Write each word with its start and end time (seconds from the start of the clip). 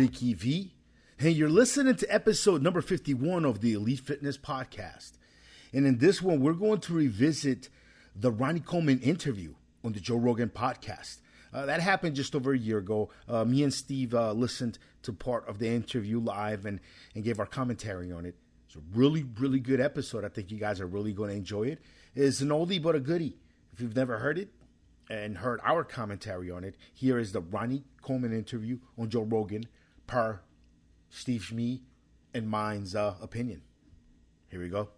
Ricky 0.00 0.32
V, 0.32 0.72
and 1.18 1.34
you're 1.34 1.50
listening 1.50 1.94
to 1.96 2.06
episode 2.06 2.62
number 2.62 2.80
51 2.80 3.44
of 3.44 3.60
the 3.60 3.74
Elite 3.74 4.00
Fitness 4.00 4.38
Podcast. 4.38 5.18
And 5.74 5.86
in 5.86 5.98
this 5.98 6.22
one, 6.22 6.40
we're 6.40 6.54
going 6.54 6.80
to 6.80 6.94
revisit 6.94 7.68
the 8.16 8.32
Ronnie 8.32 8.60
Coleman 8.60 9.00
interview 9.00 9.52
on 9.84 9.92
the 9.92 10.00
Joe 10.00 10.16
Rogan 10.16 10.48
podcast. 10.48 11.18
Uh, 11.52 11.66
that 11.66 11.80
happened 11.80 12.16
just 12.16 12.34
over 12.34 12.54
a 12.54 12.58
year 12.58 12.78
ago. 12.78 13.10
Uh, 13.28 13.44
me 13.44 13.62
and 13.62 13.74
Steve 13.74 14.14
uh, 14.14 14.32
listened 14.32 14.78
to 15.02 15.12
part 15.12 15.46
of 15.46 15.58
the 15.58 15.68
interview 15.68 16.18
live 16.18 16.64
and, 16.64 16.80
and 17.14 17.22
gave 17.22 17.38
our 17.38 17.44
commentary 17.44 18.10
on 18.10 18.24
it. 18.24 18.36
It's 18.68 18.76
a 18.76 18.80
really, 18.94 19.26
really 19.38 19.60
good 19.60 19.82
episode. 19.82 20.24
I 20.24 20.28
think 20.28 20.50
you 20.50 20.56
guys 20.56 20.80
are 20.80 20.86
really 20.86 21.12
going 21.12 21.28
to 21.28 21.36
enjoy 21.36 21.64
it. 21.64 21.82
It's 22.14 22.40
an 22.40 22.48
oldie 22.48 22.80
but 22.80 22.96
a 22.96 23.00
goodie. 23.00 23.36
If 23.74 23.82
you've 23.82 23.96
never 23.96 24.16
heard 24.16 24.38
it 24.38 24.48
and 25.10 25.36
heard 25.36 25.60
our 25.62 25.84
commentary 25.84 26.50
on 26.50 26.64
it, 26.64 26.76
here 26.94 27.18
is 27.18 27.32
the 27.32 27.42
Ronnie 27.42 27.84
Coleman 28.00 28.32
interview 28.32 28.78
on 28.96 29.10
Joe 29.10 29.24
Rogan 29.24 29.66
per 30.10 30.42
Steve 31.08 31.40
Schmee 31.40 31.82
and 32.34 32.48
mine's 32.48 32.94
uh, 32.94 33.14
opinion. 33.22 33.62
Here 34.50 34.60
we 34.60 34.68
go. 34.68 34.88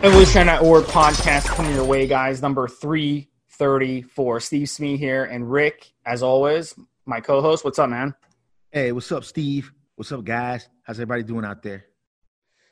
Evolution 0.00 0.46
Network 0.46 0.84
podcast 0.84 1.46
coming 1.46 1.74
your 1.74 1.84
way, 1.84 2.06
guys. 2.06 2.40
Number 2.40 2.68
334. 2.68 4.40
Steve 4.40 4.68
Smee 4.68 4.96
here 4.96 5.24
and 5.24 5.50
Rick, 5.50 5.90
as 6.04 6.22
always, 6.22 6.74
my 7.06 7.20
co 7.20 7.40
host. 7.40 7.64
What's 7.64 7.78
up, 7.78 7.88
man? 7.88 8.14
Hey, 8.70 8.92
what's 8.92 9.10
up, 9.10 9.24
Steve? 9.24 9.72
What's 9.96 10.12
up, 10.12 10.24
guys? 10.24 10.68
How's 10.82 11.00
everybody 11.00 11.22
doing 11.22 11.44
out 11.44 11.62
there? 11.62 11.86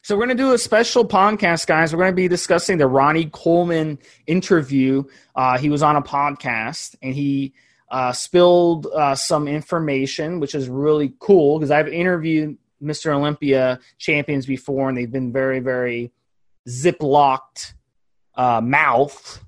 So, 0.06 0.14
we're 0.16 0.26
going 0.26 0.36
to 0.36 0.40
do 0.44 0.52
a 0.52 0.58
special 0.58 1.04
podcast, 1.04 1.66
guys. 1.66 1.92
We're 1.92 1.98
going 1.98 2.12
to 2.12 2.14
be 2.14 2.28
discussing 2.28 2.78
the 2.78 2.86
Ronnie 2.86 3.28
Coleman 3.32 3.98
interview. 4.28 5.02
Uh, 5.34 5.58
he 5.58 5.68
was 5.68 5.82
on 5.82 5.96
a 5.96 6.00
podcast 6.00 6.94
and 7.02 7.12
he 7.12 7.54
uh, 7.90 8.12
spilled 8.12 8.86
uh, 8.86 9.16
some 9.16 9.48
information, 9.48 10.38
which 10.38 10.54
is 10.54 10.68
really 10.68 11.12
cool 11.18 11.58
because 11.58 11.72
I've 11.72 11.88
interviewed 11.88 12.56
Mr. 12.80 13.12
Olympia 13.12 13.80
champions 13.98 14.46
before 14.46 14.88
and 14.88 14.96
they've 14.96 15.10
been 15.10 15.32
very, 15.32 15.58
very 15.58 16.12
ziplocked 16.68 17.72
uh, 18.36 18.60
mouth, 18.60 19.44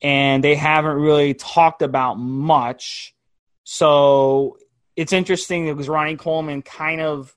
and 0.00 0.44
they 0.44 0.54
haven't 0.54 0.94
really 0.94 1.34
talked 1.34 1.82
about 1.82 2.20
much. 2.20 3.16
So 3.64 4.58
it's 4.94 5.12
interesting 5.12 5.66
because 5.66 5.88
Ronnie 5.88 6.14
Coleman 6.14 6.62
kind 6.62 7.00
of 7.00 7.36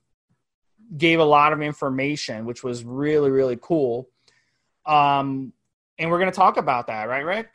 gave 0.96 1.20
a 1.20 1.24
lot 1.24 1.52
of 1.52 1.62
information, 1.62 2.44
which 2.44 2.62
was 2.62 2.84
really 2.84 3.30
really 3.30 3.58
cool. 3.60 4.08
Um, 4.84 5.52
and 5.98 6.10
we're 6.10 6.18
going 6.18 6.30
to 6.30 6.36
talk 6.36 6.58
about 6.58 6.86
that, 6.88 7.08
right, 7.08 7.24
Rick? 7.24 7.48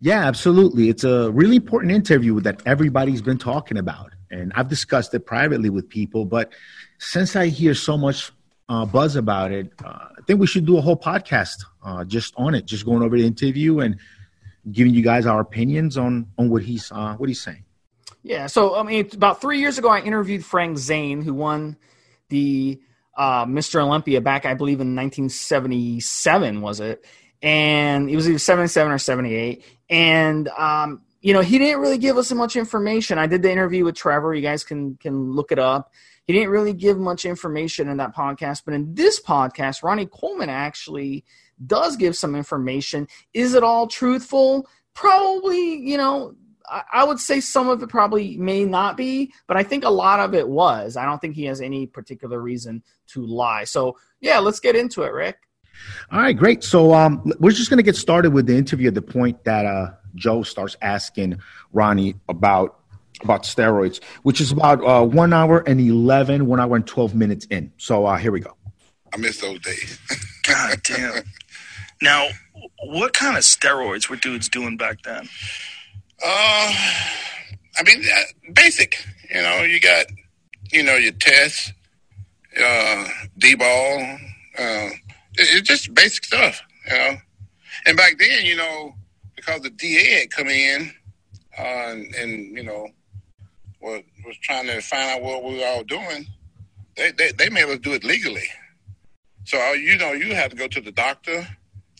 Yeah, 0.00 0.26
absolutely. 0.26 0.88
It's 0.88 1.04
a 1.04 1.30
really 1.30 1.56
important 1.56 1.92
interview 1.92 2.40
that 2.40 2.62
everybody's 2.66 3.22
been 3.22 3.38
talking 3.38 3.78
about. 3.78 4.12
And 4.30 4.52
I've 4.56 4.68
discussed 4.68 5.14
it 5.14 5.20
privately 5.20 5.70
with 5.70 5.88
people, 5.88 6.24
but 6.24 6.52
since 6.98 7.36
I 7.36 7.46
hear 7.46 7.74
so 7.74 7.96
much 7.96 8.32
uh, 8.68 8.84
buzz 8.84 9.16
about 9.16 9.52
it. 9.52 9.72
Uh, 9.84 10.08
I 10.18 10.22
think 10.26 10.40
we 10.40 10.46
should 10.46 10.66
do 10.66 10.78
a 10.78 10.80
whole 10.80 10.96
podcast 10.96 11.64
uh, 11.84 12.04
just 12.04 12.34
on 12.36 12.54
it, 12.54 12.66
just 12.66 12.84
going 12.84 13.02
over 13.02 13.16
the 13.16 13.26
interview 13.26 13.80
and 13.80 13.98
giving 14.70 14.94
you 14.94 15.02
guys 15.02 15.26
our 15.26 15.40
opinions 15.40 15.98
on 15.98 16.26
on 16.38 16.48
what 16.48 16.62
he's 16.62 16.90
uh, 16.92 17.14
what 17.16 17.28
he's 17.28 17.42
saying. 17.42 17.63
Yeah, 18.24 18.46
so 18.46 18.74
I 18.74 18.82
mean, 18.82 19.08
about 19.12 19.42
three 19.42 19.60
years 19.60 19.76
ago, 19.76 19.90
I 19.90 20.00
interviewed 20.00 20.44
Frank 20.44 20.78
Zane, 20.78 21.20
who 21.20 21.34
won 21.34 21.76
the 22.30 22.80
uh, 23.14 23.44
Mr. 23.44 23.82
Olympia 23.82 24.22
back, 24.22 24.46
I 24.46 24.54
believe, 24.54 24.80
in 24.80 24.96
1977, 24.96 26.62
was 26.62 26.80
it? 26.80 27.04
And 27.42 28.08
it 28.08 28.16
was 28.16 28.26
either 28.26 28.38
77 28.38 28.90
or 28.90 28.98
78. 28.98 29.62
And 29.90 30.48
um, 30.48 31.02
you 31.20 31.34
know, 31.34 31.42
he 31.42 31.58
didn't 31.58 31.80
really 31.80 31.98
give 31.98 32.16
us 32.16 32.32
much 32.32 32.56
information. 32.56 33.18
I 33.18 33.26
did 33.26 33.42
the 33.42 33.52
interview 33.52 33.84
with 33.84 33.94
Trevor. 33.94 34.34
You 34.34 34.42
guys 34.42 34.64
can 34.64 34.96
can 34.96 35.32
look 35.32 35.52
it 35.52 35.58
up. 35.58 35.92
He 36.26 36.32
didn't 36.32 36.48
really 36.48 36.72
give 36.72 36.98
much 36.98 37.26
information 37.26 37.90
in 37.90 37.98
that 37.98 38.16
podcast, 38.16 38.62
but 38.64 38.72
in 38.72 38.94
this 38.94 39.20
podcast, 39.20 39.82
Ronnie 39.82 40.06
Coleman 40.06 40.48
actually 40.48 41.24
does 41.66 41.96
give 41.96 42.16
some 42.16 42.34
information. 42.34 43.06
Is 43.34 43.52
it 43.52 43.62
all 43.62 43.86
truthful? 43.86 44.66
Probably, 44.94 45.76
you 45.76 45.98
know, 45.98 46.34
I 46.70 47.04
would 47.04 47.20
say 47.20 47.40
some 47.40 47.68
of 47.68 47.82
it 47.82 47.88
probably 47.88 48.36
may 48.38 48.64
not 48.64 48.96
be, 48.96 49.32
but 49.46 49.56
I 49.56 49.62
think 49.62 49.84
a 49.84 49.90
lot 49.90 50.20
of 50.20 50.34
it 50.34 50.48
was. 50.48 50.96
I 50.96 51.04
don't 51.04 51.20
think 51.20 51.34
he 51.34 51.44
has 51.44 51.60
any 51.60 51.86
particular 51.86 52.40
reason 52.40 52.82
to 53.08 53.24
lie. 53.24 53.64
So, 53.64 53.98
yeah, 54.20 54.38
let's 54.38 54.60
get 54.60 54.74
into 54.74 55.02
it, 55.02 55.12
Rick. 55.12 55.36
All 56.10 56.20
right, 56.20 56.36
great. 56.36 56.64
So, 56.64 56.94
um, 56.94 57.32
we're 57.38 57.52
just 57.52 57.68
going 57.68 57.78
to 57.78 57.82
get 57.84 57.96
started 57.96 58.32
with 58.32 58.46
the 58.46 58.56
interview 58.56 58.88
at 58.88 58.94
the 58.94 59.02
point 59.02 59.44
that 59.44 59.66
uh, 59.66 59.92
Joe 60.14 60.42
starts 60.42 60.76
asking 60.80 61.38
Ronnie 61.72 62.14
about 62.28 62.80
about 63.22 63.44
steroids, 63.44 64.02
which 64.22 64.40
is 64.40 64.50
about 64.50 64.84
uh, 64.84 65.04
one 65.04 65.32
hour 65.32 65.60
and 65.60 65.80
11, 65.80 66.46
one 66.46 66.60
hour 66.60 66.74
and 66.74 66.86
12 66.86 67.14
minutes 67.14 67.46
in. 67.48 67.72
So 67.76 68.06
uh, 68.06 68.16
here 68.16 68.32
we 68.32 68.40
go. 68.40 68.56
I 69.12 69.16
miss 69.16 69.40
those 69.40 69.60
days. 69.60 69.98
God 70.42 70.82
damn. 70.82 71.22
Now, 72.02 72.28
what 72.82 73.12
kind 73.12 73.36
of 73.36 73.44
steroids 73.44 74.10
were 74.10 74.16
dudes 74.16 74.48
doing 74.48 74.76
back 74.76 75.02
then? 75.02 75.28
Uh, 76.22 76.72
I 77.76 77.82
mean, 77.84 78.02
uh, 78.04 78.50
basic. 78.52 79.04
You 79.34 79.42
know, 79.42 79.62
you 79.62 79.80
got, 79.80 80.06
you 80.72 80.82
know, 80.82 80.96
your 80.96 81.12
tests, 81.12 81.72
uh, 82.62 83.08
D-bol. 83.38 84.18
Uh, 84.58 84.90
it, 85.34 85.48
it's 85.50 85.68
just 85.68 85.92
basic 85.94 86.24
stuff, 86.24 86.62
you 86.86 86.96
know. 86.96 87.16
And 87.86 87.96
back 87.96 88.18
then, 88.18 88.44
you 88.44 88.56
know, 88.56 88.94
because 89.34 89.60
the 89.62 89.70
DA 89.70 90.20
had 90.20 90.30
come 90.30 90.48
in, 90.48 90.92
uh, 91.58 91.62
and, 91.62 92.14
and, 92.14 92.56
you 92.56 92.62
know, 92.62 92.88
was, 93.80 94.02
was 94.24 94.36
trying 94.38 94.66
to 94.66 94.80
find 94.80 95.10
out 95.10 95.22
what 95.22 95.44
we 95.44 95.58
were 95.58 95.66
all 95.66 95.84
doing, 95.84 96.26
they, 96.96 97.10
they, 97.12 97.32
they 97.32 97.50
made 97.50 97.64
us 97.64 97.78
do 97.80 97.92
it 97.92 98.04
legally. 98.04 98.48
So, 99.44 99.58
uh, 99.60 99.72
you 99.72 99.98
know, 99.98 100.12
you 100.12 100.34
had 100.34 100.50
to 100.52 100.56
go 100.56 100.68
to 100.68 100.80
the 100.80 100.92
doctor 100.92 101.46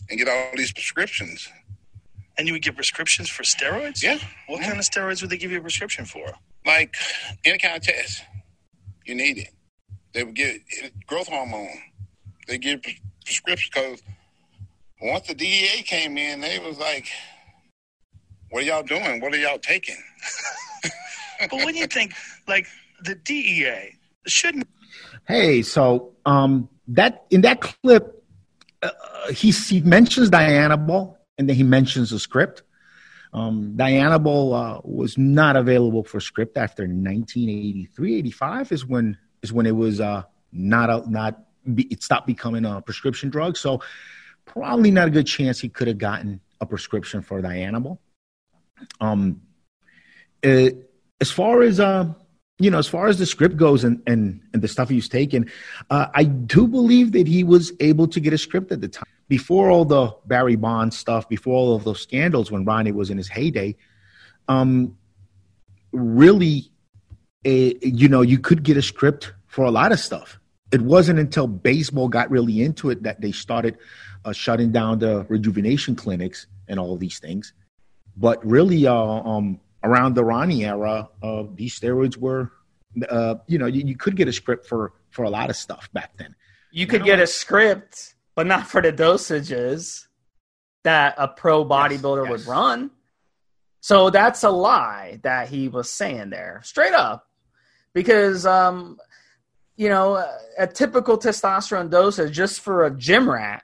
and 0.08 0.18
get 0.18 0.28
all 0.28 0.50
these 0.56 0.72
prescriptions. 0.72 1.48
And 2.36 2.48
you 2.48 2.54
would 2.54 2.62
get 2.62 2.74
prescriptions 2.74 3.28
for 3.28 3.42
steroids? 3.44 4.02
Yeah. 4.02 4.18
What 4.48 4.60
yeah. 4.60 4.68
kind 4.68 4.78
of 4.78 4.84
steroids 4.84 5.20
would 5.22 5.30
they 5.30 5.36
give 5.36 5.52
you 5.52 5.58
a 5.58 5.62
prescription 5.62 6.04
for? 6.04 6.32
Like 6.66 6.94
any 7.44 7.58
kind 7.58 7.76
of 7.76 7.82
test. 7.82 8.22
You 9.04 9.14
need 9.14 9.38
it. 9.38 9.50
They 10.12 10.24
would 10.24 10.34
get 10.34 10.60
growth 11.06 11.28
hormone. 11.28 11.68
They 12.48 12.58
give 12.58 12.82
prescriptions 13.24 13.70
because 13.72 14.02
once 15.02 15.26
the 15.26 15.34
DEA 15.34 15.82
came 15.82 16.16
in, 16.16 16.40
they 16.40 16.58
was 16.58 16.78
like, 16.78 17.08
what 18.50 18.62
are 18.62 18.66
y'all 18.66 18.82
doing? 18.82 19.20
What 19.20 19.34
are 19.34 19.38
y'all 19.38 19.58
taking? 19.58 19.96
but 21.40 21.52
when 21.52 21.74
you 21.74 21.86
think 21.86 22.14
like 22.46 22.66
the 23.02 23.14
DEA 23.14 23.96
shouldn't. 24.26 24.68
Hey, 25.26 25.62
so 25.62 26.12
um, 26.24 26.68
that 26.88 27.24
in 27.30 27.40
that 27.42 27.60
clip, 27.60 28.22
uh, 28.82 28.90
he 29.32 29.50
he 29.50 29.80
mentions 29.80 30.30
Dianabol 30.30 31.16
and 31.38 31.48
then 31.48 31.56
he 31.56 31.62
mentions 31.62 32.10
the 32.10 32.18
script. 32.18 32.62
Um, 33.32 33.74
Dianabol 33.76 34.54
uh, 34.54 34.80
was 34.84 35.18
not 35.18 35.56
available 35.56 36.04
for 36.04 36.20
script 36.20 36.56
after 36.56 36.84
1983, 36.84 38.18
85 38.18 38.72
is 38.72 38.86
when 38.86 39.18
is 39.42 39.52
when 39.52 39.66
it 39.66 39.74
was 39.74 40.00
uh, 40.00 40.22
not 40.52 40.88
a, 40.88 41.10
not 41.10 41.40
be, 41.74 41.82
it 41.84 42.02
stopped 42.02 42.26
becoming 42.26 42.64
a 42.64 42.80
prescription 42.80 43.30
drug. 43.30 43.56
So 43.56 43.82
probably 44.44 44.90
not 44.90 45.08
a 45.08 45.10
good 45.10 45.26
chance 45.26 45.60
he 45.60 45.68
could 45.68 45.88
have 45.88 45.98
gotten 45.98 46.40
a 46.60 46.66
prescription 46.66 47.22
for 47.22 47.42
Dianabol. 47.42 47.98
Um, 49.00 49.42
it, 50.42 50.90
as 51.20 51.30
far 51.30 51.62
as 51.62 51.80
uh, 51.80 52.12
you 52.58 52.70
know, 52.70 52.78
as 52.78 52.86
far 52.86 53.08
as 53.08 53.18
the 53.18 53.26
script 53.26 53.56
goes 53.56 53.84
and 53.84 54.02
and, 54.06 54.40
and 54.52 54.62
the 54.62 54.68
stuff 54.68 54.88
he's 54.88 55.08
taken, 55.08 55.50
uh, 55.90 56.06
I 56.14 56.24
do 56.24 56.68
believe 56.68 57.12
that 57.12 57.26
he 57.26 57.42
was 57.44 57.72
able 57.80 58.06
to 58.08 58.20
get 58.20 58.32
a 58.32 58.38
script 58.38 58.70
at 58.72 58.80
the 58.80 58.88
time 58.88 59.04
before 59.28 59.70
all 59.70 59.84
the 59.84 60.14
Barry 60.26 60.56
Bonds 60.56 60.96
stuff, 60.96 61.28
before 61.28 61.54
all 61.54 61.74
of 61.74 61.84
those 61.84 62.00
scandals 62.00 62.50
when 62.50 62.64
Ronnie 62.64 62.92
was 62.92 63.10
in 63.10 63.18
his 63.18 63.28
heyday. 63.28 63.76
Um, 64.48 64.96
really, 65.92 66.70
a, 67.44 67.76
you 67.80 68.08
know, 68.08 68.22
you 68.22 68.38
could 68.38 68.62
get 68.62 68.76
a 68.76 68.82
script 68.82 69.32
for 69.46 69.64
a 69.64 69.70
lot 69.70 69.92
of 69.92 69.98
stuff. 69.98 70.38
It 70.72 70.82
wasn't 70.82 71.18
until 71.18 71.46
baseball 71.46 72.08
got 72.08 72.30
really 72.30 72.62
into 72.62 72.90
it 72.90 73.02
that 73.04 73.20
they 73.20 73.32
started 73.32 73.78
uh, 74.24 74.32
shutting 74.32 74.72
down 74.72 74.98
the 74.98 75.24
rejuvenation 75.28 75.94
clinics 75.96 76.46
and 76.68 76.78
all 76.78 76.92
of 76.92 77.00
these 77.00 77.18
things. 77.18 77.52
But 78.16 78.44
really, 78.44 78.86
uh, 78.86 78.94
um, 78.94 79.60
around 79.84 80.14
the 80.14 80.24
Ronnie 80.24 80.64
era, 80.64 81.08
uh, 81.22 81.44
these 81.54 81.78
steroids 81.78 82.16
were, 82.16 82.50
uh, 83.08 83.36
you 83.46 83.58
know, 83.58 83.66
you, 83.66 83.82
you, 83.86 83.96
could 83.96 84.16
get 84.16 84.26
a 84.26 84.32
script 84.32 84.66
for 84.66 84.92
for 85.10 85.24
a 85.24 85.30
lot 85.30 85.50
of 85.50 85.56
stuff 85.56 85.92
back 85.92 86.16
then. 86.16 86.34
You 86.72 86.86
could 86.86 87.02
now, 87.02 87.06
get 87.06 87.20
a 87.20 87.26
script, 87.26 88.14
but 88.34 88.46
not 88.46 88.66
for 88.66 88.82
the 88.82 88.92
dosages 88.92 90.06
that 90.82 91.14
a 91.18 91.28
pro 91.28 91.64
bodybuilder 91.64 92.24
yes, 92.24 92.30
yes. 92.30 92.46
would 92.46 92.46
run. 92.46 92.90
So 93.80 94.10
that's 94.10 94.42
a 94.42 94.50
lie 94.50 95.20
that 95.22 95.48
he 95.48 95.68
was 95.68 95.90
saying 95.90 96.30
there, 96.30 96.62
straight 96.64 96.94
up, 96.94 97.28
because 97.92 98.46
um, 98.46 98.98
you 99.76 99.88
know 99.88 100.26
a 100.58 100.66
typical 100.66 101.18
testosterone 101.18 101.90
dosage 101.90 102.32
just 102.32 102.60
for 102.60 102.84
a 102.84 102.90
gym 102.90 103.30
rat 103.30 103.62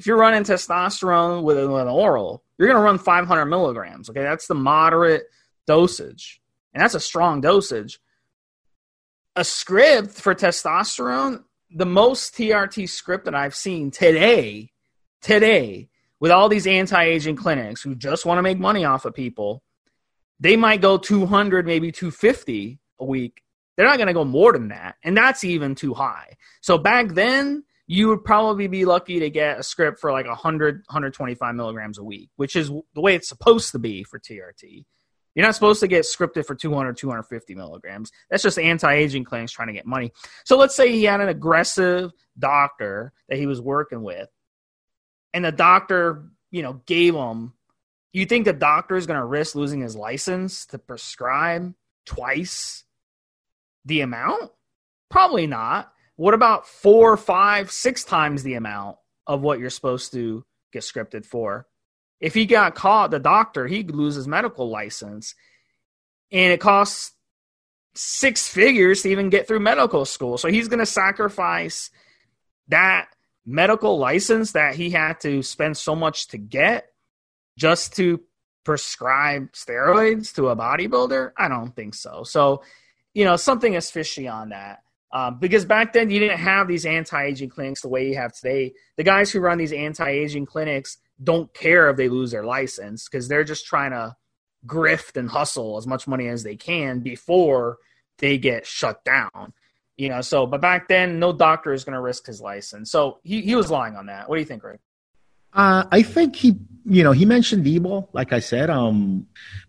if 0.00 0.06
you're 0.06 0.16
running 0.16 0.44
testosterone 0.44 1.42
with, 1.42 1.58
with 1.58 1.82
an 1.82 1.88
oral, 1.88 2.42
you're 2.60 2.68
going 2.68 2.80
to 2.80 2.84
run 2.84 2.98
500 2.98 3.46
milligrams. 3.46 4.10
Okay, 4.10 4.22
that's 4.22 4.46
the 4.46 4.54
moderate 4.54 5.24
dosage, 5.66 6.40
and 6.74 6.82
that's 6.82 6.94
a 6.94 7.00
strong 7.00 7.40
dosage. 7.40 7.98
A 9.34 9.44
script 9.44 10.10
for 10.10 10.34
testosterone, 10.34 11.44
the 11.70 11.86
most 11.86 12.34
TRT 12.34 12.88
script 12.88 13.24
that 13.24 13.34
I've 13.34 13.54
seen 13.54 13.90
today, 13.90 14.72
today, 15.22 15.88
with 16.20 16.30
all 16.30 16.50
these 16.50 16.66
anti-aging 16.66 17.36
clinics 17.36 17.80
who 17.80 17.94
just 17.94 18.26
want 18.26 18.36
to 18.36 18.42
make 18.42 18.58
money 18.58 18.84
off 18.84 19.06
of 19.06 19.14
people, 19.14 19.62
they 20.38 20.56
might 20.56 20.82
go 20.82 20.98
200, 20.98 21.64
maybe 21.64 21.90
250 21.90 22.78
a 22.98 23.04
week. 23.04 23.42
They're 23.76 23.86
not 23.86 23.96
going 23.96 24.08
to 24.08 24.12
go 24.12 24.26
more 24.26 24.52
than 24.52 24.68
that, 24.68 24.96
and 25.02 25.16
that's 25.16 25.44
even 25.44 25.74
too 25.74 25.94
high. 25.94 26.36
So 26.60 26.76
back 26.76 27.14
then, 27.14 27.64
you 27.92 28.06
would 28.06 28.22
probably 28.22 28.68
be 28.68 28.84
lucky 28.84 29.18
to 29.18 29.30
get 29.30 29.58
a 29.58 29.64
script 29.64 29.98
for 29.98 30.12
like 30.12 30.26
100 30.26 30.76
125 30.76 31.54
milligrams 31.56 31.98
a 31.98 32.04
week 32.04 32.30
which 32.36 32.54
is 32.54 32.68
the 32.94 33.00
way 33.00 33.16
it's 33.16 33.28
supposed 33.28 33.72
to 33.72 33.78
be 33.78 34.04
for 34.04 34.20
trt 34.20 34.84
you're 35.34 35.46
not 35.46 35.54
supposed 35.54 35.80
to 35.80 35.88
get 35.88 36.04
scripted 36.04 36.44
for 36.44 36.56
200 36.56 36.96
250 36.96 37.54
milligrams. 37.54 38.10
That's 38.28 38.42
just 38.42 38.58
anti-aging 38.58 39.22
clinics 39.22 39.52
trying 39.52 39.68
to 39.68 39.74
get 39.74 39.86
money. 39.86 40.10
So 40.44 40.58
let's 40.58 40.74
say 40.74 40.90
he 40.90 41.04
had 41.04 41.20
an 41.20 41.28
aggressive 41.28 42.10
doctor 42.36 43.12
that 43.28 43.38
he 43.38 43.46
was 43.46 43.60
working 43.60 44.02
with 44.02 44.28
and 45.32 45.44
the 45.44 45.52
doctor 45.52 46.24
you 46.50 46.62
know 46.62 46.82
gave 46.84 47.14
him 47.14 47.52
you 48.12 48.26
think 48.26 48.44
the 48.44 48.52
doctor 48.52 48.96
is 48.96 49.06
going 49.06 49.20
to 49.20 49.24
risk 49.24 49.54
losing 49.54 49.80
his 49.80 49.94
license 49.94 50.66
to 50.66 50.78
prescribe 50.78 51.74
twice 52.06 52.84
the 53.84 54.00
amount? 54.00 54.50
Probably 55.10 55.46
not 55.46 55.92
what 56.20 56.34
about 56.34 56.68
four, 56.68 57.16
five, 57.16 57.70
six 57.70 58.04
times 58.04 58.42
the 58.42 58.52
amount 58.52 58.98
of 59.26 59.40
what 59.40 59.58
you're 59.58 59.70
supposed 59.70 60.12
to 60.12 60.44
get 60.70 60.82
scripted 60.82 61.24
for? 61.24 61.66
If 62.20 62.34
he 62.34 62.44
got 62.44 62.74
caught, 62.74 63.10
the 63.10 63.18
doctor, 63.18 63.66
he'd 63.66 63.90
lose 63.90 64.16
his 64.16 64.28
medical 64.28 64.68
license. 64.68 65.34
And 66.30 66.52
it 66.52 66.60
costs 66.60 67.12
six 67.94 68.46
figures 68.46 69.00
to 69.00 69.08
even 69.08 69.30
get 69.30 69.48
through 69.48 69.60
medical 69.60 70.04
school. 70.04 70.36
So 70.36 70.48
he's 70.48 70.68
going 70.68 70.80
to 70.80 70.84
sacrifice 70.84 71.88
that 72.68 73.08
medical 73.46 73.98
license 73.98 74.52
that 74.52 74.74
he 74.74 74.90
had 74.90 75.20
to 75.20 75.42
spend 75.42 75.78
so 75.78 75.96
much 75.96 76.28
to 76.28 76.36
get 76.36 76.92
just 77.56 77.96
to 77.96 78.20
prescribe 78.62 79.52
steroids 79.52 80.34
to 80.34 80.48
a 80.50 80.56
bodybuilder? 80.56 81.32
I 81.38 81.48
don't 81.48 81.74
think 81.74 81.94
so. 81.94 82.24
So, 82.24 82.62
you 83.14 83.24
know, 83.24 83.36
something 83.36 83.72
is 83.72 83.90
fishy 83.90 84.28
on 84.28 84.50
that. 84.50 84.82
Um, 85.12 85.38
because 85.38 85.64
back 85.64 85.92
then 85.92 86.10
you 86.10 86.20
didn't 86.20 86.38
have 86.38 86.68
these 86.68 86.86
anti-aging 86.86 87.48
clinics 87.48 87.82
the 87.82 87.88
way 87.88 88.08
you 88.08 88.16
have 88.16 88.32
today. 88.32 88.74
The 88.96 89.02
guys 89.02 89.30
who 89.30 89.40
run 89.40 89.58
these 89.58 89.72
anti-aging 89.72 90.46
clinics 90.46 90.98
don't 91.22 91.52
care 91.52 91.90
if 91.90 91.96
they 91.96 92.08
lose 92.08 92.30
their 92.30 92.44
license 92.44 93.08
because 93.08 93.26
they're 93.26 93.44
just 93.44 93.66
trying 93.66 93.90
to 93.90 94.16
grift 94.66 95.16
and 95.16 95.28
hustle 95.28 95.76
as 95.76 95.86
much 95.86 96.06
money 96.06 96.28
as 96.28 96.42
they 96.42 96.56
can 96.56 97.00
before 97.00 97.78
they 98.18 98.38
get 98.38 98.66
shut 98.66 99.04
down. 99.04 99.52
You 99.96 100.10
know, 100.10 100.20
so 100.20 100.46
but 100.46 100.60
back 100.60 100.88
then 100.88 101.18
no 101.18 101.32
doctor 101.32 101.72
is 101.72 101.84
going 101.84 101.94
to 101.94 102.00
risk 102.00 102.26
his 102.26 102.40
license. 102.40 102.90
So 102.90 103.18
he, 103.22 103.42
he 103.42 103.54
was 103.56 103.70
lying 103.70 103.96
on 103.96 104.06
that. 104.06 104.28
What 104.28 104.36
do 104.36 104.40
you 104.40 104.46
think, 104.46 104.62
Greg? 104.62 104.78
Uh, 105.52 105.84
I 105.90 106.02
think 106.02 106.36
he, 106.36 106.56
you 106.86 107.02
know, 107.02 107.12
he 107.12 107.24
mentioned 107.26 107.66
Debo. 107.66 108.08
Like 108.12 108.32
I 108.32 108.38
said, 108.38 108.70
um, 108.70 109.26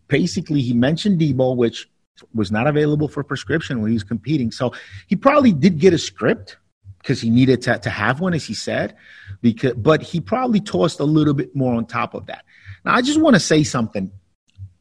basically 0.08 0.62
he 0.62 0.74
mentioned 0.74 1.20
Debo, 1.20 1.56
which 1.56 1.90
was 2.34 2.52
not 2.52 2.68
available 2.68 3.08
for 3.08 3.24
prescription 3.24 3.82
when 3.82 3.92
he 3.92 3.96
was 3.96 4.04
competing. 4.04 4.52
So 4.52 4.74
he 5.08 5.16
probably 5.16 5.52
did 5.52 5.80
get 5.80 5.94
a 5.94 5.98
script 5.98 6.58
because 7.00 7.20
he 7.20 7.30
needed 7.30 7.62
to, 7.64 7.80
to 7.80 7.90
have 7.90 8.20
one, 8.20 8.34
as 8.34 8.46
he 8.46 8.54
said. 8.54 8.96
Because, 9.42 9.74
but 9.74 10.02
he 10.02 10.22
probably 10.22 10.60
tossed 10.60 11.00
a 11.00 11.04
little 11.04 11.34
bit 11.34 11.56
more 11.56 11.74
on 11.74 11.86
top 11.86 12.14
of 12.14 12.28
that. 12.28 12.46
Now, 12.86 12.96
I 12.96 13.02
just 13.02 13.20
want 13.20 13.36
to 13.36 13.40
say 13.40 13.64
something. 13.64 14.12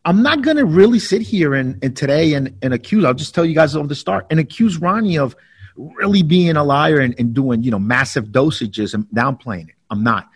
I'm 0.05 0.23
not 0.23 0.43
going 0.43 0.57
to 0.57 0.65
really 0.65 0.99
sit 0.99 1.23
here 1.23 1.55
and, 1.55 1.83
and 1.83 1.97
today 1.97 2.33
and, 2.35 2.57
and 2.63 2.73
accuse, 2.73 3.05
I'll 3.05 3.15
just 3.15 3.35
tell 3.35 3.45
you 3.45 3.55
guys 3.55 3.75
from 3.75 3.89
the 3.89 3.95
start, 3.95 4.27
and 4.31 4.41
accuse 4.41 4.79
Ronnie 4.79 5.19
of 5.19 5.37
really 5.77 6.23
being 6.23 6.57
a 6.57 6.65
liar 6.65 6.99
and, 6.99 7.15
and 7.19 7.35
doing, 7.35 7.63
you 7.63 7.71
know, 7.71 7.79
massive 7.79 8.27
dosages 8.27 8.95
and 8.95 9.05
downplaying 9.15 9.69
it. 9.69 9.75
I'm 9.91 10.03
not. 10.03 10.29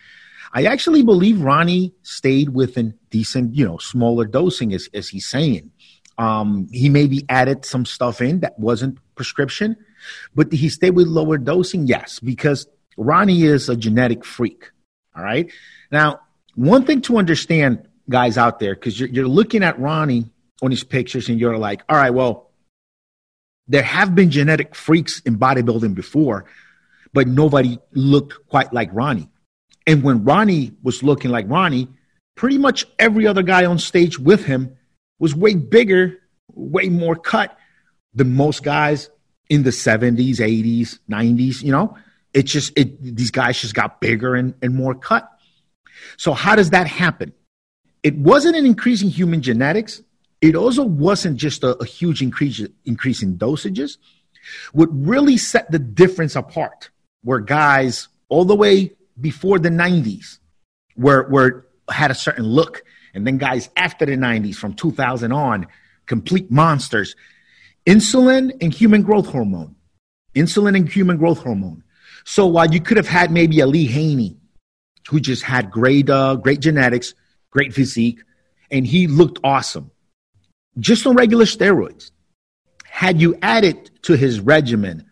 I 0.52 0.66
actually 0.66 1.02
believe 1.02 1.40
Ronnie 1.40 1.94
stayed 2.02 2.50
within 2.50 2.94
decent, 3.10 3.54
you 3.54 3.66
know, 3.66 3.78
smaller 3.78 4.24
dosing, 4.24 4.72
as, 4.72 4.88
as 4.94 5.08
he's 5.08 5.26
saying. 5.26 5.72
Um, 6.18 6.68
he 6.70 6.88
maybe 6.88 7.24
added 7.28 7.64
some 7.64 7.84
stuff 7.84 8.20
in 8.20 8.40
that 8.40 8.58
wasn't 8.58 8.98
prescription, 9.14 9.76
but 10.34 10.52
he 10.52 10.68
stayed 10.68 10.90
with 10.90 11.06
lower 11.06 11.38
dosing? 11.38 11.86
Yes, 11.86 12.20
because 12.20 12.66
Ronnie 12.96 13.42
is 13.42 13.68
a 13.68 13.76
genetic 13.76 14.24
freak. 14.24 14.70
All 15.16 15.22
right. 15.22 15.50
Now, 15.90 16.20
one 16.54 16.84
thing 16.84 17.00
to 17.02 17.16
understand, 17.16 17.88
guys 18.08 18.38
out 18.38 18.58
there, 18.58 18.74
because 18.74 18.98
you're, 18.98 19.08
you're 19.08 19.28
looking 19.28 19.62
at 19.62 19.78
Ronnie 19.78 20.30
on 20.62 20.70
his 20.70 20.84
pictures 20.84 21.28
and 21.28 21.40
you're 21.40 21.58
like, 21.58 21.82
all 21.88 21.96
right, 21.96 22.10
well, 22.10 22.50
there 23.66 23.82
have 23.82 24.14
been 24.14 24.30
genetic 24.30 24.74
freaks 24.74 25.20
in 25.20 25.38
bodybuilding 25.38 25.94
before, 25.94 26.44
but 27.12 27.26
nobody 27.26 27.78
looked 27.92 28.46
quite 28.48 28.72
like 28.72 28.90
Ronnie. 28.92 29.28
And 29.86 30.02
when 30.02 30.24
Ronnie 30.24 30.72
was 30.82 31.02
looking 31.02 31.30
like 31.30 31.46
Ronnie, 31.48 31.88
pretty 32.34 32.58
much 32.58 32.86
every 32.98 33.26
other 33.26 33.42
guy 33.42 33.64
on 33.64 33.78
stage 33.78 34.18
with 34.18 34.44
him 34.44 34.76
was 35.24 35.34
way 35.34 35.54
bigger, 35.54 36.18
way 36.52 36.90
more 36.90 37.16
cut 37.16 37.56
than 38.12 38.36
most 38.36 38.62
guys 38.62 39.08
in 39.48 39.62
the 39.62 39.70
70s, 39.70 40.36
80s, 40.36 40.98
90s, 41.10 41.62
you 41.62 41.72
know? 41.72 41.96
It 42.34 42.42
just 42.42 42.76
it 42.76 43.02
these 43.02 43.30
guys 43.30 43.58
just 43.58 43.74
got 43.74 44.02
bigger 44.02 44.34
and, 44.34 44.52
and 44.60 44.74
more 44.74 44.94
cut. 44.94 45.26
So 46.18 46.34
how 46.34 46.56
does 46.56 46.70
that 46.70 46.86
happen? 46.86 47.32
It 48.02 48.18
wasn't 48.18 48.56
an 48.56 48.66
increase 48.66 49.00
in 49.00 49.08
human 49.08 49.40
genetics. 49.40 50.02
It 50.42 50.56
also 50.56 50.84
wasn't 50.84 51.38
just 51.38 51.64
a, 51.64 51.74
a 51.78 51.86
huge 51.86 52.20
increase, 52.20 52.60
increase 52.84 53.22
in 53.22 53.38
dosages. 53.38 53.96
What 54.72 54.90
really 54.92 55.38
set 55.38 55.70
the 55.70 55.78
difference 55.78 56.36
apart 56.36 56.90
were 57.24 57.40
guys 57.40 58.08
all 58.28 58.44
the 58.44 58.56
way 58.56 58.92
before 59.18 59.58
the 59.58 59.70
90s 59.70 60.38
were, 60.98 61.26
were 61.30 61.66
had 61.88 62.10
a 62.10 62.14
certain 62.14 62.44
look 62.44 62.82
and 63.14 63.26
then 63.26 63.38
guys 63.38 63.70
after 63.76 64.04
the 64.04 64.16
90s 64.16 64.56
from 64.56 64.74
2000 64.74 65.32
on, 65.32 65.66
complete 66.06 66.50
monsters. 66.50 67.14
Insulin 67.86 68.50
and 68.60 68.72
human 68.72 69.02
growth 69.02 69.26
hormone. 69.26 69.76
Insulin 70.34 70.76
and 70.76 70.88
human 70.88 71.16
growth 71.16 71.38
hormone. 71.38 71.84
So 72.24 72.46
while 72.46 72.72
you 72.72 72.80
could 72.80 72.96
have 72.96 73.08
had 73.08 73.30
maybe 73.30 73.60
a 73.60 73.66
Lee 73.66 73.86
Haney 73.86 74.36
who 75.08 75.20
just 75.20 75.42
had 75.42 75.70
great, 75.70 76.08
uh, 76.10 76.36
great 76.36 76.60
genetics, 76.60 77.14
great 77.50 77.72
physique, 77.72 78.20
and 78.70 78.86
he 78.86 79.06
looked 79.06 79.38
awesome, 79.44 79.90
just 80.78 81.06
on 81.06 81.14
regular 81.14 81.44
steroids. 81.44 82.10
Had 82.84 83.20
you 83.20 83.36
added 83.42 83.90
to 84.02 84.16
his 84.16 84.40
regimen 84.40 85.04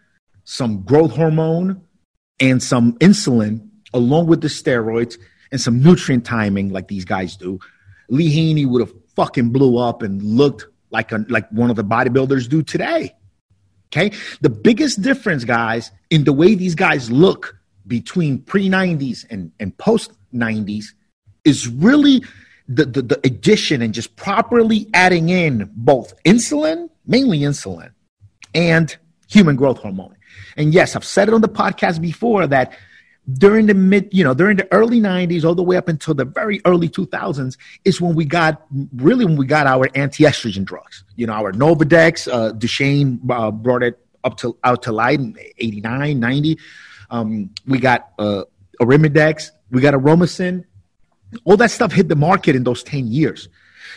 some 0.44 0.82
growth 0.82 1.14
hormone 1.14 1.82
and 2.40 2.62
some 2.62 2.94
insulin 2.94 3.68
along 3.94 4.26
with 4.26 4.40
the 4.40 4.48
steroids 4.48 5.18
and 5.50 5.60
some 5.60 5.82
nutrient 5.82 6.24
timing 6.24 6.70
like 6.70 6.88
these 6.88 7.04
guys 7.04 7.36
do, 7.36 7.60
Lee 8.08 8.30
Haney 8.30 8.66
would 8.66 8.80
have 8.80 8.92
fucking 9.14 9.50
blew 9.50 9.78
up 9.78 10.02
and 10.02 10.22
looked 10.22 10.66
like 10.90 11.12
a, 11.12 11.24
like 11.28 11.48
one 11.50 11.70
of 11.70 11.76
the 11.76 11.84
bodybuilders 11.84 12.48
do 12.48 12.62
today. 12.62 13.14
Okay, 13.88 14.16
the 14.40 14.48
biggest 14.48 15.02
difference, 15.02 15.44
guys, 15.44 15.90
in 16.08 16.24
the 16.24 16.32
way 16.32 16.54
these 16.54 16.74
guys 16.74 17.10
look 17.10 17.58
between 17.86 18.38
pre 18.38 18.68
'90s 18.68 19.26
and 19.28 19.52
and 19.60 19.76
post 19.76 20.12
'90s 20.34 20.86
is 21.44 21.68
really 21.68 22.24
the, 22.68 22.86
the 22.86 23.02
the 23.02 23.20
addition 23.24 23.82
and 23.82 23.92
just 23.92 24.16
properly 24.16 24.88
adding 24.94 25.28
in 25.28 25.70
both 25.74 26.14
insulin, 26.24 26.88
mainly 27.06 27.40
insulin, 27.40 27.90
and 28.54 28.96
human 29.28 29.56
growth 29.56 29.78
hormone. 29.78 30.16
And 30.56 30.72
yes, 30.72 30.96
I've 30.96 31.04
said 31.04 31.28
it 31.28 31.34
on 31.34 31.40
the 31.40 31.48
podcast 31.48 32.00
before 32.00 32.46
that 32.46 32.72
during 33.30 33.66
the 33.66 33.74
mid, 33.74 34.08
you 34.12 34.24
know, 34.24 34.34
during 34.34 34.56
the 34.56 34.72
early 34.72 35.00
90s, 35.00 35.44
all 35.44 35.54
the 35.54 35.62
way 35.62 35.76
up 35.76 35.88
until 35.88 36.14
the 36.14 36.24
very 36.24 36.60
early 36.64 36.88
2000s, 36.88 37.56
is 37.84 38.00
when 38.00 38.14
we 38.14 38.24
got 38.24 38.62
really 38.96 39.24
when 39.24 39.36
we 39.36 39.46
got 39.46 39.66
our 39.66 39.88
anti 39.94 40.24
estrogen 40.24 40.64
drugs. 40.64 41.04
You 41.16 41.26
know, 41.26 41.34
our 41.34 41.52
Nolvadex, 41.52 42.32
uh, 42.32 42.52
Duchaine 42.52 43.20
uh, 43.30 43.50
brought 43.50 43.82
it 43.82 43.98
up 44.24 44.36
to 44.38 44.56
out 44.64 44.82
to 44.82 44.92
light 44.92 45.20
in 45.20 45.36
89, 45.58 46.18
90. 46.18 46.58
Um, 47.10 47.50
we 47.66 47.78
got 47.78 48.10
uh, 48.18 48.44
Arimidex, 48.80 49.50
we 49.70 49.80
got 49.80 49.94
Aromasin. 49.94 50.64
All 51.44 51.56
that 51.56 51.70
stuff 51.70 51.92
hit 51.92 52.08
the 52.08 52.16
market 52.16 52.56
in 52.56 52.64
those 52.64 52.82
10 52.82 53.06
years. 53.06 53.48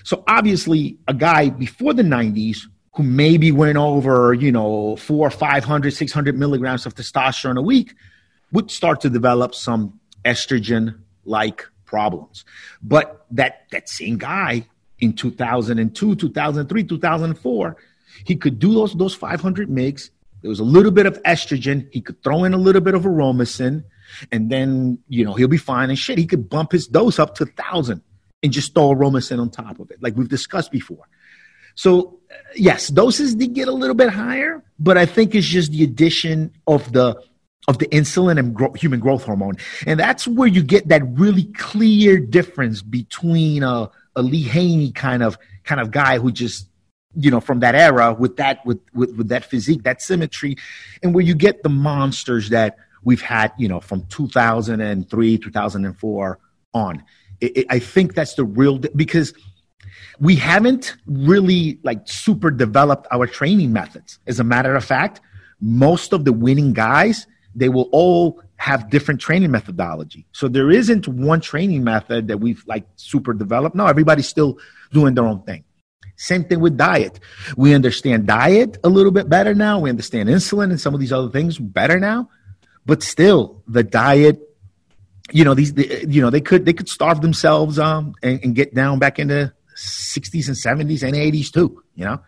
So 0.04 0.24
obviously, 0.28 0.98
a 1.08 1.14
guy 1.14 1.50
before 1.50 1.94
the 1.94 2.04
90s 2.04 2.60
who 2.94 3.04
maybe 3.04 3.52
went 3.52 3.78
over, 3.78 4.34
you 4.34 4.52
know, 4.52 4.96
four, 4.96 5.30
500, 5.30 5.94
600 5.94 6.38
milligrams 6.38 6.86
of 6.86 6.96
testosterone 6.96 7.58
a 7.58 7.62
week 7.62 7.94
would 8.52 8.72
start 8.72 9.02
to 9.02 9.10
develop 9.10 9.56
some 9.56 10.00
estrogen 10.24 11.00
like 11.26 11.66
problems. 11.86 12.46
But 12.82 13.26
that, 13.32 13.66
that 13.72 13.90
same 13.90 14.18
guy 14.18 14.68
in 15.00 15.14
2002, 15.14 16.16
2003, 16.16 16.84
2004, 16.84 17.78
he 18.26 18.36
could 18.36 18.60
do 18.60 18.74
those, 18.74 18.94
those 18.94 19.16
500 19.16 19.70
mgs. 19.70 20.10
There 20.42 20.50
was 20.50 20.60
a 20.60 20.64
little 20.64 20.92
bit 20.92 21.06
of 21.06 21.22
estrogen. 21.24 21.88
He 21.92 22.02
could 22.02 22.22
throw 22.24 22.44
in 22.44 22.54
a 22.54 22.58
little 22.58 22.82
bit 22.82 22.94
of 22.94 23.04
aromasin. 23.04 23.84
and 24.32 24.50
then 24.50 25.00
you 25.08 25.26
know 25.26 25.34
he'll 25.34 25.48
be 25.48 25.58
fine 25.58 25.90
and 25.90 25.98
shit. 25.98 26.18
He 26.18 26.28
could 26.28 26.50
bump 26.50 26.72
his 26.72 26.88
dose 26.88 27.20
up 27.20 27.36
to 27.36 27.46
thousand 27.46 28.02
and 28.44 28.52
just 28.52 28.74
throw 28.74 28.94
Aromasin 28.94 29.40
on 29.40 29.50
top 29.50 29.80
of 29.80 29.92
it, 29.92 30.02
like 30.02 30.16
we've 30.16 30.30
discussed 30.30 30.72
before. 30.72 31.08
So 31.76 32.20
yes, 32.56 32.88
doses 32.88 33.36
did 33.36 33.54
get 33.54 33.68
a 33.68 33.72
little 33.74 33.96
bit 33.96 34.10
higher, 34.10 34.64
but 34.80 34.98
I 34.98 35.06
think 35.06 35.36
it's 35.36 35.48
just 35.48 35.72
the 35.72 35.84
addition 35.84 36.54
of 36.68 36.92
the 36.94 37.22
of 37.68 37.80
the 37.80 37.88
insulin 37.88 38.38
and 38.38 38.54
gro- 38.54 38.74
human 38.74 39.00
growth 39.00 39.24
hormone, 39.24 39.58
and 39.86 40.00
that's 40.00 40.28
where 40.28 40.48
you 40.48 40.64
get 40.64 40.88
that 40.90 41.02
really 41.18 41.46
clear 41.54 42.20
difference 42.20 42.82
between 42.82 43.64
a, 43.64 43.90
a 44.16 44.22
Lee 44.22 44.44
Haney 44.44 44.92
kind 44.92 45.24
of 45.24 45.38
kind 45.64 45.82
of 45.82 45.92
guy 45.92 46.20
who 46.20 46.32
just 46.32 46.68
you 47.16 47.32
know 47.32 47.40
from 47.40 47.62
that 47.62 47.76
era 47.76 48.14
with 48.14 48.38
that 48.38 48.66
with, 48.66 48.80
with 48.94 49.16
with 49.16 49.30
that 49.30 49.46
physique, 49.46 49.84
that 49.84 50.02
symmetry, 50.02 50.58
and 51.02 51.14
where 51.14 51.24
you 51.24 51.36
get 51.36 51.64
the 51.64 51.70
monsters 51.70 52.50
that 52.50 52.78
we've 53.06 53.22
had, 53.22 53.54
you 53.58 53.70
know, 53.70 53.80
from 53.80 54.06
2003, 54.08 55.38
2004 55.38 56.40
on. 56.74 57.04
It, 57.40 57.58
it, 57.58 57.68
I 57.70 57.80
think 57.80 58.16
that's 58.16 58.34
the 58.34 58.44
real 58.44 58.80
because 58.80 59.34
we 60.20 60.36
haven't 60.36 60.96
really 61.06 61.80
like 61.84 62.02
super 62.06 62.52
developed 62.52 63.08
our 63.12 63.28
training 63.28 63.72
methods. 63.72 64.20
As 64.28 64.40
a 64.40 64.44
matter 64.44 64.76
of 64.76 64.84
fact, 64.84 65.22
most 65.62 66.12
of 66.12 66.26
the 66.26 66.34
winning 66.34 66.74
guys, 66.74 67.28
they 67.56 67.70
will 67.70 67.90
all 67.92 68.42
have 68.58 68.90
different 68.90 69.20
training 69.20 69.52
methodology. 69.52 70.26
So 70.32 70.48
there 70.48 70.72
isn't 70.72 71.08
one 71.08 71.42
training 71.42 71.84
method 71.84 72.28
that 72.28 72.40
we've 72.40 72.64
like 72.68 72.86
super 72.96 73.34
developed. 73.34 73.76
No, 73.76 73.88
everybody's 73.88 74.28
still 74.28 74.58
doing 74.92 75.14
their 75.14 75.26
own 75.26 75.42
thing. 75.44 75.64
Same 76.18 76.46
thing 76.46 76.62
with 76.62 76.78
diet. 76.78 77.20
We 77.58 77.74
understand 77.74 78.28
diet 78.28 78.78
a 78.84 78.90
little 78.90 79.12
bit 79.12 79.30
better 79.30 79.54
now. 79.54 79.80
We 79.80 79.90
understand 79.90 80.30
insulin 80.30 80.70
and 80.70 80.80
some 80.80 80.94
of 80.94 81.00
these 81.00 81.12
other 81.12 81.30
things 81.30 81.58
better 81.58 82.00
now. 82.00 82.30
But 82.86 83.04
still, 83.04 83.64
the 83.68 83.84
diet, 83.84 84.40
you 85.32 85.44
know, 85.44 85.54
these, 85.54 85.74
the, 85.74 86.06
you 86.08 86.22
know, 86.22 86.30
they 86.30 86.42
could 86.42 86.66
they 86.66 86.74
could 86.74 86.88
starve 86.88 87.22
themselves 87.22 87.80
um 87.80 88.14
and, 88.24 88.40
and 88.44 88.56
get 88.56 88.74
down 88.74 89.00
back 89.00 89.20
into 89.20 89.52
60s 89.76 90.48
and 90.48 90.56
70s 90.56 91.04
and 91.04 91.16
80s 91.16 91.52
too. 91.52 91.84
You 91.96 92.06
know, 92.06 92.22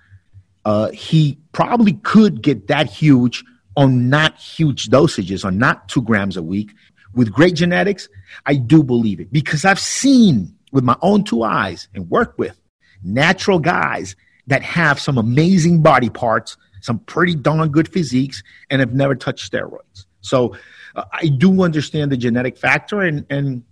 uh, 0.65 0.89
he 0.91 1.38
probably 1.53 1.93
could 1.93 2.41
get 2.41 2.67
that 2.67 2.89
huge 2.89 3.46
on 3.77 4.10
not 4.10 4.38
huge 4.38 4.89
dosages, 4.89 5.46
on 5.46 5.57
not 5.57 5.88
two 5.88 6.01
grams 6.01 6.36
a 6.36 6.43
week. 6.43 6.74
With 7.13 7.31
great 7.31 7.55
genetics, 7.55 8.10
I 8.46 8.55
do 8.55 8.84
believe 8.84 9.19
it 9.19 9.31
because 9.31 9.63
I've 9.63 9.79
seen 9.79 10.55
with 10.72 10.84
my 10.84 10.98
own 11.01 11.24
two 11.24 11.43
eyes 11.43 11.88
and 11.96 12.10
worked 12.10 12.38
with 12.38 12.60
natural 13.03 13.60
guys 13.60 14.15
that 14.48 14.63
have 14.63 15.00
some 15.00 15.17
amazing 15.17 15.81
body 15.81 16.10
parts, 16.10 16.57
some 16.81 17.00
pretty 17.00 17.36
darn 17.36 17.69
good 17.69 17.88
physiques, 17.88 18.43
and 18.69 18.81
have 18.81 18.93
never 18.93 19.15
touched 19.15 19.50
steroids. 19.50 20.05
So 20.22 20.55
uh, 20.96 21.05
I 21.13 21.27
do 21.27 21.63
understand 21.63 22.12
the 22.12 22.17
genetic 22.17 22.57
factor. 22.57 23.01
And, 23.01 23.25
and 23.29 23.63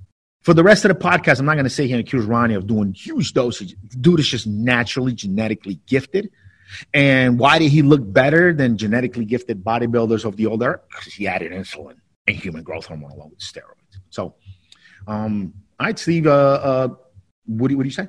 for 0.42 0.54
the 0.54 0.64
rest 0.64 0.86
of 0.86 0.90
the 0.90 0.96
podcast, 0.96 1.40
I'm 1.40 1.46
not 1.46 1.56
going 1.56 1.66
to 1.66 1.70
sit 1.70 1.88
here 1.88 1.98
and 1.98 2.08
accuse 2.08 2.26
Ronnie 2.26 2.56
of 2.56 2.68
doing 2.68 2.94
huge 2.94 3.34
dosage. 3.34 3.76
dude 4.00 4.20
is 4.20 4.28
just 4.28 4.48
naturally 4.48 5.14
genetically 5.14 5.80
gifted. 5.88 6.32
And 6.94 7.40
why 7.40 7.60
did 7.60 7.72
he 7.72 7.82
look 7.82 8.02
better 8.04 8.54
than 8.54 8.78
genetically 8.78 9.26
gifted 9.26 9.64
bodybuilders 9.64 10.26
of 10.26 10.36
the 10.36 10.48
older? 10.48 10.82
Because 10.90 11.14
he 11.14 11.28
added 11.28 11.52
insulin 11.52 11.96
and 12.28 12.36
human 12.36 12.64
growth 12.64 12.86
hormone 12.86 13.12
along 13.12 13.30
with 13.32 13.40
steroids. 13.40 14.00
So, 14.10 14.36
um, 15.08 15.54
all 15.80 15.88
right, 15.88 16.00
Steve, 16.00 16.28
uh, 16.28 16.32
uh, 16.32 16.88
what, 17.46 17.70
do, 17.70 17.78
what 17.78 17.84
do 17.84 17.90
you 17.90 17.94
say? 17.94 18.08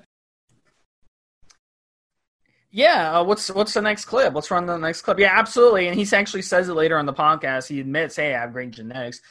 Yeah, 2.71 3.21
uh, 3.21 3.25
what's 3.25 3.51
what's 3.51 3.73
the 3.73 3.81
next 3.81 4.05
clip? 4.05 4.35
Let's 4.35 4.51
run 4.51 4.67
the 4.67 4.77
next 4.77 5.01
clip. 5.01 5.19
Yeah, 5.19 5.33
absolutely. 5.35 5.89
And 5.89 5.99
he 5.99 6.07
actually 6.15 6.43
says 6.43 6.69
it 6.69 6.75
later 6.75 6.99
on 6.99 7.07
the 7.07 7.13
podcast. 7.15 7.69
He 7.69 7.81
admits, 7.81 8.17
"Hey, 8.17 8.35
I 8.35 8.41
have 8.41 8.53
great 8.53 8.73
genetics." 8.73 9.23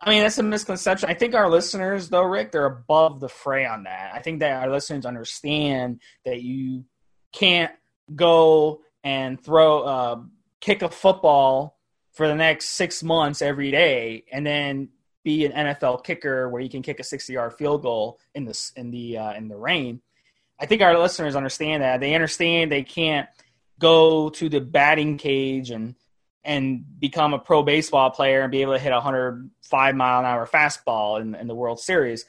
I 0.00 0.10
mean, 0.10 0.22
that's 0.22 0.38
a 0.38 0.42
misconception. 0.44 1.08
I 1.08 1.14
think 1.14 1.34
our 1.34 1.48
listeners, 1.50 2.08
though, 2.08 2.22
Rick, 2.22 2.52
they're 2.52 2.66
above 2.66 3.20
the 3.20 3.28
fray 3.28 3.64
on 3.64 3.84
that. 3.84 4.12
I 4.14 4.20
think 4.20 4.40
that 4.40 4.62
our 4.62 4.70
listeners 4.70 5.06
understand 5.06 6.02
that 6.24 6.42
you 6.42 6.84
can't 7.32 7.72
go 8.14 8.82
and 9.02 9.40
throw, 9.40 9.82
uh, 9.82 10.20
kick 10.60 10.82
a 10.82 10.88
football 10.88 11.78
for 12.12 12.28
the 12.28 12.34
next 12.34 12.70
six 12.70 13.02
months 13.02 13.42
every 13.42 13.70
day, 13.70 14.24
and 14.32 14.46
then 14.46 14.88
be 15.24 15.44
an 15.46 15.52
NFL 15.52 16.04
kicker 16.04 16.48
where 16.48 16.62
you 16.62 16.68
can 16.68 16.82
kick 16.82 17.00
a 17.00 17.04
sixty-yard 17.04 17.54
field 17.54 17.82
goal 17.82 18.20
in 18.34 18.44
the 18.44 18.70
in 18.76 18.90
the 18.90 19.18
uh, 19.18 19.32
in 19.32 19.48
the 19.48 19.56
rain. 19.56 20.00
I 20.60 20.66
think 20.66 20.82
our 20.82 20.98
listeners 20.98 21.34
understand 21.34 21.82
that. 21.82 22.00
They 22.00 22.14
understand 22.14 22.70
they 22.70 22.84
can't 22.84 23.28
go 23.78 24.28
to 24.30 24.48
the 24.48 24.60
batting 24.60 25.18
cage 25.18 25.70
and 25.70 25.94
and 26.44 26.84
become 27.00 27.32
a 27.32 27.38
pro 27.38 27.62
baseball 27.62 28.10
player 28.10 28.42
and 28.42 28.52
be 28.52 28.62
able 28.62 28.74
to 28.74 28.78
hit 28.78 28.92
a 28.92 28.96
105 28.96 29.94
mile 29.94 30.20
an 30.20 30.26
hour 30.26 30.46
fastball 30.46 31.20
in, 31.20 31.34
in 31.34 31.46
the 31.48 31.54
World 31.54 31.80
Series. 31.80 32.26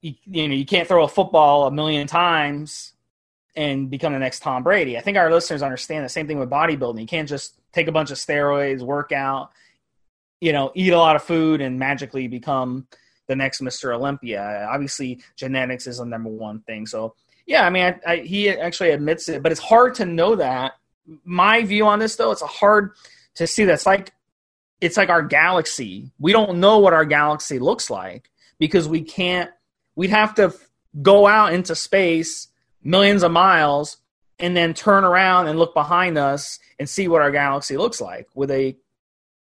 You, 0.00 0.14
you 0.24 0.48
know, 0.48 0.54
you 0.54 0.64
can't 0.64 0.88
throw 0.88 1.04
a 1.04 1.08
football 1.08 1.66
a 1.66 1.70
million 1.70 2.06
times 2.06 2.94
and 3.58 3.90
become 3.90 4.12
the 4.12 4.20
next 4.20 4.38
Tom 4.38 4.62
Brady. 4.62 4.96
I 4.96 5.00
think 5.00 5.16
our 5.16 5.32
listeners 5.32 5.62
understand 5.62 6.04
the 6.04 6.08
same 6.08 6.28
thing 6.28 6.38
with 6.38 6.48
bodybuilding. 6.48 7.00
You 7.00 7.08
can't 7.08 7.28
just 7.28 7.54
take 7.72 7.88
a 7.88 7.92
bunch 7.92 8.12
of 8.12 8.16
steroids, 8.16 8.82
work 8.82 9.10
out, 9.10 9.50
you 10.40 10.52
know, 10.52 10.70
eat 10.76 10.92
a 10.92 10.96
lot 10.96 11.16
of 11.16 11.24
food 11.24 11.60
and 11.60 11.76
magically 11.76 12.28
become 12.28 12.86
the 13.26 13.34
next 13.34 13.60
Mr. 13.60 13.92
Olympia. 13.92 14.68
Obviously, 14.70 15.20
genetics 15.34 15.88
is 15.88 15.98
the 15.98 16.04
number 16.04 16.30
one 16.30 16.60
thing. 16.60 16.86
So 16.86 17.16
yeah, 17.46 17.66
I 17.66 17.70
mean, 17.70 17.82
I, 17.82 18.12
I, 18.12 18.16
he 18.18 18.48
actually 18.48 18.90
admits 18.90 19.28
it, 19.28 19.42
but 19.42 19.50
it's 19.50 19.60
hard 19.60 19.96
to 19.96 20.06
know 20.06 20.36
that. 20.36 20.74
My 21.24 21.64
view 21.64 21.84
on 21.86 21.98
this, 21.98 22.14
though, 22.14 22.30
it's 22.30 22.42
hard 22.42 22.92
to 23.34 23.46
see. 23.48 23.64
That's 23.64 23.86
like 23.86 24.12
it's 24.80 24.96
like 24.96 25.08
our 25.08 25.22
galaxy. 25.22 26.12
We 26.20 26.30
don't 26.30 26.60
know 26.60 26.78
what 26.78 26.92
our 26.92 27.04
galaxy 27.04 27.58
looks 27.58 27.90
like 27.90 28.30
because 28.60 28.86
we 28.86 29.02
can't. 29.02 29.50
We'd 29.96 30.10
have 30.10 30.36
to 30.36 30.54
go 31.02 31.26
out 31.26 31.52
into 31.52 31.74
space 31.74 32.48
millions 32.88 33.22
of 33.22 33.30
miles 33.30 33.98
and 34.38 34.56
then 34.56 34.72
turn 34.72 35.04
around 35.04 35.46
and 35.46 35.58
look 35.58 35.74
behind 35.74 36.16
us 36.16 36.58
and 36.78 36.88
see 36.88 37.06
what 37.06 37.20
our 37.20 37.30
galaxy 37.30 37.76
looks 37.76 38.00
like 38.00 38.26
with 38.34 38.50
a 38.50 38.76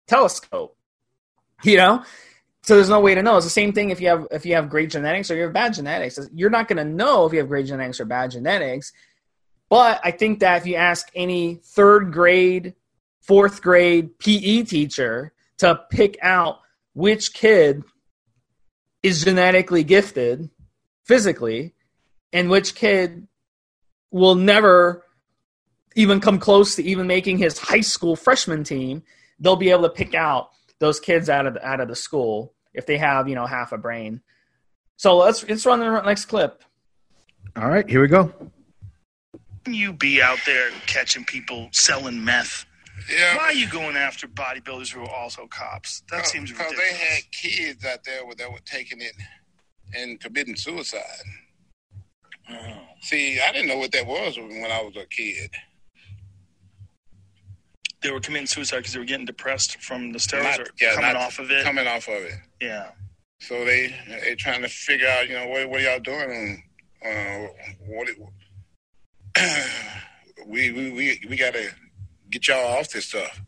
telescope. 0.08 0.76
You 1.62 1.78
know, 1.78 2.02
so 2.62 2.74
there's 2.74 2.90
no 2.90 3.00
way 3.00 3.14
to 3.14 3.22
know. 3.22 3.36
It's 3.36 3.46
the 3.46 3.50
same 3.50 3.72
thing 3.72 3.90
if 3.90 4.00
you 4.00 4.08
have 4.08 4.26
if 4.30 4.44
you 4.44 4.56
have 4.56 4.68
great 4.68 4.90
genetics 4.90 5.30
or 5.30 5.36
you 5.36 5.44
have 5.44 5.52
bad 5.52 5.72
genetics. 5.72 6.18
You're 6.34 6.50
not 6.50 6.68
going 6.68 6.76
to 6.76 6.84
know 6.84 7.24
if 7.24 7.32
you 7.32 7.38
have 7.38 7.48
great 7.48 7.66
genetics 7.66 8.00
or 8.00 8.04
bad 8.04 8.32
genetics. 8.32 8.92
But 9.70 10.00
I 10.04 10.10
think 10.10 10.40
that 10.40 10.58
if 10.58 10.66
you 10.66 10.74
ask 10.74 11.08
any 11.14 11.54
third 11.54 12.12
grade, 12.12 12.74
fourth 13.22 13.62
grade 13.62 14.18
PE 14.18 14.64
teacher 14.64 15.32
to 15.58 15.80
pick 15.90 16.18
out 16.20 16.58
which 16.92 17.32
kid 17.32 17.84
is 19.02 19.24
genetically 19.24 19.84
gifted 19.84 20.50
physically 21.04 21.74
and 22.32 22.50
which 22.50 22.74
kid 22.74 23.26
will 24.10 24.34
never 24.34 25.04
even 25.94 26.20
come 26.20 26.38
close 26.38 26.76
to 26.76 26.82
even 26.84 27.06
making 27.06 27.38
his 27.38 27.58
high 27.58 27.80
school 27.80 28.16
freshman 28.16 28.64
team, 28.64 29.02
they'll 29.40 29.56
be 29.56 29.70
able 29.70 29.82
to 29.84 29.90
pick 29.90 30.14
out 30.14 30.50
those 30.78 31.00
kids 31.00 31.28
out 31.30 31.46
of 31.46 31.54
the, 31.54 31.66
out 31.66 31.80
of 31.80 31.88
the 31.88 31.96
school 31.96 32.52
if 32.74 32.84
they 32.86 32.98
have 32.98 33.28
you 33.28 33.34
know 33.34 33.46
half 33.46 33.72
a 33.72 33.78
brain. 33.78 34.20
So 34.96 35.16
let's 35.16 35.46
let's 35.48 35.64
run 35.66 35.80
the 35.80 36.00
next 36.02 36.26
clip. 36.26 36.62
All 37.56 37.68
right, 37.68 37.88
here 37.88 38.02
we 38.02 38.08
go. 38.08 38.32
You 39.66 39.92
be 39.92 40.22
out 40.22 40.38
there 40.46 40.70
catching 40.86 41.24
people 41.24 41.68
selling 41.72 42.22
meth. 42.24 42.66
Yeah. 43.10 43.36
Why 43.36 43.44
are 43.44 43.52
you 43.52 43.68
going 43.68 43.96
after 43.96 44.26
bodybuilders 44.28 44.92
who 44.92 45.00
are 45.02 45.10
also 45.10 45.46
cops? 45.48 46.02
That 46.10 46.20
Oh, 46.20 46.24
seems 46.24 46.50
oh, 46.50 46.54
Because 46.54 46.72
ridiculous. 46.72 46.98
they 47.00 47.06
had 47.06 47.22
kids 47.32 47.84
out 47.84 48.04
there 48.04 48.20
that 48.38 48.50
were 48.52 48.58
taking 48.64 49.00
it 49.00 49.12
and 49.94 50.20
committing 50.20 50.56
suicide. 50.56 51.02
Oh. 52.50 52.85
See, 53.00 53.38
I 53.40 53.52
didn't 53.52 53.68
know 53.68 53.78
what 53.78 53.92
that 53.92 54.06
was 54.06 54.36
when 54.38 54.70
I 54.70 54.82
was 54.82 54.96
a 54.96 55.06
kid. 55.06 55.50
They 58.02 58.10
were 58.10 58.20
committing 58.20 58.46
suicide 58.46 58.78
because 58.78 58.92
they 58.92 58.98
were 58.98 59.04
getting 59.04 59.26
depressed 59.26 59.80
from 59.82 60.12
the 60.12 60.18
steroids 60.18 60.42
Not- 60.42 60.60
or 60.60 60.66
yeah, 60.80 60.94
coming 60.94 61.12
not 61.12 61.16
off 61.16 61.38
of 61.38 61.50
it. 61.50 61.64
Coming 61.64 61.86
off 61.86 62.08
of 62.08 62.14
it. 62.22 62.34
yeah. 62.60 62.90
So 63.40 63.64
they 63.64 63.94
they 64.22 64.34
trying 64.34 64.62
to 64.62 64.68
figure 64.68 65.06
out, 65.08 65.28
you 65.28 65.34
know, 65.34 65.46
what 65.48 65.68
what 65.68 65.82
y'all 65.82 65.98
doing? 66.00 66.62
Uh, 67.04 67.46
what 67.86 68.08
it, 68.08 68.16
we 70.46 70.72
we 70.72 70.90
we 70.92 71.20
we 71.28 71.36
got 71.36 71.52
to 71.54 71.70
get 72.30 72.48
y'all 72.48 72.78
off 72.78 72.88
this 72.90 73.06
stuff. 73.06 73.40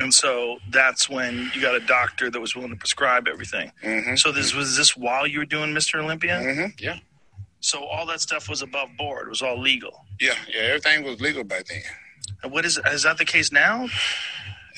And 0.00 0.12
so 0.12 0.58
that's 0.70 1.08
when 1.08 1.50
you 1.54 1.62
got 1.62 1.74
a 1.76 1.80
doctor 1.80 2.28
that 2.30 2.40
was 2.40 2.54
willing 2.56 2.70
to 2.70 2.76
prescribe 2.76 3.28
everything. 3.28 3.70
hmm 3.82 4.16
So 4.16 4.32
this 4.32 4.52
was 4.52 4.76
this 4.76 4.96
while 4.96 5.26
you 5.26 5.38
were 5.38 5.44
doing 5.46 5.72
Mr. 5.72 6.02
Olympia? 6.02 6.40
hmm 6.42 6.66
Yeah, 6.78 6.98
So 7.64 7.82
all 7.86 8.04
that 8.06 8.20
stuff 8.20 8.46
was 8.50 8.60
above 8.60 8.90
board. 8.98 9.26
It 9.26 9.30
was 9.30 9.40
all 9.40 9.58
legal. 9.58 10.04
yeah, 10.20 10.34
yeah. 10.54 10.64
Everything 10.64 11.02
was 11.02 11.18
legal 11.18 11.44
back 11.44 11.64
then. 11.64 11.80
And 12.42 12.52
what 12.52 12.66
is 12.66 12.78
is 12.92 13.04
that 13.04 13.16
the 13.16 13.24
case 13.24 13.50
now? 13.50 13.88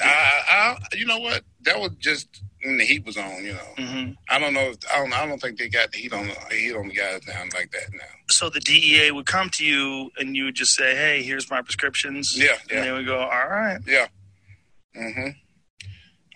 I, 0.01 0.43
I, 0.51 0.77
you 0.93 1.05
know 1.05 1.19
what? 1.19 1.43
That 1.63 1.81
was 1.81 1.91
just 1.99 2.29
when 2.63 2.77
the 2.79 2.85
heat 2.85 3.05
was 3.05 3.17
on. 3.17 3.45
You 3.45 3.55
know, 3.55 3.85
hmm 3.85 4.11
I 4.31 4.39
don't 4.39 4.55
know. 4.55 4.71
If, 4.71 4.77
I 4.93 4.99
don't. 4.99 5.13
I 5.13 5.27
don't 5.27 5.41
think 5.41 5.59
they 5.59 5.69
got 5.69 5.91
the 5.91 5.99
heat 5.99 6.13
on 6.13 6.29
the 6.29 6.55
heat 6.55 6.75
on 6.77 6.87
the 6.87 6.95
guys 6.95 7.23
down 7.25 7.49
like 7.55 7.73
that 7.73 7.93
now. 7.93 8.05
So 8.31 8.51
the 8.51 8.61
DEA 8.61 9.11
would 9.11 9.27
come 9.27 9.51
to 9.51 9.65
you 9.65 10.13
and 10.19 10.37
you 10.37 10.45
would 10.45 10.55
just 10.55 10.75
say, 10.75 10.95
"Hey, 10.95 11.25
here's 11.25 11.51
my 11.51 11.63
prescriptions." 11.63 12.39
Yeah, 12.39 12.51
yeah. 12.71 12.77
And 12.77 12.87
they 12.87 12.93
would 12.93 13.07
go, 13.07 13.19
"All 13.19 13.49
right." 13.49 13.81
Yeah. 13.85 14.07
hmm 14.95 15.31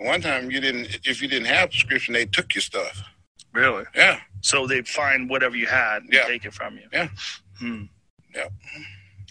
One 0.00 0.20
time 0.20 0.50
you 0.50 0.60
didn't. 0.60 0.98
If 1.04 1.22
you 1.22 1.28
didn't 1.28 1.46
have 1.46 1.70
prescription, 1.70 2.14
they 2.14 2.26
took 2.26 2.54
your 2.56 2.62
stuff. 2.62 3.02
Really? 3.52 3.84
Yeah. 3.94 4.20
So 4.42 4.66
they'd 4.66 4.86
find 4.88 5.28
whatever 5.28 5.56
you 5.56 5.66
had 5.66 6.02
and 6.02 6.12
Yeah. 6.12 6.26
take 6.26 6.44
it 6.44 6.54
from 6.54 6.76
you. 6.76 6.88
Yeah. 6.92 7.08
Hmm. 7.58 7.84
Yeah. 8.34 8.48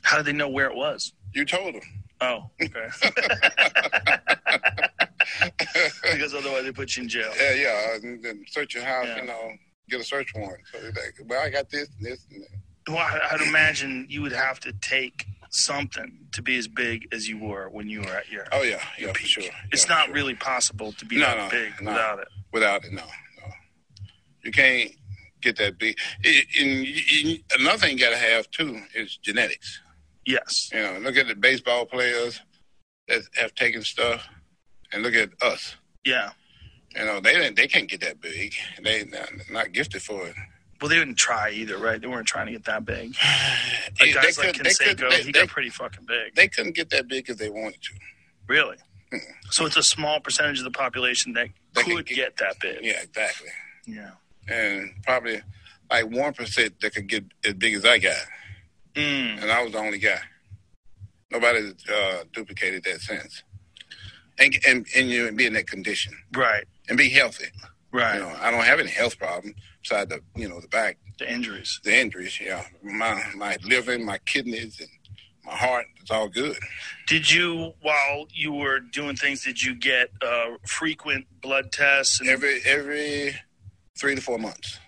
How 0.02 0.18
did 0.18 0.26
they 0.26 0.34
know 0.34 0.50
where 0.50 0.68
it 0.70 0.76
was? 0.76 1.14
You 1.34 1.46
told 1.46 1.76
them. 1.76 1.82
Oh, 2.22 2.50
okay. 2.62 2.88
because 6.12 6.34
otherwise 6.34 6.64
they 6.64 6.72
put 6.72 6.96
you 6.98 7.04
in 7.04 7.10
jail. 7.10 7.32
Yeah, 7.40 7.54
yeah. 7.54 7.96
And 7.96 8.24
then 8.24 8.44
search 8.50 8.74
your 8.76 8.84
house. 8.84 9.06
Yeah. 9.08 9.22
You 9.22 9.28
know, 9.28 9.52
get 9.90 10.02
a 10.02 10.04
search 10.04 10.34
warrant. 10.36 10.64
So 10.72 10.80
they're 10.80 10.92
like, 10.92 11.16
well, 11.26 11.42
I 11.46 11.50
got 11.50 11.70
this 11.70 11.88
and 11.98 12.06
this 12.06 12.26
and 12.32 12.42
that. 12.44 12.50
Well, 12.94 12.98
I- 12.98 13.30
I'd 13.32 13.42
imagine 13.42 14.08
you 14.10 14.22
would 14.22 14.32
have 14.32 14.60
to 14.62 14.74
take 14.74 15.26
something 15.52 16.28
to 16.34 16.42
be 16.42 16.58
as 16.58 16.68
big 16.68 17.08
as 17.12 17.28
you 17.28 17.38
were 17.40 17.70
when 17.70 17.88
you 17.90 18.02
were 18.02 18.08
at 18.16 18.30
your, 18.30 18.46
Oh 18.52 18.62
yeah, 18.64 18.82
yeah, 19.00 19.08
for 19.08 19.14
peak. 19.14 19.28
sure. 19.28 19.44
It's 19.72 19.88
not 19.88 20.06
sure. 20.08 20.14
really 20.16 20.36
possible 20.36 20.92
to 20.94 21.06
be 21.06 21.18
No, 21.18 21.26
that 21.26 21.38
no, 21.38 21.50
big 21.50 21.74
no. 21.82 21.92
without 21.92 22.20
it. 22.20 22.28
without 22.52 22.86
it. 22.86 22.94
No. 22.94 23.04
You 24.50 24.54
can't 24.54 24.92
get 25.42 25.58
that 25.58 25.78
big. 25.78 25.96
It, 26.24 26.46
and 26.60 26.88
you- 26.88 27.40
another 27.60 27.78
thing 27.78 27.98
you 28.00 28.04
got 28.04 28.10
to 28.10 28.18
have 28.18 28.50
too 28.50 28.82
is 28.96 29.16
genetics. 29.18 29.80
Yes. 30.26 30.72
You 30.74 30.80
know, 30.82 30.98
look 31.00 31.18
at 31.18 31.28
the 31.28 31.36
baseball 31.36 31.86
players 31.86 32.42
that 33.08 33.22
have 33.36 33.54
taken 33.54 33.84
stuff, 33.84 34.28
and 34.92 35.04
look 35.04 35.14
at 35.14 35.30
us. 35.44 35.76
Yeah. 36.04 36.32
You 36.96 37.06
know, 37.06 37.20
they 37.20 37.34
didn't, 37.34 37.58
they 37.58 37.68
can't 37.68 37.88
get 37.88 38.02
that 38.02 38.20
big. 38.22 38.56
They 38.84 39.04
not, 39.06 39.30
not 39.52 39.72
gifted 39.72 40.02
for 40.02 40.26
it. 40.28 40.34
Well, 40.82 40.90
they 40.90 40.96
didn't 40.98 41.16
try 41.20 41.52
either, 41.52 41.78
right? 41.78 42.02
They 42.02 42.08
weren't 42.08 42.28
trying 42.28 42.48
to 42.48 42.52
get 42.54 42.66
that 42.66 42.86
big. 42.86 43.14
Like 44.00 44.00
They 44.00 44.12
guys 44.14 44.38
like 44.40 44.56
could- 44.56 44.66
they 44.66 44.74
could- 44.74 44.98
Canseco, 44.98 45.10
they- 45.12 45.18
he 45.18 45.32
they- 45.32 45.42
got 45.42 45.50
pretty 45.50 45.70
fucking 45.70 46.06
big. 46.08 46.34
They 46.36 46.48
couldn't 46.48 46.74
get 46.76 46.90
that 46.90 47.08
big 47.08 47.30
if 47.30 47.38
they 47.38 47.50
wanted 47.52 47.82
to. 47.84 47.92
Really? 48.48 48.78
Mm. 49.14 49.20
So 49.52 49.66
it's 49.68 49.78
a 49.78 49.84
small 49.84 50.20
percentage 50.20 50.58
of 50.60 50.64
the 50.64 50.72
population 50.72 51.34
that 51.34 51.50
They 51.76 51.84
could 51.84 51.98
could 51.98 52.06
get- 52.08 52.16
get 52.16 52.38
that 52.38 52.60
big. 52.60 52.84
Yeah, 52.84 53.02
exactly. 53.04 53.50
Yeah. 53.86 54.12
And 54.50 54.92
probably 55.04 55.42
like 55.92 56.06
one 56.10 56.34
percent 56.34 56.80
that 56.82 56.94
could 56.94 57.08
get 57.08 57.24
as 57.46 57.54
big 57.54 57.74
as 57.76 57.86
I 57.86 58.00
got, 58.00 58.18
Mm. 58.96 59.42
and 59.42 59.52
I 59.52 59.64
was 59.64 59.72
the 59.74 59.78
only 59.80 60.00
guy. 60.00 60.20
Nobody 61.32 61.72
uh, 61.94 62.24
duplicated 62.34 62.84
that 62.86 63.02
since. 63.02 63.44
And 64.40 64.58
and 64.68 64.88
and 64.96 65.10
you 65.10 65.32
be 65.32 65.46
in 65.46 65.54
that 65.54 65.68
condition 65.68 66.14
Right. 66.36 66.66
and 66.88 66.98
be 66.98 67.10
healthy. 67.10 67.46
Right. 67.92 68.16
You 68.16 68.22
know, 68.22 68.36
I 68.40 68.52
don't 68.52 68.64
have 68.64 68.80
any 68.80 68.90
health 68.90 69.18
problem 69.18 69.54
besides 69.82 70.10
the 70.10 70.22
you 70.36 70.48
know 70.50 70.60
the 70.60 70.68
back, 70.68 70.98
The 71.20 71.32
injuries. 71.32 71.80
the 71.84 71.96
injuries. 71.96 72.40
Yeah, 72.40 72.66
my 72.84 73.22
my 73.36 73.58
liver, 73.64 73.98
my 74.00 74.18
kidneys, 74.20 74.80
and 74.80 74.90
my 75.46 75.56
heart. 75.56 75.86
It's 76.02 76.10
all 76.12 76.28
good. 76.30 76.58
Did 77.08 77.30
you, 77.32 77.74
while 77.82 78.26
you 78.32 78.52
were 78.54 78.80
doing 78.80 79.16
things, 79.16 79.44
did 79.44 79.62
you 79.62 79.76
get 79.76 80.10
uh, 80.24 80.58
frequent 80.68 81.26
blood 81.42 81.72
tests? 81.72 82.20
And, 82.20 82.30
Every 82.30 82.62
every 82.66 83.36
three 84.00 84.16
to 84.16 84.22
four 84.22 84.38
months. 84.40 84.80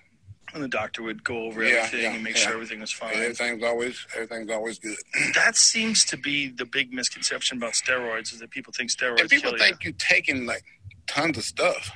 and 0.53 0.61
the 0.63 0.67
doctor 0.67 1.01
would 1.03 1.23
go 1.23 1.43
over 1.43 1.63
Yeah, 1.63 1.75
everything 1.83 2.01
yeah, 2.03 2.13
and 2.13 2.23
make 2.23 2.35
yeah. 2.35 2.41
sure 2.43 2.53
everything 2.53 2.81
was 2.81 2.91
fine. 2.91 3.13
Everything's 3.15 3.63
always 3.63 4.05
everything's 4.15 4.49
always 4.51 4.79
good. 4.79 4.97
That 5.35 5.55
seems 5.55 6.03
to 6.05 6.17
be 6.17 6.49
the 6.49 6.65
big 6.65 6.91
misconception 6.93 7.57
about 7.57 7.73
steroids 7.73 8.33
is 8.33 8.39
that 8.39 8.49
people 8.51 8.73
think 8.75 8.89
steroids 8.91 9.21
and 9.21 9.29
people 9.29 9.51
kill 9.51 9.59
think 9.59 9.83
you're 9.83 9.93
taking 9.93 10.45
like 10.45 10.63
tons 11.07 11.37
of 11.37 11.43
stuff. 11.45 11.91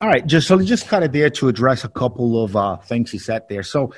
All 0.00 0.08
right, 0.08 0.26
just 0.26 0.46
so 0.48 0.60
just 0.62 0.88
cut 0.88 1.02
it 1.02 1.12
there 1.12 1.30
to 1.30 1.48
address 1.48 1.82
a 1.84 1.88
couple 1.88 2.42
of 2.44 2.54
uh, 2.54 2.76
things 2.76 3.10
he 3.10 3.18
said 3.18 3.42
there. 3.48 3.62
So, 3.62 3.94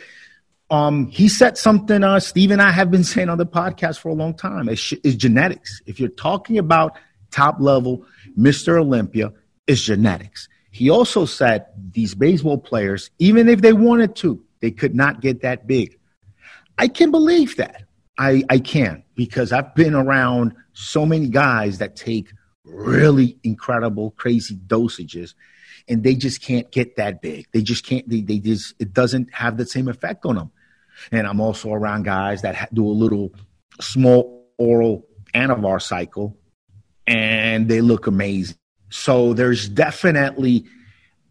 um, 0.70 1.08
he 1.08 1.28
said 1.28 1.58
something. 1.58 2.04
Uh, 2.04 2.20
Steve 2.20 2.50
and 2.52 2.62
I 2.62 2.70
have 2.70 2.88
been 2.90 3.02
saying 3.04 3.28
on 3.28 3.38
the 3.38 3.46
podcast 3.46 3.98
for 3.98 4.08
a 4.10 4.14
long 4.14 4.34
time. 4.34 4.68
It's, 4.68 4.92
it's 5.02 5.16
genetics. 5.16 5.80
If 5.86 5.98
you're 5.98 6.08
talking 6.10 6.56
about 6.58 6.96
top 7.32 7.56
level, 7.58 8.04
Mister 8.36 8.78
Olympia, 8.78 9.32
it's 9.66 9.82
genetics. 9.82 10.48
He 10.78 10.90
also 10.90 11.24
said 11.24 11.66
these 11.90 12.14
baseball 12.14 12.56
players, 12.56 13.10
even 13.18 13.48
if 13.48 13.62
they 13.62 13.72
wanted 13.72 14.14
to, 14.16 14.40
they 14.60 14.70
could 14.70 14.94
not 14.94 15.20
get 15.20 15.42
that 15.42 15.66
big. 15.66 15.98
I 16.78 16.86
can 16.86 17.10
believe 17.10 17.56
that. 17.56 17.82
I, 18.16 18.44
I 18.48 18.60
can 18.60 19.02
because 19.16 19.50
I've 19.50 19.74
been 19.74 19.96
around 19.96 20.54
so 20.74 21.04
many 21.04 21.30
guys 21.30 21.78
that 21.78 21.96
take 21.96 22.30
really 22.64 23.38
incredible, 23.42 24.12
crazy 24.12 24.54
dosages 24.54 25.34
and 25.88 26.04
they 26.04 26.14
just 26.14 26.42
can't 26.42 26.70
get 26.70 26.94
that 26.94 27.22
big. 27.22 27.48
They 27.52 27.62
just 27.62 27.84
can't, 27.84 28.08
they, 28.08 28.20
they 28.20 28.38
just, 28.38 28.74
it 28.78 28.92
doesn't 28.92 29.34
have 29.34 29.56
the 29.56 29.66
same 29.66 29.88
effect 29.88 30.24
on 30.26 30.36
them. 30.36 30.52
And 31.10 31.26
I'm 31.26 31.40
also 31.40 31.72
around 31.72 32.04
guys 32.04 32.42
that 32.42 32.72
do 32.72 32.86
a 32.86 32.90
little 32.90 33.32
small 33.80 34.46
oral 34.58 35.08
anavar 35.34 35.82
cycle 35.82 36.36
and 37.04 37.66
they 37.66 37.80
look 37.80 38.06
amazing. 38.06 38.58
So 38.90 39.34
there's 39.34 39.68
definitely 39.68 40.64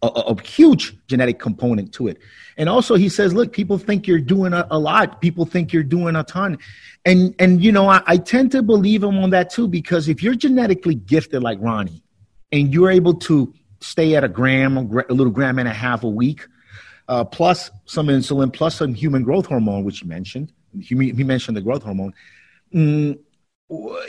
a, 0.01 0.07
a 0.07 0.41
huge 0.41 0.95
genetic 1.07 1.39
component 1.39 1.93
to 1.93 2.07
it. 2.07 2.19
And 2.57 2.69
also 2.69 2.95
he 2.95 3.09
says, 3.09 3.33
look, 3.33 3.53
people 3.53 3.77
think 3.77 4.07
you're 4.07 4.19
doing 4.19 4.53
a, 4.53 4.67
a 4.69 4.79
lot. 4.79 5.21
People 5.21 5.45
think 5.45 5.73
you're 5.73 5.83
doing 5.83 6.15
a 6.15 6.23
ton. 6.23 6.57
And, 7.05 7.35
and, 7.39 7.63
you 7.63 7.71
know, 7.71 7.87
I, 7.87 8.01
I 8.05 8.17
tend 8.17 8.51
to 8.51 8.61
believe 8.61 9.03
him 9.03 9.17
on 9.19 9.29
that 9.31 9.49
too, 9.49 9.67
because 9.67 10.07
if 10.07 10.21
you're 10.21 10.35
genetically 10.35 10.95
gifted 10.95 11.43
like 11.43 11.57
Ronnie 11.61 12.03
and 12.51 12.73
you're 12.73 12.91
able 12.91 13.13
to 13.15 13.53
stay 13.79 14.15
at 14.15 14.23
a 14.23 14.27
gram, 14.27 14.77
a, 14.77 14.81
little 14.81 15.31
gram 15.31 15.59
and 15.59 15.67
a 15.67 15.73
half 15.73 16.03
a 16.03 16.09
week, 16.09 16.47
uh, 17.07 17.23
plus 17.23 17.71
some 17.85 18.07
insulin, 18.07 18.51
plus 18.51 18.75
some 18.75 18.93
human 18.93 19.23
growth 19.23 19.45
hormone, 19.45 19.83
which 19.83 20.01
you 20.01 20.07
mentioned. 20.07 20.51
He, 20.79 20.95
he 20.95 21.23
mentioned 21.23 21.55
the 21.55 21.61
growth 21.61 21.83
hormone. 21.83 22.13
Mm, 22.73 23.19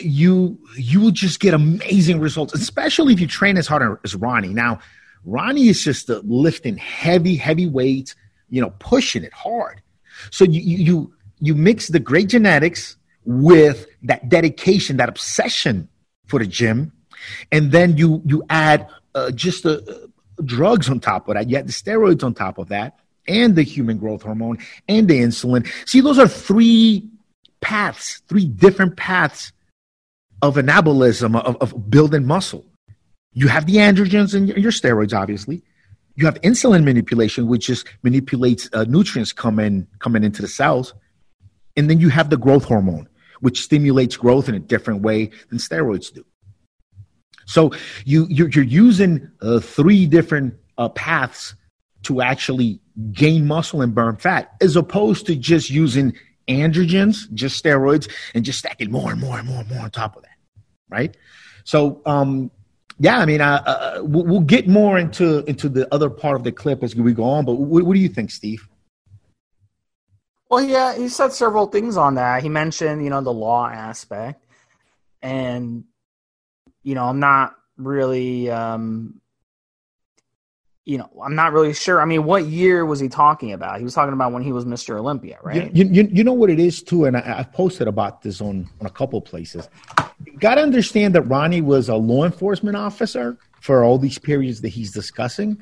you 0.01 0.59
you 0.77 1.01
will 1.01 1.11
just 1.11 1.41
get 1.41 1.55
amazing 1.55 2.21
results, 2.21 2.55
especially 2.55 3.13
if 3.13 3.21
you 3.21 3.27
train 3.27 3.57
as 3.57 3.67
hard 3.67 3.99
as 4.05 4.15
Ronnie. 4.15 4.55
Now, 4.55 4.79
Ronnie 5.25 5.69
is 5.69 5.83
just 5.83 6.09
lifting 6.09 6.77
heavy, 6.77 7.37
heavy 7.37 7.67
weights, 7.67 8.15
you 8.49 8.61
know, 8.61 8.71
pushing 8.79 9.25
it 9.25 9.33
hard. 9.33 9.83
So 10.31 10.45
you 10.45 10.61
you 10.61 10.77
you, 10.85 11.15
you 11.41 11.55
mix 11.55 11.89
the 11.89 11.99
great 11.99 12.29
genetics 12.29 12.97
with 13.25 13.87
that 14.03 14.29
dedication, 14.29 14.97
that 14.99 15.09
obsession 15.09 15.89
for 16.27 16.39
the 16.39 16.47
gym, 16.47 16.93
and 17.51 17.73
then 17.73 17.97
you 17.97 18.23
you 18.25 18.45
add 18.51 18.89
uh, 19.15 19.33
just 19.33 19.65
the 19.65 19.83
uh, 19.83 20.43
drugs 20.45 20.89
on 20.89 21.01
top 21.01 21.29
of 21.29 21.35
that. 21.35 21.51
You 21.51 21.57
add 21.57 21.67
the 21.67 21.73
steroids 21.73 22.23
on 22.23 22.33
top 22.33 22.59
of 22.59 22.69
that, 22.69 23.01
and 23.27 23.57
the 23.57 23.63
human 23.63 23.99
growth 23.99 24.23
hormone 24.23 24.59
and 24.89 25.09
the 25.09 25.21
insulin. 25.21 25.69
See, 25.89 26.01
those 26.01 26.19
are 26.19 26.29
three 26.29 27.09
paths, 27.61 28.23
three 28.29 28.47
different 28.47 28.97
paths 28.97 29.53
of 30.43 30.57
anabolism 30.57 31.41
of, 31.41 31.57
of 31.57 31.91
building 31.91 32.27
muscle. 32.27 32.65
You 33.33 33.49
have 33.49 33.67
the 33.67 33.77
androgens 33.77 34.35
and 34.35 34.49
your, 34.49 34.73
steroids, 34.73 35.13
obviously. 35.13 35.63
You 36.17 36.27
have 36.27 36.41
insulin 36.41 36.85
manipulation, 36.85 37.47
which 37.47 37.67
just 37.67 37.87
manipulates 38.03 38.69
uh, 38.73 38.85
nutrients 38.89 39.33
coming 39.33 39.87
coming 40.01 40.25
into 40.25 40.43
the 40.43 40.49
cells, 40.49 40.95
and 41.77 41.89
then 41.89 42.01
you 42.01 42.09
have 42.09 42.31
the 42.31 42.37
growth 42.37 42.65
hormone, 42.65 43.09
which 43.41 43.63
stimulates 43.63 44.17
growth 44.17 44.49
in 44.49 44.55
a 44.55 44.59
different 44.59 45.03
way 45.03 45.31
than 45.51 45.59
steroids 45.59 46.13
do. 46.13 46.25
So 47.47 47.73
you 48.05 48.27
you're, 48.29 48.49
you're 48.49 48.65
using 48.65 49.31
uh, 49.41 49.61
three 49.61 50.07
different 50.07 50.55
uh, 50.77 50.89
paths 50.89 51.55
to 52.05 52.21
actually 52.21 52.81
gain 53.13 53.47
muscle 53.47 53.83
and 53.83 53.95
burn 53.95 54.17
fat, 54.17 54.55
as 54.61 54.77
opposed 54.77 55.27
to 55.27 55.37
just 55.37 55.71
using 55.71 56.15
androgens, 56.49 57.33
just 57.35 57.63
steroids, 57.63 58.11
and 58.35 58.45
just 58.45 58.59
stacking 58.59 58.91
more 58.91 59.11
and 59.11 59.21
more 59.21 59.39
and 59.39 59.47
more 59.47 59.61
and 59.61 59.69
more 59.69 59.81
on 59.81 59.91
top 59.91 60.17
of 60.17 60.23
that, 60.23 60.37
right? 60.89 61.17
So, 61.65 62.01
um, 62.07 62.51
yeah, 62.99 63.19
I 63.19 63.27
mean, 63.27 63.41
uh, 63.41 63.63
uh, 63.65 64.01
we'll, 64.03 64.25
we'll 64.25 64.41
get 64.41 64.67
more 64.67 64.99
into 64.99 65.45
into 65.45 65.69
the 65.69 65.93
other 65.95 66.11
part 66.11 66.37
of 66.37 66.45
the 66.45 66.53
clip 66.53 66.83
as 66.83 66.97
we 66.97 67.13
go 67.13 67.25
on. 67.25 67.45
But 67.45 67.55
what, 67.55 67.85
what 67.85 67.95
do 67.95 68.01
you 68.01 68.09
think, 68.09 68.31
Steve? 68.31 68.69
Well, 70.51 70.63
yeah, 70.63 70.97
he 70.97 71.09
said 71.09 71.33
several 71.33 71.67
things 71.67 71.97
on 71.97 72.15
that. 72.15 72.43
He 72.43 72.49
mentioned, 72.49 73.05
you 73.05 73.11
know, 73.11 73.21
the 73.21 73.33
law 73.33 73.69
aspect, 73.69 74.45
and 75.23 75.85
you 76.83 76.95
know, 76.95 77.05
I'm 77.05 77.21
not 77.21 77.55
really, 77.77 78.51
um, 78.51 79.21
you 80.89 80.97
know, 80.97 81.11
I'm 81.23 81.35
not 81.35 81.53
really 81.53 81.75
sure. 81.75 82.01
I 82.01 82.07
mean, 82.07 82.25
what 82.25 82.47
year 82.47 82.87
was 82.87 82.99
he 82.99 83.11
talking 83.11 83.53
about? 83.53 83.77
He 83.77 83.85
was 83.85 83.93
talking 83.93 84.15
about 84.15 84.33
when 84.33 84.43
he 84.43 84.53
was 84.53 84.65
Mr. 84.65 84.97
Olympia, 84.99 85.39
right? 85.43 85.71
You, 85.77 85.85
you, 85.85 86.09
you 86.11 86.25
know 86.25 86.33
what 86.33 86.49
it 86.49 86.59
is 86.59 86.83
too, 86.83 87.05
and 87.05 87.15
I, 87.15 87.41
I've 87.41 87.53
posted 87.53 87.87
about 87.87 88.23
this 88.23 88.41
on 88.41 88.71
on 88.81 88.87
a 88.87 88.91
couple 88.91 89.21
places. 89.21 89.69
Got 90.39 90.55
to 90.55 90.63
understand 90.63 91.15
that 91.15 91.23
Ronnie 91.23 91.61
was 91.61 91.91
a 91.91 91.95
law 91.95 92.25
enforcement 92.25 92.75
officer 92.75 93.37
for 93.61 93.85
all 93.85 93.99
these 93.99 94.19
periods 94.19 94.63
that 94.63 94.71
he's 94.71 94.91
discussing, 94.91 95.59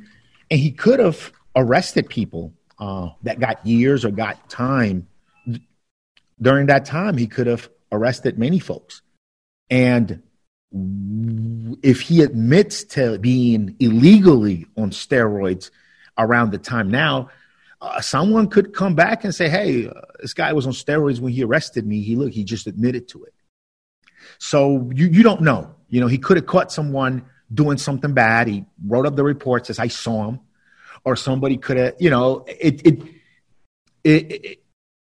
and 0.48 0.60
he 0.60 0.70
could 0.70 1.00
have 1.00 1.32
arrested 1.56 2.08
people 2.08 2.54
uh, 2.78 3.08
that 3.24 3.40
got 3.40 3.66
years 3.66 4.04
or 4.04 4.12
got 4.12 4.48
time. 4.48 5.08
During 6.40 6.66
that 6.66 6.84
time, 6.84 7.16
he 7.16 7.26
could 7.26 7.48
have 7.48 7.68
arrested 7.90 8.38
many 8.38 8.60
folks, 8.60 9.02
and 9.70 10.22
if 10.72 12.00
he 12.00 12.22
admits 12.22 12.84
to 12.84 13.18
being 13.18 13.76
illegally 13.78 14.66
on 14.76 14.90
steroids 14.90 15.70
around 16.18 16.50
the 16.50 16.58
time 16.58 16.90
now, 16.90 17.28
uh, 17.80 18.00
someone 18.00 18.48
could 18.48 18.74
come 18.74 18.94
back 18.94 19.24
and 19.24 19.34
say, 19.34 19.48
"Hey, 19.48 19.88
uh, 19.88 19.92
this 20.20 20.34
guy 20.34 20.52
was 20.52 20.66
on 20.66 20.72
steroids 20.72 21.20
when 21.20 21.32
he 21.32 21.44
arrested 21.44 21.86
me. 21.86 22.02
He 22.02 22.16
look, 22.16 22.32
he 22.32 22.44
just 22.44 22.66
admitted 22.66 23.08
to 23.08 23.24
it." 23.24 23.34
So 24.38 24.90
you 24.94 25.06
you 25.06 25.22
don't 25.22 25.42
know. 25.42 25.74
You 25.88 26.00
know, 26.00 26.08
he 26.08 26.18
could 26.18 26.36
have 26.36 26.46
caught 26.46 26.72
someone 26.72 27.24
doing 27.52 27.78
something 27.78 28.12
bad. 28.12 28.48
He 28.48 28.64
wrote 28.84 29.06
up 29.06 29.16
the 29.16 29.24
report, 29.24 29.66
says, 29.66 29.78
I 29.78 29.88
saw 29.88 30.28
him. 30.28 30.40
Or 31.04 31.14
somebody 31.14 31.56
could 31.56 31.76
have, 31.76 31.94
you 32.00 32.10
know, 32.10 32.44
it, 32.48 32.84
it, 32.84 33.02
it, 34.02 34.32
it, 34.32 34.58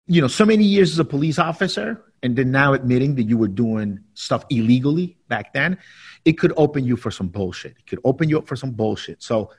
you 0.05 0.21
know, 0.21 0.27
so 0.27 0.45
many 0.45 0.65
years 0.65 0.91
as 0.91 0.99
a 0.99 1.05
police 1.05 1.39
officer, 1.39 2.03
and 2.23 2.37
then 2.37 2.51
now 2.51 2.73
admitting 2.73 3.15
that 3.15 3.23
you 3.23 3.37
were 3.37 3.49
doing 3.49 3.99
stuff 4.13 4.45
illegally 4.49 5.17
back 5.27 5.53
then, 5.53 5.77
it 6.25 6.33
could 6.33 6.53
open 6.55 6.85
you 6.85 6.95
for 6.95 7.11
some 7.11 7.27
bullshit. 7.27 7.75
It 7.77 7.85
could 7.85 7.99
open 8.05 8.29
you 8.29 8.37
up 8.37 8.47
for 8.47 8.55
some 8.55 8.71
bullshit. 8.71 9.21
So 9.21 9.51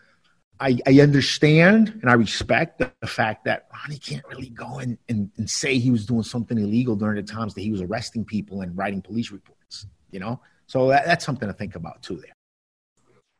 I, 0.58 0.78
I 0.86 1.00
understand 1.00 1.98
and 2.00 2.10
I 2.10 2.14
respect 2.14 2.78
the, 2.78 2.90
the, 3.00 3.06
fact 3.06 3.44
that 3.44 3.68
Ronnie 3.72 3.98
can't 3.98 4.24
really 4.28 4.48
go 4.48 4.78
and, 4.78 4.96
and, 5.08 5.30
and 5.36 5.50
say 5.50 5.78
he 5.78 5.90
was 5.90 6.06
doing 6.06 6.22
something 6.22 6.56
illegal 6.56 6.96
during 6.96 7.16
the 7.16 7.30
times 7.30 7.54
that 7.54 7.60
he 7.60 7.70
was 7.70 7.82
arresting 7.82 8.24
people 8.24 8.62
and 8.62 8.76
writing 8.76 9.02
police 9.02 9.30
reports, 9.30 9.86
you 10.10 10.20
know? 10.20 10.40
So 10.66 10.88
that, 10.88 11.04
that's 11.04 11.24
something 11.24 11.48
to 11.48 11.54
think 11.54 11.74
about 11.74 12.02
too 12.02 12.16
there. 12.16 12.32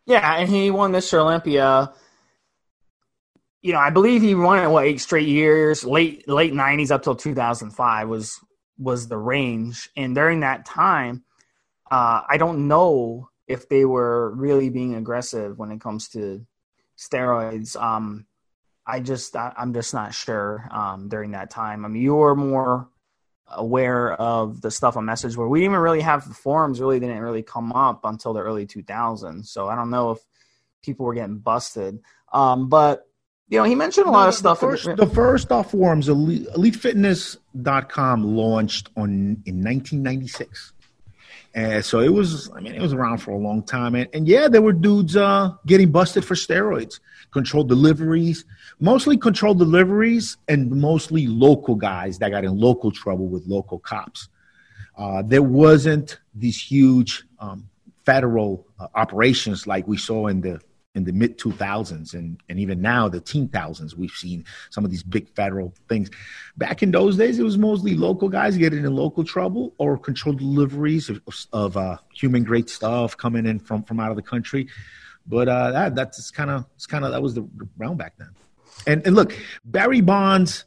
Yeah, 0.06 0.36
and 0.36 0.50
he 0.50 0.70
won 0.70 0.92
Mr. 0.92 1.18
Olympia. 1.18 1.92
You 3.62 3.72
know, 3.72 3.78
I 3.78 3.88
believe 3.88 4.20
he 4.20 4.34
won 4.34 4.62
it 4.62 4.68
what 4.68 4.84
eight 4.84 5.00
straight 5.00 5.28
years, 5.28 5.82
late 5.82 6.28
late 6.28 6.52
nineties 6.52 6.90
up 6.90 7.02
till 7.02 7.16
two 7.16 7.34
thousand 7.34 7.70
five 7.70 8.10
was 8.10 8.38
was 8.78 9.08
the 9.08 9.16
range. 9.16 9.88
And 9.96 10.14
during 10.14 10.40
that 10.40 10.64
time, 10.64 11.24
uh, 11.90 12.22
I 12.28 12.36
don't 12.38 12.68
know 12.68 13.30
if 13.46 13.68
they 13.68 13.84
were 13.84 14.30
really 14.34 14.70
being 14.70 14.94
aggressive 14.94 15.58
when 15.58 15.70
it 15.70 15.80
comes 15.80 16.08
to 16.10 16.46
steroids. 16.98 17.80
Um, 17.80 18.26
I 18.86 19.00
just 19.00 19.36
I, 19.36 19.52
am 19.56 19.72
just 19.72 19.94
not 19.94 20.14
sure 20.14 20.68
um, 20.70 21.08
during 21.08 21.32
that 21.32 21.50
time. 21.50 21.84
I 21.84 21.88
mean, 21.88 22.02
you 22.02 22.14
were 22.14 22.34
more 22.34 22.88
aware 23.48 24.14
of 24.14 24.60
the 24.60 24.70
stuff 24.70 24.96
on 24.96 25.04
message 25.04 25.36
where 25.36 25.48
we 25.48 25.60
didn't 25.60 25.72
even 25.72 25.82
really 25.82 26.00
have 26.00 26.24
forums 26.24 26.80
really 26.80 26.98
didn't 26.98 27.20
really 27.20 27.42
come 27.42 27.72
up 27.72 28.00
until 28.04 28.32
the 28.32 28.40
early 28.40 28.66
2000s 28.66 29.46
so 29.46 29.68
i 29.68 29.74
don't 29.74 29.90
know 29.90 30.12
if 30.12 30.18
people 30.82 31.04
were 31.04 31.14
getting 31.14 31.38
busted 31.38 31.98
um, 32.32 32.68
but 32.68 33.06
you 33.48 33.58
know 33.58 33.64
he 33.64 33.74
mentioned 33.74 34.06
a 34.06 34.10
lot 34.10 34.28
of 34.28 34.34
stuff 34.34 34.60
the 34.60 34.66
first, 34.66 34.96
the 34.96 35.06
first 35.06 35.52
off 35.52 35.70
forums 35.70 36.08
elite, 36.08 36.46
elitefitness.com 36.54 38.24
launched 38.24 38.90
on 38.96 39.42
in 39.46 39.62
1996 39.62 40.72
and 41.54 41.84
so 41.84 42.00
it 42.00 42.12
was 42.12 42.50
i 42.54 42.60
mean 42.60 42.74
it 42.74 42.82
was 42.82 42.92
around 42.92 43.18
for 43.18 43.30
a 43.30 43.38
long 43.38 43.62
time. 43.62 43.94
And, 43.94 44.08
and 44.12 44.26
yeah 44.28 44.48
there 44.48 44.62
were 44.62 44.72
dudes 44.72 45.16
uh, 45.16 45.52
getting 45.66 45.90
busted 45.90 46.24
for 46.24 46.34
steroids. 46.34 47.00
Controlled 47.30 47.68
deliveries, 47.68 48.44
mostly 48.78 49.16
controlled 49.16 49.58
deliveries, 49.58 50.36
and 50.46 50.70
mostly 50.70 51.26
local 51.26 51.74
guys 51.74 52.18
that 52.20 52.30
got 52.30 52.44
in 52.44 52.56
local 52.56 52.92
trouble 52.92 53.26
with 53.26 53.44
local 53.46 53.80
cops. 53.80 54.28
Uh, 54.96 55.20
there 55.22 55.42
wasn't 55.42 56.20
these 56.32 56.60
huge 56.60 57.24
um, 57.40 57.68
federal 58.04 58.64
uh, 58.78 58.86
operations 58.94 59.66
like 59.66 59.88
we 59.88 59.96
saw 59.96 60.28
in 60.28 60.42
the 60.42 60.60
in 60.94 61.04
the 61.04 61.12
mid 61.12 61.38
2000s 61.38 62.14
and, 62.14 62.40
and 62.48 62.60
even 62.60 62.80
now 62.80 63.08
the 63.08 63.20
teen 63.20 63.48
thousands 63.48 63.96
we've 63.96 64.10
seen 64.12 64.44
some 64.70 64.84
of 64.84 64.90
these 64.90 65.02
big 65.02 65.28
federal 65.34 65.74
things 65.88 66.10
back 66.56 66.82
in 66.82 66.90
those 66.90 67.16
days 67.16 67.38
it 67.38 67.42
was 67.42 67.58
mostly 67.58 67.94
local 67.94 68.28
guys 68.28 68.56
getting 68.56 68.84
in 68.84 68.94
local 68.94 69.24
trouble 69.24 69.74
or 69.78 69.98
controlled 69.98 70.38
deliveries 70.38 71.10
of, 71.10 71.20
of 71.52 71.76
uh, 71.76 71.96
human 72.12 72.44
grade 72.44 72.70
stuff 72.70 73.16
coming 73.16 73.44
in 73.44 73.58
from 73.58 73.82
from 73.82 73.98
out 73.98 74.10
of 74.10 74.16
the 74.16 74.22
country 74.22 74.68
but 75.26 75.48
uh, 75.48 75.70
that 75.70 75.94
that's 75.94 76.30
kind 76.30 76.50
of 76.50 76.66
it's 76.76 76.86
kind 76.86 77.04
of 77.04 77.12
that 77.12 77.22
was 77.22 77.34
the 77.34 77.48
round 77.76 77.98
back 77.98 78.14
then. 78.18 78.30
And 78.86 79.06
and 79.06 79.16
look, 79.16 79.34
Barry 79.64 80.00
Bonds 80.00 80.64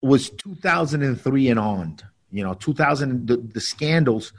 was 0.00 0.30
2003 0.30 1.48
and 1.48 1.60
on. 1.60 1.98
You 2.30 2.42
know, 2.42 2.54
2000 2.54 3.26
the, 3.26 3.36
the 3.36 3.60
scandals. 3.60 4.32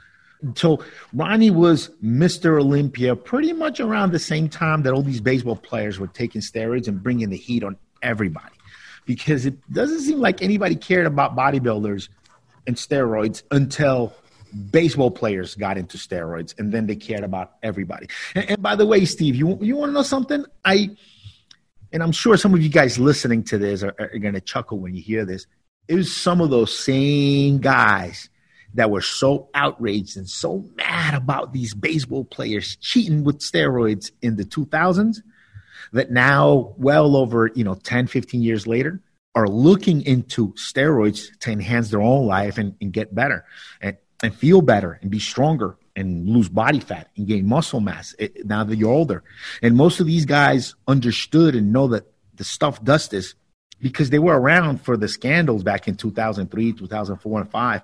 So 0.54 0.84
Ronnie 1.12 1.50
was 1.50 1.90
Mr. 2.02 2.60
Olympia 2.60 3.16
pretty 3.16 3.52
much 3.52 3.80
around 3.80 4.12
the 4.12 4.18
same 4.18 4.48
time 4.48 4.82
that 4.82 4.92
all 4.92 5.02
these 5.02 5.20
baseball 5.20 5.56
players 5.56 5.98
were 5.98 6.06
taking 6.08 6.40
steroids 6.40 6.88
and 6.88 7.02
bringing 7.02 7.30
the 7.30 7.36
heat 7.36 7.64
on 7.64 7.76
everybody, 8.02 8.54
because 9.06 9.46
it 9.46 9.54
doesn't 9.72 10.00
seem 10.00 10.18
like 10.20 10.42
anybody 10.42 10.76
cared 10.76 11.06
about 11.06 11.36
bodybuilders 11.36 12.08
and 12.66 12.76
steroids 12.76 13.42
until 13.50 14.12
baseball 14.70 15.10
players 15.10 15.54
got 15.54 15.76
into 15.76 15.98
steroids 15.98 16.56
and 16.58 16.72
then 16.72 16.86
they 16.86 16.96
cared 16.96 17.24
about 17.24 17.54
everybody. 17.62 18.08
And, 18.34 18.50
and 18.50 18.62
by 18.62 18.76
the 18.76 18.86
way, 18.86 19.04
Steve, 19.04 19.34
you 19.34 19.58
you 19.60 19.76
want 19.76 19.90
to 19.90 19.94
know 19.94 20.02
something? 20.02 20.44
I 20.64 20.90
and 21.92 22.02
I'm 22.02 22.12
sure 22.12 22.36
some 22.36 22.54
of 22.54 22.62
you 22.62 22.68
guys 22.68 22.98
listening 22.98 23.44
to 23.44 23.58
this 23.58 23.82
are, 23.82 23.94
are 23.98 24.18
going 24.18 24.34
to 24.34 24.40
chuckle 24.40 24.78
when 24.78 24.94
you 24.94 25.02
hear 25.02 25.24
this. 25.24 25.46
It 25.86 25.94
was 25.94 26.14
some 26.14 26.40
of 26.40 26.50
those 26.50 26.76
same 26.76 27.58
guys 27.58 28.28
that 28.74 28.90
were 28.90 29.00
so 29.00 29.48
outraged 29.54 30.16
and 30.16 30.28
so 30.28 30.64
mad 30.76 31.14
about 31.14 31.52
these 31.52 31.74
baseball 31.74 32.24
players 32.24 32.76
cheating 32.76 33.24
with 33.24 33.38
steroids 33.38 34.10
in 34.22 34.36
the 34.36 34.44
2000s 34.44 35.18
that 35.92 36.10
now 36.10 36.74
well 36.76 37.16
over 37.16 37.50
you 37.54 37.64
know 37.64 37.74
10 37.74 38.06
15 38.06 38.42
years 38.42 38.66
later 38.66 39.00
are 39.34 39.48
looking 39.48 40.02
into 40.02 40.52
steroids 40.52 41.26
to 41.40 41.50
enhance 41.50 41.90
their 41.90 42.00
own 42.00 42.26
life 42.26 42.58
and, 42.58 42.74
and 42.80 42.92
get 42.92 43.14
better 43.14 43.44
and 43.80 43.96
and 44.22 44.34
feel 44.34 44.62
better 44.62 44.98
and 45.02 45.10
be 45.10 45.18
stronger 45.18 45.76
and 45.96 46.28
lose 46.28 46.48
body 46.48 46.80
fat 46.80 47.10
and 47.16 47.26
gain 47.26 47.46
muscle 47.46 47.80
mass 47.80 48.14
eh, 48.18 48.28
now 48.44 48.64
that 48.64 48.76
you're 48.76 48.90
older. 48.90 49.22
And 49.62 49.76
most 49.76 50.00
of 50.00 50.06
these 50.06 50.24
guys 50.24 50.74
understood 50.88 51.54
and 51.54 51.72
know 51.72 51.88
that 51.88 52.04
the 52.34 52.44
stuff 52.44 52.82
does 52.82 53.08
this 53.08 53.34
because 53.80 54.10
they 54.10 54.18
were 54.18 54.38
around 54.38 54.80
for 54.80 54.96
the 54.96 55.08
scandals 55.08 55.62
back 55.62 55.88
in 55.88 55.96
2003, 55.96 56.72
2004, 56.72 57.40
and 57.40 57.50
5. 57.50 57.82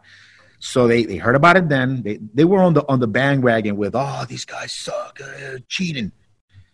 So 0.60 0.86
they, 0.86 1.04
they 1.04 1.16
heard 1.16 1.34
about 1.34 1.56
it 1.56 1.68
then. 1.68 2.02
They, 2.02 2.18
they 2.34 2.44
were 2.44 2.62
on 2.62 2.74
the 2.74 2.86
on 2.86 3.00
the 3.00 3.08
bandwagon 3.08 3.76
with, 3.76 3.94
oh, 3.94 4.24
these 4.28 4.44
guys 4.44 4.72
suck, 4.72 5.18
uh, 5.20 5.58
cheating. 5.68 6.12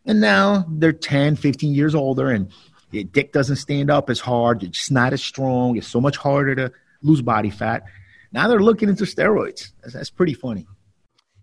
And 0.05 0.21
now 0.21 0.67
they're 0.69 0.93
10, 0.93 1.37
15 1.37 1.73
years 1.73 1.95
older 1.95 2.31
and 2.31 2.53
your 2.91 3.05
dick 3.05 3.33
doesn't 3.33 3.57
stand 3.57 3.91
up 3.91 4.11
as 4.11 4.21
hard. 4.21 4.63
It's 4.63 4.91
not 4.91 5.13
as 5.13 5.23
strong. 5.23 5.77
It's 5.77 5.89
so 5.89 6.01
much 6.01 6.17
harder 6.17 6.55
to 6.55 6.73
lose 7.03 7.23
body 7.23 7.51
fat. 7.51 7.85
Now 8.33 8.49
they're 8.49 8.61
looking 8.61 8.89
into 8.89 9.05
steroids. 9.05 9.73
That's, 9.83 9.95
that's 9.95 10.11
pretty 10.11 10.35
funny. 10.35 10.67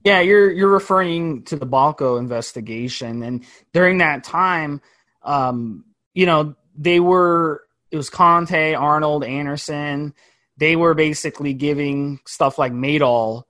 Yeah, 0.03 0.19
you're 0.19 0.51
you're 0.51 0.69
referring 0.69 1.43
to 1.43 1.56
the 1.56 1.65
Balco 1.65 2.19
investigation, 2.19 3.23
and 3.23 3.45
during 3.71 3.99
that 3.99 4.25
time, 4.25 4.82
um, 5.21 5.86
you 6.13 6.25
know, 6.25 6.56
they 6.77 6.99
were 6.99 7.63
it 7.89 7.95
was 7.95 8.10
Conte, 8.10 8.73
Arnold, 8.73 9.23
Anderson. 9.23 10.13
They 10.58 10.76
were 10.76 10.94
basically 10.94 11.54
giving 11.54 12.20
stuff 12.26 12.58
like 12.58 12.72
Madol 12.72 13.44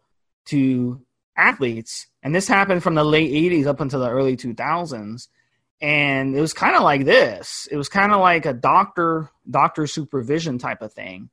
to 0.45 1.01
athletes, 1.35 2.07
and 2.21 2.33
this 2.33 2.47
happened 2.47 2.83
from 2.83 2.95
the 2.95 3.03
late 3.03 3.31
'80s 3.31 3.67
up 3.67 3.79
until 3.79 3.99
the 3.99 4.09
early 4.09 4.37
2000s. 4.37 5.27
And 5.81 6.33
it 6.33 6.39
was 6.39 6.53
kind 6.53 6.77
of 6.77 6.83
like 6.83 7.03
this. 7.03 7.67
It 7.69 7.75
was 7.75 7.89
kind 7.89 8.13
of 8.13 8.21
like 8.21 8.45
a 8.45 8.53
doctor 8.53 9.29
doctor 9.49 9.85
supervision 9.85 10.57
type 10.57 10.81
of 10.81 10.93
thing 10.93 11.29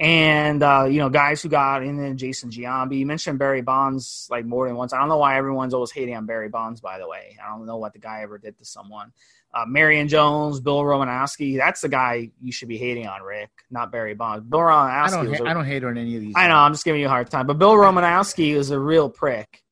and 0.00 0.62
uh, 0.62 0.86
you 0.90 0.98
know 0.98 1.10
guys 1.10 1.42
who 1.42 1.50
got 1.50 1.82
in 1.82 2.16
Jason 2.16 2.50
Giambi. 2.50 2.98
You 2.98 3.06
mentioned 3.06 3.38
Barry 3.38 3.60
Bonds 3.60 4.26
like 4.30 4.46
more 4.46 4.66
than 4.66 4.76
once. 4.76 4.94
I 4.94 4.98
don't 4.98 5.10
know 5.10 5.18
why 5.18 5.36
everyone's 5.36 5.74
always 5.74 5.90
hating 5.90 6.16
on 6.16 6.24
Barry 6.24 6.48
Bonds. 6.48 6.80
By 6.80 6.98
the 6.98 7.06
way, 7.06 7.36
I 7.44 7.50
don't 7.50 7.66
know 7.66 7.76
what 7.76 7.92
the 7.92 7.98
guy 7.98 8.22
ever 8.22 8.38
did 8.38 8.58
to 8.58 8.64
someone. 8.64 9.12
Uh, 9.52 9.64
Marion 9.66 10.08
Jones, 10.08 10.60
Bill 10.60 10.80
Romanowski. 10.80 11.58
That's 11.58 11.82
the 11.82 11.88
guy 11.88 12.30
you 12.40 12.50
should 12.50 12.68
be 12.68 12.78
hating 12.78 13.08
on, 13.08 13.20
Rick, 13.22 13.50
not 13.70 13.92
Barry 13.92 14.14
Bonds. 14.14 14.46
Bill 14.48 14.60
Romanowski. 14.60 15.06
I 15.06 15.10
don't, 15.10 15.34
ha- 15.34 15.44
a, 15.44 15.48
I 15.48 15.54
don't 15.54 15.66
hate 15.66 15.84
on 15.84 15.98
any 15.98 16.16
of 16.16 16.22
these. 16.22 16.34
I 16.34 16.48
know. 16.48 16.56
I'm 16.56 16.72
just 16.72 16.84
giving 16.84 17.00
you 17.00 17.06
a 17.06 17.10
hard 17.10 17.30
time. 17.30 17.46
But 17.46 17.58
Bill 17.58 17.74
Romanowski 17.74 18.54
is 18.54 18.70
a 18.70 18.78
real 18.78 19.10
prick. 19.10 19.62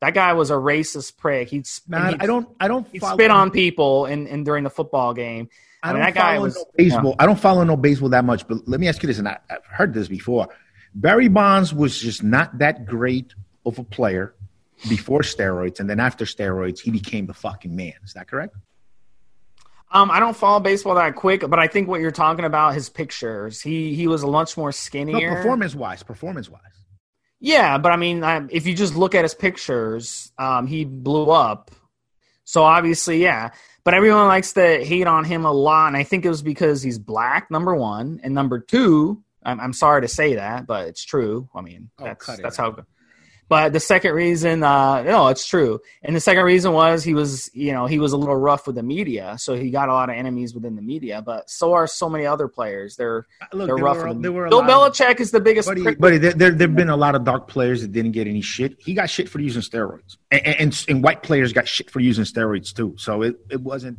That 0.00 0.14
guy 0.14 0.32
was 0.32 0.50
a 0.50 0.54
racist 0.54 1.16
prick. 1.16 1.48
He'd, 1.48 1.66
nah, 1.86 2.10
he'd 2.10 2.22
I 2.22 2.26
don't. 2.26 2.48
I 2.58 2.66
don't. 2.66 2.86
He'd 2.88 3.02
spit 3.02 3.30
on 3.30 3.50
people 3.50 4.06
in, 4.06 4.26
in 4.26 4.42
during 4.42 4.64
the 4.64 4.70
football 4.70 5.14
game. 5.14 5.48
I, 5.90 5.92
mean, 5.92 6.02
that 6.02 6.14
guy 6.14 6.38
was 6.38 6.56
no 6.56 6.64
baseball. 6.76 7.02
Know. 7.02 7.16
I 7.18 7.26
don't 7.26 7.38
follow 7.38 7.64
no 7.64 7.76
baseball 7.76 8.08
that 8.10 8.24
much, 8.24 8.46
but 8.46 8.66
let 8.68 8.80
me 8.80 8.88
ask 8.88 9.02
you 9.02 9.06
this, 9.06 9.18
and 9.18 9.28
I, 9.28 9.38
I've 9.50 9.64
heard 9.64 9.94
this 9.94 10.08
before. 10.08 10.48
Barry 10.94 11.28
Bonds 11.28 11.74
was 11.74 11.98
just 11.98 12.22
not 12.22 12.58
that 12.58 12.86
great 12.86 13.34
of 13.64 13.78
a 13.78 13.84
player 13.84 14.34
before 14.88 15.20
steroids, 15.20 15.80
and 15.80 15.88
then 15.88 16.00
after 16.00 16.24
steroids, 16.24 16.80
he 16.80 16.90
became 16.90 17.26
the 17.26 17.34
fucking 17.34 17.74
man. 17.74 17.94
Is 18.04 18.14
that 18.14 18.28
correct? 18.28 18.54
Um, 19.90 20.10
I 20.10 20.18
don't 20.18 20.36
follow 20.36 20.60
baseball 20.60 20.96
that 20.96 21.14
quick, 21.14 21.48
but 21.48 21.58
I 21.58 21.68
think 21.68 21.88
what 21.88 22.00
you're 22.00 22.10
talking 22.10 22.44
about 22.44 22.74
his 22.74 22.88
pictures. 22.88 23.60
He 23.60 23.94
he 23.94 24.08
was 24.08 24.22
a 24.22 24.26
much 24.26 24.56
more 24.56 24.72
skinnier. 24.72 25.30
No, 25.30 25.36
performance 25.36 25.74
wise, 25.74 26.02
performance 26.02 26.50
wise. 26.50 26.60
Yeah, 27.38 27.78
but 27.78 27.92
I 27.92 27.96
mean, 27.96 28.24
I, 28.24 28.44
if 28.50 28.66
you 28.66 28.74
just 28.74 28.96
look 28.96 29.14
at 29.14 29.22
his 29.22 29.34
pictures, 29.34 30.32
um, 30.38 30.66
he 30.66 30.84
blew 30.84 31.30
up. 31.30 31.70
So 32.44 32.64
obviously, 32.64 33.22
yeah. 33.22 33.50
But 33.86 33.94
everyone 33.94 34.26
likes 34.26 34.52
to 34.54 34.84
hate 34.84 35.06
on 35.06 35.22
him 35.22 35.44
a 35.44 35.52
lot, 35.52 35.86
and 35.86 35.96
I 35.96 36.02
think 36.02 36.24
it 36.24 36.28
was 36.28 36.42
because 36.42 36.82
he's 36.82 36.98
black. 36.98 37.52
Number 37.52 37.72
one, 37.76 38.18
and 38.24 38.34
number 38.34 38.58
two, 38.58 39.22
I'm, 39.44 39.60
I'm 39.60 39.72
sorry 39.72 40.00
to 40.00 40.08
say 40.08 40.34
that, 40.34 40.66
but 40.66 40.88
it's 40.88 41.04
true. 41.04 41.48
I 41.54 41.60
mean, 41.60 41.88
oh, 42.00 42.04
that's 42.06 42.36
that's 42.38 42.56
how. 42.56 42.84
But 43.48 43.72
the 43.72 43.78
second 43.80 44.12
reason, 44.14 44.62
uh, 44.64 45.02
no, 45.02 45.28
it's 45.28 45.46
true. 45.46 45.78
And 46.02 46.16
the 46.16 46.20
second 46.20 46.42
reason 46.44 46.72
was 46.72 47.04
he 47.04 47.14
was, 47.14 47.48
you 47.54 47.72
know, 47.72 47.86
he 47.86 48.00
was 48.00 48.12
a 48.12 48.16
little 48.16 48.34
rough 48.36 48.66
with 48.66 48.74
the 48.74 48.82
media, 48.82 49.36
so 49.38 49.54
he 49.54 49.70
got 49.70 49.88
a 49.88 49.92
lot 49.92 50.08
of 50.10 50.16
enemies 50.16 50.52
within 50.52 50.74
the 50.74 50.82
media. 50.82 51.22
But 51.22 51.48
so 51.48 51.72
are 51.74 51.86
so 51.86 52.08
many 52.08 52.26
other 52.26 52.48
players. 52.48 52.96
They're 52.96 53.24
Look, 53.52 53.66
they're 53.68 53.76
rough. 53.76 53.98
were- 53.98 54.08
with 54.08 54.16
the 54.16 54.22
there 54.22 54.32
were 54.32 54.46
a 54.46 54.48
Bill 54.48 54.58
lot 54.66 54.70
of- 54.88 54.92
Belichick 54.94 55.20
is 55.20 55.30
the 55.30 55.40
biggest. 55.40 55.68
Buddy, 55.68 55.82
prick- 55.84 56.00
buddy 56.00 56.18
there, 56.18 56.32
there 56.32 56.50
have 56.68 56.74
been 56.76 56.88
a 56.88 56.96
lot 56.96 57.14
of 57.14 57.22
dark 57.24 57.46
players 57.46 57.82
that 57.82 57.92
didn't 57.92 58.12
get 58.12 58.26
any 58.26 58.40
shit. 58.40 58.74
He 58.80 58.94
got 58.94 59.08
shit 59.10 59.28
for 59.28 59.38
using 59.40 59.62
steroids, 59.62 60.16
and, 60.32 60.44
and, 60.46 60.84
and 60.88 61.02
white 61.04 61.22
players 61.22 61.52
got 61.52 61.68
shit 61.68 61.88
for 61.90 62.00
using 62.00 62.24
steroids 62.24 62.74
too. 62.74 62.94
So 62.98 63.22
it, 63.22 63.36
it 63.50 63.60
wasn't. 63.60 63.98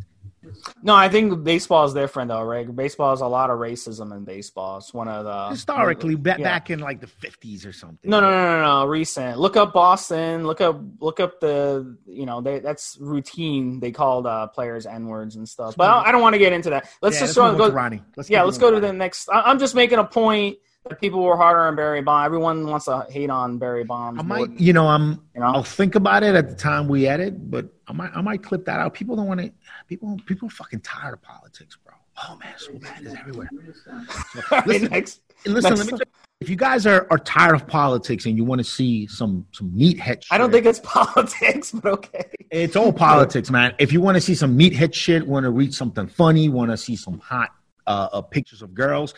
No, 0.84 0.96
I 0.96 1.10
think 1.10 1.44
baseball 1.44 1.86
is 1.86 1.94
different 1.94 2.30
though, 2.30 2.44
right? 2.44 2.74
Baseball 2.76 3.14
is 3.14 3.22
a 3.22 3.28
lot 3.28 3.50
of 3.50 3.60
racism 3.60 4.16
in 4.16 4.24
baseball. 4.24 4.78
It's 4.78 4.94
one 4.94 5.08
of 5.08 5.26
the 5.26 5.50
historically 5.50 6.16
ba- 6.16 6.36
yeah. 6.38 6.44
back 6.44 6.70
in 6.70 6.80
like 6.80 7.02
the 7.02 7.08
50s 7.08 7.66
or 7.66 7.74
something. 7.74 8.10
No, 8.10 8.20
no, 8.20 8.30
no, 8.30 8.58
no, 8.58 8.64
no. 8.64 8.86
Recent. 8.86 9.40
Look 9.40 9.58
up 9.58 9.74
Boston. 9.74 10.46
Look 10.46 10.62
up, 10.62 10.80
look 11.00 11.20
up 11.20 11.40
the. 11.40 11.98
You 12.06 12.26
know, 12.26 12.42
they 12.42 12.60
that's 12.60 12.98
routine. 13.00 13.80
They 13.80 13.92
called 13.92 14.28
uh, 14.28 14.48
players 14.48 14.86
n 14.86 15.08
words 15.08 15.36
and 15.36 15.48
stuff. 15.48 15.76
But 15.76 15.90
I 15.90 15.96
don't, 15.96 16.08
I 16.08 16.12
don't 16.12 16.22
want 16.22 16.34
to 16.34 16.40
get 16.40 16.54
into 16.54 16.70
that. 16.72 16.90
Let's 17.02 17.16
Yeah, 17.16 17.28
just 17.28 17.38
let's 17.38 17.58
go. 17.58 17.70
to 17.70 17.74
Ronnie. 17.74 18.04
Let's 18.16 18.30
yeah, 18.30 18.44
let's 18.44 18.58
go 18.58 18.72
to 18.72 18.80
the 18.80 18.94
next. 18.94 19.30
I, 19.30 19.42
I'm 19.42 19.60
just 19.60 19.76
making 19.76 20.00
a 20.00 20.04
point 20.04 20.58
that 20.90 21.00
people 21.00 21.24
were 21.24 21.38
harder 21.38 21.62
on 21.62 21.76
Barry 21.76 22.02
Bonds. 22.02 22.26
Everyone 22.26 22.68
wants 22.68 22.86
to 22.86 23.06
hate 23.10 23.30
on 23.30 23.58
Barry 23.58 23.84
Bonds. 23.84 24.20
I 24.20 24.24
might, 24.24 24.60
you 24.60 24.74
know, 24.74 24.88
I'm. 24.88 25.22
You 25.34 25.42
know? 25.42 25.48
I'll 25.48 25.64
think 25.64 25.96
about 25.96 26.24
it 26.24 26.36
at 26.36 26.50
the 26.50 26.56
time 26.56 26.88
we 26.88 27.08
edit, 27.08 27.50
but 27.50 27.68
I 27.88 27.94
might, 27.94 28.12
I 28.14 28.22
might 28.22 28.44
clip 28.44 28.66
that 28.66 28.80
out. 28.80 28.94
People 28.94 29.16
don't 29.16 29.28
want 29.28 29.40
to. 29.42 29.52
People, 29.88 30.18
people 30.26 30.48
are 30.48 30.52
fucking 30.52 30.82
tired 30.82 31.14
of 31.14 31.22
politics, 31.22 31.78
bro. 31.84 31.94
Oh 32.28 32.36
man, 32.38 32.54
so 32.58 32.74
bad 32.74 33.02
is 33.06 33.14
everywhere. 33.14 33.50
So, 33.84 34.62
listen, 34.66 34.90
Next- 34.90 35.22
listen. 35.46 35.70
next- 35.76 35.80
Let 35.80 35.80
me. 35.80 35.86
Tell 35.92 36.00
you, 36.00 36.06
if 36.40 36.50
you 36.50 36.56
guys 36.56 36.86
are, 36.86 37.08
are 37.10 37.18
tired 37.18 37.56
of 37.56 37.66
politics 37.68 38.26
and 38.26 38.38
you 38.38 38.44
want 38.44 38.60
to 38.60 38.64
see 38.64 39.08
some 39.08 39.46
some 39.52 39.72
meathead, 39.72 40.24
shit, 40.24 40.28
I 40.32 40.38
don't 40.38 40.52
think 40.52 40.66
it's 40.66 40.80
politics, 40.84 41.72
but 41.72 41.94
okay. 41.94 42.26
It's 42.52 42.76
all 42.76 42.92
politics, 42.94 43.50
man. 43.50 43.74
If 43.80 43.92
you 43.94 44.02
want 44.02 44.16
to 44.16 44.22
see 44.22 44.36
some 44.36 44.58
meathead 44.58 44.94
shit, 44.94 45.26
want 45.26 45.46
to 45.46 45.50
read 45.52 45.74
something 45.74 46.08
funny, 46.08 46.50
want 46.50 46.70
to 46.72 46.78
see 46.78 46.96
some 46.96 47.20
hot 47.20 47.50
uh, 47.88 48.10
uh, 48.14 48.22
pictures 48.22 48.62
of 48.62 48.74
girls, 48.74 49.14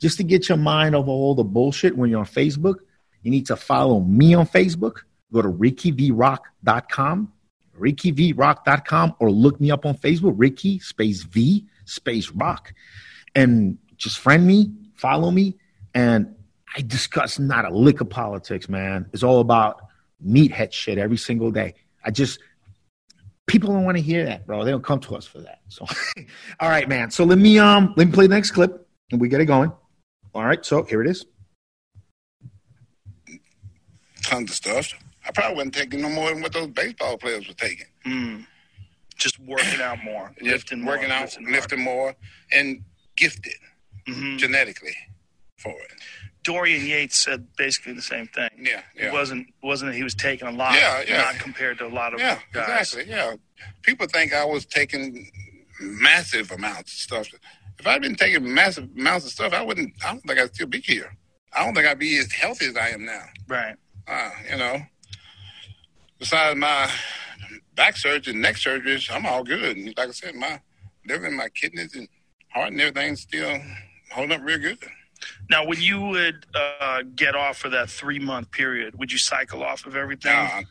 just 0.00 0.16
to 0.18 0.24
get 0.24 0.48
your 0.48 0.58
mind 0.58 0.94
off 0.96 1.06
all 1.06 1.34
the 1.34 1.44
bullshit 1.44 1.96
when 1.96 2.10
you're 2.10 2.20
on 2.20 2.26
Facebook, 2.26 2.76
you 3.22 3.30
need 3.30 3.46
to 3.46 3.56
follow 3.56 4.00
me 4.00 4.34
on 4.34 4.46
Facebook. 4.46 5.02
Go 5.32 5.42
to 5.42 5.48
rickyvrock.com, 5.48 7.32
rickyvrock.com, 7.78 9.16
or 9.18 9.30
look 9.30 9.60
me 9.60 9.70
up 9.70 9.86
on 9.86 9.96
Facebook, 9.96 10.34
Ricky 10.36 10.78
space 10.78 11.22
V 11.22 11.66
space 11.84 12.30
rock, 12.30 12.72
and 13.34 13.78
just 13.96 14.18
friend 14.18 14.46
me, 14.46 14.72
follow 14.94 15.30
me, 15.30 15.56
and 15.94 16.34
I 16.76 16.82
discuss 16.82 17.38
not 17.38 17.64
a 17.64 17.70
lick 17.70 18.00
of 18.00 18.10
politics, 18.10 18.68
man. 18.68 19.08
It's 19.12 19.22
all 19.22 19.40
about 19.40 19.82
meathead 20.24 20.72
shit 20.72 20.98
every 20.98 21.16
single 21.16 21.50
day. 21.50 21.74
I 22.04 22.10
just 22.10 22.38
people 23.46 23.72
don't 23.72 23.84
want 23.84 23.96
to 23.96 24.02
hear 24.02 24.24
that, 24.26 24.46
bro. 24.46 24.64
They 24.64 24.70
don't 24.70 24.84
come 24.84 25.00
to 25.00 25.16
us 25.16 25.26
for 25.26 25.40
that. 25.40 25.60
So, 25.68 25.86
all 26.60 26.68
right, 26.68 26.88
man. 26.88 27.10
So 27.10 27.24
let 27.24 27.38
me 27.38 27.58
um 27.58 27.94
let 27.96 28.06
me 28.08 28.12
play 28.12 28.26
the 28.26 28.34
next 28.34 28.52
clip 28.52 28.88
and 29.10 29.20
we 29.20 29.28
get 29.28 29.40
it 29.40 29.46
going. 29.46 29.72
All 30.34 30.44
right, 30.44 30.64
so 30.64 30.82
here 30.82 31.00
it 31.00 31.08
is. 31.08 31.24
Tons 34.22 34.50
of 34.50 34.56
stuff. 34.56 34.94
I 35.26 35.30
probably 35.32 35.56
wasn't 35.56 35.74
taking 35.74 36.00
no 36.02 36.08
more 36.10 36.30
than 36.30 36.42
what 36.42 36.52
those 36.52 36.68
baseball 36.68 37.16
players 37.16 37.46
were 37.48 37.54
taking. 37.54 37.86
Mm. 38.06 38.46
Just 39.16 39.38
working 39.40 39.80
out 39.80 39.98
more, 40.04 40.32
lifting 40.42 40.82
more, 40.82 40.94
working 40.96 41.10
out, 41.10 41.22
lifting, 41.22 41.50
lifting, 41.52 41.80
more, 41.82 42.14
and 42.52 42.82
gifted 43.16 43.54
hmm 44.06 44.36
genetically 44.36 44.94
for 45.56 45.70
it. 45.70 45.92
Dorian 46.42 46.84
Yates 46.84 47.16
said 47.16 47.46
basically 47.56 47.94
the 47.94 48.02
same 48.02 48.26
thing. 48.26 48.50
Yeah, 48.60 48.82
yeah. 48.94 49.06
It 49.06 49.12
wasn't 49.14 49.46
wasn't 49.62 49.92
that 49.92 49.96
he 49.96 50.02
was 50.02 50.14
taking 50.14 50.46
a 50.46 50.50
lot, 50.50 50.74
Yeah, 50.74 51.02
yeah. 51.08 51.22
not 51.22 51.36
compared 51.36 51.78
to 51.78 51.86
a 51.86 51.88
lot 51.88 52.12
of 52.12 52.20
Yeah, 52.20 52.38
guys. 52.52 52.92
exactly. 52.92 53.10
Yeah, 53.10 53.34
people 53.82 54.06
think 54.08 54.34
I 54.34 54.44
was 54.44 54.66
taking 54.66 55.30
massive 55.80 56.50
amounts 56.50 56.92
of 56.92 56.98
stuff. 56.98 57.28
If 57.78 57.86
I'd 57.86 58.02
been 58.02 58.14
taking 58.14 58.52
massive 58.52 58.90
amounts 58.94 59.24
of 59.26 59.32
stuff, 59.32 59.52
I 59.54 59.62
wouldn't. 59.62 59.94
I 60.04 60.12
don't 60.12 60.20
think 60.20 60.38
I'd 60.38 60.54
still 60.54 60.66
be 60.66 60.80
here. 60.80 61.16
I 61.52 61.64
don't 61.64 61.74
think 61.74 61.86
I'd 61.86 61.98
be 61.98 62.18
as 62.18 62.30
healthy 62.32 62.66
as 62.66 62.76
I 62.76 62.88
am 62.90 63.06
now. 63.06 63.24
Right. 63.48 63.76
Uh, 64.06 64.30
you 64.50 64.58
know, 64.58 64.82
besides 66.18 66.58
my 66.58 66.90
back 67.74 67.96
surgery, 67.96 68.32
and 68.32 68.42
neck 68.42 68.56
surgeries, 68.56 69.10
I'm 69.14 69.26
all 69.26 69.44
good. 69.44 69.76
And 69.76 69.86
like 69.96 70.08
I 70.08 70.12
said, 70.12 70.34
my 70.34 70.60
liver, 71.06 71.26
and 71.26 71.36
my 71.36 71.48
kidneys, 71.48 71.94
and 71.94 72.08
heart, 72.50 72.72
and 72.72 72.80
everything's 72.80 73.22
still 73.22 73.60
holding 74.12 74.32
up 74.32 74.44
real 74.44 74.58
good. 74.58 74.78
Now, 75.50 75.66
when 75.66 75.80
you 75.80 76.00
would 76.00 76.46
uh, 76.54 77.02
get 77.14 77.34
off 77.34 77.58
for 77.58 77.68
that 77.70 77.88
three 77.90 78.18
month 78.18 78.50
period, 78.50 78.98
would 78.98 79.10
you 79.10 79.18
cycle 79.18 79.62
off 79.62 79.86
of 79.86 79.96
everything? 79.96 80.32
Now, 80.32 80.62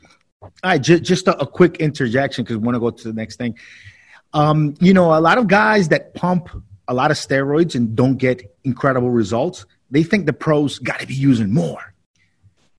All 0.42 0.52
right, 0.64 0.82
just, 0.82 1.04
just 1.04 1.28
a, 1.28 1.40
a 1.40 1.48
quick 1.48 1.78
interjection 1.78 2.44
because 2.44 2.58
we 2.58 2.64
want 2.64 2.76
to 2.76 2.80
go 2.80 2.92
to 2.92 3.08
the 3.08 3.14
next 3.14 3.38
thing. 3.38 3.58
Um, 4.34 4.76
you 4.80 4.94
know, 4.94 5.18
a 5.18 5.22
lot 5.22 5.38
of 5.38 5.48
guys 5.48 5.90
that 5.90 6.14
pump 6.16 6.50
a 6.88 6.94
lot 6.94 7.12
of 7.12 7.18
steroids 7.18 7.76
and 7.76 7.96
don't 7.96 8.18
get 8.18 8.56
incredible 8.64 9.10
results, 9.10 9.66
they 9.92 10.04
think 10.04 10.26
the 10.26 10.34
pros 10.34 10.80
got 10.80 11.00
to 11.00 11.08
be 11.08 11.14
using 11.14 11.54
more. 11.54 11.93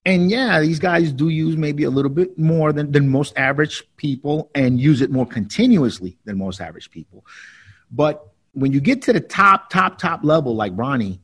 And 0.05 0.29
yeah, 0.29 0.59
these 0.59 0.79
guys 0.79 1.11
do 1.11 1.29
use 1.29 1.57
maybe 1.57 1.83
a 1.83 1.89
little 1.89 2.11
bit 2.11 2.37
more 2.37 2.71
than, 2.71 2.91
than 2.91 3.09
most 3.09 3.35
average 3.37 3.83
people 3.97 4.51
and 4.53 4.79
use 4.79 5.01
it 5.01 5.09
more 5.09 5.25
continuously 5.25 6.17
than 6.25 6.37
most 6.37 6.61
average 6.61 6.91
people. 6.91 7.25
But 7.89 8.27
when 8.53 8.71
you 8.71 8.79
get 8.79 9.01
to 9.03 9.13
the 9.13 9.19
top, 9.19 9.69
top, 9.71 9.97
top 9.97 10.23
level 10.23 10.55
like 10.55 10.73
Ronnie, 10.75 11.21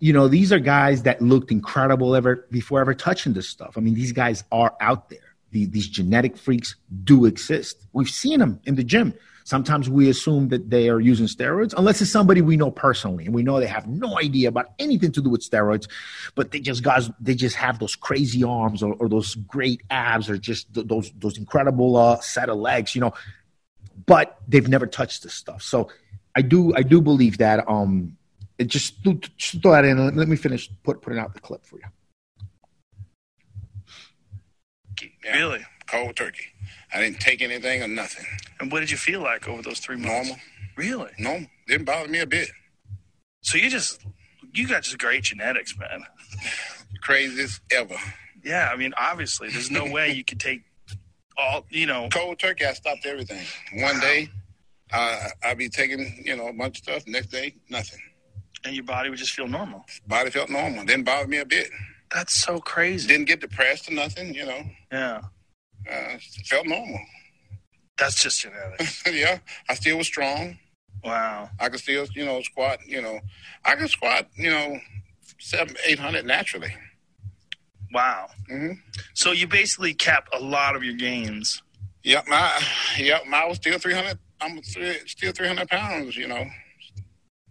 you 0.00 0.12
know, 0.12 0.28
these 0.28 0.52
are 0.52 0.58
guys 0.58 1.02
that 1.04 1.22
looked 1.22 1.50
incredible 1.50 2.14
ever 2.14 2.46
before 2.50 2.80
ever 2.80 2.94
touching 2.94 3.32
this 3.32 3.48
stuff. 3.48 3.74
I 3.76 3.80
mean, 3.80 3.94
these 3.94 4.12
guys 4.12 4.44
are 4.50 4.74
out 4.80 5.10
there. 5.10 5.18
The, 5.50 5.66
these 5.66 5.88
genetic 5.88 6.36
freaks 6.36 6.76
do 7.04 7.24
exist. 7.24 7.86
We've 7.92 8.08
seen 8.08 8.40
them 8.40 8.60
in 8.64 8.74
the 8.74 8.84
gym. 8.84 9.14
Sometimes 9.48 9.88
we 9.88 10.10
assume 10.10 10.48
that 10.48 10.68
they 10.68 10.90
are 10.90 11.00
using 11.00 11.24
steroids, 11.24 11.72
unless 11.74 12.02
it's 12.02 12.10
somebody 12.10 12.42
we 12.42 12.58
know 12.58 12.70
personally, 12.70 13.24
and 13.24 13.34
we 13.34 13.42
know 13.42 13.58
they 13.58 13.66
have 13.66 13.86
no 13.86 14.18
idea 14.18 14.46
about 14.46 14.66
anything 14.78 15.10
to 15.12 15.22
do 15.22 15.30
with 15.30 15.40
steroids, 15.40 15.88
but 16.34 16.50
they 16.50 16.60
just 16.60 16.82
guys 16.82 17.10
they 17.18 17.34
just 17.34 17.56
have 17.56 17.78
those 17.78 17.96
crazy 17.96 18.44
arms 18.44 18.82
or, 18.82 18.92
or 19.00 19.08
those 19.08 19.36
great 19.36 19.82
abs 19.88 20.28
or 20.28 20.36
just 20.36 20.74
th- 20.74 20.86
those 20.86 21.10
those 21.12 21.38
incredible 21.38 21.96
uh, 21.96 22.20
set 22.20 22.50
of 22.50 22.58
legs, 22.58 22.94
you 22.94 23.00
know. 23.00 23.14
But 24.04 24.36
they've 24.46 24.68
never 24.68 24.86
touched 24.86 25.22
this 25.22 25.32
stuff, 25.32 25.62
so 25.62 25.88
I 26.34 26.42
do 26.42 26.74
I 26.76 26.82
do 26.82 27.00
believe 27.00 27.38
that. 27.38 27.66
Um, 27.66 28.18
it 28.58 28.66
just, 28.66 29.02
just 29.38 29.62
throw 29.62 29.72
that 29.72 29.86
in. 29.86 30.14
Let 30.14 30.28
me 30.28 30.36
finish 30.36 30.68
put 30.82 31.00
putting 31.00 31.18
out 31.18 31.32
the 31.32 31.40
clip 31.40 31.64
for 31.64 31.78
you. 31.78 31.88
Really? 35.32 35.64
Cold 35.90 36.16
turkey. 36.16 36.46
I 36.92 37.00
didn't 37.00 37.20
take 37.20 37.42
anything 37.42 37.82
or 37.82 37.88
nothing. 37.88 38.24
And 38.60 38.70
what 38.72 38.80
did 38.80 38.90
you 38.90 38.96
feel 38.96 39.20
like 39.20 39.48
over 39.48 39.62
those 39.62 39.78
three 39.80 39.96
months? 39.96 40.28
Normal. 40.28 40.36
Really? 40.76 41.10
No, 41.18 41.44
didn't 41.66 41.84
bother 41.86 42.08
me 42.08 42.20
a 42.20 42.26
bit. 42.26 42.48
So 43.42 43.58
you 43.58 43.68
just 43.70 44.00
you 44.54 44.66
got 44.68 44.82
just 44.82 44.98
great 44.98 45.24
genetics, 45.24 45.76
man. 45.78 46.04
Craziest 47.02 47.60
ever. 47.72 47.96
Yeah, 48.44 48.70
I 48.72 48.76
mean, 48.76 48.92
obviously, 48.96 49.48
there's 49.50 49.70
no 49.70 49.84
way 49.90 50.10
you 50.12 50.24
could 50.24 50.40
take 50.40 50.62
all. 51.36 51.64
You 51.70 51.86
know, 51.86 52.08
Cold 52.12 52.38
turkey, 52.38 52.64
I 52.64 52.72
stopped 52.72 53.04
everything. 53.04 53.44
One 53.82 53.98
day, 54.00 54.28
uh, 54.92 55.28
I'd 55.44 55.58
be 55.58 55.68
taking, 55.68 56.22
you 56.24 56.36
know, 56.36 56.48
a 56.48 56.52
bunch 56.52 56.78
of 56.78 56.84
stuff. 56.84 57.06
Next 57.06 57.26
day, 57.28 57.54
nothing. 57.68 57.98
and 58.64 58.74
your 58.74 58.84
body 58.84 59.10
would 59.10 59.18
just 59.18 59.32
feel 59.32 59.48
normal. 59.48 59.84
Body 60.06 60.30
felt 60.30 60.50
normal. 60.50 60.84
Didn't 60.84 61.04
bother 61.04 61.26
me 61.28 61.38
a 61.38 61.44
bit. 61.44 61.68
That's 62.14 62.34
so 62.34 62.58
crazy. 62.58 63.06
Didn't 63.08 63.26
get 63.26 63.40
depressed 63.40 63.90
or 63.90 63.94
nothing, 63.94 64.32
you 64.34 64.46
know. 64.46 64.62
Yeah, 64.90 65.20
Uh, 65.90 66.18
felt 66.46 66.66
normal. 66.66 67.00
that's 67.98 68.22
just 68.22 68.40
genetics. 68.40 69.02
yeah, 69.12 69.38
I 69.68 69.74
still 69.74 69.98
was 69.98 70.06
strong. 70.06 70.58
wow. 71.04 71.50
I 71.60 71.68
could 71.68 71.80
still, 71.80 72.06
you 72.14 72.24
know, 72.24 72.40
squat, 72.42 72.78
you 72.86 73.00
know. 73.02 73.20
I 73.64 73.74
could 73.76 73.90
squat, 73.90 74.28
you 74.36 74.50
know, 74.50 74.78
seven, 75.40 75.76
eight 75.86 75.98
hundred 75.98 76.26
naturally. 76.26 76.74
Wow. 77.92 78.28
hmm 78.48 78.72
So 79.14 79.32
you 79.32 79.46
basically 79.48 79.94
capped 79.94 80.28
a 80.34 80.38
lot 80.40 80.76
of 80.76 80.84
your 80.84 80.94
gains. 80.94 81.62
Yep, 82.04 82.26
my, 82.28 82.60
yep, 82.98 83.26
my 83.26 83.44
was 83.46 83.56
still 83.56 83.78
300, 83.78 84.18
I'm 84.40 84.60
three, 84.62 84.98
still 85.06 85.32
300 85.32 85.68
pounds, 85.68 86.16
you 86.16 86.28
know, 86.28 86.44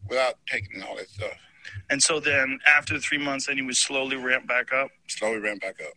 without 0.09 0.35
taking 0.47 0.81
all 0.83 0.95
that 0.95 1.09
stuff. 1.09 1.33
And 1.89 2.01
so 2.01 2.19
then 2.19 2.59
after 2.65 2.93
the 2.93 2.99
three 2.99 3.17
months, 3.17 3.47
then 3.47 3.57
you 3.57 3.65
would 3.65 3.75
slowly 3.75 4.15
ramp 4.15 4.47
back 4.47 4.71
up. 4.73 4.89
Slowly 5.07 5.39
ramp 5.39 5.61
back 5.61 5.81
up. 5.81 5.93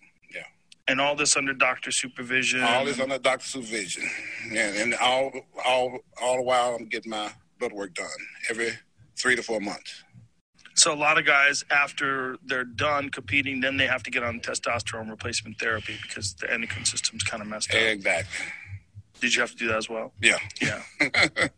And 0.88 1.01
all 1.01 1.14
this 1.14 1.37
under 1.37 1.53
doctor 1.53 1.93
supervision. 1.93 2.62
All 2.62 2.85
this 2.85 2.99
under 2.99 3.19
doctor 3.19 3.47
supervision. 3.47 4.09
And, 4.51 4.77
and 4.77 4.95
all, 4.95 5.33
all, 5.64 5.99
all 6.21 6.37
the 6.37 6.43
while 6.43 6.75
I'm 6.75 6.87
getting 6.87 7.11
my 7.11 7.31
blood 7.59 7.73
work 7.73 7.95
done 7.95 8.09
every 8.49 8.71
three 9.16 9.37
to 9.37 9.43
four 9.43 9.61
months. 9.61 10.03
So 10.75 10.93
a 10.93 10.97
lot 10.97 11.19
of 11.19 11.27
guys, 11.27 11.64
after 11.71 12.37
they're 12.45 12.64
done 12.64 13.11
competing, 13.11 13.61
then 13.61 13.77
they 13.77 13.87
have 13.87 14.03
to 14.05 14.11
get 14.11 14.23
on 14.23 14.40
testosterone 14.40 15.11
replacement 15.11 15.59
therapy 15.59 15.97
because 16.03 16.35
the 16.35 16.51
endocrine 16.51 16.87
system's 16.87 17.23
kind 17.23 17.43
of 17.43 17.49
messed 17.49 17.71
up. 17.71 17.81
Exactly. 17.81 18.47
Did 19.21 19.35
you 19.35 19.43
have 19.43 19.51
to 19.51 19.57
do 19.57 19.69
that 19.69 19.77
as 19.77 19.88
well? 19.90 20.12
Yeah. 20.21 20.38
Yeah. 20.61 20.83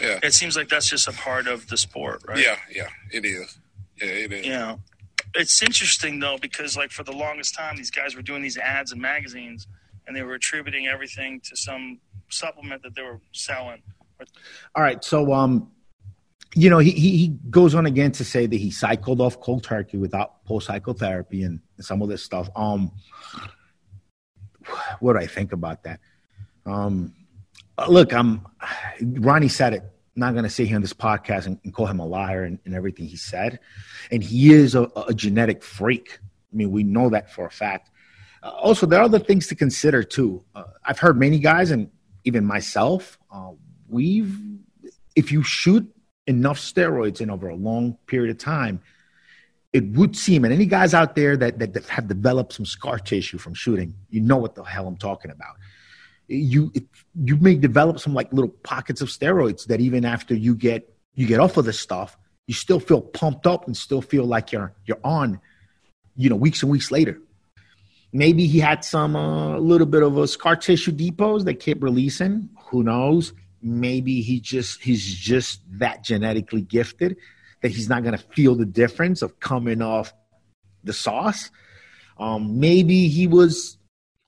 Yeah. 0.00 0.18
It 0.22 0.34
seems 0.34 0.56
like 0.56 0.68
that's 0.68 0.88
just 0.88 1.08
a 1.08 1.12
part 1.12 1.46
of 1.46 1.68
the 1.68 1.76
sport, 1.76 2.22
right? 2.26 2.38
Yeah, 2.38 2.56
yeah, 2.70 2.88
it 3.12 3.24
is. 3.24 3.58
Yeah, 4.00 4.06
it 4.08 4.32
is. 4.32 4.46
Yeah. 4.46 4.76
It's 5.34 5.62
interesting 5.62 6.18
though 6.18 6.38
because 6.38 6.76
like 6.76 6.90
for 6.90 7.04
the 7.04 7.12
longest 7.12 7.54
time, 7.54 7.76
these 7.76 7.90
guys 7.90 8.16
were 8.16 8.22
doing 8.22 8.42
these 8.42 8.58
ads 8.58 8.92
in 8.92 9.00
magazines, 9.00 9.66
and 10.06 10.16
they 10.16 10.22
were 10.22 10.34
attributing 10.34 10.86
everything 10.86 11.40
to 11.40 11.56
some 11.56 12.00
supplement 12.28 12.82
that 12.82 12.94
they 12.94 13.02
were 13.02 13.20
selling. 13.32 13.82
All 14.74 14.82
right, 14.82 15.02
so 15.02 15.32
um, 15.32 15.70
you 16.54 16.68
know, 16.68 16.78
he, 16.78 16.90
he 16.90 17.28
goes 17.48 17.74
on 17.74 17.86
again 17.86 18.12
to 18.12 18.24
say 18.24 18.46
that 18.46 18.56
he 18.56 18.70
cycled 18.70 19.20
off 19.20 19.40
cold 19.40 19.62
turkey 19.62 19.96
without 19.96 20.44
post 20.44 20.66
cycle 20.66 20.94
therapy 20.94 21.44
and 21.44 21.60
some 21.78 22.02
of 22.02 22.08
this 22.08 22.22
stuff. 22.22 22.48
Um, 22.56 22.90
what 24.98 25.14
do 25.14 25.20
I 25.20 25.26
think 25.26 25.52
about 25.52 25.84
that? 25.84 26.00
Um, 26.66 27.14
look, 27.88 28.12
I'm 28.12 28.46
Ronnie 29.00 29.48
said 29.48 29.74
it. 29.74 29.84
Not 30.16 30.32
going 30.32 30.44
to 30.44 30.50
sit 30.50 30.66
here 30.66 30.76
on 30.76 30.82
this 30.82 30.92
podcast 30.92 31.46
and, 31.46 31.58
and 31.64 31.72
call 31.72 31.86
him 31.86 32.00
a 32.00 32.06
liar 32.06 32.44
and, 32.44 32.58
and, 32.64 32.74
everything 32.74 33.06
he 33.06 33.16
said. 33.16 33.60
And 34.10 34.22
he 34.22 34.52
is 34.52 34.74
a, 34.74 34.90
a, 35.08 35.14
genetic 35.14 35.62
freak. 35.62 36.18
I 36.52 36.56
mean, 36.56 36.72
we 36.72 36.82
know 36.82 37.10
that 37.10 37.32
for 37.32 37.46
a 37.46 37.50
fact. 37.50 37.90
Uh, 38.42 38.48
also, 38.48 38.86
there 38.86 39.00
are 39.00 39.04
other 39.04 39.20
things 39.20 39.46
to 39.48 39.54
consider 39.54 40.02
too. 40.02 40.44
Uh, 40.54 40.64
I've 40.84 40.98
heard 40.98 41.18
many 41.18 41.38
guys, 41.38 41.70
and 41.70 41.90
even 42.24 42.44
myself, 42.44 43.18
uh, 43.32 43.52
we've 43.88 44.36
if 45.16 45.32
you 45.32 45.42
shoot 45.42 45.88
enough 46.26 46.58
steroids 46.58 47.20
in 47.20 47.30
over 47.30 47.48
a 47.48 47.54
long 47.54 47.96
period 48.06 48.30
of 48.30 48.38
time, 48.38 48.80
it 49.72 49.84
would 49.92 50.16
seem, 50.16 50.44
and 50.44 50.52
any 50.52 50.66
guys 50.66 50.94
out 50.94 51.14
there 51.14 51.36
that, 51.36 51.58
that 51.58 51.86
have 51.86 52.08
developed 52.08 52.52
some 52.52 52.64
scar 52.64 52.98
tissue 52.98 53.38
from 53.38 53.54
shooting, 53.54 53.94
you 54.08 54.20
know 54.20 54.36
what 54.36 54.54
the 54.54 54.64
hell 54.64 54.86
I'm 54.88 54.96
talking 54.96 55.30
about. 55.30 55.56
You 56.32 56.70
it, 56.74 56.84
you 57.14 57.36
may 57.36 57.56
develop 57.56 57.98
some 57.98 58.14
like 58.14 58.32
little 58.32 58.50
pockets 58.62 59.00
of 59.00 59.08
steroids 59.08 59.66
that 59.66 59.80
even 59.80 60.04
after 60.04 60.34
you 60.34 60.54
get 60.54 60.94
you 61.14 61.26
get 61.26 61.40
off 61.40 61.56
of 61.56 61.64
the 61.64 61.72
stuff, 61.72 62.16
you 62.46 62.54
still 62.54 62.80
feel 62.80 63.00
pumped 63.00 63.46
up 63.46 63.66
and 63.66 63.76
still 63.76 64.00
feel 64.00 64.24
like 64.24 64.52
you're 64.52 64.72
you're 64.86 65.00
on, 65.04 65.40
you 66.16 66.30
know, 66.30 66.36
weeks 66.36 66.62
and 66.62 66.70
weeks 66.70 66.90
later. 66.90 67.20
Maybe 68.12 68.46
he 68.46 68.58
had 68.58 68.84
some 68.84 69.16
a 69.16 69.56
uh, 69.56 69.58
little 69.58 69.86
bit 69.86 70.02
of 70.02 70.16
a 70.18 70.26
scar 70.26 70.56
tissue 70.56 70.92
depots 70.92 71.44
that 71.44 71.60
kept 71.60 71.82
releasing. 71.82 72.48
Who 72.70 72.82
knows? 72.82 73.32
maybe 73.62 74.22
he 74.22 74.40
just 74.40 74.82
he's 74.82 75.04
just 75.04 75.60
that 75.78 76.02
genetically 76.02 76.62
gifted 76.62 77.16
that 77.62 77.70
he's 77.70 77.88
not 77.88 78.02
going 78.02 78.16
to 78.16 78.24
feel 78.32 78.54
the 78.54 78.64
difference 78.64 79.20
of 79.22 79.38
coming 79.38 79.82
off 79.82 80.14
the 80.82 80.92
sauce. 80.92 81.50
Um, 82.18 82.58
maybe 82.58 83.08
he 83.08 83.26
was 83.26 83.76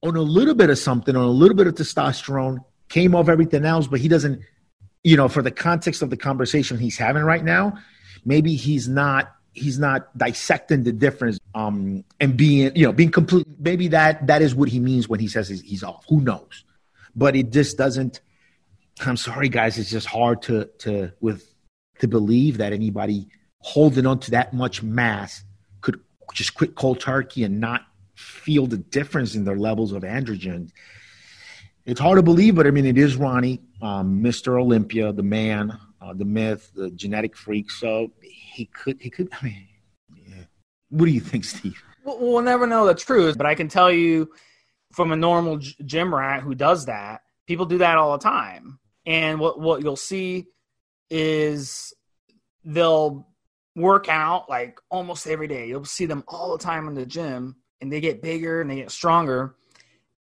on 0.03 0.17
a 0.17 0.23
little 0.23 0.55
bit 0.55 0.71
of 0.71 0.79
something, 0.79 1.17
on 1.17 1.25
a 1.25 1.31
little 1.31 1.57
bit 1.57 1.67
of 1.67 1.75
testosterone, 1.75 2.59
came 2.89 3.15
off 3.15 3.29
everything 3.29 3.65
else, 3.65 3.87
but 3.87 4.01
he 4.01 4.09
doesn't, 4.09 4.41
you 5.05 5.17
know, 5.17 5.29
for 5.29 5.43
the 5.43 5.51
context 5.51 6.03
of 6.03 6.11
the 6.11 6.17
conversation 6.17 6.79
he's 6.79 6.99
having 6.99 7.23
right 7.23 7.45
now, 7.45 7.79
maybe 8.25 8.55
he's 8.55 8.89
not 8.89 9.33
he's 9.55 9.79
not 9.79 10.17
dissecting 10.17 10.83
the 10.83 10.93
difference 10.93 11.39
um 11.55 12.03
and 12.21 12.39
being 12.39 12.75
you 12.75 12.87
know 12.87 12.93
being 12.93 13.11
complete 13.11 13.47
maybe 13.59 13.87
that 13.89 14.27
that 14.27 14.41
is 14.41 14.55
what 14.55 14.67
he 14.67 14.81
means 14.81 15.11
when 15.11 15.21
he 15.21 15.29
says 15.29 15.47
he's, 15.47 15.61
he's 15.61 15.83
off 15.83 16.03
who 16.09 16.23
knows 16.23 16.65
but 17.15 17.37
it 17.37 17.51
just 17.51 17.77
doesn't 17.77 18.23
I'm 19.01 19.17
sorry, 19.17 19.49
guys. 19.49 19.79
It's 19.79 19.91
just 19.91 20.07
hard 20.07 20.43
to 20.43 20.67
to 20.81 21.13
with 21.21 21.53
to 22.01 22.09
believe 22.09 22.59
that 22.59 22.73
anybody 22.73 23.29
holding 23.59 24.07
on 24.07 24.19
to 24.21 24.33
that 24.33 24.53
much 24.53 24.83
mass 24.83 25.45
could 25.81 26.01
just 26.35 26.55
quit 26.55 26.75
cold 26.75 27.01
turkey 27.01 27.45
and 27.45 27.61
not 27.61 27.83
feel 28.23 28.67
the 28.67 28.79
difference 28.79 29.35
in 29.35 29.45
their 29.45 29.57
levels 29.57 29.93
of 29.93 30.03
androgen. 30.03 30.71
It's 31.85 32.01
hard 32.01 32.17
to 32.17 32.23
believe, 32.23 32.55
but 32.55 32.67
I 32.67 32.71
mean, 32.71 32.87
it 32.87 32.97
is 32.97 33.17
Ronnie, 33.17 33.61
um, 33.81 34.23
Mr. 34.23 34.61
Olympia, 34.61 35.13
the 35.13 35.23
man, 35.23 35.77
uh, 36.01 36.15
the 36.15 36.25
myth, 36.25 36.71
the 36.75 36.91
genetic 36.91 37.37
freak. 37.37 37.71
So 37.71 38.13
he 38.23 38.67
could, 38.67 39.01
he 39.01 39.11
could. 39.11 39.29
I 39.33 39.45
mean, 39.45 39.69
yeah. 40.29 40.45
what 40.91 41.07
do 41.07 41.11
you 41.11 41.21
think, 41.21 41.45
Steve? 41.45 41.83
We'll 42.05 42.43
never 42.43 42.67
know 42.67 42.87
the 42.87 42.95
truth, 42.95 43.37
but 43.37 43.47
I 43.47 43.55
can 43.55 43.69
tell 43.69 43.91
you 43.91 44.31
from 44.93 45.13
a 45.13 45.17
normal 45.17 45.59
gym 45.59 46.15
rat 46.15 46.43
who 46.43 46.55
does 46.55 46.87
that, 46.87 47.23
people 47.47 47.67
do 47.67 47.79
that 47.79 47.97
all 47.97 48.13
the 48.13 48.23
time. 48.23 48.79
And 49.07 49.41
what 49.41 49.59
what 49.59 49.83
you'll 49.83 49.97
see 49.97 50.47
is 51.11 51.93
they'll 52.65 53.27
work 53.75 54.09
out 54.09 54.49
like 54.49 54.79
almost 54.91 55.27
every 55.27 55.49
day. 55.49 55.67
You'll 55.69 55.85
see 55.85 56.07
them 56.07 56.25
all 56.29 56.57
the 56.57 56.63
time 56.63 56.89
in 56.89 56.95
the 56.95 57.07
gym, 57.07 57.57
and 57.83 57.93
they 57.93 58.01
get 58.01 58.23
bigger 58.23 58.61
and 58.61 58.71
they 58.71 58.77
get 58.77 58.91
stronger. 58.91 59.55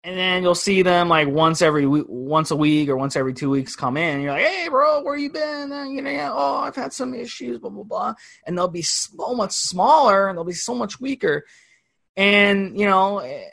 And 0.04 0.18
then 0.18 0.42
you'll 0.42 0.56
see 0.56 0.82
them 0.82 1.08
like 1.10 1.28
once 1.28 1.62
every 1.62 1.86
week, 1.86 2.06
once 2.10 2.50
a 2.50 2.56
week 2.56 2.90
or 2.90 2.98
once 2.98 3.16
every 3.16 3.34
two 3.34 3.52
weeks 3.52 3.76
come 3.76 3.98
in. 3.98 4.22
You're 4.22 4.32
like, 4.32 4.46
"Hey, 4.46 4.68
bro, 4.68 5.04
where 5.04 5.16
you 5.16 5.32
been?" 5.32 5.72
And, 5.72 5.94
you 5.94 6.02
know, 6.02 6.10
yeah, 6.10 6.32
oh, 6.34 6.58
I've 6.58 6.76
had 6.76 6.92
some 6.92 7.14
issues, 7.14 7.60
blah 7.60 7.70
blah 7.70 7.84
blah. 7.84 8.14
And 8.48 8.58
they'll 8.58 8.68
be 8.68 8.82
so 8.82 9.36
much 9.36 9.52
smaller 9.52 10.28
and 10.28 10.38
they'll 10.38 10.44
be 10.44 10.54
so 10.54 10.74
much 10.74 11.00
weaker. 11.00 11.46
And 12.18 12.78
you 12.80 12.88
know, 12.88 13.20
eh, 13.20 13.50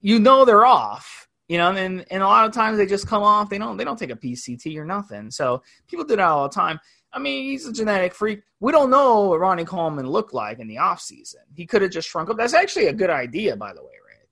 you 0.00 0.18
know 0.18 0.44
they're 0.44 0.66
off 0.66 1.22
you 1.52 1.58
know, 1.58 1.70
and 1.70 2.06
and 2.10 2.22
a 2.22 2.26
lot 2.26 2.46
of 2.46 2.52
times 2.52 2.78
they 2.78 2.86
just 2.86 3.06
come 3.06 3.22
off. 3.22 3.50
They 3.50 3.58
don't 3.58 3.76
they 3.76 3.84
don't 3.84 3.98
take 3.98 4.08
a 4.08 4.16
PCT 4.16 4.74
or 4.78 4.86
nothing. 4.86 5.30
So 5.30 5.62
people 5.86 6.06
do 6.06 6.16
that 6.16 6.26
all 6.26 6.48
the 6.48 6.54
time. 6.54 6.80
I 7.12 7.18
mean, 7.18 7.44
he's 7.44 7.66
a 7.66 7.72
genetic 7.72 8.14
freak. 8.14 8.42
We 8.60 8.72
don't 8.72 8.90
know 8.90 9.28
what 9.28 9.40
Ronnie 9.40 9.64
Coleman 9.64 10.08
looked 10.08 10.32
like 10.32 10.58
in 10.58 10.68
the 10.68 10.78
off 10.78 11.00
season. 11.00 11.42
He 11.54 11.66
could 11.66 11.82
have 11.82 11.90
just 11.90 12.08
shrunk 12.08 12.30
up. 12.30 12.36
That's 12.36 12.54
actually 12.54 12.86
a 12.86 12.92
good 12.92 13.10
idea, 13.10 13.56
by 13.56 13.72
the 13.72 13.82
way, 13.82 13.92
Rick. 14.06 14.28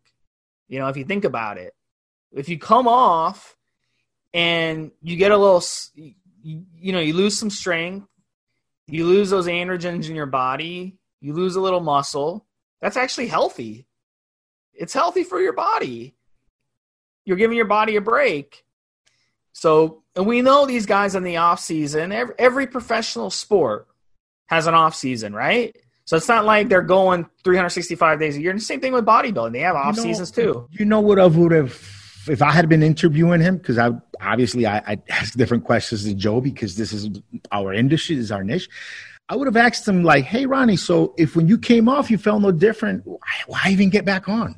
You 0.69 0.79
know, 0.79 0.89
if 0.89 0.97
you 0.97 1.05
think 1.05 1.25
about 1.25 1.59
it, 1.59 1.75
if 2.33 2.49
you 2.49 2.59
come 2.59 2.89
off 2.89 3.57
and 4.33 4.93
you 5.03 5.17
get 5.17 5.33
a 5.33 5.37
little, 5.37 5.63
you 5.95 6.93
know, 6.93 7.01
you 7.01 7.13
lose 7.13 7.39
some 7.39 7.51
strength, 7.51 8.07
you 8.87 9.05
lose 9.05 9.31
those 9.31 9.47
androgens 9.47 10.09
in 10.09 10.15
your 10.15 10.27
body, 10.27 10.99
you 11.21 11.35
lose 11.35 11.57
a 11.57 11.61
little 11.61 11.81
muscle. 11.81 12.47
That's 12.81 12.97
actually 12.97 13.27
healthy. 13.27 13.87
It's 14.73 14.95
healthy 14.95 15.25
for 15.25 15.41
your 15.41 15.53
body 15.53 16.15
you're 17.25 17.37
giving 17.37 17.57
your 17.57 17.67
body 17.67 17.97
a 17.97 18.01
break. 18.01 18.65
So, 19.53 20.03
and 20.17 20.27
we 20.27 20.43
know 20.43 20.67
these 20.67 20.87
guys 20.87 21.15
in 21.15 21.23
the 21.23 21.37
off 21.39 21.61
season. 21.61 22.13
Every, 22.13 22.35
every 22.39 22.67
professional 22.67 23.31
sport 23.31 23.87
has 24.49 24.67
an 24.67 24.75
off 24.75 24.95
season, 24.95 25.35
right? 25.35 25.77
So 26.05 26.17
it's 26.17 26.29
not 26.29 26.45
like 26.45 26.69
they're 26.69 26.83
going 26.83 27.27
365 27.45 28.19
days 28.19 28.37
a 28.37 28.41
year. 28.41 28.51
And 28.51 28.59
the 28.59 28.65
same 28.65 28.81
thing 28.81 28.93
with 28.93 29.05
bodybuilding; 29.05 29.53
they 29.53 29.61
have 29.61 29.77
off 29.77 29.97
you 29.97 30.03
know, 30.03 30.09
seasons 30.09 30.31
too. 30.31 30.69
You 30.73 30.85
know 30.85 31.01
what 31.01 31.19
I 31.19 31.27
would 31.27 31.53
have 31.53 31.79
if 32.29 32.43
I 32.43 32.51
had 32.51 32.69
been 32.69 32.83
interviewing 32.83 33.41
him 33.41 33.59
because 33.59 33.79
I 33.79 33.91
obviously 34.21 34.67
I, 34.67 34.79
I 34.79 34.99
asked 35.09 35.37
different 35.37 35.65
questions 35.65 36.05
to 36.05 36.15
Joe 36.15 36.41
because 36.41 36.77
this 36.77 36.93
is 36.93 37.09
our 37.53 37.73
industry, 37.73 38.17
this 38.17 38.27
is 38.27 38.33
our 38.33 38.45
niche. 38.45 38.69
I 39.29 39.37
would 39.37 39.47
have 39.47 39.57
asked 39.57 39.87
him 39.87 40.03
like, 40.03 40.25
"Hey, 40.25 40.47
Ronnie, 40.47 40.77
so 40.77 41.15
if 41.17 41.37
when 41.37 41.47
you 41.47 41.59
came 41.59 41.89
off 41.89 42.11
you 42.11 42.19
felt 42.19 42.43
no 42.43 42.51
different, 42.51 43.07
why, 43.07 43.19
why 43.47 43.61
even 43.69 43.91
get 43.91 44.05
back 44.05 44.29
on?" 44.29 44.57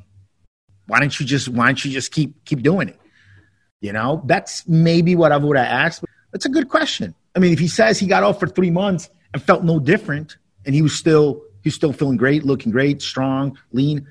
Why 0.87 0.99
don't 0.99 1.17
you 1.19 1.25
just 1.25 1.47
why 1.47 1.67
don't 1.67 1.83
you 1.85 1.91
just 1.91 2.11
keep 2.11 2.43
keep 2.45 2.61
doing 2.61 2.89
it? 2.89 2.99
You 3.83 3.91
know, 3.91 4.21
that's 4.25 4.65
maybe 4.65 5.13
what 5.13 5.33
I 5.33 5.37
would 5.37 5.57
have 5.57 5.67
asked. 5.67 6.05
That's 6.31 6.45
a 6.45 6.49
good 6.49 6.69
question. 6.69 7.13
I 7.35 7.39
mean, 7.39 7.51
if 7.51 7.59
he 7.59 7.67
says 7.67 7.99
he 7.99 8.07
got 8.07 8.23
off 8.23 8.39
for 8.39 8.47
three 8.47 8.71
months 8.71 9.09
and 9.33 9.43
felt 9.43 9.65
no 9.65 9.77
different, 9.77 10.37
and 10.65 10.73
he 10.73 10.81
was 10.81 10.97
still 10.97 11.41
he's 11.63 11.75
still 11.75 11.91
feeling 11.91 12.15
great, 12.15 12.45
looking 12.45 12.71
great, 12.71 13.01
strong, 13.01 13.57
lean, 13.73 14.07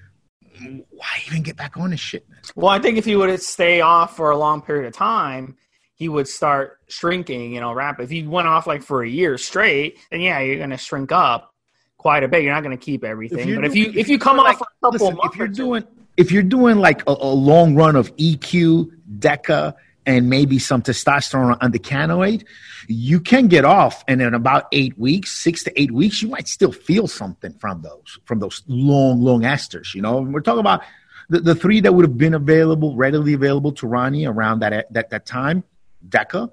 why 0.90 1.06
even 1.26 1.42
get 1.42 1.56
back 1.56 1.78
on 1.78 1.88
this 1.88 2.00
shit? 2.00 2.26
Well, 2.54 2.68
I 2.68 2.80
think 2.80 2.98
if 2.98 3.06
he 3.06 3.16
would 3.16 3.40
stay 3.40 3.80
off 3.80 4.14
for 4.14 4.30
a 4.30 4.36
long 4.36 4.60
period 4.60 4.86
of 4.86 4.92
time, 4.92 5.56
he 5.94 6.06
would 6.06 6.28
start 6.28 6.78
shrinking, 6.88 7.54
you 7.54 7.60
know, 7.60 7.72
rapid. 7.72 8.04
If 8.04 8.10
he 8.10 8.26
went 8.26 8.48
off 8.48 8.66
like 8.66 8.82
for 8.82 9.02
a 9.02 9.08
year 9.08 9.38
straight, 9.38 9.96
then 10.10 10.20
yeah, 10.20 10.40
you're 10.40 10.58
going 10.58 10.68
to 10.68 10.76
shrink 10.76 11.12
up 11.12 11.54
quite 11.96 12.24
a 12.24 12.28
bit. 12.28 12.42
You're 12.42 12.52
not 12.52 12.62
going 12.62 12.76
to 12.76 12.84
keep 12.84 13.04
everything. 13.04 13.48
If 13.48 13.56
but 13.56 13.64
if 13.64 13.74
you 13.74 13.90
if 13.96 14.10
you 14.10 14.18
come 14.18 14.38
off 14.38 14.44
like, 14.48 14.56
a 14.56 14.84
couple 14.84 14.90
listen, 14.92 15.16
months, 15.16 15.32
if 15.32 15.38
you're 15.38 15.48
doing 15.48 15.84
if 16.18 16.30
you're 16.30 16.42
doing 16.42 16.78
like 16.78 17.02
a, 17.06 17.12
a 17.12 17.32
long 17.32 17.74
run 17.74 17.96
of 17.96 18.14
EQ, 18.16 18.90
DECA, 19.18 19.74
and 20.06 20.28
maybe 20.28 20.58
some 20.58 20.82
testosterone 20.82 21.58
undecanoate, 21.60 22.44
you 22.88 23.20
can 23.20 23.46
get 23.46 23.64
off. 23.64 24.04
And 24.08 24.20
in 24.20 24.34
about 24.34 24.66
eight 24.72 24.98
weeks, 24.98 25.30
six 25.32 25.62
to 25.64 25.80
eight 25.80 25.92
weeks, 25.92 26.22
you 26.22 26.28
might 26.28 26.48
still 26.48 26.72
feel 26.72 27.06
something 27.06 27.52
from 27.54 27.82
those, 27.82 28.18
from 28.24 28.40
those 28.40 28.62
long, 28.66 29.20
long 29.20 29.42
esters. 29.42 29.94
You 29.94 30.02
know, 30.02 30.20
we're 30.20 30.40
talking 30.40 30.60
about 30.60 30.82
the, 31.28 31.40
the 31.40 31.54
three 31.54 31.80
that 31.80 31.94
would 31.94 32.04
have 32.04 32.18
been 32.18 32.34
available, 32.34 32.96
readily 32.96 33.32
available 33.32 33.72
to 33.72 33.86
Ronnie 33.86 34.26
around 34.26 34.60
that, 34.60 34.92
that, 34.92 35.10
that 35.10 35.26
time, 35.26 35.62
DECA, 36.08 36.50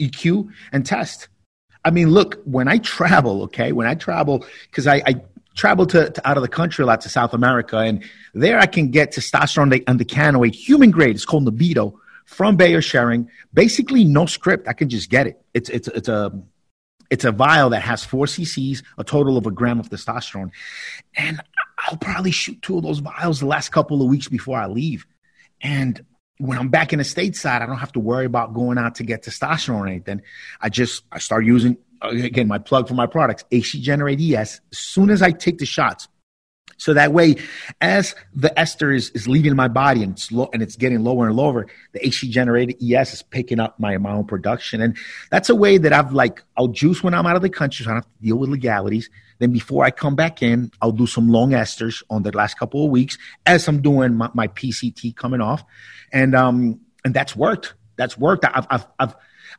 EQ, 0.00 0.50
and 0.72 0.86
test. 0.86 1.28
I 1.84 1.90
mean, 1.90 2.10
look, 2.10 2.40
when 2.44 2.68
I 2.68 2.78
travel, 2.78 3.42
okay, 3.44 3.72
when 3.72 3.86
I 3.86 3.94
travel, 3.94 4.44
because 4.70 4.86
I, 4.86 5.02
I 5.06 5.20
travel 5.56 5.86
to, 5.86 6.10
to, 6.10 6.28
out 6.28 6.36
of 6.36 6.42
the 6.42 6.48
country 6.48 6.84
a 6.84 6.86
lot 6.86 7.00
to 7.00 7.08
South 7.08 7.34
America, 7.34 7.78
and 7.78 8.04
there 8.34 8.58
I 8.58 8.66
can 8.66 8.90
get 8.90 9.12
testosterone 9.12 9.84
undecanoate, 9.84 10.54
human 10.54 10.90
grade. 10.92 11.16
It's 11.16 11.24
called 11.24 11.44
Nebido 11.44 11.98
from 12.26 12.56
Bayer 12.56 12.80
Schering. 12.80 13.26
Basically, 13.52 14.04
no 14.04 14.26
script. 14.26 14.68
I 14.68 14.72
can 14.74 14.88
just 14.88 15.10
get 15.10 15.26
it. 15.26 15.42
It's 15.54 15.68
it's 15.70 15.88
it's 15.88 16.08
a 16.08 16.40
it's 17.10 17.24
a 17.24 17.32
vial 17.32 17.70
that 17.70 17.82
has 17.82 18.04
four 18.04 18.26
cc's, 18.26 18.82
a 18.98 19.04
total 19.04 19.36
of 19.36 19.46
a 19.46 19.50
gram 19.50 19.80
of 19.80 19.88
testosterone, 19.88 20.50
and 21.16 21.40
I'll 21.78 21.96
probably 21.96 22.30
shoot 22.30 22.60
two 22.62 22.76
of 22.76 22.84
those 22.84 22.98
vials 22.98 23.40
the 23.40 23.46
last 23.46 23.70
couple 23.70 24.02
of 24.02 24.08
weeks 24.08 24.28
before 24.28 24.58
I 24.58 24.66
leave. 24.66 25.06
And 25.60 26.04
when 26.38 26.58
I'm 26.58 26.68
back 26.68 26.92
in 26.92 26.98
the 26.98 27.04
stateside, 27.04 27.62
I 27.62 27.66
don't 27.66 27.78
have 27.78 27.92
to 27.92 28.00
worry 28.00 28.26
about 28.26 28.52
going 28.52 28.76
out 28.76 28.96
to 28.96 29.04
get 29.04 29.24
testosterone 29.24 29.80
or 29.80 29.86
anything. 29.86 30.20
I 30.60 30.68
just 30.68 31.04
I 31.10 31.18
start 31.18 31.46
using 31.46 31.78
again, 32.02 32.48
my 32.48 32.58
plug 32.58 32.88
for 32.88 32.94
my 32.94 33.06
products, 33.06 33.44
HCGenerate 33.50 34.20
ES. 34.32 34.60
As 34.72 34.78
soon 34.78 35.10
as 35.10 35.22
I 35.22 35.30
take 35.30 35.58
the 35.58 35.66
shots, 35.66 36.08
So 36.78 36.94
that 36.94 37.12
way, 37.12 37.36
as 37.80 38.14
the 38.34 38.56
ester 38.58 38.92
is, 38.92 39.10
is 39.10 39.26
leaving 39.26 39.56
my 39.56 39.68
body 39.68 40.02
and 40.02 40.12
it's 40.12 40.30
low, 40.30 40.50
and 40.52 40.62
it's 40.62 40.76
getting 40.76 41.02
lower 41.02 41.26
and 41.26 41.36
lower, 41.36 41.66
the 41.92 42.00
HCGenerate 42.00 42.76
ES 42.82 43.14
is 43.14 43.22
picking 43.22 43.60
up 43.60 43.80
my, 43.80 43.96
my 43.98 44.12
own 44.12 44.26
production. 44.26 44.82
And 44.82 44.96
that's 45.30 45.48
a 45.48 45.54
way 45.54 45.78
that 45.78 45.92
I've 45.92 46.12
like, 46.12 46.42
I'll 46.56 46.68
juice 46.68 47.02
when 47.02 47.14
I'm 47.14 47.26
out 47.26 47.36
of 47.36 47.42
the 47.42 47.48
country 47.48 47.84
so 47.84 47.90
I 47.90 47.94
don't 47.94 48.02
have 48.04 48.12
to 48.12 48.22
deal 48.22 48.36
with 48.36 48.50
legalities. 48.50 49.08
Then 49.38 49.52
before 49.52 49.84
I 49.84 49.90
come 49.90 50.16
back 50.16 50.42
in, 50.42 50.70
I'll 50.82 50.92
do 50.92 51.06
some 51.06 51.28
long 51.28 51.50
esters 51.52 52.02
on 52.10 52.22
the 52.22 52.32
last 52.32 52.58
couple 52.58 52.84
of 52.84 52.90
weeks 52.90 53.16
as 53.46 53.68
I'm 53.68 53.80
doing 53.80 54.14
my, 54.14 54.30
my 54.34 54.48
PCT 54.48 55.16
coming 55.16 55.40
off. 55.40 55.64
And, 56.12 56.34
um, 56.34 56.80
and 57.04 57.14
that's 57.14 57.34
worked. 57.34 57.74
That's 57.96 58.18
worked. 58.18 58.44
I've, 58.44 58.66
I've, 58.70 58.86
I've, 58.98 59.14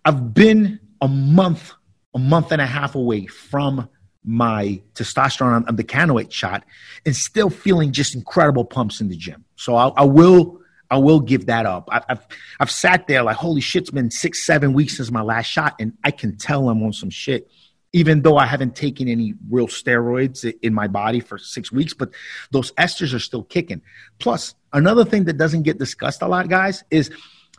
I've 0.05 0.33
been 0.33 0.79
a 1.01 1.07
month, 1.07 1.73
a 2.13 2.19
month 2.19 2.51
and 2.51 2.61
a 2.61 2.65
half 2.65 2.95
away 2.95 3.25
from 3.25 3.89
my 4.23 4.81
testosterone 4.93 5.55
on, 5.55 5.65
undecanoate 5.65 6.31
shot 6.31 6.63
and 7.05 7.15
still 7.15 7.49
feeling 7.49 7.91
just 7.93 8.13
incredible 8.13 8.65
pumps 8.65 8.99
in 8.99 9.07
the 9.07 9.15
gym. 9.15 9.45
So 9.55 9.75
I, 9.75 9.87
I 9.89 10.03
will 10.03 10.59
I 10.89 10.97
will 10.97 11.19
give 11.19 11.47
that 11.47 11.65
up. 11.65 11.89
I've, 11.91 12.03
I've, 12.07 12.27
I've 12.59 12.71
sat 12.71 13.07
there 13.07 13.23
like 13.23 13.37
holy 13.37 13.61
shit. 13.61 13.83
It's 13.83 13.91
been 13.91 14.11
six 14.11 14.45
seven 14.45 14.73
weeks 14.73 14.97
since 14.97 15.11
my 15.11 15.21
last 15.21 15.47
shot, 15.47 15.75
and 15.79 15.93
I 16.03 16.11
can 16.11 16.37
tell 16.37 16.69
I'm 16.69 16.83
on 16.83 16.93
some 16.93 17.09
shit. 17.09 17.49
Even 17.93 18.21
though 18.21 18.37
I 18.37 18.45
haven't 18.45 18.75
taken 18.75 19.07
any 19.07 19.33
real 19.49 19.67
steroids 19.67 20.45
in 20.61 20.73
my 20.73 20.87
body 20.87 21.21
for 21.21 21.37
six 21.37 21.71
weeks, 21.71 21.93
but 21.93 22.09
those 22.51 22.71
esters 22.73 23.13
are 23.13 23.19
still 23.19 23.43
kicking. 23.43 23.81
Plus, 24.19 24.55
another 24.73 25.05
thing 25.05 25.23
that 25.23 25.37
doesn't 25.37 25.63
get 25.63 25.79
discussed 25.79 26.21
a 26.21 26.27
lot, 26.27 26.49
guys, 26.49 26.83
is 26.91 27.09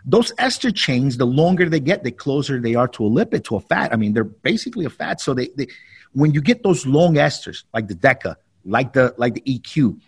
those 0.05 0.33
ester 0.39 0.71
chains. 0.71 1.17
The 1.17 1.27
longer 1.27 1.69
they 1.69 1.81
get, 1.81 2.05
the 2.05 2.11
closer 2.11 2.61
they 2.61 2.75
are 2.75 2.89
to 2.89 3.07
a 3.07 3.11
lipid, 3.11 3.45
to 3.45 3.57
a 3.57 3.61
fat. 3.61 3.93
I 3.93 3.97
mean, 3.97 4.13
they're 4.15 4.25
basically 4.25 4.85
a 4.85 4.91
fat. 4.91 5.21
So 5.21 5.35
they, 5.35 5.49
they 5.57 5.69
when 6.13 6.33
you 6.33 6.41
get 6.41 6.63
those 6.63 6.87
long 6.87 7.15
esters 7.15 7.65
like 7.75 7.89
the 7.89 7.95
DECA, 7.95 8.37
like 8.65 8.93
the 8.93 9.15
like 9.19 9.35
the 9.35 9.43
EQ, 9.43 9.99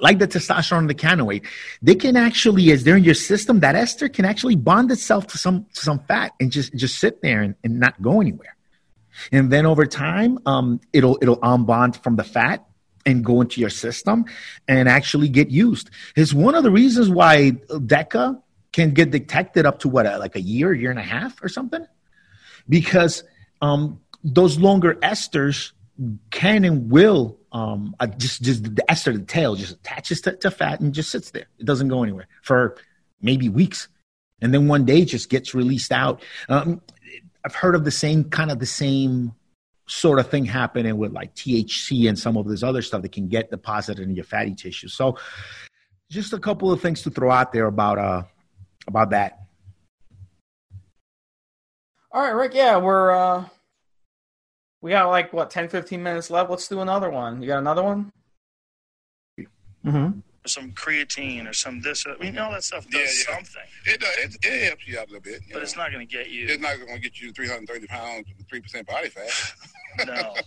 like 0.00 0.18
the 0.18 0.28
testosterone 0.28 0.90
undecanoate, 0.90 1.44
they 1.82 1.94
can 1.94 2.16
actually, 2.16 2.70
as 2.70 2.84
they're 2.84 2.96
in 2.96 3.04
your 3.04 3.14
system, 3.14 3.60
that 3.60 3.74
ester 3.74 4.08
can 4.08 4.24
actually 4.24 4.56
bond 4.56 4.90
itself 4.90 5.26
to 5.28 5.38
some 5.38 5.66
to 5.74 5.80
some 5.80 5.98
fat 6.00 6.32
and 6.40 6.52
just 6.52 6.74
just 6.74 6.98
sit 6.98 7.22
there 7.22 7.42
and, 7.42 7.54
and 7.64 7.80
not 7.80 8.00
go 8.02 8.20
anywhere. 8.20 8.56
And 9.32 9.50
then 9.50 9.66
over 9.66 9.86
time, 9.86 10.38
um, 10.46 10.80
it'll 10.92 11.18
it'll 11.20 11.38
unbond 11.38 12.02
from 12.02 12.16
the 12.16 12.24
fat 12.24 12.64
and 13.06 13.24
go 13.24 13.40
into 13.40 13.60
your 13.60 13.70
system 13.70 14.26
and 14.66 14.88
actually 14.88 15.28
get 15.28 15.50
used. 15.50 15.90
Is 16.14 16.34
one 16.34 16.54
of 16.54 16.62
the 16.62 16.70
reasons 16.70 17.08
why 17.08 17.52
DECA 17.70 18.40
can 18.72 18.92
get 18.92 19.10
detected 19.10 19.66
up 19.66 19.80
to 19.80 19.88
what 19.88 20.06
like 20.18 20.36
a 20.36 20.40
year, 20.40 20.72
year 20.72 20.90
and 20.90 20.98
a 20.98 21.02
half 21.02 21.42
or 21.42 21.48
something, 21.48 21.86
because 22.68 23.24
um, 23.60 24.00
those 24.22 24.58
longer 24.58 24.94
esters 24.96 25.72
can 26.30 26.64
and 26.64 26.90
will 26.90 27.38
um, 27.52 27.94
uh, 27.98 28.06
just 28.06 28.42
just 28.42 28.74
the 28.74 28.90
ester 28.90 29.12
the 29.12 29.24
tail 29.24 29.54
just 29.54 29.72
attaches 29.72 30.20
to, 30.20 30.32
to 30.36 30.50
fat 30.50 30.80
and 30.80 30.92
just 30.92 31.10
sits 31.10 31.30
there. 31.30 31.46
It 31.58 31.66
doesn't 31.66 31.88
go 31.88 32.02
anywhere 32.02 32.28
for 32.42 32.76
maybe 33.20 33.48
weeks, 33.48 33.88
and 34.40 34.52
then 34.52 34.68
one 34.68 34.84
day 34.84 35.04
just 35.04 35.30
gets 35.30 35.54
released 35.54 35.92
out. 35.92 36.22
Um, 36.48 36.82
I've 37.44 37.54
heard 37.54 37.74
of 37.74 37.84
the 37.84 37.90
same 37.90 38.24
kind 38.24 38.50
of 38.50 38.58
the 38.58 38.66
same 38.66 39.32
sort 39.86 40.18
of 40.18 40.28
thing 40.28 40.44
happening 40.44 40.98
with 40.98 41.12
like 41.12 41.34
THC 41.34 42.08
and 42.08 42.18
some 42.18 42.36
of 42.36 42.46
this 42.46 42.62
other 42.62 42.82
stuff 42.82 43.02
that 43.02 43.12
can 43.12 43.28
get 43.28 43.50
deposited 43.50 44.06
in 44.06 44.14
your 44.14 44.24
fatty 44.24 44.54
tissue. 44.54 44.88
So, 44.88 45.16
just 46.10 46.32
a 46.32 46.38
couple 46.38 46.70
of 46.70 46.80
things 46.82 47.02
to 47.02 47.10
throw 47.10 47.30
out 47.30 47.52
there 47.52 47.66
about 47.66 47.98
uh 47.98 48.22
about 48.88 49.10
that. 49.10 49.38
All 52.10 52.22
right, 52.22 52.30
Rick. 52.30 52.52
Yeah, 52.54 52.78
we're 52.78 53.10
uh, 53.12 53.44
we 54.80 54.90
got 54.90 55.08
like 55.08 55.32
what 55.32 55.50
10, 55.50 55.68
15 55.68 56.02
minutes 56.02 56.30
left. 56.30 56.50
Let's 56.50 56.66
do 56.68 56.80
another 56.80 57.10
one. 57.10 57.42
You 57.42 57.48
got 57.48 57.58
another 57.58 57.82
one? 57.82 58.10
Mm-hmm. 59.84 60.20
Some 60.46 60.72
creatine 60.72 61.48
or 61.48 61.52
some 61.52 61.80
this. 61.80 62.06
Or, 62.06 62.14
I 62.14 62.18
mean, 62.18 62.38
all 62.38 62.50
that 62.52 62.64
stuff 62.64 62.88
does 62.88 62.94
Yeah, 62.94 63.00
yeah. 63.32 63.36
something, 63.36 63.62
It, 63.86 64.00
does- 64.00 64.16
it, 64.18 64.36
it 64.44 64.66
helps 64.68 64.88
you 64.88 64.98
out 64.98 65.04
a 65.08 65.12
little 65.12 65.20
bit. 65.20 65.42
you 65.46 65.52
but 65.52 65.62
it's 65.62 65.76
not 65.76 65.92
going 65.92 66.06
to 66.06 66.10
get 66.12 66.30
you. 66.30 66.46
It's 66.48 66.60
not 66.62 66.76
going 66.78 66.94
to 66.94 67.00
get 67.00 67.20
you 67.20 67.32
330 67.32 67.86
pounds 67.86 68.26
with 68.36 68.48
3% 68.48 68.86
body 68.86 69.08
fat. 69.08 69.30
No. 70.06 70.34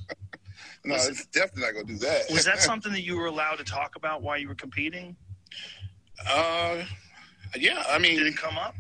No, 0.83 0.93
Was 0.95 1.09
it's 1.09 1.25
definitely 1.27 1.61
not 1.63 1.73
going 1.73 1.85
to 1.87 1.93
do 1.93 1.99
that. 1.99 2.23
Was 2.31 2.45
that 2.45 2.59
something 2.69 2.91
that 2.91 3.01
you 3.03 3.15
were 3.15 3.27
allowed 3.27 3.55
to 3.57 3.63
talk 3.63 3.95
about 3.95 4.23
while 4.23 4.37
you 4.37 4.47
were 4.47 4.55
competing? 4.55 5.15
Uh, 6.27 6.83
yeah, 7.57 7.83
I 7.89 7.97
mean, 7.99 8.17
Did 8.17 8.27
it 8.27 8.37
come 8.37 8.57
up? 8.57 8.75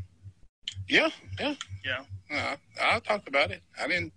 yeah, 0.87 1.09
yeah. 1.39 1.55
Yeah. 1.83 2.03
Uh, 2.31 2.55
I 2.81 2.99
talked 2.99 3.27
about 3.27 3.51
it. 3.51 3.61
I 3.81 3.87
didn't 3.87 4.13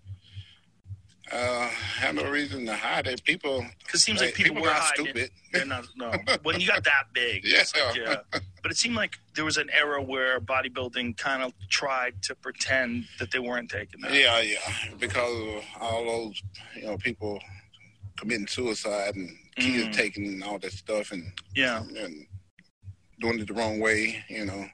uh, 1.32 1.68
have 1.98 2.14
no 2.14 2.28
reason 2.30 2.66
to 2.66 2.76
hide 2.76 3.06
it. 3.06 3.24
People, 3.24 3.64
Because 3.78 4.00
it 4.00 4.04
seems 4.04 4.20
like 4.20 4.28
Right, 4.28 4.34
people, 4.34 4.50
people 4.56 4.62
were 4.62 4.70
hiding. 4.70 5.06
stupid. 5.06 5.30
They're 5.52 5.64
not. 5.64 5.86
No. 5.96 6.12
when 6.42 6.60
you 6.60 6.66
got 6.68 6.84
that 6.84 7.04
big, 7.14 7.44
Yeah. 7.44 7.64
like, 7.86 7.96
yeah. 7.96 8.16
But 8.62 8.70
it 8.70 8.76
seemed 8.76 8.94
like 8.94 9.16
there 9.34 9.44
was 9.44 9.56
an 9.56 9.68
era 9.70 10.02
where 10.02 10.38
bodybuilding 10.40 11.16
kind 11.16 11.42
of 11.42 11.52
tried 11.70 12.22
to 12.24 12.34
pretend 12.34 13.06
that 13.18 13.30
they 13.30 13.38
weren't 13.38 13.70
taking 13.70 14.00
that. 14.02 14.12
yeah, 14.12 14.40
yeah, 14.40 14.58
because 14.98 15.32
of 15.56 15.64
all 15.80 16.04
those, 16.04 16.42
you 16.76 16.84
know, 16.84 16.98
people 16.98 17.40
committing 18.18 18.46
suicide 18.46 19.16
and 19.16 19.30
kids 19.56 19.88
Mm. 19.88 19.92
taking 19.92 20.42
all 20.42 20.58
that 20.58 20.72
stuff 20.72 21.10
and 21.10 21.32
Yeah. 21.54 21.78
and 21.96 22.26
doing 23.20 23.38
it 23.40 23.46
the 23.48 23.54
wrong 23.54 23.80
way, 23.80 24.24
you 24.28 24.44
know, 24.44 24.66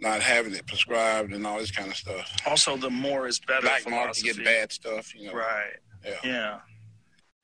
not 0.00 0.20
having 0.20 0.54
it 0.54 0.66
prescribed 0.66 1.32
and 1.32 1.46
all 1.46 1.58
this 1.58 1.70
kind 1.70 1.88
of 1.90 1.96
stuff. 1.96 2.30
Also, 2.46 2.76
the 2.76 2.90
more 2.90 3.26
is 3.26 3.38
better 3.40 3.62
Black 3.62 3.88
market 3.88 4.16
philosophy. 4.16 4.42
get 4.42 4.44
bad 4.44 4.72
stuff, 4.72 5.14
you 5.14 5.26
know. 5.26 5.32
Right. 5.32 5.76
Yeah. 6.04 6.14
Yeah. 6.24 6.58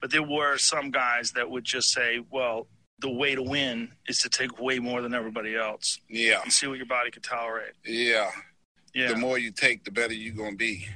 But 0.00 0.10
there 0.10 0.22
were 0.22 0.58
some 0.58 0.90
guys 0.90 1.32
that 1.32 1.48
would 1.48 1.64
just 1.64 1.92
say, 1.92 2.20
well, 2.30 2.66
the 2.98 3.10
way 3.10 3.34
to 3.34 3.42
win 3.42 3.92
is 4.06 4.20
to 4.20 4.28
take 4.28 4.60
way 4.60 4.78
more 4.78 5.00
than 5.00 5.14
everybody 5.14 5.56
else 5.56 5.98
Yeah, 6.08 6.40
and 6.42 6.52
see 6.52 6.66
what 6.68 6.76
your 6.76 6.86
body 6.86 7.10
could 7.10 7.24
tolerate. 7.24 7.72
yeah. 7.84 8.30
Yeah. 8.94 9.08
The 9.08 9.16
more 9.16 9.38
you 9.38 9.50
take, 9.50 9.84
the 9.84 9.90
better 9.90 10.12
you're 10.12 10.34
gonna 10.34 10.54
be. 10.54 10.86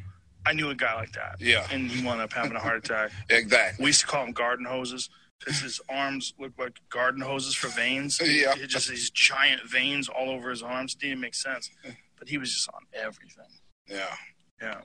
I 0.44 0.52
knew 0.52 0.68
a 0.68 0.74
guy 0.74 0.94
like 0.96 1.12
that. 1.12 1.36
Yeah. 1.40 1.66
And 1.72 1.90
he 1.90 2.04
wound 2.04 2.20
up 2.20 2.30
having 2.30 2.54
a 2.54 2.60
heart 2.60 2.76
attack. 2.84 3.10
Exactly. 3.30 3.82
We 3.82 3.88
used 3.88 4.02
to 4.02 4.06
call 4.06 4.22
him 4.26 4.32
garden 4.32 4.66
hoses 4.66 5.08
because 5.38 5.60
his 5.60 5.80
arms 5.88 6.34
looked 6.38 6.58
like 6.58 6.78
garden 6.88 7.20
hoses 7.20 7.54
for 7.54 7.68
veins. 7.68 8.20
Yeah. 8.24 8.54
He 8.54 8.66
just 8.66 8.88
these 8.88 9.10
giant 9.10 9.62
veins 9.68 10.08
all 10.08 10.30
over 10.30 10.50
his 10.50 10.62
arms. 10.62 10.94
Didn't 10.94 11.20
make 11.20 11.34
sense. 11.34 11.70
But 12.18 12.28
he 12.28 12.38
was 12.38 12.52
just 12.52 12.68
on 12.74 12.82
everything. 12.94 13.44
Yeah, 13.88 14.14
Yeah. 14.60 14.80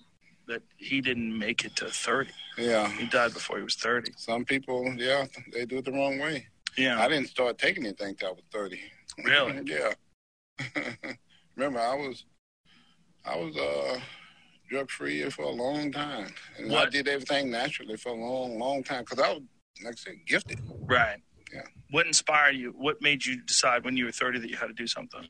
That 0.48 0.64
he 0.78 1.02
didn't 1.02 1.38
make 1.38 1.64
it 1.64 1.76
to 1.78 1.86
30. 1.90 2.30
yeah. 2.58 2.90
He 2.90 3.06
died 3.08 3.34
before 3.34 3.58
he 3.58 3.64
was 3.64 3.76
30. 3.76 4.12
Some 4.18 4.44
people, 4.46 4.94
yeah, 4.98 5.26
they 5.54 5.66
do 5.66 5.78
it 5.78 5.86
the 5.86 5.92
wrong 5.92 6.20
way. 6.20 6.48
Yeah. 6.78 7.02
I 7.02 7.08
didn't 7.08 7.28
start 7.30 7.58
taking 7.58 7.86
anything 7.86 8.16
till 8.16 8.30
I 8.30 8.32
was 8.32 8.44
thirty. 8.52 8.80
Really? 9.24 9.62
yeah. 9.66 9.94
Remember, 11.56 11.80
I 11.80 11.96
was, 11.96 12.26
I 13.26 13.36
was 13.38 13.56
uh, 13.58 14.00
drug 14.70 14.90
free 14.90 15.30
for 15.30 15.44
a 15.44 15.50
long 15.50 15.92
time, 15.92 16.34
and 16.58 16.74
I 16.74 16.86
did 16.90 17.08
everything 17.08 17.52
naturally 17.52 17.98
for 17.98 18.10
a 18.10 18.16
long, 18.16 18.58
long 18.58 18.84
time 18.84 19.02
because 19.04 19.20
I 19.20 19.34
was, 19.34 19.42
like 19.84 19.94
I 19.94 19.96
said, 19.96 20.14
gifted. 20.26 20.60
Right. 20.82 21.18
Yeah. 21.54 21.62
What 21.92 22.08
inspired 22.08 22.56
you? 22.56 22.74
What 22.78 23.02
made 23.02 23.26
you 23.26 23.42
decide 23.42 23.84
when 23.84 23.98
you 23.98 24.06
were 24.06 24.12
30 24.12 24.40
that 24.40 24.50
you 24.50 24.56
had 24.58 24.68
to 24.68 24.74
do 24.74 24.88
something? 24.88 25.28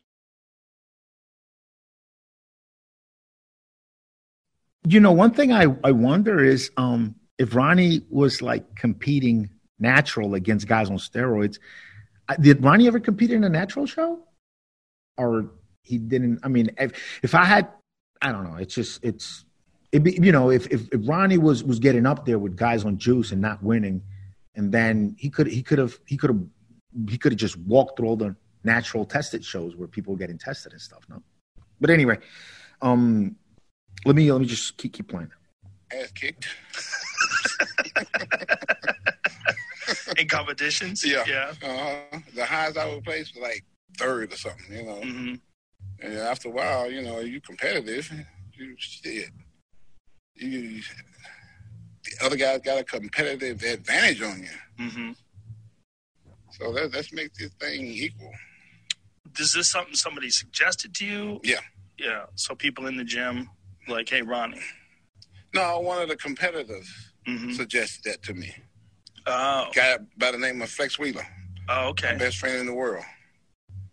You 4.87 4.99
know, 4.99 5.11
one 5.11 5.31
thing 5.31 5.51
I, 5.53 5.67
I 5.83 5.91
wonder 5.91 6.43
is 6.43 6.71
um, 6.77 7.15
if 7.37 7.55
Ronnie 7.55 8.01
was 8.09 8.41
like 8.41 8.75
competing 8.75 9.49
natural 9.79 10.33
against 10.35 10.67
guys 10.67 10.89
on 10.89 10.97
steroids. 10.97 11.59
uh, 12.29 12.35
Did 12.35 12.63
Ronnie 12.63 12.87
ever 12.87 12.99
compete 12.99 13.31
in 13.31 13.43
a 13.43 13.49
natural 13.49 13.85
show? 13.85 14.19
Or 15.17 15.51
he 15.83 15.97
didn't? 15.97 16.39
I 16.43 16.47
mean, 16.47 16.71
if, 16.79 17.19
if 17.23 17.35
I 17.35 17.45
had, 17.45 17.67
I 18.21 18.31
don't 18.31 18.43
know. 18.43 18.57
It's 18.57 18.73
just, 18.75 19.03
it's, 19.03 19.45
it 19.91 20.03
be, 20.03 20.13
you 20.21 20.31
know, 20.31 20.49
if, 20.51 20.67
if, 20.67 20.87
if 20.91 21.01
Ronnie 21.07 21.37
was, 21.37 21.63
was 21.63 21.79
getting 21.79 22.05
up 22.05 22.25
there 22.25 22.39
with 22.39 22.55
guys 22.55 22.85
on 22.85 22.97
juice 22.97 23.31
and 23.31 23.41
not 23.41 23.61
winning, 23.61 24.01
and 24.55 24.71
then 24.71 25.15
he 25.17 25.29
could, 25.29 25.47
he 25.47 25.63
could 25.63 25.79
have, 25.79 25.97
he 26.05 26.17
could 26.17 26.29
have, 26.29 26.43
he 27.09 27.17
could 27.17 27.31
have 27.31 27.39
just 27.39 27.57
walked 27.57 27.97
through 27.97 28.07
all 28.07 28.17
the 28.17 28.35
natural 28.63 29.05
tested 29.05 29.43
shows 29.43 29.75
where 29.75 29.87
people 29.87 30.13
were 30.13 30.19
getting 30.19 30.37
tested 30.37 30.73
and 30.73 30.81
stuff. 30.81 31.03
No, 31.09 31.21
but 31.79 31.89
anyway, 31.89 32.17
um, 32.81 33.35
let 34.05 34.15
me, 34.15 34.31
let 34.31 34.41
me 34.41 34.47
just 34.47 34.77
keep, 34.77 34.93
keep 34.93 35.07
playing. 35.07 35.31
Ass 35.93 36.11
kicked. 36.11 36.47
In 40.17 40.27
competitions? 40.27 41.05
Yeah. 41.05 41.23
Yeah. 41.27 41.53
Uh-huh. 41.63 42.19
The 42.35 42.45
highest 42.45 42.77
I 42.77 42.93
would 42.93 43.03
place 43.03 43.33
was 43.33 43.41
like 43.41 43.63
third 43.97 44.33
or 44.33 44.37
something, 44.37 44.75
you 44.75 44.83
know. 44.83 45.01
hmm 45.01 45.35
And 46.01 46.17
after 46.17 46.49
a 46.49 46.51
while, 46.51 46.89
you 46.89 47.01
know, 47.01 47.19
you 47.19 47.41
competitive. 47.41 48.11
You 48.53 48.75
shit. 48.77 49.29
You 50.35 50.81
the 52.20 52.26
other 52.26 52.36
guys 52.36 52.59
got 52.64 52.80
a 52.80 52.84
competitive 52.84 53.62
advantage 53.64 54.22
on 54.22 54.41
you. 54.43 54.89
hmm 54.89 55.12
So 56.51 56.74
that 56.74 56.93
let's 56.93 57.14
make 57.14 57.34
this 57.34 57.51
thing 57.59 57.86
equal. 57.86 58.32
Is 59.39 59.53
this 59.53 59.70
something 59.70 59.95
somebody 59.95 60.30
suggested 60.30 60.93
to 60.95 61.05
you? 61.05 61.39
Yeah. 61.43 61.59
Yeah. 61.97 62.26
So 62.36 62.55
people 62.55 62.88
in 62.88 62.97
the 62.97 63.03
gym, 63.03 63.49
like, 63.88 64.09
hey, 64.09 64.22
Ronnie. 64.22 64.62
No, 65.53 65.80
one 65.80 66.01
of 66.01 66.09
the 66.09 66.16
competitors 66.16 66.89
hmm 67.26 67.51
suggested 67.53 68.03
that 68.05 68.24
to 68.24 68.34
me. 68.34 68.53
Oh, 69.28 69.68
Guy 69.76 69.97
by 70.18 70.32
the 70.32 70.38
name 70.38 70.62
of 70.62 70.70
Flex 70.70 70.97
Wheeler, 70.97 71.26
oh, 71.70 71.89
okay. 71.89 72.16
best 72.18 72.38
friend 72.38 72.57
in 72.59 72.66
the 72.66 72.74
world. 72.74 73.05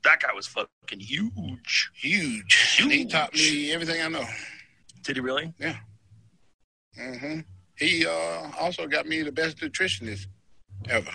That 0.04 0.20
guy 0.20 0.32
was 0.34 0.46
fucking 0.46 1.00
huge. 1.00 1.90
Huge. 1.94 2.78
And 2.80 2.90
he 2.90 3.04
taught 3.04 3.34
me 3.34 3.72
everything 3.72 4.00
I 4.00 4.08
know. 4.08 4.24
Did 5.02 5.16
he 5.16 5.20
really? 5.20 5.52
Yeah. 5.58 5.76
Mm 6.98 7.20
hmm 7.20 7.40
He 7.78 8.06
uh, 8.06 8.50
also 8.58 8.86
got 8.86 9.06
me 9.06 9.22
the 9.22 9.32
best 9.32 9.58
nutritionist 9.58 10.26
ever. 10.88 11.10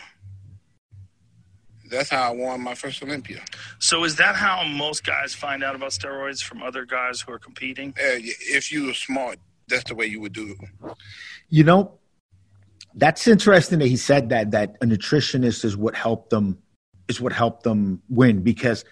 That's 1.90 2.10
how 2.10 2.30
I 2.30 2.32
won 2.32 2.62
my 2.62 2.74
first 2.74 3.04
Olympia. 3.04 3.42
So 3.80 4.04
is 4.04 4.16
that 4.16 4.36
how 4.36 4.64
most 4.64 5.06
guys 5.06 5.34
find 5.34 5.64
out 5.64 5.76
about 5.76 5.92
steroids 5.92 6.42
from 6.42 6.64
other 6.64 6.86
guys 6.86 7.22
who 7.22 7.32
are 7.34 7.40
competing? 7.40 7.90
Uh, 7.90 8.18
if 8.20 8.72
you 8.72 8.88
were 8.88 8.94
smart, 8.94 9.38
that's 9.68 9.84
the 9.84 9.96
way 9.96 10.06
you 10.06 10.20
would 10.22 10.34
do 10.34 10.56
it. 10.60 10.96
You 11.50 11.64
know, 11.64 12.00
that's 12.96 13.28
interesting 13.28 13.80
that 13.80 13.88
he 13.88 13.98
said 13.98 14.30
that 14.30 14.52
that 14.52 14.78
a 14.82 14.86
nutritionist 14.86 15.66
is 15.66 15.76
what 15.76 15.96
helped 15.96 16.30
them 16.30 16.58
is 17.08 17.20
what 17.20 17.34
helped 17.34 17.64
them 17.64 18.02
win 18.10 18.42
because 18.42 18.86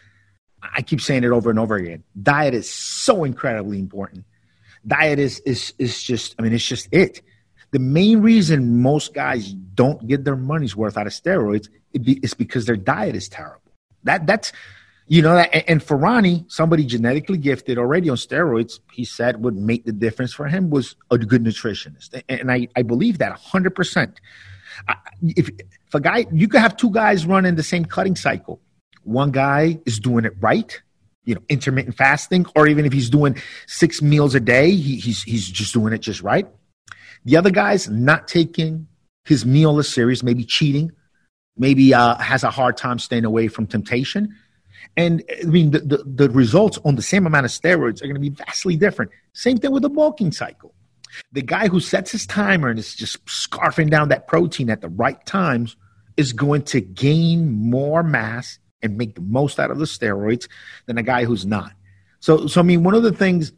I 0.61 0.81
keep 0.81 1.01
saying 1.01 1.23
it 1.23 1.31
over 1.31 1.49
and 1.49 1.57
over 1.57 1.75
again. 1.75 2.03
Diet 2.21 2.53
is 2.53 2.69
so 2.69 3.23
incredibly 3.23 3.79
important. 3.79 4.25
Diet 4.85 5.19
is 5.19 5.39
is 5.39 5.73
is 5.79 6.01
just 6.03 6.35
I 6.37 6.41
mean 6.41 6.53
it's 6.53 6.65
just 6.65 6.87
it. 6.91 7.21
The 7.71 7.79
main 7.79 8.21
reason 8.21 8.81
most 8.81 9.13
guys 9.13 9.53
don't 9.53 10.05
get 10.07 10.25
their 10.25 10.35
money's 10.35 10.75
worth 10.75 10.97
out 10.97 11.07
of 11.07 11.13
steroids 11.13 11.69
is 11.93 12.33
because 12.33 12.65
their 12.65 12.75
diet 12.75 13.15
is 13.15 13.29
terrible. 13.29 13.71
That 14.03 14.27
that's 14.27 14.51
you 15.11 15.21
know, 15.21 15.37
and, 15.37 15.83
Ronnie, 15.91 16.45
somebody 16.47 16.85
genetically 16.85 17.37
gifted 17.37 17.77
already 17.77 18.09
on 18.09 18.15
steroids, 18.15 18.79
he 18.93 19.03
said 19.03 19.43
would 19.43 19.57
make 19.57 19.83
the 19.83 19.91
difference 19.91 20.31
for 20.31 20.47
him 20.47 20.69
was 20.69 20.95
a 21.09 21.17
good 21.17 21.43
nutritionist. 21.43 22.13
And, 22.29 22.39
and 22.39 22.49
I, 22.49 22.69
I 22.77 22.83
believe 22.83 23.17
that 23.17 23.37
100%. 23.37 24.15
If, 25.21 25.49
if 25.49 25.93
a 25.93 25.99
guy, 25.99 26.27
you 26.31 26.47
could 26.47 26.61
have 26.61 26.77
two 26.77 26.91
guys 26.91 27.25
running 27.25 27.55
the 27.55 27.63
same 27.63 27.83
cutting 27.83 28.15
cycle. 28.15 28.61
One 29.03 29.31
guy 29.31 29.81
is 29.85 29.99
doing 29.99 30.23
it 30.23 30.31
right, 30.39 30.81
you 31.25 31.35
know, 31.35 31.41
intermittent 31.49 31.97
fasting, 31.97 32.45
or 32.55 32.67
even 32.67 32.85
if 32.85 32.93
he's 32.93 33.09
doing 33.09 33.35
six 33.67 34.01
meals 34.01 34.33
a 34.33 34.39
day, 34.39 34.71
he, 34.71 34.95
he's, 34.95 35.23
he's 35.23 35.45
just 35.45 35.73
doing 35.73 35.91
it 35.91 35.99
just 35.99 36.21
right. 36.21 36.47
The 37.25 37.37
other 37.37 37.51
guy's 37.51 37.89
not 37.89 38.27
taking 38.27 38.87
his 39.25 39.45
meal 39.45 39.77
as 39.79 39.87
serious, 39.87 40.23
maybe 40.23 40.43
cheating, 40.43 40.91
maybe 41.57 41.93
uh, 41.93 42.15
has 42.17 42.43
a 42.43 42.49
hard 42.49 42.77
time 42.77 42.99
staying 42.99 43.25
away 43.25 43.47
from 43.47 43.67
temptation. 43.67 44.35
And 44.97 45.23
I 45.41 45.45
mean, 45.45 45.71
the, 45.71 45.79
the, 45.79 46.03
the 46.05 46.29
results 46.29 46.79
on 46.83 46.95
the 46.95 47.01
same 47.01 47.25
amount 47.25 47.45
of 47.45 47.51
steroids 47.51 48.01
are 48.01 48.07
going 48.07 48.15
to 48.15 48.19
be 48.21 48.29
vastly 48.29 48.75
different. 48.75 49.11
Same 49.33 49.57
thing 49.57 49.71
with 49.71 49.83
the 49.83 49.89
bulking 49.89 50.31
cycle. 50.31 50.73
The 51.33 51.41
guy 51.41 51.67
who 51.67 51.79
sets 51.79 52.11
his 52.11 52.25
timer 52.25 52.69
and 52.69 52.79
is 52.79 52.95
just 52.95 53.23
scarfing 53.25 53.89
down 53.89 54.09
that 54.09 54.27
protein 54.27 54.69
at 54.69 54.81
the 54.81 54.89
right 54.89 55.23
times 55.25 55.75
is 56.17 56.33
going 56.33 56.63
to 56.63 56.81
gain 56.81 57.51
more 57.51 58.01
mass 58.01 58.59
and 58.81 58.97
make 58.97 59.15
the 59.15 59.21
most 59.21 59.59
out 59.59 59.71
of 59.71 59.77
the 59.77 59.85
steroids 59.85 60.47
than 60.87 60.97
a 60.97 61.03
guy 61.03 61.25
who's 61.25 61.45
not. 61.45 61.73
So, 62.19 62.47
so 62.47 62.61
I 62.61 62.63
mean, 62.63 62.83
one 62.83 62.93
of 62.93 63.03
the 63.03 63.11
things 63.11 63.51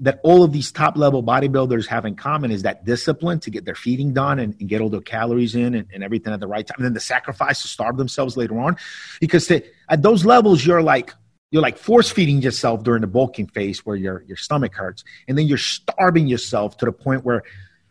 that 0.00 0.18
all 0.22 0.42
of 0.42 0.52
these 0.52 0.72
top 0.72 0.96
level 0.96 1.22
bodybuilders 1.22 1.86
have 1.86 2.06
in 2.06 2.16
common 2.16 2.50
is 2.50 2.62
that 2.62 2.84
discipline 2.84 3.38
to 3.40 3.50
get 3.50 3.66
their 3.66 3.74
feeding 3.74 4.14
done 4.14 4.38
and, 4.38 4.56
and 4.58 4.68
get 4.68 4.80
all 4.80 4.88
their 4.88 5.02
calories 5.02 5.54
in 5.54 5.74
and, 5.74 5.86
and 5.92 6.02
everything 6.02 6.32
at 6.32 6.40
the 6.40 6.46
right 6.46 6.66
time. 6.66 6.76
And 6.78 6.86
then 6.86 6.94
the 6.94 7.00
sacrifice 7.00 7.60
to 7.62 7.68
starve 7.68 7.98
themselves 7.98 8.36
later 8.36 8.58
on. 8.58 8.76
Because 9.20 9.46
to, 9.48 9.62
at 9.90 10.02
those 10.02 10.24
levels, 10.24 10.64
you're 10.64 10.82
like, 10.82 11.12
you're 11.50 11.60
like 11.60 11.76
force 11.76 12.10
feeding 12.10 12.40
yourself 12.40 12.82
during 12.82 13.02
the 13.02 13.06
bulking 13.06 13.46
phase 13.48 13.84
where 13.84 13.96
your, 13.96 14.22
your 14.26 14.38
stomach 14.38 14.74
hurts. 14.74 15.04
And 15.28 15.36
then 15.36 15.46
you're 15.46 15.58
starving 15.58 16.28
yourself 16.28 16.78
to 16.78 16.86
the 16.86 16.92
point 16.92 17.24
where, 17.24 17.42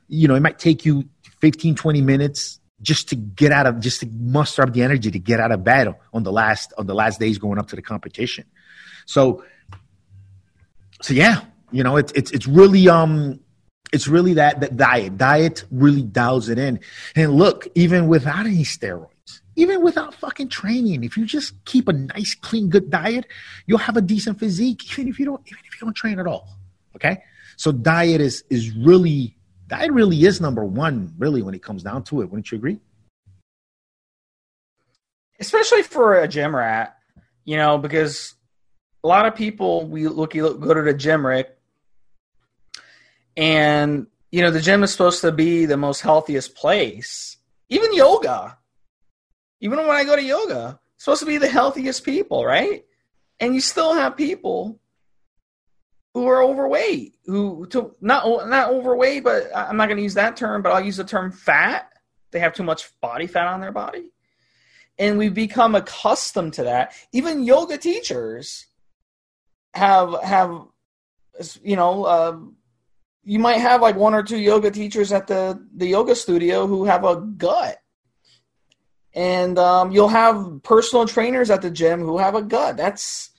you 0.08 0.28
know, 0.28 0.36
it 0.36 0.40
might 0.40 0.58
take 0.58 0.86
you 0.86 1.08
15, 1.42 1.76
20 1.76 2.02
minutes 2.02 2.60
just 2.82 3.10
to 3.10 3.16
get 3.16 3.52
out 3.52 3.68
of, 3.68 3.82
just 3.82 4.00
to 4.00 4.08
muster 4.08 4.64
up 4.64 4.74
the 4.74 4.82
energy 4.82 5.12
to 5.12 5.20
get 5.20 5.40
out 5.40 5.52
of 5.52 5.64
bed 5.64 5.94
on 6.14 6.24
the 6.24 6.32
last, 6.32 6.74
on 6.78 6.88
the 6.88 6.96
last 6.96 7.20
days 7.20 7.38
going 7.38 7.60
up 7.60 7.68
to 7.68 7.76
the 7.76 7.82
competition. 7.84 8.46
So, 9.06 9.44
so 11.02 11.14
yeah, 11.14 11.42
you 11.72 11.84
know, 11.84 11.98
it's, 11.98 12.12
it's, 12.14 12.32
it's 12.32 12.48
really, 12.48 12.88
um, 12.90 13.40
it's 13.92 14.08
really 14.08 14.34
that, 14.36 14.60
that 14.62 14.78
diet. 14.78 15.18
Diet 15.18 15.66
really 15.72 16.04
dials 16.04 16.50
it 16.50 16.58
in. 16.58 16.80
And 17.16 17.34
look, 17.34 17.68
even 17.76 18.08
without 18.08 18.46
any 18.46 18.64
steroids, 18.64 19.42
even 19.56 19.82
without 19.82 20.14
fucking 20.14 20.50
training, 20.50 21.04
if 21.04 21.18
you 21.18 21.26
just 21.26 21.54
keep 21.66 21.88
a 21.88 21.94
nice, 21.94 22.36
clean, 22.36 22.70
good 22.70 22.90
diet, 22.90 23.26
you'll 23.66 23.80
have 23.80 23.98
a 23.98 24.02
decent 24.02 24.40
physique, 24.40 24.92
even 24.92 25.08
if 25.10 25.20
you 25.20 25.26
don't, 25.26 25.42
even 25.46 25.60
if 25.66 25.80
you 25.80 25.86
don't 25.86 25.94
train 25.94 26.20
at 26.20 26.28
all. 26.28 26.48
Okay. 26.96 27.24
So 27.58 27.72
diet 27.72 28.22
is 28.22 28.44
is 28.50 28.72
really 28.72 29.36
diet 29.68 29.92
really 29.92 30.24
is 30.24 30.40
number 30.40 30.64
one, 30.64 31.14
really, 31.18 31.42
when 31.42 31.54
it 31.54 31.62
comes 31.62 31.84
down 31.84 32.04
to 32.06 32.22
it. 32.22 32.30
Wouldn't 32.30 32.52
you 32.52 32.58
agree? 32.58 32.80
especially 35.40 35.84
for 35.84 36.20
a 36.20 36.28
gym 36.28 36.56
rat, 36.56 36.98
you 37.46 37.58
know, 37.58 37.78
because 37.78 38.36
a 39.04 39.08
lot 39.08 39.26
of 39.26 39.36
people 39.36 39.88
we 39.88 40.08
look, 40.08 40.36
you 40.36 40.44
look 40.44 40.60
go 40.60 40.74
to 40.74 40.82
the 40.82 40.94
gym, 40.94 41.26
Rick, 41.26 41.58
and 43.36 44.08
you 44.32 44.42
know 44.42 44.52
the 44.52 44.62
gym 44.62 44.84
is 44.84 44.92
supposed 44.92 45.22
to 45.22 45.32
be 45.32 45.66
the 45.66 45.78
most 45.78 46.02
healthiest 46.02 46.56
place. 46.56 47.38
Even 47.70 47.94
yoga, 47.94 48.58
even 49.62 49.80
when 49.80 49.92
I 49.92 50.04
go 50.04 50.16
to 50.16 50.24
yoga, 50.24 50.80
supposed 50.98 51.22
to 51.22 51.26
be 51.26 51.38
the 51.38 51.48
healthiest 51.48 52.04
people, 52.04 52.46
right? 52.46 52.86
And 53.40 53.54
you 53.54 53.62
still 53.62 53.94
have 53.94 54.18
people 54.18 54.80
who 56.14 56.28
are 56.28 56.44
overweight, 56.44 57.16
who 57.26 57.68
to 57.68 57.96
not 58.02 58.26
not 58.48 58.70
overweight, 58.70 59.24
but 59.24 59.50
I'm 59.56 59.78
not 59.78 59.88
going 59.88 59.98
to 59.98 60.04
use 60.04 60.16
that 60.16 60.38
term, 60.38 60.62
but 60.62 60.72
I'll 60.72 60.84
use 60.84 60.98
the 60.98 61.04
term 61.04 61.32
fat. 61.32 61.92
They 62.32 62.40
have 62.40 62.54
too 62.54 62.64
much 62.64 62.90
body 63.02 63.28
fat 63.28 63.48
on 63.48 63.62
their 63.62 63.72
body 63.72 64.12
and 65.00 65.18
we've 65.18 65.34
become 65.34 65.74
accustomed 65.74 66.54
to 66.54 66.64
that. 66.66 66.94
Even 67.14 67.44
yoga 67.44 67.78
teachers 67.78 68.68
have 69.74 70.22
have 70.22 70.66
you 71.64 71.78
know 71.78 72.06
um, 72.06 72.56
you 73.30 73.38
might 73.38 73.60
have 73.60 73.80
like 73.80 73.96
one 73.96 74.16
or 74.16 74.24
two 74.24 74.40
yoga 74.40 74.72
teachers 74.72 75.12
at 75.12 75.28
the 75.28 75.64
the 75.76 75.86
yoga 75.86 76.16
studio 76.16 76.66
who 76.66 76.86
have 76.86 77.04
a 77.04 77.18
gut, 77.18 77.78
and 79.14 79.60
um, 79.60 79.92
you'll 79.92 80.08
have 80.08 80.64
personal 80.64 81.06
trainers 81.06 81.52
at 81.52 81.62
the 81.62 81.70
gym 81.70 82.00
who 82.00 82.18
have 82.18 82.34
a 82.34 82.42
gut. 82.42 82.76
That's 82.76 83.30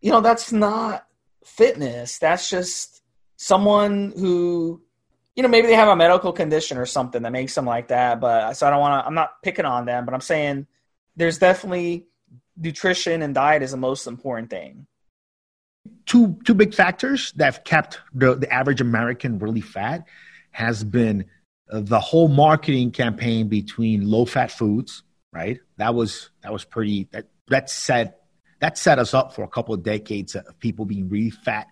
you 0.00 0.12
know 0.12 0.20
that's 0.20 0.52
not 0.52 1.04
fitness. 1.44 2.18
That's 2.18 2.48
just 2.48 3.02
someone 3.36 4.12
who 4.16 4.80
you 5.34 5.42
know 5.42 5.48
maybe 5.48 5.66
they 5.66 5.74
have 5.74 5.88
a 5.88 5.96
medical 5.96 6.32
condition 6.32 6.78
or 6.78 6.86
something 6.86 7.22
that 7.22 7.32
makes 7.32 7.56
them 7.56 7.66
like 7.66 7.88
that. 7.88 8.20
But 8.20 8.54
so 8.54 8.68
I 8.68 8.70
don't 8.70 8.78
want 8.78 9.02
to. 9.02 9.06
I'm 9.08 9.14
not 9.14 9.42
picking 9.42 9.64
on 9.64 9.84
them, 9.84 10.04
but 10.04 10.14
I'm 10.14 10.20
saying 10.20 10.68
there's 11.16 11.38
definitely 11.38 12.06
nutrition 12.56 13.22
and 13.22 13.34
diet 13.34 13.64
is 13.64 13.72
the 13.72 13.78
most 13.78 14.06
important 14.06 14.48
thing. 14.48 14.86
Two 16.06 16.38
two 16.44 16.54
big 16.54 16.74
factors 16.74 17.32
that 17.36 17.44
have 17.44 17.64
kept 17.64 18.00
the, 18.14 18.34
the 18.34 18.52
average 18.52 18.80
American 18.80 19.38
really 19.38 19.60
fat 19.60 20.04
has 20.50 20.84
been 20.84 21.26
uh, 21.70 21.80
the 21.80 22.00
whole 22.00 22.28
marketing 22.28 22.90
campaign 22.90 23.48
between 23.48 24.08
low 24.08 24.24
fat 24.24 24.50
foods, 24.50 25.02
right? 25.32 25.60
That 25.76 25.94
was 25.94 26.30
that 26.42 26.52
was 26.52 26.64
pretty 26.64 27.08
that 27.12 27.26
that 27.48 27.70
set 27.70 28.22
that 28.60 28.78
set 28.78 28.98
us 28.98 29.14
up 29.14 29.34
for 29.34 29.42
a 29.42 29.48
couple 29.48 29.74
of 29.74 29.82
decades 29.82 30.34
of 30.34 30.58
people 30.58 30.84
being 30.84 31.08
really 31.08 31.30
fat 31.30 31.68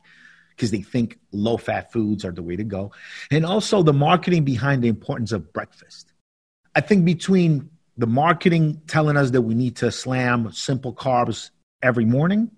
because 0.50 0.70
they 0.70 0.82
think 0.82 1.18
low 1.32 1.56
fat 1.56 1.92
foods 1.92 2.24
are 2.24 2.32
the 2.32 2.42
way 2.42 2.56
to 2.56 2.64
go. 2.64 2.92
And 3.30 3.44
also 3.44 3.82
the 3.82 3.92
marketing 3.92 4.44
behind 4.44 4.82
the 4.82 4.88
importance 4.88 5.32
of 5.32 5.52
breakfast. 5.52 6.12
I 6.74 6.80
think 6.80 7.04
between 7.04 7.70
the 7.96 8.06
marketing 8.06 8.80
telling 8.86 9.16
us 9.16 9.30
that 9.30 9.42
we 9.42 9.54
need 9.54 9.76
to 9.76 9.90
slam 9.90 10.52
simple 10.52 10.94
carbs 10.94 11.50
every 11.82 12.04
morning 12.04 12.50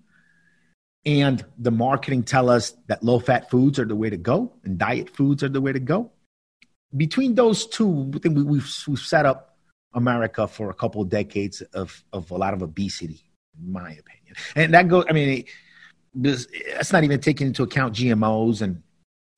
and 1.05 1.45
the 1.57 1.71
marketing 1.71 2.23
tell 2.23 2.49
us 2.49 2.75
that 2.87 3.03
low 3.03 3.19
fat 3.19 3.49
foods 3.49 3.79
are 3.79 3.85
the 3.85 3.95
way 3.95 4.09
to 4.09 4.17
go 4.17 4.51
and 4.63 4.77
diet 4.77 5.09
foods 5.09 5.43
are 5.43 5.49
the 5.49 5.61
way 5.61 5.71
to 5.71 5.79
go. 5.79 6.11
Between 6.95 7.35
those 7.35 7.67
two 7.67 8.11
i 8.15 8.19
think 8.19 8.35
we, 8.35 8.43
we've, 8.43 8.83
we've 8.87 8.99
set 8.99 9.25
up 9.25 9.57
america 9.93 10.47
for 10.47 10.69
a 10.69 10.73
couple 10.73 11.01
of 11.01 11.09
decades 11.09 11.61
of, 11.73 12.03
of 12.13 12.31
a 12.31 12.35
lot 12.35 12.53
of 12.53 12.61
obesity 12.61 13.21
in 13.59 13.71
my 13.71 13.91
opinion. 13.91 14.35
And 14.55 14.73
that 14.73 14.87
goes 14.87 15.05
i 15.09 15.13
mean 15.13 15.29
it, 15.39 15.45
that's 16.15 16.91
not 16.91 17.03
even 17.03 17.19
taking 17.21 17.47
into 17.47 17.63
account 17.63 17.95
gmos 17.95 18.61
and, 18.61 18.81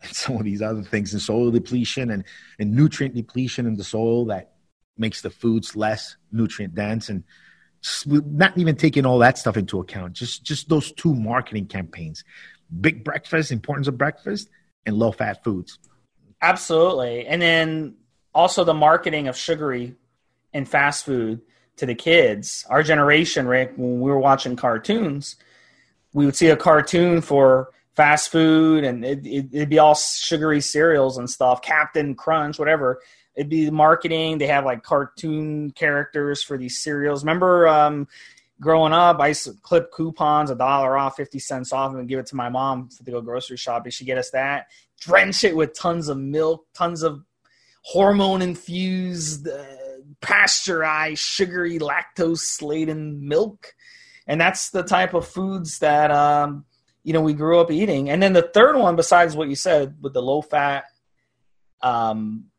and 0.01 0.11
some 0.13 0.37
of 0.37 0.43
these 0.43 0.61
other 0.61 0.81
things 0.81 1.13
and 1.13 1.21
soil 1.21 1.51
depletion 1.51 2.11
and, 2.11 2.23
and 2.57 2.73
nutrient 2.73 3.15
depletion 3.15 3.65
in 3.65 3.75
the 3.75 3.83
soil 3.83 4.25
that 4.25 4.53
makes 4.97 5.21
the 5.21 5.29
foods 5.29 5.75
less 5.75 6.15
nutrient 6.31 6.73
dense 6.73 7.09
and 7.09 7.23
not 8.05 8.57
even 8.57 8.75
taking 8.75 9.05
all 9.05 9.19
that 9.19 9.37
stuff 9.37 9.57
into 9.57 9.79
account 9.79 10.13
just 10.13 10.43
just 10.43 10.69
those 10.69 10.91
two 10.91 11.15
marketing 11.15 11.65
campaigns 11.65 12.23
big 12.79 13.03
breakfast 13.03 13.51
importance 13.51 13.87
of 13.87 13.97
breakfast 13.97 14.49
and 14.85 14.95
low 14.95 15.11
fat 15.11 15.43
foods 15.43 15.79
Absolutely. 16.41 17.27
And 17.27 17.41
then 17.41 17.95
also 18.33 18.63
the 18.63 18.73
marketing 18.73 19.27
of 19.27 19.37
sugary 19.37 19.95
and 20.53 20.67
fast 20.67 21.05
food 21.05 21.41
to 21.77 21.85
the 21.85 21.95
kids. 21.95 22.65
Our 22.69 22.83
generation, 22.83 23.47
Rick, 23.47 23.73
when 23.77 24.01
we 24.01 24.09
were 24.09 24.19
watching 24.19 24.55
cartoons, 24.55 25.35
we 26.13 26.25
would 26.25 26.35
see 26.35 26.47
a 26.47 26.57
cartoon 26.57 27.21
for 27.21 27.69
fast 27.95 28.31
food 28.31 28.83
and 28.83 29.05
it, 29.05 29.25
it, 29.25 29.45
it'd 29.51 29.69
be 29.69 29.79
all 29.79 29.95
sugary 29.95 30.61
cereals 30.61 31.17
and 31.17 31.29
stuff, 31.29 31.61
Captain 31.61 32.15
Crunch, 32.15 32.57
whatever. 32.57 33.01
It'd 33.35 33.49
be 33.49 33.69
marketing. 33.69 34.37
They 34.37 34.47
have 34.47 34.65
like 34.65 34.83
cartoon 34.83 35.71
characters 35.71 36.43
for 36.43 36.57
these 36.57 36.79
cereals. 36.79 37.23
Remember, 37.23 37.67
um, 37.67 38.07
growing 38.59 38.93
up, 38.93 39.19
I 39.19 39.29
used 39.29 39.45
to 39.45 39.53
clip 39.61 39.91
coupons, 39.91 40.51
a 40.51 40.55
dollar 40.55 40.97
off, 40.97 41.15
50 41.15 41.39
cents 41.39 41.73
off, 41.73 41.93
and 41.93 42.07
give 42.07 42.19
it 42.19 42.27
to 42.27 42.35
my 42.35 42.49
mom 42.49 42.89
to 43.03 43.11
go 43.11 43.21
grocery 43.21 43.57
shopping. 43.57 43.91
She'd 43.91 44.05
get 44.05 44.17
us 44.17 44.29
that, 44.31 44.67
drench 44.99 45.43
it 45.43 45.55
with 45.55 45.73
tons 45.73 46.07
of 46.07 46.17
milk, 46.17 46.65
tons 46.73 47.03
of 47.03 47.23
hormone 47.81 48.41
infused, 48.41 49.47
uh, 49.47 49.63
pasteurized, 50.21 51.21
sugary, 51.21 51.79
lactose 51.79 52.61
laden 52.61 53.27
milk. 53.27 53.73
And 54.27 54.39
that's 54.39 54.69
the 54.69 54.83
type 54.83 55.15
of 55.15 55.27
foods 55.27 55.79
that, 55.79 56.11
um, 56.11 56.65
you 57.03 57.13
know, 57.13 57.21
we 57.21 57.33
grew 57.33 57.59
up 57.59 57.71
eating. 57.71 58.11
And 58.11 58.21
then 58.21 58.33
the 58.33 58.43
third 58.53 58.77
one, 58.77 58.95
besides 58.95 59.35
what 59.35 59.49
you 59.49 59.55
said 59.55 59.97
with 59.99 60.13
the 60.13 60.21
low 60.21 60.43
fat, 60.43 60.85
um, 61.81 62.50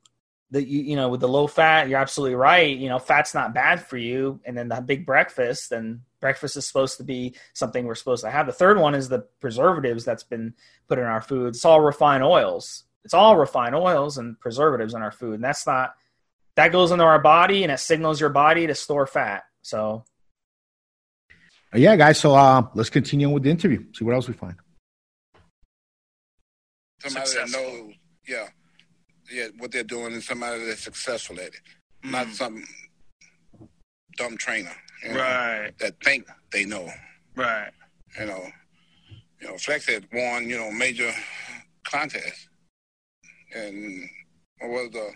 that 0.53 0.69
you 0.69 0.83
you 0.83 0.97
know 0.97 1.09
with 1.09 1.21
the 1.21 1.29
low 1.29 1.47
fat 1.47 1.89
you're 1.89 1.99
absolutely 1.99 2.37
right. 2.37 2.77
You 2.77 2.89
know 2.89 2.99
fat's 2.99 3.35
not 3.35 3.55
bad 3.55 3.85
for 3.85 3.97
you. 3.97 4.41
And 4.45 4.57
then 4.57 4.69
the 4.69 4.81
big 4.81 5.05
breakfast 5.05 5.73
and 5.73 6.01
breakfast 6.21 6.57
is 6.57 6.67
supposed 6.67 6.99
to 6.99 7.05
be 7.05 7.35
something 7.55 7.85
we're 7.85 7.95
supposed 7.95 8.23
to 8.23 8.31
have. 8.31 8.47
The 8.47 8.53
third 8.53 8.79
one 8.79 8.95
is 8.95 9.09
the 9.09 9.27
preservatives 9.41 10.05
that's 10.05 10.23
been 10.23 10.55
put 10.89 10.99
in 10.99 11.05
our 11.05 11.23
food. 11.23 11.49
It's 11.49 11.65
all 11.65 11.81
refined 11.81 12.23
oils. 12.23 12.85
It's 13.05 13.15
all 13.15 13.37
refined 13.37 13.75
oils 13.75 14.19
and 14.19 14.39
preservatives 14.39 14.95
in 14.95 15.03
our 15.03 15.11
food. 15.11 15.35
And 15.35 15.45
that's 15.45 15.67
not 15.67 15.95
that 16.55 16.71
goes 16.71 16.91
into 16.93 17.05
our 17.05 17.19
body 17.19 17.63
and 17.63 17.73
it 17.73 17.81
signals 17.81 18.21
your 18.21 18.31
body 18.31 18.67
to 18.67 18.75
store 18.75 19.07
fat. 19.07 19.45
So. 19.63 20.05
Yeah 21.75 21.97
guys. 21.97 22.21
So 22.21 22.35
uh 22.35 22.69
let's 22.75 22.91
continue 22.91 23.31
with 23.31 23.43
the 23.43 23.51
interview. 23.51 23.85
See 23.95 24.05
what 24.05 24.15
else 24.15 24.29
we 24.29 24.35
find. 24.35 24.57
Somebody 27.01 27.31
that 27.31 27.51
knows 27.51 27.95
yeah 28.29 28.49
yeah, 29.33 29.47
what 29.59 29.73
they're 29.73 29.83
doing 29.83 30.13
is 30.13 30.27
somebody 30.27 30.65
that's 30.65 30.83
successful 30.83 31.39
at 31.41 31.47
it, 31.47 31.61
mm. 32.05 32.11
not 32.11 32.29
some 32.29 32.65
dumb 34.17 34.37
trainer, 34.37 34.75
you 35.03 35.15
know, 35.15 35.21
right? 35.21 35.73
That 35.79 35.95
think 36.05 36.27
they 36.53 36.65
know, 36.65 36.89
right? 37.35 37.71
You 38.19 38.27
know, 38.27 38.47
you 39.41 39.49
know, 39.49 39.57
Flex 39.57 39.87
had 39.87 40.07
won, 40.13 40.49
you 40.49 40.59
know, 40.59 40.71
major 40.71 41.13
contests, 41.85 42.49
and 43.55 44.09
was 44.63 44.95
a 44.95 45.11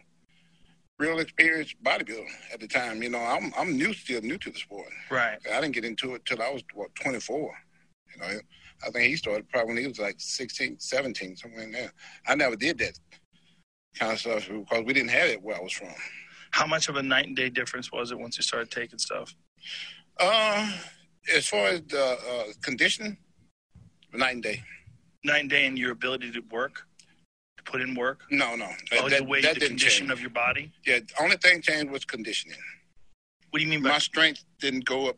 real 0.98 1.18
experienced 1.18 1.76
bodybuilder 1.82 2.26
at 2.52 2.60
the 2.60 2.68
time. 2.68 3.02
You 3.02 3.10
know, 3.10 3.20
I'm 3.20 3.52
I'm 3.56 3.76
new, 3.76 3.92
still 3.92 4.22
new 4.22 4.38
to 4.38 4.50
the 4.50 4.58
sport. 4.58 4.88
Right. 5.10 5.38
I 5.52 5.60
didn't 5.60 5.74
get 5.74 5.84
into 5.84 6.14
it 6.14 6.24
till 6.24 6.42
I 6.42 6.50
was 6.50 6.62
what 6.74 6.94
24. 6.94 7.54
You 8.14 8.20
know, 8.20 8.40
I 8.86 8.90
think 8.90 9.08
he 9.08 9.16
started 9.16 9.48
probably 9.50 9.74
when 9.74 9.82
he 9.82 9.88
was 9.88 9.98
like 9.98 10.16
16, 10.18 10.78
17, 10.78 11.36
somewhere 11.36 11.64
in 11.64 11.72
there. 11.72 11.92
I 12.26 12.34
never 12.34 12.56
did 12.56 12.78
that 12.78 12.98
kind 13.98 14.12
of 14.12 14.20
stuff 14.20 14.48
because 14.48 14.84
we 14.84 14.92
didn't 14.92 15.10
have 15.10 15.28
it 15.28 15.42
where 15.42 15.56
I 15.56 15.60
was 15.60 15.72
from. 15.72 15.94
How 16.50 16.66
much 16.66 16.88
of 16.88 16.96
a 16.96 17.02
night 17.02 17.26
and 17.26 17.36
day 17.36 17.50
difference 17.50 17.92
was 17.92 18.10
it 18.10 18.18
once 18.18 18.36
you 18.38 18.42
started 18.42 18.70
taking 18.70 18.98
stuff? 18.98 19.34
Uh, 20.18 20.72
as 21.34 21.46
far 21.46 21.68
as 21.68 21.82
the 21.88 22.02
uh, 22.02 22.52
conditioning, 22.62 23.16
night 24.12 24.34
and 24.34 24.42
day. 24.42 24.62
Night 25.24 25.40
and 25.40 25.50
day 25.50 25.66
in 25.66 25.76
your 25.76 25.92
ability 25.92 26.30
to 26.32 26.40
work, 26.50 26.82
to 27.56 27.62
put 27.64 27.80
in 27.80 27.94
work. 27.94 28.20
No, 28.30 28.54
no. 28.54 28.68
Oh, 28.92 29.08
that, 29.08 29.18
the 29.18 29.24
way 29.24 29.40
that 29.40 29.54
the 29.54 29.66
condition 29.66 30.06
change. 30.06 30.12
of 30.12 30.20
your 30.20 30.30
body. 30.30 30.72
Yeah, 30.86 31.00
the 31.00 31.22
only 31.22 31.36
thing 31.36 31.60
changed 31.62 31.90
was 31.90 32.04
conditioning. 32.04 32.58
What 33.50 33.58
do 33.58 33.64
you 33.64 33.70
mean 33.70 33.82
by 33.82 33.90
my 33.90 33.98
strength 33.98 34.44
didn't 34.60 34.84
go 34.84 35.08
up 35.08 35.16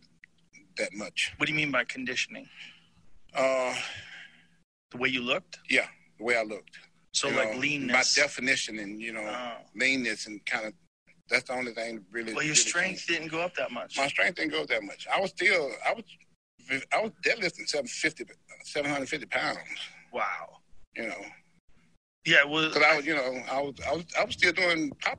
that 0.76 0.94
much? 0.94 1.32
What 1.36 1.46
do 1.46 1.52
you 1.52 1.56
mean 1.56 1.70
by 1.70 1.84
conditioning? 1.84 2.48
Uh, 3.34 3.74
the 4.90 4.96
way 4.96 5.08
you 5.08 5.22
looked. 5.22 5.58
Yeah, 5.68 5.86
the 6.18 6.24
way 6.24 6.36
I 6.36 6.42
looked. 6.42 6.78
So 7.12 7.28
you 7.28 7.36
like 7.36 7.54
know, 7.54 7.60
leanness. 7.60 8.16
My 8.16 8.22
definition 8.22 8.78
and 8.78 9.00
you 9.00 9.12
know 9.12 9.24
oh. 9.26 9.52
leanness 9.74 10.26
and 10.26 10.44
kind 10.46 10.66
of 10.66 10.72
that's 11.28 11.44
the 11.44 11.54
only 11.54 11.72
thing 11.72 12.04
really. 12.10 12.32
Well, 12.32 12.42
your 12.42 12.52
really 12.52 12.54
strength 12.54 13.06
changed. 13.06 13.08
didn't 13.08 13.28
go 13.28 13.40
up 13.40 13.54
that 13.56 13.70
much. 13.70 13.96
My 13.96 14.08
strength 14.08 14.36
didn't 14.36 14.52
go 14.52 14.62
up 14.62 14.68
that 14.68 14.82
much. 14.82 15.06
I 15.14 15.20
was 15.20 15.30
still 15.30 15.70
I 15.86 15.94
was 15.94 16.04
I 16.92 17.00
was 17.00 17.12
deadlifting 17.24 17.66
750, 17.66 18.24
750 18.64 19.26
pounds. 19.26 19.58
Wow. 20.12 20.58
You 20.94 21.08
know. 21.08 21.24
Yeah, 22.26 22.44
well, 22.44 22.68
because 22.68 22.82
I 22.82 22.96
was, 22.96 23.06
you 23.06 23.14
know, 23.14 23.42
I 23.50 23.62
was, 23.62 23.74
I 23.86 23.92
was, 23.92 24.04
I 24.20 24.24
was 24.24 24.34
still 24.34 24.52
doing 24.52 24.90
pop. 25.02 25.18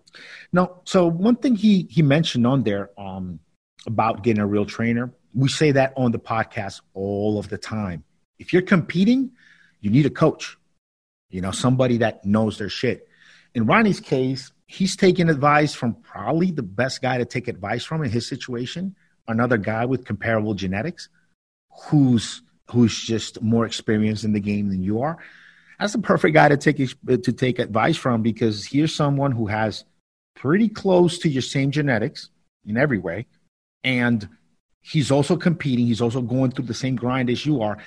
No, 0.54 0.82
so 0.86 1.08
one 1.08 1.36
thing 1.38 1.56
he 1.56 1.88
he 1.90 2.04
mentioned 2.04 2.46
on 2.46 2.62
there 2.64 2.92
um, 3.00 3.40
about 3.88 4.22
getting 4.22 4.42
a 4.42 4.46
real 4.46 4.66
trainer, 4.66 5.12
we 5.34 5.50
say 5.50 5.72
that 5.72 5.94
on 5.98 6.12
the 6.12 6.20
podcast 6.20 6.82
all 6.94 7.40
of 7.40 7.50
the 7.50 7.58
time. 7.58 8.04
If 8.38 8.54
you're 8.54 8.62
competing, 8.62 9.32
you 9.82 9.90
need 9.90 10.06
a 10.06 10.12
coach 10.12 10.56
you 11.30 11.42
know, 11.42 11.52
somebody 11.52 11.98
that 11.98 12.26
knows 12.26 12.58
their 12.58 12.70
shit. 12.70 13.08
In 13.54 13.66
Ronnie's 13.66 14.00
case, 14.00 14.52
he's 14.68 14.96
taking 14.96 15.30
advice 15.30 15.74
from 15.74 15.96
probably 15.96 16.52
the 16.52 16.64
best 16.64 17.02
guy 17.02 17.18
to 17.18 17.26
take 17.26 17.48
advice 17.48 17.84
from 17.84 18.04
in 18.04 18.12
his 18.12 18.28
situation, 18.28 18.96
another 19.28 19.58
guy 19.58 19.86
with 19.86 20.06
comparable 20.06 20.54
genetics 20.54 21.10
who's 21.88 22.42
who's 22.70 23.02
just 23.02 23.42
more 23.42 23.66
experienced 23.66 24.24
in 24.24 24.34
the 24.34 24.40
game 24.40 24.70
than 24.70 24.84
you 24.84 25.02
are. 25.02 25.18
That's 25.80 25.94
the 25.94 26.00
perfect 26.00 26.36
guy 26.36 26.50
to 26.50 26.58
take 26.58 26.78
to 26.78 27.34
take 27.34 27.60
advice 27.60 27.98
from 27.98 28.22
because 28.22 28.66
here's 28.66 28.94
someone 28.94 29.32
who 29.32 29.48
has 29.48 29.86
pretty 30.36 30.70
close 30.70 31.20
to 31.20 31.30
your 31.30 31.42
same 31.42 31.72
genetics 31.72 32.30
in 32.66 32.78
every 32.78 33.00
way 33.00 33.26
and 33.84 34.28
he's 34.82 35.12
also 35.12 35.38
competing, 35.38 35.88
he's 35.88 36.02
also 36.02 36.22
going 36.22 36.52
through 36.52 36.66
the 36.66 36.74
same 36.74 36.96
grind 36.96 37.30
as 37.30 37.46
you 37.46 37.62
are. 37.62 37.78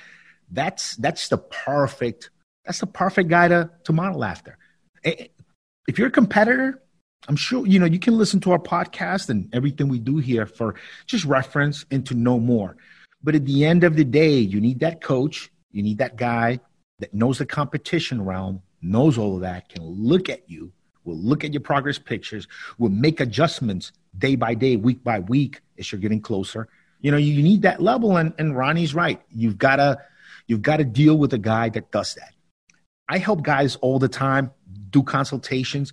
That's 0.50 0.96
that's 0.96 1.28
the 1.28 1.38
perfect 1.38 2.30
that's 2.64 2.80
the 2.80 2.86
perfect 2.86 3.28
guy 3.28 3.48
to, 3.48 3.70
to 3.84 3.92
model 3.92 4.24
after. 4.24 4.56
If 5.04 5.98
you're 5.98 6.08
a 6.08 6.12
competitor, 6.12 6.82
I'm 7.28 7.36
sure 7.36 7.66
you 7.66 7.78
know 7.78 7.86
you 7.86 7.98
can 7.98 8.18
listen 8.18 8.40
to 8.40 8.52
our 8.52 8.58
podcast 8.58 9.28
and 9.28 9.52
everything 9.54 9.88
we 9.88 9.98
do 9.98 10.18
here 10.18 10.46
for 10.46 10.74
just 11.06 11.24
reference 11.24 11.84
and 11.90 12.04
to 12.06 12.14
know 12.14 12.38
more. 12.38 12.76
But 13.22 13.34
at 13.34 13.46
the 13.46 13.64
end 13.64 13.84
of 13.84 13.96
the 13.96 14.04
day, 14.04 14.38
you 14.38 14.60
need 14.60 14.80
that 14.80 15.00
coach, 15.00 15.50
you 15.70 15.82
need 15.82 15.98
that 15.98 16.16
guy 16.16 16.60
that 16.98 17.14
knows 17.14 17.38
the 17.38 17.46
competition 17.46 18.24
realm, 18.24 18.62
knows 18.80 19.18
all 19.18 19.36
of 19.36 19.42
that, 19.42 19.68
can 19.68 19.84
look 19.84 20.28
at 20.28 20.48
you, 20.50 20.72
will 21.04 21.16
look 21.16 21.44
at 21.44 21.52
your 21.52 21.60
progress 21.60 21.98
pictures, 21.98 22.48
will 22.78 22.90
make 22.90 23.20
adjustments 23.20 23.92
day 24.18 24.34
by 24.34 24.54
day, 24.54 24.76
week 24.76 25.02
by 25.04 25.20
week 25.20 25.60
as 25.78 25.90
you're 25.90 26.00
getting 26.00 26.20
closer. 26.20 26.68
You 27.00 27.10
know, 27.10 27.16
you 27.16 27.42
need 27.42 27.62
that 27.62 27.80
level, 27.80 28.16
and, 28.16 28.32
and 28.38 28.56
Ronnie's 28.56 28.94
right. 28.94 29.20
You've 29.30 29.58
gotta 29.58 29.98
you've 30.46 30.62
got 30.62 30.78
to 30.78 30.84
deal 30.84 31.16
with 31.16 31.32
a 31.32 31.38
guy 31.38 31.68
that 31.70 31.90
does 31.90 32.14
that. 32.14 32.34
I 33.12 33.18
help 33.18 33.42
guys 33.42 33.76
all 33.82 33.98
the 33.98 34.08
time 34.08 34.52
do 34.88 35.02
consultations. 35.02 35.92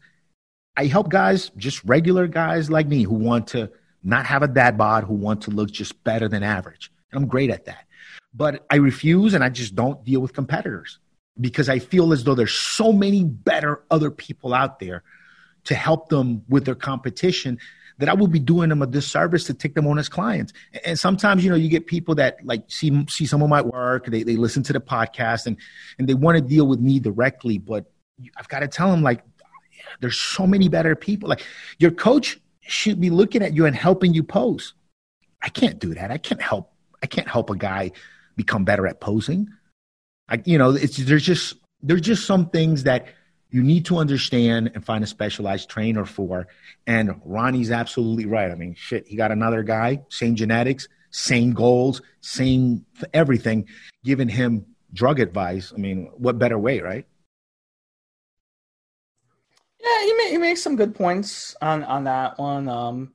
I 0.77 0.85
help 0.85 1.09
guys, 1.09 1.51
just 1.57 1.83
regular 1.83 2.27
guys 2.27 2.71
like 2.71 2.87
me 2.87 3.03
who 3.03 3.15
want 3.15 3.47
to 3.47 3.69
not 4.05 4.25
have 4.25 4.41
a 4.41 4.47
dad 4.47 4.77
bod, 4.77 5.03
who 5.03 5.15
want 5.15 5.41
to 5.41 5.51
look 5.51 5.69
just 5.69 6.01
better 6.05 6.29
than 6.29 6.43
average. 6.43 6.93
And 7.11 7.21
I'm 7.21 7.27
great 7.27 7.49
at 7.49 7.65
that. 7.65 7.85
But 8.33 8.65
I 8.69 8.77
refuse 8.77 9.33
and 9.33 9.43
I 9.43 9.49
just 9.49 9.75
don't 9.75 10.01
deal 10.05 10.21
with 10.21 10.31
competitors 10.31 10.99
because 11.41 11.67
I 11.67 11.79
feel 11.79 12.13
as 12.13 12.23
though 12.23 12.35
there's 12.35 12.53
so 12.53 12.93
many 12.93 13.25
better 13.25 13.83
other 13.91 14.11
people 14.11 14.53
out 14.53 14.79
there 14.79 15.03
to 15.65 15.75
help 15.75 16.07
them 16.07 16.43
with 16.47 16.63
their 16.63 16.73
competition 16.73 17.59
that 17.99 18.07
I 18.09 18.13
would 18.13 18.31
be 18.31 18.39
doing 18.39 18.69
them 18.69 18.81
a 18.81 18.87
disservice 18.87 19.43
to 19.45 19.53
take 19.53 19.75
them 19.75 19.85
on 19.85 19.99
as 19.99 20.09
clients. 20.09 20.53
And 20.85 20.97
sometimes, 20.97 21.43
you 21.43 21.49
know, 21.49 21.57
you 21.57 21.69
get 21.69 21.85
people 21.85 22.15
that 22.15 22.37
like 22.43 22.63
see 22.67 23.05
see 23.07 23.25
some 23.25 23.43
of 23.43 23.49
my 23.49 23.61
work, 23.61 24.07
they 24.07 24.23
they 24.23 24.37
listen 24.37 24.63
to 24.63 24.73
the 24.73 24.79
podcast 24.79 25.45
and 25.45 25.57
and 25.99 26.07
they 26.07 26.13
want 26.13 26.37
to 26.37 26.41
deal 26.41 26.65
with 26.65 26.79
me 26.79 26.99
directly, 26.99 27.57
but 27.57 27.91
I've 28.37 28.47
got 28.47 28.59
to 28.59 28.67
tell 28.67 28.89
them 28.89 29.03
like 29.03 29.23
there's 29.99 30.17
so 30.17 30.47
many 30.47 30.69
better 30.69 30.95
people. 30.95 31.29
Like 31.29 31.43
your 31.77 31.91
coach 31.91 32.39
should 32.61 32.99
be 33.01 33.09
looking 33.09 33.41
at 33.41 33.53
you 33.53 33.65
and 33.65 33.75
helping 33.75 34.13
you 34.13 34.23
pose. 34.23 34.73
I 35.41 35.49
can't 35.49 35.79
do 35.79 35.93
that. 35.93 36.09
I 36.09 36.17
can't 36.17 36.41
help 36.41 36.73
I 37.03 37.07
can't 37.07 37.27
help 37.27 37.49
a 37.49 37.55
guy 37.55 37.91
become 38.35 38.63
better 38.63 38.87
at 38.87 39.01
posing. 39.01 39.49
I 40.29 40.41
you 40.45 40.57
know, 40.57 40.71
it's 40.71 40.97
there's 40.97 41.23
just 41.23 41.55
there's 41.83 42.01
just 42.01 42.25
some 42.25 42.49
things 42.49 42.83
that 42.83 43.07
you 43.51 43.63
need 43.63 43.85
to 43.85 43.97
understand 43.97 44.71
and 44.75 44.85
find 44.85 45.03
a 45.03 45.07
specialized 45.07 45.69
trainer 45.69 46.05
for. 46.05 46.47
And 46.85 47.19
Ronnie's 47.25 47.71
absolutely 47.71 48.25
right. 48.25 48.51
I 48.51 48.55
mean, 48.55 48.75
shit, 48.75 49.07
he 49.07 49.15
got 49.15 49.31
another 49.31 49.63
guy, 49.63 50.01
same 50.09 50.35
genetics, 50.35 50.87
same 51.11 51.53
goals, 51.53 52.01
same 52.21 52.85
everything, 53.13 53.67
giving 54.03 54.29
him 54.29 54.65
drug 54.93 55.19
advice. 55.19 55.73
I 55.75 55.79
mean, 55.79 56.11
what 56.17 56.37
better 56.37 56.59
way, 56.59 56.79
right? 56.79 57.05
Yeah, 59.81 60.27
he, 60.29 60.37
makes 60.37 60.61
some 60.61 60.75
good 60.75 60.93
points 60.93 61.55
on 61.61 61.83
on 61.85 62.03
that 62.03 62.37
one. 62.37 62.67
Um, 62.67 63.13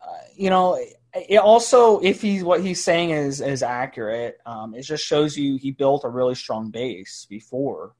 uh, 0.00 0.18
you 0.36 0.50
know, 0.50 0.78
it 1.14 1.36
also 1.36 2.00
if 2.00 2.20
he's 2.20 2.42
what 2.42 2.60
he's 2.60 2.82
saying 2.82 3.10
is 3.10 3.40
is 3.40 3.62
accurate, 3.62 4.38
um, 4.44 4.74
it 4.74 4.82
just 4.82 5.04
shows 5.04 5.36
you 5.36 5.56
he 5.56 5.70
built 5.70 6.04
a 6.04 6.08
really 6.08 6.34
strong 6.34 6.70
base 6.70 7.26
before 7.30 7.94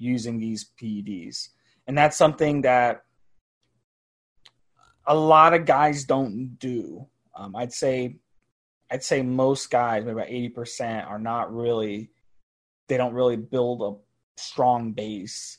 using 0.00 0.40
these 0.40 0.70
PEDs. 0.80 1.50
And 1.86 1.96
that's 1.96 2.16
something 2.16 2.62
that 2.62 3.04
a 5.06 5.14
lot 5.14 5.54
of 5.54 5.66
guys 5.66 6.04
don't 6.04 6.58
do. 6.58 7.06
Um, 7.34 7.54
I'd 7.54 7.72
say 7.72 8.16
I'd 8.90 9.04
say 9.04 9.22
most 9.22 9.70
guys, 9.70 10.04
maybe 10.04 10.12
about 10.12 10.28
eighty 10.28 10.48
percent, 10.48 11.06
are 11.06 11.18
not 11.18 11.54
really 11.54 12.10
they 12.88 12.96
don't 12.96 13.14
really 13.14 13.36
build 13.36 13.82
a 13.82 14.40
strong 14.40 14.92
base 14.92 15.58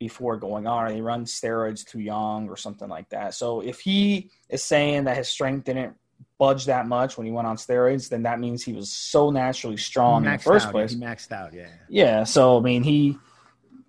before 0.00 0.36
going 0.36 0.66
on, 0.66 0.86
or 0.86 0.92
they 0.92 1.00
run 1.00 1.24
steroids 1.24 1.84
too 1.84 2.00
young, 2.00 2.48
or 2.48 2.56
something 2.56 2.88
like 2.88 3.08
that. 3.10 3.34
So 3.34 3.60
if 3.60 3.80
he 3.80 4.30
is 4.48 4.62
saying 4.62 5.04
that 5.04 5.16
his 5.16 5.28
strength 5.28 5.64
didn't 5.64 5.94
budge 6.38 6.66
that 6.66 6.86
much 6.86 7.16
when 7.16 7.26
he 7.26 7.32
went 7.32 7.46
on 7.46 7.56
steroids, 7.56 8.08
then 8.08 8.24
that 8.24 8.40
means 8.40 8.64
he 8.64 8.72
was 8.72 8.90
so 8.90 9.30
naturally 9.30 9.76
strong 9.76 10.24
in 10.24 10.32
the 10.32 10.38
first 10.38 10.66
out. 10.66 10.72
place. 10.72 10.92
He 10.92 10.98
maxed 10.98 11.32
out, 11.32 11.54
yeah. 11.54 11.68
Yeah, 11.88 12.24
so 12.24 12.58
I 12.58 12.60
mean 12.60 12.82
he, 12.82 13.18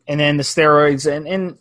and 0.08 0.20
then 0.20 0.38
the 0.38 0.43
steroids, 0.43 1.12
and 1.12 1.28
and 1.28 1.58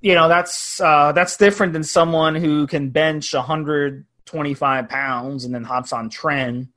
you 0.00 0.14
know 0.14 0.28
that's 0.28 0.80
uh, 0.80 1.12
that's 1.12 1.36
different 1.36 1.72
than 1.72 1.84
someone 1.84 2.34
who 2.34 2.66
can 2.66 2.90
bench 2.90 3.32
125 3.32 4.88
pounds 4.88 5.44
and 5.44 5.54
then 5.54 5.64
hops 5.64 5.92
on 5.92 6.10
tren, 6.10 6.68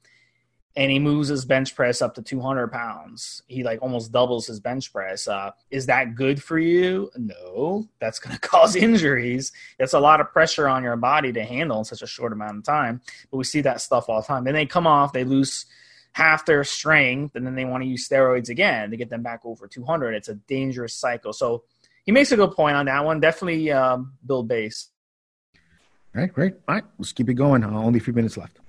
and 0.76 0.92
he 0.92 1.00
moves 1.00 1.30
his 1.30 1.46
bench 1.46 1.76
press 1.76 2.02
up 2.02 2.16
to 2.16 2.22
200 2.22 2.72
pounds. 2.72 3.44
He 3.48 3.64
like 3.64 3.82
almost 3.82 4.12
doubles 4.12 4.48
his 4.48 4.60
bench 4.60 4.92
press. 4.92 5.28
Uh, 5.28 5.52
is 5.72 5.86
that 5.88 6.16
good 6.16 6.42
for 6.42 6.60
you? 6.60 7.12
No, 7.16 7.88
that's 8.00 8.20
going 8.20 8.36
to 8.40 8.42
cause 8.42 8.76
injuries. 8.76 9.52
It's 9.80 9.94
a 9.94 10.00
lot 10.00 10.22
of 10.22 10.32
pressure 10.32 10.68
on 10.68 10.84
your 10.84 10.96
body 10.96 11.32
to 11.34 11.44
handle 11.44 11.80
in 11.80 11.86
such 11.86 12.02
a 12.02 12.08
short 12.08 12.34
amount 12.34 12.58
of 12.58 12.64
time. 12.64 13.02
But 13.32 13.38
we 13.38 13.44
see 13.44 13.62
that 13.62 13.82
stuff 13.82 14.10
all 14.10 14.22
the 14.22 14.28
time. 14.28 14.44
Then 14.44 14.54
they 14.54 14.66
come 14.66 14.88
off, 14.88 15.14
they 15.14 15.24
lose 15.24 15.66
half 16.14 16.46
their 16.46 16.64
strength, 16.64 17.36
and 17.36 17.46
then 17.46 17.56
they 17.56 17.66
want 17.66 17.84
to 17.84 17.88
use 17.90 18.08
steroids 18.08 18.50
again 18.50 18.92
to 18.92 18.98
get 18.98 19.10
them 19.10 19.24
back 19.24 19.42
over 19.44 19.68
200. 19.68 20.14
It's 20.14 20.30
a 20.30 20.36
dangerous 20.36 20.94
cycle. 20.94 21.34
So 21.34 21.64
he 22.06 22.12
makes 22.12 22.32
a 22.32 22.36
good 22.36 22.52
point 22.52 22.76
on 22.76 22.86
that 22.86 23.04
one. 23.04 23.20
Definitely 23.20 23.72
um, 23.72 24.14
build 24.26 24.48
base. 24.48 24.90
All 26.16 26.22
right, 26.22 26.32
great. 26.32 26.54
All 26.68 26.76
right, 26.76 26.84
let's 27.00 27.12
keep 27.12 27.30
it 27.30 27.34
going. 27.34 27.64
Uh, 27.64 27.72
only 27.72 27.98
a 28.00 28.02
few 28.02 28.14
minutes 28.14 28.38
left. 28.38 28.60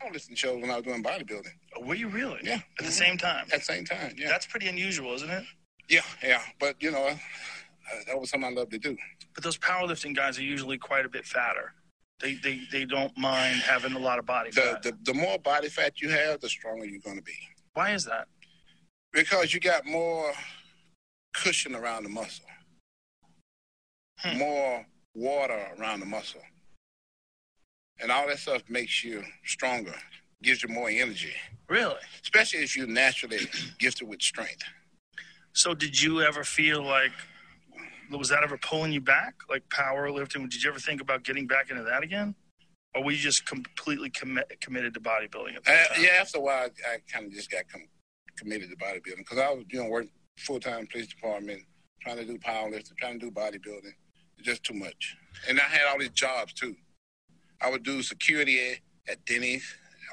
I 0.00 0.06
don't 0.06 0.12
listen 0.12 0.34
to 0.34 0.38
shows 0.38 0.60
when 0.60 0.70
I 0.70 0.74
was 0.76 0.84
doing 0.84 1.02
bodybuilding 1.02 1.46
Oh, 1.76 1.84
Were 1.84 1.94
you 1.94 2.08
really? 2.08 2.40
Yeah. 2.42 2.60
At 2.80 2.86
the 2.86 2.92
same 2.92 3.16
time. 3.16 3.46
at 3.52 3.60
the 3.60 3.64
same 3.64 3.84
time. 3.84 4.12
Yeah, 4.18 4.28
That's 4.28 4.46
pretty 4.46 4.66
unusual, 4.68 5.14
isn't 5.14 5.30
it? 5.30 5.44
yeah, 5.88 6.00
yeah. 6.22 6.40
But 6.58 6.82
you 6.82 6.90
know, 6.90 7.06
uh, 7.06 7.16
that 8.08 8.18
was 8.18 8.30
something 8.30 8.50
I 8.50 8.52
loved 8.52 8.72
to 8.72 8.78
do. 8.78 8.96
But 9.34 9.44
those 9.44 9.56
powerlifting 9.58 10.14
guys 10.16 10.38
are 10.38 10.42
usually 10.42 10.76
quite 10.78 11.06
a 11.06 11.08
bit 11.08 11.24
fatter. 11.24 11.72
They 12.20 12.34
they, 12.34 12.60
they 12.70 12.84
don't 12.84 13.16
mind 13.18 13.56
having 13.56 13.92
a 13.92 13.98
lot 13.98 14.18
of 14.18 14.26
body 14.26 14.50
The, 14.50 14.60
fat. 14.60 14.82
the 14.82 14.92
the 15.02 15.14
more 15.14 15.38
body 15.38 15.68
fat 15.68 16.00
you 16.00 16.08
have, 16.10 16.40
the 16.40 16.48
stronger 16.48 16.84
you're 16.86 17.00
going 17.00 17.16
to 17.16 17.22
be 17.22 17.36
Why 17.74 17.92
is 17.92 18.04
that? 18.04 18.28
because 19.12 19.54
you 19.54 19.60
got 19.60 19.86
more 19.86 20.32
cushion 21.34 21.74
around 21.74 22.02
the 22.04 22.08
muscle, 22.08 22.44
Hmm. 24.20 24.38
more 24.38 24.86
water 25.14 25.68
around 25.78 26.00
the 26.00 26.06
muscle, 26.06 26.40
and 28.00 28.10
all 28.10 28.26
that 28.28 28.38
stuff 28.38 28.62
makes 28.68 29.04
you 29.04 29.22
stronger, 29.44 29.94
gives 30.42 30.62
you 30.62 30.68
more 30.68 30.88
energy. 30.88 31.32
Really? 31.68 31.96
Especially 32.22 32.60
if 32.60 32.76
you're 32.76 32.86
naturally 32.86 33.38
gifted 33.78 34.08
with 34.08 34.22
strength. 34.22 34.62
So 35.52 35.74
did 35.74 36.00
you 36.00 36.22
ever 36.22 36.42
feel 36.44 36.82
like 36.84 37.12
was 38.10 38.28
that 38.28 38.42
ever 38.42 38.56
pulling 38.58 38.92
you 38.92 39.00
back, 39.00 39.34
like 39.48 39.68
powerlifting? 39.68 40.48
Did 40.50 40.62
you 40.62 40.70
ever 40.70 40.78
think 40.78 41.00
about 41.00 41.24
getting 41.24 41.46
back 41.46 41.70
into 41.70 41.82
that 41.84 42.02
again, 42.02 42.34
or 42.94 43.04
were 43.04 43.10
you 43.12 43.18
just 43.18 43.46
completely 43.46 44.10
commit, 44.10 44.60
committed 44.60 44.94
to 44.94 45.00
bodybuilding 45.00 45.56
Uh, 45.58 45.60
time? 45.60 45.76
yeah, 46.00 46.18
after 46.20 46.38
a 46.38 46.40
while, 46.40 46.68
I, 46.86 46.94
I 46.94 46.96
kind 47.12 47.26
of 47.26 47.32
just 47.32 47.50
got 47.50 47.68
com- 47.68 47.88
committed 48.36 48.70
to 48.70 48.76
bodybuilding 48.76 49.18
because 49.18 49.38
I 49.38 49.50
was, 49.50 49.64
you 49.70 49.82
know, 49.82 49.88
working 49.88 50.10
full 50.38 50.60
time 50.60 50.86
police 50.90 51.06
department, 51.08 51.62
trying 52.02 52.16
to 52.16 52.24
do 52.24 52.38
powerlifting, 52.38 52.96
trying 52.98 53.18
to 53.20 53.26
do 53.26 53.30
bodybuilding. 53.30 53.92
It's 54.38 54.46
just 54.46 54.64
too 54.64 54.74
much. 54.74 55.16
And 55.48 55.58
I 55.60 55.64
had 55.64 55.82
all 55.90 55.98
these 55.98 56.10
jobs 56.10 56.52
too. 56.52 56.74
I 57.60 57.70
would 57.70 57.82
do 57.82 58.02
security 58.02 58.80
at 59.08 59.24
Denny's 59.26 59.64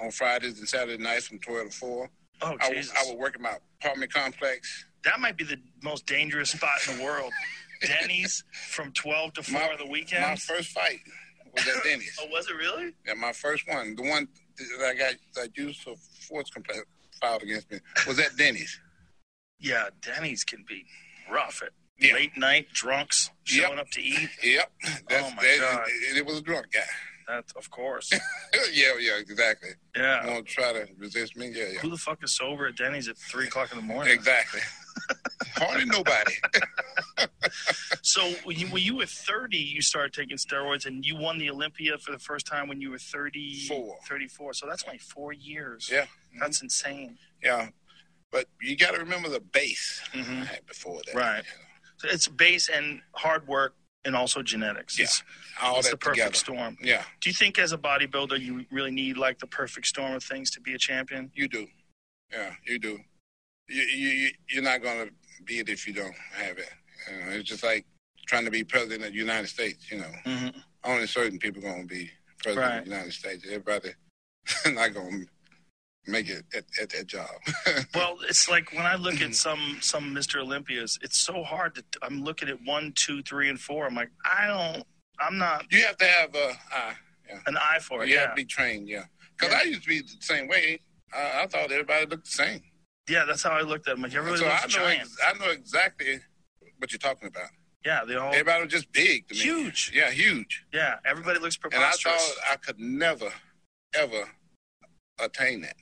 on 0.02 0.12
Fridays 0.12 0.60
and 0.60 0.68
Saturday 0.70 1.02
nights 1.02 1.28
from 1.28 1.40
12 1.40 1.70
to 1.72 1.76
4. 1.78 2.10
Oh 2.44 2.58
I 2.62 2.74
Jesus! 2.74 2.94
I 2.98 3.10
would 3.10 3.20
work 3.20 3.36
in 3.36 3.42
my 3.42 3.58
apartment 3.82 4.12
complex. 4.14 4.86
that 5.04 5.20
might 5.20 5.38
be 5.38 5.44
the 5.44 5.58
most 5.84 6.06
dangerous 6.06 6.52
spot 6.52 6.78
in 6.90 6.98
the 6.98 7.04
world. 7.04 7.32
Denny's 7.82 8.44
from 8.70 8.92
twelve 8.94 9.34
to 9.34 9.44
four 9.44 9.60
My, 9.60 9.68
on 9.70 9.78
the 9.78 9.88
weekend? 9.92 10.24
my 10.24 10.36
first 10.36 10.70
fight 10.70 11.00
was 11.54 11.68
at 11.68 11.84
Denny's. 11.84 12.18
Oh, 12.22 12.28
was 12.32 12.48
it 12.50 12.54
really? 12.56 12.94
Yeah, 13.06 13.14
my 13.16 13.32
first 13.34 13.68
one, 13.68 13.96
the 13.96 14.04
one 14.04 14.28
that 14.80 14.86
I 14.86 14.94
got 14.94 15.14
that 15.36 15.58
used 15.58 15.82
for 15.82 15.96
force 16.28 16.50
complaint 16.50 16.84
filed 17.22 17.44
against 17.44 17.72
me, 17.72 17.80
was 18.08 18.20
at 18.20 18.36
Denny's. 18.38 18.80
Yeah, 19.60 19.86
Denny's 20.02 20.44
can 20.44 20.64
be 20.68 20.86
rough 21.32 21.62
at 21.64 21.70
Yeah. 22.00 22.14
late 22.16 22.36
night 22.38 22.68
drunks 22.74 23.30
Yep. 23.48 23.66
showing 23.66 23.80
up 23.80 23.90
to 23.92 24.02
eat. 24.02 24.30
Yep. 24.44 24.72
That's, 25.10 25.24
Oh, 25.28 25.36
my 25.36 25.44
that- 25.44 25.58
God. 25.60 25.88
It, 25.88 26.18
it 26.18 26.26
was 26.26 26.38
a 26.38 26.42
drunk 26.42 26.72
guy. 26.72 26.80
That, 27.28 27.46
of 27.56 27.70
course. 27.70 28.10
yeah, 28.74 28.98
yeah, 29.00 29.18
exactly. 29.20 29.70
Yeah. 29.96 30.22
To 30.24 30.42
try 30.42 30.74
to 30.74 30.88
resist 30.98 31.38
me? 31.38 31.50
Yeah, 31.54 31.66
yeah. 31.74 31.80
Who 31.80 31.90
the 31.90 31.98
fuck 31.98 32.24
is 32.24 32.36
sober 32.36 32.68
at 32.68 32.76
Denny's 32.76 33.08
at 33.08 33.18
three 33.18 33.46
o'clock 33.48 33.72
in 33.72 33.78
the 33.78 33.84
morning? 33.86 34.12
Exactly. 34.14 34.60
Hardly 35.56 35.86
nobody. 35.86 36.34
So 38.04 38.32
when 38.46 38.58
you, 38.58 38.68
when 38.68 38.82
you 38.82 38.96
were 38.96 39.06
30, 39.06 39.58
you 39.58 39.82
started 39.82 40.14
taking 40.14 40.38
steroids 40.38 40.86
and 40.86 41.06
you 41.06 41.16
won 41.16 41.38
the 41.38 41.50
Olympia 41.50 41.98
for 41.98 42.12
the 42.12 42.20
first 42.20 42.48
time 42.48 42.68
when 42.68 42.82
you 42.82 42.90
were 42.92 42.98
30, 42.98 43.68
Four. 43.68 43.98
34. 44.08 44.54
So 44.54 44.66
that's 44.68 44.86
like 44.88 45.02
four 45.02 45.34
years. 45.34 45.90
Yeah. 45.92 46.06
That's 46.40 46.62
insane. 46.62 47.18
Yeah. 47.44 47.70
But 48.32 48.46
you 48.62 48.76
got 48.78 48.92
to 48.94 49.00
remember 49.00 49.30
the 49.30 49.40
base 49.42 50.02
Mhm. 50.14 50.46
Had 50.46 50.66
before 50.66 51.02
that. 51.06 51.16
Right. 51.16 51.44
So 51.98 52.08
it's 52.10 52.28
base 52.28 52.70
and 52.70 53.02
hard 53.14 53.48
work 53.48 53.76
and 54.06 54.16
also 54.16 54.42
genetics. 54.42 54.98
Yeah. 54.98 55.04
It's, 55.06 55.24
All 55.62 55.78
it's 55.78 55.88
that 55.88 55.92
the 55.92 55.98
perfect 55.98 56.18
together. 56.18 56.36
storm. 56.36 56.78
Yeah, 56.82 57.04
Do 57.20 57.30
you 57.30 57.34
think 57.36 57.60
as 57.60 57.72
a 57.72 57.78
bodybuilder 57.78 58.40
you 58.40 58.66
really 58.72 58.92
need 58.92 59.18
like 59.18 59.40
the 59.40 59.48
perfect 59.48 59.88
storm 59.88 60.14
of 60.14 60.24
things 60.24 60.50
to 60.52 60.62
be 60.62 60.74
a 60.74 60.78
champion? 60.78 61.32
you 61.36 61.48
do. 61.48 61.68
Yeah, 62.32 62.56
you 62.66 62.80
do. 62.80 63.00
You, 63.72 63.82
you, 63.84 64.10
you- 64.10 64.32
you're 64.50 64.64
not 64.64 64.82
going 64.82 65.08
to 65.08 65.14
be 65.46 65.60
it 65.60 65.70
if 65.70 65.88
you 65.88 65.94
don't 65.94 66.16
have 66.34 66.58
it. 66.58 66.70
You 67.10 67.18
know, 67.20 67.32
it's 67.32 67.50
just 67.50 67.64
like 67.64 67.86
trying 68.28 68.46
to 68.46 68.52
be 68.52 68.64
president 68.64 69.04
of 69.06 69.12
the 69.12 69.18
United 69.18 69.48
States, 69.48 69.92
you 69.92 69.98
know. 70.00 70.12
Mm-hmm. 70.26 70.60
Only 70.84 71.08
certain 71.08 71.40
people 71.40 71.62
going 71.62 71.88
to 71.88 71.88
be 71.88 72.10
president 72.44 72.68
Right. 72.70 72.78
of 72.80 72.86
the 72.86 72.92
United 72.92 73.14
States. 73.14 73.46
Everybody 73.48 73.90
not 74.68 74.94
going 74.94 75.26
to 76.06 76.12
make 76.12 76.30
it 76.30 76.44
at, 76.56 76.66
at 76.82 76.90
that 76.92 77.08
job. 77.08 77.30
Well, 77.96 78.18
it's 78.30 78.50
like 78.50 78.72
when 78.74 78.86
I 78.86 78.96
look 78.96 79.22
at 79.22 79.36
some 79.46 79.78
some 79.82 80.14
Mr. 80.16 80.42
Olympias, 80.42 80.98
it's 81.02 81.18
so 81.20 81.44
hard 81.44 81.76
to. 81.76 81.84
I'm 82.02 82.24
looking 82.24 82.50
at 82.50 82.58
one, 82.66 82.94
two, 82.96 83.22
three, 83.24 83.50
and 83.50 83.60
four. 83.60 83.86
I'm 83.88 83.96
like, 83.96 84.10
I 84.26 84.48
don't. 84.48 84.84
I'm 85.20 85.38
not 85.38 85.66
you 85.72 85.84
have 85.84 85.98
to 85.98 86.06
have 86.06 86.34
a 86.36 86.52
eye. 86.74 86.94
an 87.48 87.58
eye 87.58 87.80
for 87.80 88.04
it. 88.04 88.10
You 88.10 88.18
have 88.18 88.24
Yeah, 88.26 88.30
to 88.30 88.36
be 88.36 88.46
trained, 88.46 88.88
yeah. 88.90 89.04
Because 89.38 89.54
Yeah. 89.54 89.60
I 89.60 89.64
used 89.64 89.84
to 89.84 89.88
be 89.90 90.00
the 90.02 90.08
same 90.20 90.48
way. 90.48 90.80
I, 91.14 91.44
I 91.44 91.48
thought 91.48 91.72
everybody 91.72 92.06
looked 92.08 92.26
the 92.26 92.32
same. 92.32 92.62
Yeah. 93.10 93.26
That's 93.26 93.44
how 93.44 93.52
I 93.52 93.62
looked 93.62 93.88
at 93.88 93.96
them. 93.96 94.02
Like 94.04 94.14
everybody 94.16 94.42
so 94.42 94.48
I 94.48 94.66
know, 94.68 94.86
ex- 94.88 95.18
I 95.26 95.34
know 95.38 95.52
exactly 95.52 96.20
what 96.78 96.92
you're 96.92 97.00
talking 97.00 97.28
about. 97.28 97.50
Yeah, 97.86 98.02
they 98.08 98.16
all 98.16 98.30
Everybody 98.32 98.64
was 98.66 98.72
just 98.72 98.92
big 98.92 99.28
to 99.30 99.34
me. 99.34 99.40
Huge. 99.40 99.92
Yeah, 99.94 100.12
huge. 100.12 100.66
Yeah, 100.72 100.96
everybody 101.06 101.40
looks 101.40 101.58
preposterous. 101.58 102.06
And 102.06 102.14
I 102.14 102.18
thought 102.18 102.54
I 102.54 102.56
could 102.58 102.80
never, 102.80 103.30
ever 103.96 104.30
attain 105.20 105.62
that. 105.62 105.76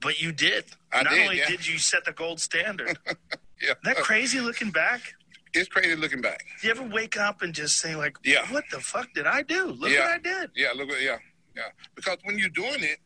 but 0.00 0.20
you 0.20 0.32
did. 0.32 0.64
I 0.92 1.02
Not 1.02 1.12
did, 1.12 1.22
only 1.22 1.38
yeah. 1.38 1.48
did 1.48 1.66
you 1.66 1.78
set 1.78 2.04
the 2.04 2.12
gold 2.12 2.40
standard. 2.40 2.98
Yeah. 3.60 3.70
Isn't 3.70 3.96
that 3.96 3.96
crazy 3.96 4.38
looking 4.38 4.70
back? 4.70 5.00
It's 5.52 5.68
crazy 5.68 5.96
looking 5.96 6.20
back. 6.20 6.44
Do 6.60 6.68
you 6.68 6.70
ever 6.74 6.84
wake 6.84 7.16
up 7.16 7.42
and 7.42 7.52
just 7.52 7.78
say 7.80 7.96
like, 7.96 8.16
Yeah. 8.24 8.46
what 8.52 8.62
the 8.70 8.78
fuck 8.78 9.12
did 9.14 9.26
I 9.26 9.42
do? 9.42 9.72
Look 9.72 9.90
Yeah. 9.90 10.02
what 10.02 10.10
I 10.10 10.18
did. 10.18 10.50
Yeah, 10.54 10.68
look 10.76 10.88
what 10.90 11.02
yeah, 11.02 11.16
yeah. 11.56 11.64
Because 11.96 12.18
when 12.22 12.38
you're 12.38 12.50
doing 12.50 12.84
it, 12.84 12.98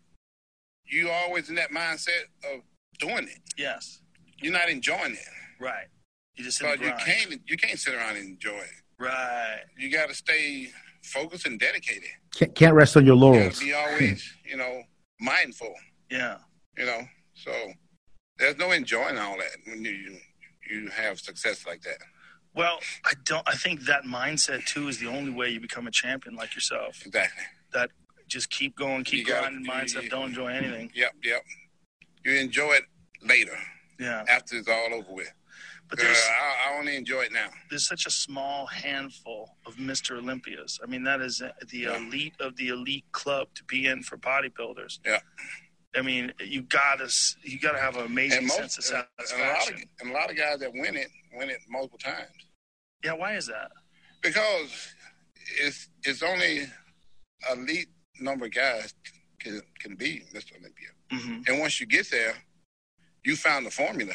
you're 0.84 1.10
always 1.10 1.48
in 1.48 1.54
that 1.54 1.70
mindset 1.70 2.24
of 2.52 2.60
doing 2.98 3.24
it. 3.28 3.38
Yes, 3.56 4.00
You're 4.40 4.52
not 4.52 4.68
enjoying 4.68 5.12
it. 5.12 5.28
right. 5.60 5.86
You 6.34 6.44
just 6.44 6.62
in 6.62 6.70
the 6.70 6.76
Because 6.78 6.88
you 7.06 7.12
can't 7.28 7.40
you 7.46 7.56
can't 7.58 7.78
sit 7.78 7.94
around 7.94 8.16
and 8.16 8.24
enjoy 8.26 8.56
it. 8.56 8.82
Right. 8.98 9.60
You 9.78 9.90
got 9.92 10.08
to 10.08 10.14
stay 10.14 10.70
focused 11.02 11.46
and 11.46 11.58
dedicated. 11.60 12.08
Can't, 12.34 12.54
can't 12.54 12.74
rest 12.74 12.96
on 12.96 13.04
your 13.04 13.16
laurels. 13.16 13.58
got 13.58 13.60
to 13.60 13.64
be 13.66 13.72
always, 13.74 14.32
you 14.44 14.56
know, 14.56 14.82
mindful. 15.20 15.74
Yeah. 16.10 16.38
You 16.78 16.86
know, 16.86 17.02
so 17.34 17.52
there's 18.38 18.56
no 18.56 18.70
enjoying 18.72 19.18
all 19.18 19.36
that 19.36 19.56
when 19.66 19.84
you 19.84 20.16
you 20.70 20.88
have 20.88 21.20
success 21.20 21.66
like 21.66 21.82
that. 21.82 21.98
Well, 22.54 22.78
I 23.04 23.12
don't. 23.24 23.46
I 23.46 23.54
think 23.54 23.82
that 23.82 24.04
mindset 24.04 24.64
too 24.64 24.88
is 24.88 24.98
the 24.98 25.08
only 25.08 25.32
way 25.32 25.50
you 25.50 25.60
become 25.60 25.86
a 25.86 25.90
champion 25.90 26.34
like 26.34 26.54
yourself. 26.54 27.02
Exactly. 27.04 27.44
That 27.74 27.90
just 28.26 28.48
keep 28.50 28.74
going, 28.76 29.04
keep 29.04 29.20
You 29.20 29.24
gotta- 29.26 29.50
grinding 29.50 29.70
mindset. 29.70 30.04
you- 30.04 30.08
Don't 30.10 30.30
enjoy 30.30 30.48
anything. 30.48 30.90
Yep, 30.94 31.12
yep. 31.22 31.42
You 32.24 32.32
enjoy 32.38 32.72
it 32.74 32.84
later 33.22 33.58
Yeah. 33.98 34.24
after 34.28 34.56
it's 34.56 34.68
all 34.68 34.94
over 34.94 35.12
with. 35.12 35.32
But 35.88 35.98
there's 35.98 36.16
I, 36.18 36.70
I 36.70 36.78
only 36.78 36.96
enjoy 36.96 37.22
it 37.22 37.32
now. 37.32 37.50
there's 37.68 37.86
such 37.86 38.06
a 38.06 38.10
small 38.10 38.66
handful 38.66 39.56
of 39.66 39.76
Mr. 39.76 40.16
Olympias. 40.18 40.80
I 40.82 40.86
mean, 40.86 41.02
that 41.04 41.20
is 41.20 41.38
the 41.38 41.78
Yeah. 41.78 41.96
elite 41.98 42.34
of 42.40 42.56
the 42.56 42.68
elite 42.68 43.04
club 43.12 43.48
to 43.56 43.64
be 43.64 43.86
in 43.86 44.02
for 44.02 44.16
bodybuilders. 44.16 45.00
Yeah. 45.04 45.20
I 45.94 46.00
mean, 46.00 46.32
you 46.40 46.62
gotta 46.62 47.12
you 47.42 47.58
gotta 47.58 47.78
have 47.78 47.96
an 47.96 48.06
amazing 48.06 48.38
And 48.44 48.50
sense 48.50 48.78
most 48.78 48.90
of 48.90 48.94
and 48.94 48.94
a 48.94 48.98
lot 49.02 49.08
of 49.18 49.28
satisfaction. 49.28 49.90
and 50.00 50.10
a 50.10 50.14
lot 50.14 50.30
of 50.30 50.36
guys 50.36 50.58
that 50.60 50.72
win 50.72 50.96
it 50.96 51.08
win 51.34 51.50
it 51.50 51.58
multiple 51.68 51.98
times 51.98 52.30
yeah. 53.04 53.12
Why 53.12 53.34
is 53.36 53.46
that? 53.48 53.70
because 54.22 54.94
it's 55.60 55.88
it's 56.04 56.22
only 56.22 56.64
elite 57.52 57.88
number 58.20 58.46
of 58.46 58.52
guys 58.52 58.94
can 59.38 59.60
can 59.80 59.96
be 59.96 60.22
Mr. 60.32 60.52
Olympia. 60.58 60.88
Hmm 61.12 61.42
And 61.46 61.60
once 61.60 61.80
you 61.80 61.86
get 61.86 62.10
there, 62.10 62.34
you 63.24 63.36
found 63.36 63.66
the 63.66 63.70
formula. 63.70 64.14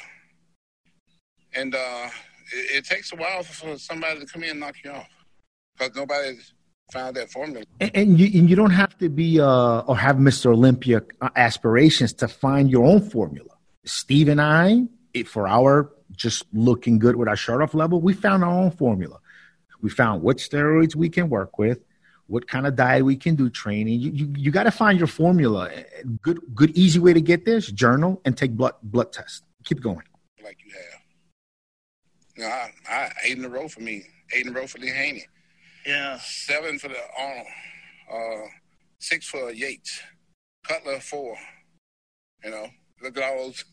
And 1.53 1.75
uh, 1.75 2.09
it, 2.53 2.77
it 2.77 2.85
takes 2.85 3.13
a 3.13 3.15
while 3.15 3.43
for 3.43 3.77
somebody 3.77 4.19
to 4.19 4.25
come 4.25 4.43
in 4.43 4.51
and 4.51 4.59
knock 4.59 4.75
you 4.83 4.91
off 4.91 5.07
because 5.77 5.95
nobody's 5.95 6.53
found 6.91 7.15
that 7.15 7.29
formula. 7.29 7.63
And, 7.79 7.91
and, 7.93 8.19
you, 8.19 8.39
and 8.39 8.49
you 8.49 8.55
don't 8.55 8.71
have 8.71 8.97
to 8.97 9.09
be 9.09 9.39
uh, 9.39 9.79
or 9.81 9.97
have 9.97 10.17
Mr. 10.17 10.47
Olympia 10.47 11.01
uh, 11.21 11.29
aspirations 11.35 12.13
to 12.13 12.27
find 12.27 12.69
your 12.69 12.85
own 12.85 13.01
formula. 13.01 13.49
Steve 13.85 14.27
and 14.27 14.41
I, 14.41 14.83
it, 15.13 15.27
for 15.27 15.47
our 15.47 15.91
just 16.11 16.45
looking 16.53 16.99
good 16.99 17.15
with 17.15 17.27
our 17.27 17.35
shirt 17.35 17.61
off 17.61 17.73
level, 17.73 18.01
we 18.01 18.13
found 18.13 18.43
our 18.43 18.51
own 18.51 18.71
formula. 18.71 19.19
We 19.81 19.89
found 19.89 20.23
what 20.23 20.37
steroids 20.37 20.95
we 20.95 21.09
can 21.09 21.29
work 21.29 21.59
with, 21.59 21.79
what 22.27 22.47
kind 22.47 22.67
of 22.67 22.75
diet 22.75 23.03
we 23.03 23.15
can 23.15 23.35
do 23.35 23.49
training. 23.49 23.99
You, 23.99 24.11
you, 24.11 24.33
you 24.37 24.51
got 24.51 24.63
to 24.63 24.71
find 24.71 24.97
your 24.97 25.07
formula. 25.07 25.71
Good, 26.21 26.39
good, 26.53 26.77
easy 26.77 26.99
way 26.99 27.13
to 27.13 27.21
get 27.21 27.45
this: 27.45 27.71
journal 27.71 28.21
and 28.25 28.37
take 28.37 28.51
blood 28.51 28.73
blood 28.83 29.11
test. 29.11 29.43
Keep 29.63 29.81
going. 29.81 30.03
Like 30.43 30.57
you 30.65 30.71
have. 30.73 31.01
You 32.35 32.43
know, 32.43 32.49
I, 32.49 32.71
I 32.89 33.11
eight 33.25 33.37
in 33.37 33.45
a 33.45 33.49
row 33.49 33.67
for 33.67 33.81
me. 33.81 34.03
Eight 34.33 34.45
in 34.45 34.55
a 34.55 34.59
row 34.59 34.67
for 34.67 34.77
Lee 34.79 34.89
Haney. 34.89 35.25
Yeah. 35.85 36.19
Seven 36.19 36.77
for 36.79 36.89
the 36.89 36.99
Arnold. 37.17 37.47
Uh, 38.13 38.47
six 38.99 39.27
for 39.27 39.51
Yates. 39.51 40.01
Cutler 40.63 40.99
four. 40.99 41.35
You 42.43 42.51
know, 42.51 42.67
look 43.01 43.17
at 43.17 43.23
all 43.23 43.37
those. 43.37 43.65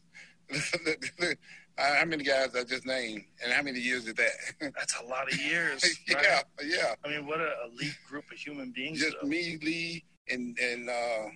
how 1.77 2.05
many 2.05 2.25
guys 2.25 2.55
I 2.55 2.65
just 2.65 2.87
named, 2.87 3.25
and 3.43 3.53
how 3.53 3.63
many 3.63 3.81
years 3.81 4.07
is 4.07 4.15
that? 4.15 4.31
That's 4.77 4.95
a 5.01 5.05
lot 5.05 5.33
of 5.33 5.39
years. 5.41 5.85
yeah, 6.09 6.17
right? 6.17 6.45
yeah. 6.65 6.95
I 7.05 7.09
mean, 7.09 7.27
what 7.27 7.41
an 7.41 7.51
elite 7.73 7.97
group 8.09 8.25
of 8.31 8.39
human 8.39 8.73
beings. 8.73 9.01
Just 9.01 9.17
though. 9.21 9.29
me, 9.29 9.59
Lee, 9.63 10.05
and 10.29 10.57
and 10.59 10.89
uh, 10.89 11.27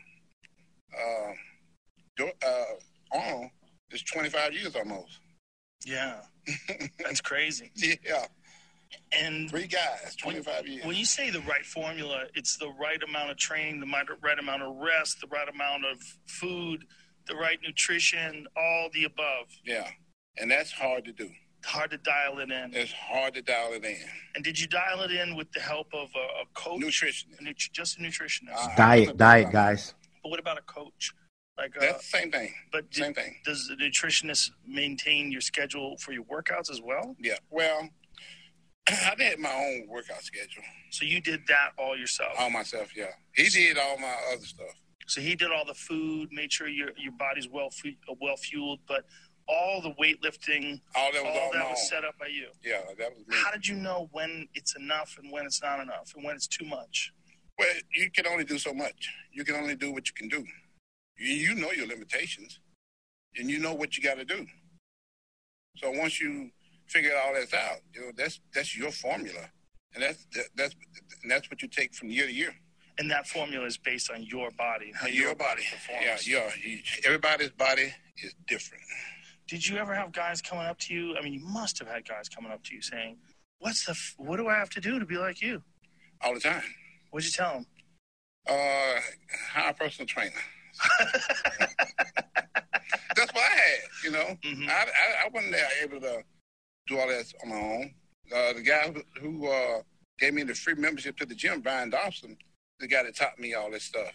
uh, 0.99 2.25
uh, 2.47 2.65
Arnold 3.13 3.51
is 3.91 4.03
twenty 4.03 4.29
five 4.29 4.53
years 4.53 4.75
almost. 4.77 5.19
Yeah. 5.85 6.21
That's 6.99 7.21
crazy. 7.21 7.71
Yeah, 7.75 8.25
And 9.13 9.51
three 9.51 9.67
guys, 9.67 10.17
twenty 10.17 10.41
five 10.41 10.67
years. 10.67 10.85
when 10.85 10.97
you 10.97 11.05
say 11.05 11.31
the 11.31 11.41
right 11.41 11.65
formula, 11.65 12.25
it's 12.35 12.57
the 12.57 12.71
right 12.81 13.01
amount 13.03 13.31
of 13.31 13.37
training, 13.37 13.81
the 13.81 13.87
right 14.23 14.39
amount 14.39 14.63
of 14.63 14.75
rest, 14.77 15.21
the 15.21 15.27
right 15.29 15.49
amount 15.49 15.85
of 15.85 15.99
food, 16.27 16.85
the 17.27 17.35
right 17.37 17.59
nutrition, 17.63 18.47
all 18.57 18.89
the 18.95 19.05
above. 19.05 19.47
yeah, 19.65 19.89
and 20.41 20.51
that's 20.51 20.73
hard 20.73 21.05
to 21.07 21.13
do. 21.13 21.31
Hard 21.65 21.91
to 21.91 21.99
dial 21.99 22.39
it 22.39 22.51
in. 22.51 22.71
It's 22.73 22.93
hard 22.93 23.35
to 23.35 23.43
dial 23.43 23.73
it 23.73 23.85
in. 23.85 23.97
And 24.35 24.45
did 24.45 24.59
you 24.59 24.67
dial 24.69 25.01
it 25.03 25.11
in 25.11 25.35
with 25.37 25.51
the 25.53 25.61
help 25.61 25.89
of 25.93 26.09
a, 26.15 26.43
a 26.43 26.45
coach? 26.55 26.81
Nutrition. 26.81 27.31
A 27.39 27.43
nut- 27.45 27.57
just 27.73 27.99
a 27.99 28.01
nutritionist. 28.01 28.55
Uh, 28.57 28.77
Diet, 28.77 29.17
diet, 29.17 29.51
guys. 29.53 29.95
but 30.23 30.29
what 30.31 30.39
about 30.41 30.59
a 30.59 30.63
coach? 30.63 31.13
Like, 31.59 31.77
uh, 31.77 31.81
That's 31.81 32.11
the 32.11 32.19
same 32.19 32.31
thing. 32.31 32.55
but 32.71 32.85
Same 32.95 33.13
thing. 33.13 33.35
does 33.45 33.67
the 33.67 33.75
nutritionist 33.75 34.53
maintain 34.65 35.33
your 35.33 35.41
schedule 35.41 35.97
for 35.99 36.13
your 36.13 36.23
workouts 36.25 36.71
as 36.71 36.81
well? 36.81 37.17
Yeah. 37.19 37.35
Well, 37.51 37.89
I 38.89 39.15
did 39.17 39.41
my 39.41 39.53
own 39.53 39.89
workout 39.89 40.23
schedule 40.23 40.63
So 40.91 41.05
you 41.05 41.21
did 41.21 41.41
that 41.49 41.71
all 41.77 41.97
yourself. 41.99 42.31
all 42.39 42.51
myself. 42.51 42.97
Yeah, 42.97 43.07
he 43.35 43.49
did 43.49 43.77
all 43.77 43.99
my 43.99 44.15
other 44.33 44.45
stuff. 44.45 44.69
So 45.09 45.21
he 45.21 45.35
did 45.35 45.51
all 45.51 45.65
the 45.65 45.75
food, 45.75 46.29
made 46.33 46.53
sure 46.53 46.69
your 46.69 46.91
your 46.97 47.13
body's 47.19 47.49
well 47.49 47.71
fu- 47.71 47.97
uh, 48.09 48.15
well 48.21 48.37
fueled, 48.37 48.79
but 48.87 49.05
all 49.49 49.81
the 49.81 49.91
weightlifting, 49.95 50.81
All 50.95 51.11
that 51.13 51.23
was 51.23 51.33
all 51.35 51.43
all 51.47 51.53
that 51.53 51.71
was 51.71 51.89
set 51.89 52.05
up 52.05 52.19
by 52.19 52.27
you. 52.27 52.49
Yeah, 52.63 52.81
that 52.99 53.11
was 53.17 53.27
me. 53.27 53.35
How 53.35 53.51
did 53.51 53.67
you 53.67 53.77
know 53.77 54.09
when 54.13 54.47
it's 54.55 54.77
enough 54.77 55.17
and 55.21 55.33
when 55.33 55.47
it's 55.47 55.63
not 55.63 55.81
enough 55.81 56.13
and 56.15 56.25
when 56.25 56.37
it's 56.37 56.47
too 56.47 56.67
much? 56.67 57.13
Well, 57.59 57.69
you 57.95 58.11
can 58.11 58.27
only 58.27 58.45
do 58.45 58.59
so 58.59 58.73
much. 58.73 59.09
You 59.33 59.45
can 59.45 59.57
only 59.57 59.75
do 59.75 59.93
what 59.93 60.07
you 60.09 60.15
can 60.15 60.29
do. 60.29 60.45
You, 61.19 61.33
you 61.35 61.55
know 61.55 61.73
your 61.73 61.87
limitations, 61.87 62.61
and 63.37 63.51
you 63.51 63.59
know 63.59 63.75
what 63.75 63.97
you 63.97 64.03
got 64.03 64.19
to 64.19 64.25
do. 64.25 64.47
So 65.77 65.91
once 65.91 66.21
you 66.21 66.51
figure 66.87 67.13
all 67.25 67.35
this 67.35 67.53
out, 67.55 67.79
you 67.95 68.03
know 68.03 68.13
that's 68.17 68.41
that's 68.55 68.77
your 68.77 68.91
formula, 68.91 69.51
and 69.95 70.03
that's 70.03 70.27
that, 70.35 70.45
that's 70.57 70.75
and 71.23 71.31
that's 71.31 71.51
what 71.51 71.63
you 71.63 71.69
take 71.69 71.95
from 71.95 72.11
year 72.11 72.27
to 72.27 72.33
year. 72.33 72.55
And 72.99 73.11
that 73.13 73.29
formula 73.29 73.65
is 73.65 73.79
based 73.79 74.11
on 74.11 74.23
your 74.25 74.51
body, 74.53 74.93
how 74.95 75.07
your 75.07 75.35
body, 75.35 75.63
yeah, 75.63 75.71
performs. 75.71 76.29
yeah. 76.29 76.51
You, 76.65 76.81
everybody's 77.05 77.51
body 77.51 77.95
is 78.23 78.35
different. 78.49 78.83
Did 79.49 79.67
you 79.67 79.79
ever 79.79 79.95
have 79.95 80.13
guys 80.13 80.43
coming 80.43 80.67
up 80.67 80.79
to 80.81 80.95
you? 80.95 81.17
I 81.17 81.23
mean, 81.23 81.33
you 81.33 81.41
must 81.41 81.79
have 81.79 81.89
had 81.89 82.07
guys 82.07 82.29
coming 82.29 82.53
up 82.53 82.63
to 82.65 82.75
you 82.75 82.83
saying, 82.83 83.17
"What's 83.59 83.85
the? 83.87 83.93
F- 83.93 84.15
what 84.19 84.37
do 84.37 84.47
I 84.49 84.55
have 84.59 84.71
to 84.71 84.81
do 84.81 84.99
to 84.99 85.07
be 85.07 85.17
like 85.17 85.41
you?" 85.41 85.63
all 86.21 86.35
the 86.35 86.41
time. 86.41 86.63
What'd 87.11 87.27
you 87.27 87.33
tell 87.33 87.53
them? 87.55 87.67
Uh, 88.49 89.01
hire 89.53 89.71
a 89.71 89.75
personal 89.75 90.07
trainer. 90.07 90.33
That's 93.17 93.33
what 93.33 93.43
I 93.43 93.55
had, 93.55 93.79
you 94.05 94.11
know. 94.11 94.37
Mhm. 94.45 94.69
I, 94.69 94.83
I 94.83 95.25
I 95.25 95.29
wasn't 95.33 95.53
there 95.53 95.69
able 95.83 96.01
to 96.01 96.23
do 96.87 96.99
all 96.99 97.09
that 97.09 97.33
on 97.43 97.49
my 97.51 97.57
own. 97.57 97.95
Uh, 98.35 98.53
the 98.53 98.63
guy 98.63 98.91
who, 98.93 99.03
who 99.21 99.49
uh, 99.49 99.83
gave 100.19 100.35
me 100.35 100.43
the 100.43 100.55
free 100.55 100.75
membership 100.75 101.17
to 101.19 101.27
the 101.27 101.35
gym, 101.35 101.61
Brian 101.61 101.91
Dobson, 101.91 102.37
the 102.81 102.87
guy 102.87 103.03
that 103.03 103.17
taught 103.17 103.39
me 103.39 103.55
all 103.55 103.71
this 103.71 103.85
stuff. 103.85 104.13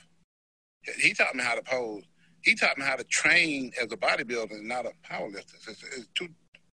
He 0.99 1.13
taught 1.13 1.35
me 1.35 1.43
how 1.43 1.55
to 1.55 1.61
pose. 1.63 2.03
He 2.43 2.55
taught 2.55 2.77
me 2.77 2.83
how 2.85 2.95
to 2.95 3.03
train 3.05 3.71
as 3.81 3.91
a 3.91 3.97
bodybuilder 3.97 4.51
and 4.51 4.67
not 4.67 4.85
a 4.85 4.91
powerlifter. 5.09 5.55
It's, 5.67 5.83
it's 5.83 6.07
two 6.13 6.27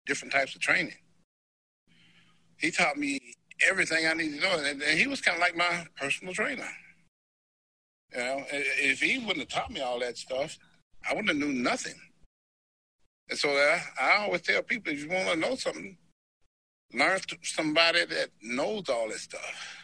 different 0.05 0.33
types 0.33 0.55
of 0.55 0.61
training. 0.61 0.95
He 2.57 2.71
taught 2.71 2.97
me 2.97 3.19
everything 3.67 4.07
I 4.07 4.13
needed 4.13 4.41
to 4.41 4.47
know, 4.47 4.57
and, 4.57 4.81
and 4.81 4.99
he 4.99 5.07
was 5.07 5.21
kind 5.21 5.35
of 5.35 5.41
like 5.41 5.55
my 5.55 5.85
personal 5.99 6.33
trainer. 6.33 6.67
You 8.13 8.19
know, 8.19 8.45
if 8.51 9.01
he 9.01 9.19
wouldn't 9.19 9.39
have 9.39 9.47
taught 9.49 9.71
me 9.71 9.81
all 9.81 9.99
that 9.99 10.17
stuff, 10.17 10.57
I 11.07 11.13
wouldn't 11.13 11.29
have 11.29 11.37
knew 11.37 11.53
nothing. 11.53 11.95
And 13.29 13.37
so 13.37 13.49
I, 13.49 13.81
I 13.99 14.17
always 14.19 14.41
tell 14.41 14.63
people, 14.63 14.93
if 14.93 15.03
you 15.03 15.09
want 15.09 15.27
to 15.29 15.35
know 15.35 15.55
something, 15.55 15.97
learn 16.93 17.19
somebody 17.43 18.05
that 18.05 18.29
knows 18.41 18.87
all 18.89 19.09
this 19.09 19.23
stuff, 19.23 19.75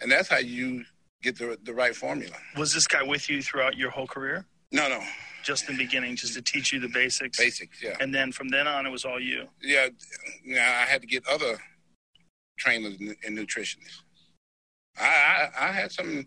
and 0.00 0.12
that's 0.12 0.28
how 0.28 0.38
you 0.38 0.84
get 1.22 1.38
the 1.38 1.58
the 1.62 1.72
right 1.72 1.96
formula. 1.96 2.36
Was 2.56 2.74
this 2.74 2.86
guy 2.86 3.02
with 3.02 3.30
you 3.30 3.40
throughout 3.40 3.78
your 3.78 3.90
whole 3.90 4.06
career? 4.06 4.46
No, 4.72 4.88
no, 4.88 5.00
Just 5.44 5.68
in 5.68 5.76
the 5.76 5.84
beginning, 5.84 6.16
just 6.16 6.34
to 6.34 6.42
teach 6.42 6.72
you 6.72 6.80
the 6.80 6.88
basics, 6.88 7.38
basics. 7.38 7.82
Yeah, 7.82 7.96
and 8.00 8.14
then 8.14 8.32
from 8.32 8.48
then 8.48 8.66
on, 8.66 8.86
it 8.86 8.90
was 8.90 9.04
all 9.04 9.20
you. 9.20 9.46
yeah. 9.62 9.88
yeah 10.44 10.82
I 10.82 10.90
had 10.90 11.00
to 11.02 11.06
get 11.06 11.26
other 11.28 11.60
trainers 12.58 12.96
and 12.98 13.38
nutritionists. 13.38 14.00
I, 14.98 15.04
I 15.04 15.68
I 15.68 15.72
had 15.72 15.92
some 15.92 16.26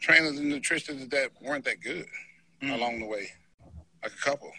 trainers 0.00 0.38
and 0.38 0.52
nutritionists 0.52 1.10
that 1.10 1.30
weren't 1.40 1.64
that 1.64 1.80
good. 1.80 2.06
Mm. 2.62 2.74
along 2.74 2.98
the 3.00 3.06
way, 3.06 3.26
like 4.02 4.12
a 4.12 4.22
couple. 4.22 4.52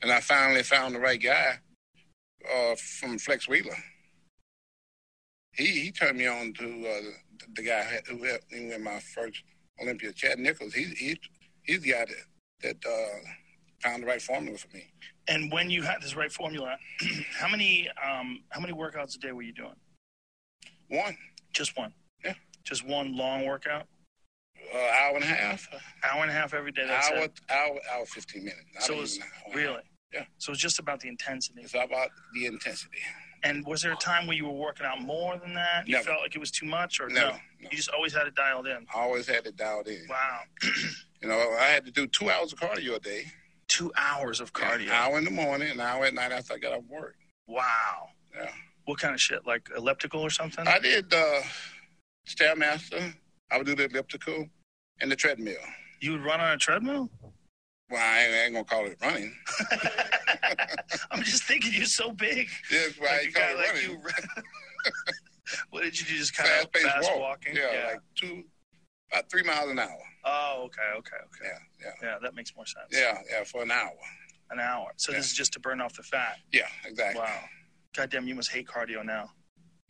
And 0.00 0.10
I 0.10 0.20
finally 0.20 0.62
found 0.62 0.94
the 0.94 1.00
right 1.00 1.22
guy 1.22 1.58
uh, 2.50 2.74
from 2.76 3.18
Flex 3.18 3.46
Wheeler. 3.46 3.76
He 5.52 5.66
he 5.66 5.92
turned 5.92 6.16
me 6.16 6.26
on 6.26 6.54
to 6.54 6.64
uh, 6.64 7.00
the, 7.02 7.12
the 7.56 7.62
guy 7.62 8.00
who 8.08 8.24
helped 8.24 8.50
me 8.50 8.68
win 8.70 8.82
my 8.82 9.00
first 9.00 9.42
Olympia, 9.82 10.12
Chad 10.14 10.38
Nicholls. 10.38 10.72
He's 10.72 10.96
he's 10.98 11.18
he's 11.70 11.80
the 11.82 11.92
guy 11.92 12.04
that 12.04 12.16
that 12.62 12.76
uh, 12.86 13.18
found 13.80 14.02
the 14.02 14.06
right 14.06 14.20
formula 14.20 14.58
for 14.58 14.68
me. 14.76 14.92
And 15.28 15.50
when 15.52 15.70
you 15.70 15.82
had 15.82 16.02
this 16.02 16.16
right 16.16 16.32
formula, 16.32 16.76
how 17.38 17.48
many 17.48 17.88
um, 18.04 18.42
how 18.50 18.60
many 18.60 18.72
workouts 18.74 19.16
a 19.16 19.18
day 19.18 19.32
were 19.32 19.42
you 19.42 19.52
doing? 19.52 19.76
One 20.88 21.16
Just 21.52 21.76
one. 21.76 21.92
Yeah. 22.24 22.34
Just 22.64 22.86
one 22.86 23.16
long 23.16 23.46
workout, 23.46 23.86
uh, 24.74 24.76
hour 24.76 25.14
and 25.14 25.24
a 25.24 25.26
half, 25.26 25.66
hour 26.04 26.22
and 26.22 26.30
a 26.30 26.34
half 26.34 26.52
every 26.52 26.72
day. 26.72 26.84
That's 26.86 27.10
hour 27.10 27.18
it. 27.22 27.40
hour 27.50 27.78
hour 27.94 28.04
fifteen 28.06 28.44
minutes. 28.44 28.64
Not 28.74 28.82
So 28.82 28.92
even 28.92 29.04
it's 29.04 29.16
an 29.16 29.22
hour 29.22 29.30
and 29.46 29.54
a 29.54 29.56
really. 29.56 29.82
Yeah. 30.12 30.24
So 30.38 30.52
it's 30.52 30.60
just 30.60 30.78
about 30.80 31.00
the 31.00 31.08
intensity. 31.08 31.62
It's 31.62 31.74
about 31.74 32.10
the 32.34 32.46
intensity. 32.46 32.98
And 33.42 33.64
was 33.66 33.82
there 33.82 33.92
a 33.92 33.96
time 33.96 34.26
where 34.26 34.36
you 34.36 34.44
were 34.46 34.52
working 34.52 34.84
out 34.86 35.00
more 35.00 35.36
than 35.38 35.54
that? 35.54 35.86
You 35.88 35.94
Never. 35.94 36.04
felt 36.08 36.20
like 36.22 36.36
it 36.36 36.38
was 36.38 36.50
too 36.50 36.66
much, 36.66 37.00
or 37.00 37.08
Never, 37.08 37.28
no? 37.28 37.32
no. 37.32 37.68
You 37.70 37.76
just 37.76 37.88
always 37.88 38.12
had 38.14 38.26
it 38.26 38.34
dialed 38.34 38.66
in. 38.66 38.86
I 38.94 39.00
always 39.00 39.26
had 39.26 39.46
it 39.46 39.56
dialed 39.56 39.88
in. 39.88 40.06
Wow. 40.08 40.40
You 41.22 41.28
know, 41.28 41.38
I 41.60 41.64
had 41.64 41.84
to 41.84 41.90
do 41.90 42.06
two 42.06 42.30
hours 42.30 42.50
of 42.54 42.58
cardio 42.58 42.96
a 42.96 42.98
day. 42.98 43.24
Two 43.68 43.92
hours 43.94 44.40
of 44.40 44.54
cardio. 44.54 44.84
An 44.86 44.88
hour 44.90 45.18
in 45.18 45.24
the 45.26 45.30
morning, 45.30 45.70
an 45.70 45.78
hour 45.78 46.06
at 46.06 46.14
night 46.14 46.32
after 46.32 46.54
I 46.54 46.56
got 46.56 46.72
off 46.72 46.84
work. 46.88 47.14
Wow. 47.46 48.08
Yeah. 48.34 48.48
What 48.86 48.98
kind 49.00 49.12
of 49.14 49.20
shit? 49.20 49.46
Like 49.46 49.68
elliptical 49.76 50.22
or 50.22 50.30
something? 50.30 50.66
I 50.66 50.78
did 50.78 51.12
uh, 51.12 51.42
Stairmaster. 52.26 53.12
I 53.50 53.58
would 53.58 53.66
do 53.66 53.74
the 53.74 53.84
elliptical 53.84 54.48
and 55.02 55.12
the 55.12 55.16
treadmill. 55.16 55.56
you 56.00 56.12
would 56.12 56.24
run 56.24 56.40
on 56.40 56.52
a 56.52 56.56
treadmill? 56.56 57.10
Well, 57.90 58.00
I 58.00 58.20
ain't, 58.20 58.34
I 58.34 58.38
ain't 58.44 58.52
gonna 58.52 58.64
call 58.64 58.86
it 58.86 58.96
running. 59.02 59.34
I'm 61.10 61.22
just 61.22 61.44
thinking 61.44 61.72
you're 61.74 61.84
so 61.86 62.12
big. 62.12 62.48
That's 62.70 62.98
why 62.98 63.06
Like 63.08 63.26
you 63.26 63.32
call 63.32 63.50
it 63.50 63.56
like 63.56 63.66
running. 63.74 63.90
you. 63.90 63.98
what 65.70 65.82
did 65.82 65.98
you 65.98 66.06
do? 66.06 66.14
Just 66.16 66.36
kind 66.36 66.48
of 66.48 66.54
Fast-paced 66.56 66.86
fast 66.86 67.10
walk. 67.10 67.18
walking? 67.20 67.56
Yeah, 67.56 67.88
like 67.92 68.00
two, 68.14 68.44
about 69.12 69.28
three 69.30 69.42
miles 69.42 69.70
an 69.70 69.78
hour. 69.80 69.98
oh, 70.24 70.62
okay, 70.66 70.82
okay, 70.98 71.16
okay. 71.16 71.44
Yeah, 71.44 71.58
yeah, 72.02 72.08
Yeah, 72.08 72.18
that 72.22 72.34
makes 72.34 72.54
more 72.54 72.66
sense. 72.66 72.86
yeah, 72.92 73.18
yeah, 73.30 73.44
for 73.44 73.62
an 73.62 73.70
hour. 73.72 73.90
An 74.50 74.60
hour. 74.60 74.92
So 74.96 75.10
Yeah. 75.12 75.18
this 75.18 75.26
is 75.32 75.36
just 75.36 75.52
to 75.54 75.60
burn 75.60 75.80
off 75.80 75.94
the 75.96 76.02
fat. 76.02 76.36
Yeah, 76.52 76.68
exactly. 76.84 77.20
Wow. 77.20 77.40
Goddamn, 77.96 78.28
you 78.28 78.34
must 78.36 78.50
hate 78.52 78.68
cardio 78.68 79.04
now. 79.04 79.30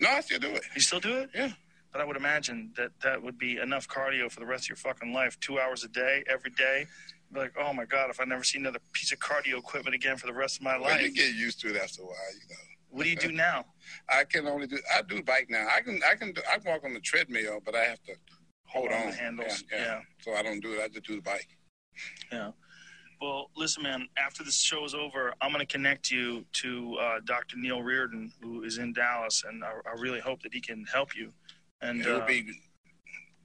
No, 0.00 0.08
I 0.10 0.20
still 0.22 0.38
do 0.38 0.48
it. 0.48 0.62
You 0.74 0.80
still 0.80 1.00
do 1.00 1.18
it? 1.18 1.30
Yeah. 1.34 1.50
But 1.92 2.00
I 2.00 2.04
would 2.04 2.16
imagine 2.16 2.72
that 2.76 2.92
that 3.02 3.22
would 3.22 3.36
be 3.36 3.58
enough 3.58 3.86
cardio 3.88 4.30
for 4.30 4.40
the 4.40 4.46
rest 4.46 4.64
of 4.64 4.68
your 4.70 4.76
fucking 4.76 5.12
life. 5.12 5.38
Two 5.40 5.58
hours 5.60 5.84
a 5.84 5.88
day, 5.88 6.22
every 6.28 6.50
day. 6.52 6.86
Like, 7.34 7.54
oh 7.58 7.72
my 7.72 7.84
god, 7.84 8.10
if 8.10 8.20
I 8.20 8.24
never 8.24 8.42
see 8.42 8.58
another 8.58 8.80
piece 8.92 9.12
of 9.12 9.18
cardio 9.18 9.58
equipment 9.58 9.94
again 9.94 10.16
for 10.16 10.26
the 10.26 10.32
rest 10.32 10.56
of 10.56 10.62
my 10.62 10.78
Well, 10.78 10.98
you 10.98 11.06
life. 11.06 11.14
get 11.14 11.34
used 11.34 11.60
to 11.60 11.68
it 11.74 11.80
after 11.80 12.02
a 12.02 12.06
while, 12.06 12.14
you 12.34 12.48
know. 12.48 12.56
What 12.88 13.04
do 13.04 13.10
you 13.10 13.16
do 13.16 13.30
now? 13.30 13.64
I 14.08 14.24
can 14.24 14.48
only 14.48 14.66
do. 14.66 14.78
I 14.92 15.02
do 15.02 15.22
bike 15.22 15.46
now. 15.48 15.66
I 15.74 15.80
can. 15.80 16.00
I 16.10 16.16
can. 16.16 16.32
Do, 16.32 16.42
I 16.52 16.58
can 16.58 16.72
walk 16.72 16.84
on 16.84 16.92
the 16.92 17.00
treadmill, 17.00 17.60
but 17.64 17.76
I 17.76 17.84
have 17.84 18.02
to 18.04 18.14
hold, 18.66 18.90
on 18.90 19.02
on. 19.02 19.10
the 19.10 19.16
handles, 19.16 19.62
Yeah, 19.70 19.78
yeah. 19.78 20.00
So 20.22 20.34
I 20.34 20.42
don't 20.42 20.60
do 20.60 20.72
it. 20.72 20.80
I 20.82 20.88
just 20.88 21.06
do 21.06 21.14
the 21.16 21.22
bike. 21.22 21.46
Yeah. 22.32 22.50
Well, 23.20 23.50
listen, 23.56 23.82
man. 23.84 24.08
After 24.16 24.42
this 24.42 24.56
show 24.60 24.84
is 24.84 24.94
over, 24.94 25.34
I'm 25.40 25.52
going 25.52 25.64
to 25.64 25.70
connect 25.72 26.10
you 26.10 26.44
to 26.54 26.96
uh, 27.00 27.20
Dr. 27.26 27.56
Neil 27.58 27.82
Reardon, 27.82 28.32
who 28.42 28.64
is 28.64 28.78
in 28.78 28.92
Dallas, 28.92 29.44
and 29.46 29.62
I, 29.62 29.72
I 29.86 30.00
really 30.00 30.20
hope 30.20 30.42
that 30.42 30.52
he 30.54 30.60
can 30.60 30.84
help 30.92 31.14
you. 31.14 31.32
And 31.82 32.00
it 32.00 32.08
would 32.10 32.22
uh, 32.22 32.26
be 32.26 32.50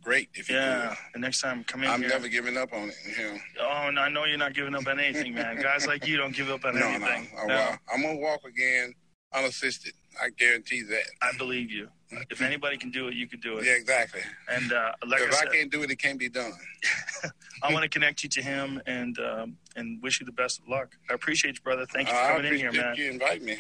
great 0.06 0.30
if 0.36 0.50
you 0.50 0.56
yeah, 0.56 0.90
could. 0.90 0.98
the 1.16 1.20
next 1.20 1.42
time 1.42 1.64
come 1.64 1.84
in 1.84 1.90
I'm 1.90 2.00
here. 2.00 2.10
never 2.10 2.28
giving 2.28 2.56
up 2.58 2.72
on 2.74 2.90
it. 2.90 2.96
Know. 3.18 3.38
Oh, 3.62 3.88
and 3.88 4.00
I 4.00 4.08
know 4.08 4.26
you're 4.26 4.38
not 4.38 4.54
giving 4.54 4.76
up 4.76 4.86
on 4.88 5.00
anything, 5.00 5.34
man. 5.34 5.60
Guys 5.62 5.88
like 5.88 6.06
you 6.08 6.16
don't 6.16 6.34
give 6.36 6.50
up 6.50 6.64
on 6.64 6.76
No, 6.76 6.82
no. 6.82 6.88
anything. 7.08 7.28
I, 7.38 7.46
well, 7.48 7.78
I'm 7.92 8.02
gonna 8.04 8.20
walk 8.20 8.42
again 8.48 8.94
unassisted. 9.34 9.94
I 10.22 10.30
guarantee 10.38 10.84
that. 10.84 11.04
I 11.22 11.36
believe 11.38 11.72
you. 11.72 11.90
If 12.30 12.42
anybody 12.42 12.78
can 12.78 12.92
do 12.92 13.08
it, 13.10 13.16
you 13.16 13.28
can 13.28 13.40
do 13.42 13.58
it. 13.58 13.66
Yeah, 13.66 13.74
exactly. 13.74 14.22
And 14.48 14.72
uh, 14.72 14.92
like 15.08 15.22
I 15.22 15.26
if 15.26 15.34
said, 15.34 15.48
I 15.50 15.52
can't 15.56 15.72
do 15.72 15.82
it, 15.82 15.92
it 15.92 15.98
can't 15.98 16.20
be 16.20 16.30
done. 16.30 16.54
I 17.64 17.74
want 17.74 17.84
to 17.84 17.90
connect 17.90 18.24
you 18.24 18.30
to 18.30 18.42
him 18.42 18.80
and 18.86 19.18
um, 19.20 19.58
and 19.76 20.02
wish 20.04 20.20
you 20.22 20.26
the 20.26 20.32
best 20.32 20.60
of 20.60 20.68
luck. 20.70 20.96
I 21.10 21.14
appreciate 21.16 21.56
you, 21.56 21.62
brother. 21.64 21.86
Thank 21.88 22.08
you 22.08 22.14
for 22.14 22.20
Uh, 22.20 22.24
I 22.24 22.36
coming 22.38 22.54
in 22.54 22.60
here, 22.60 22.72
man. 22.72 22.96
you 22.96 23.10
invite 23.10 23.42
me. 23.42 23.58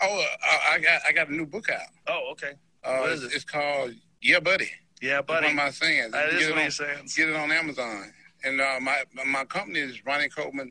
Oh, 0.00 0.24
uh, 0.24 0.58
I 0.72 0.78
got 0.78 1.02
I 1.06 1.12
got 1.12 1.28
a 1.28 1.34
new 1.34 1.44
book 1.46 1.68
out. 1.70 1.80
Oh, 2.06 2.30
okay. 2.32 2.52
Uh, 2.84 2.98
What 2.98 3.12
is 3.12 3.24
it? 3.24 3.32
it's 3.34 3.44
called 3.44 3.92
Yeah, 4.22 4.40
Buddy. 4.40 4.70
Yeah, 5.02 5.20
buddy. 5.20 5.46
One 5.46 5.50
of 5.52 5.56
my 5.64 5.70
sayings. 5.70 6.12
That 6.12 6.28
is 6.28 6.38
get 6.38 6.48
it 6.50 6.54
what 6.54 6.64
on- 6.64 6.70
saying. 6.70 7.08
Get 7.16 7.28
it 7.28 7.36
on 7.36 7.50
Amazon. 7.52 8.12
And 8.44 8.60
uh, 8.60 8.78
my 8.80 9.02
my 9.26 9.44
company 9.44 9.80
is 9.80 10.04
Ronnie 10.06 10.28
Coleman 10.28 10.70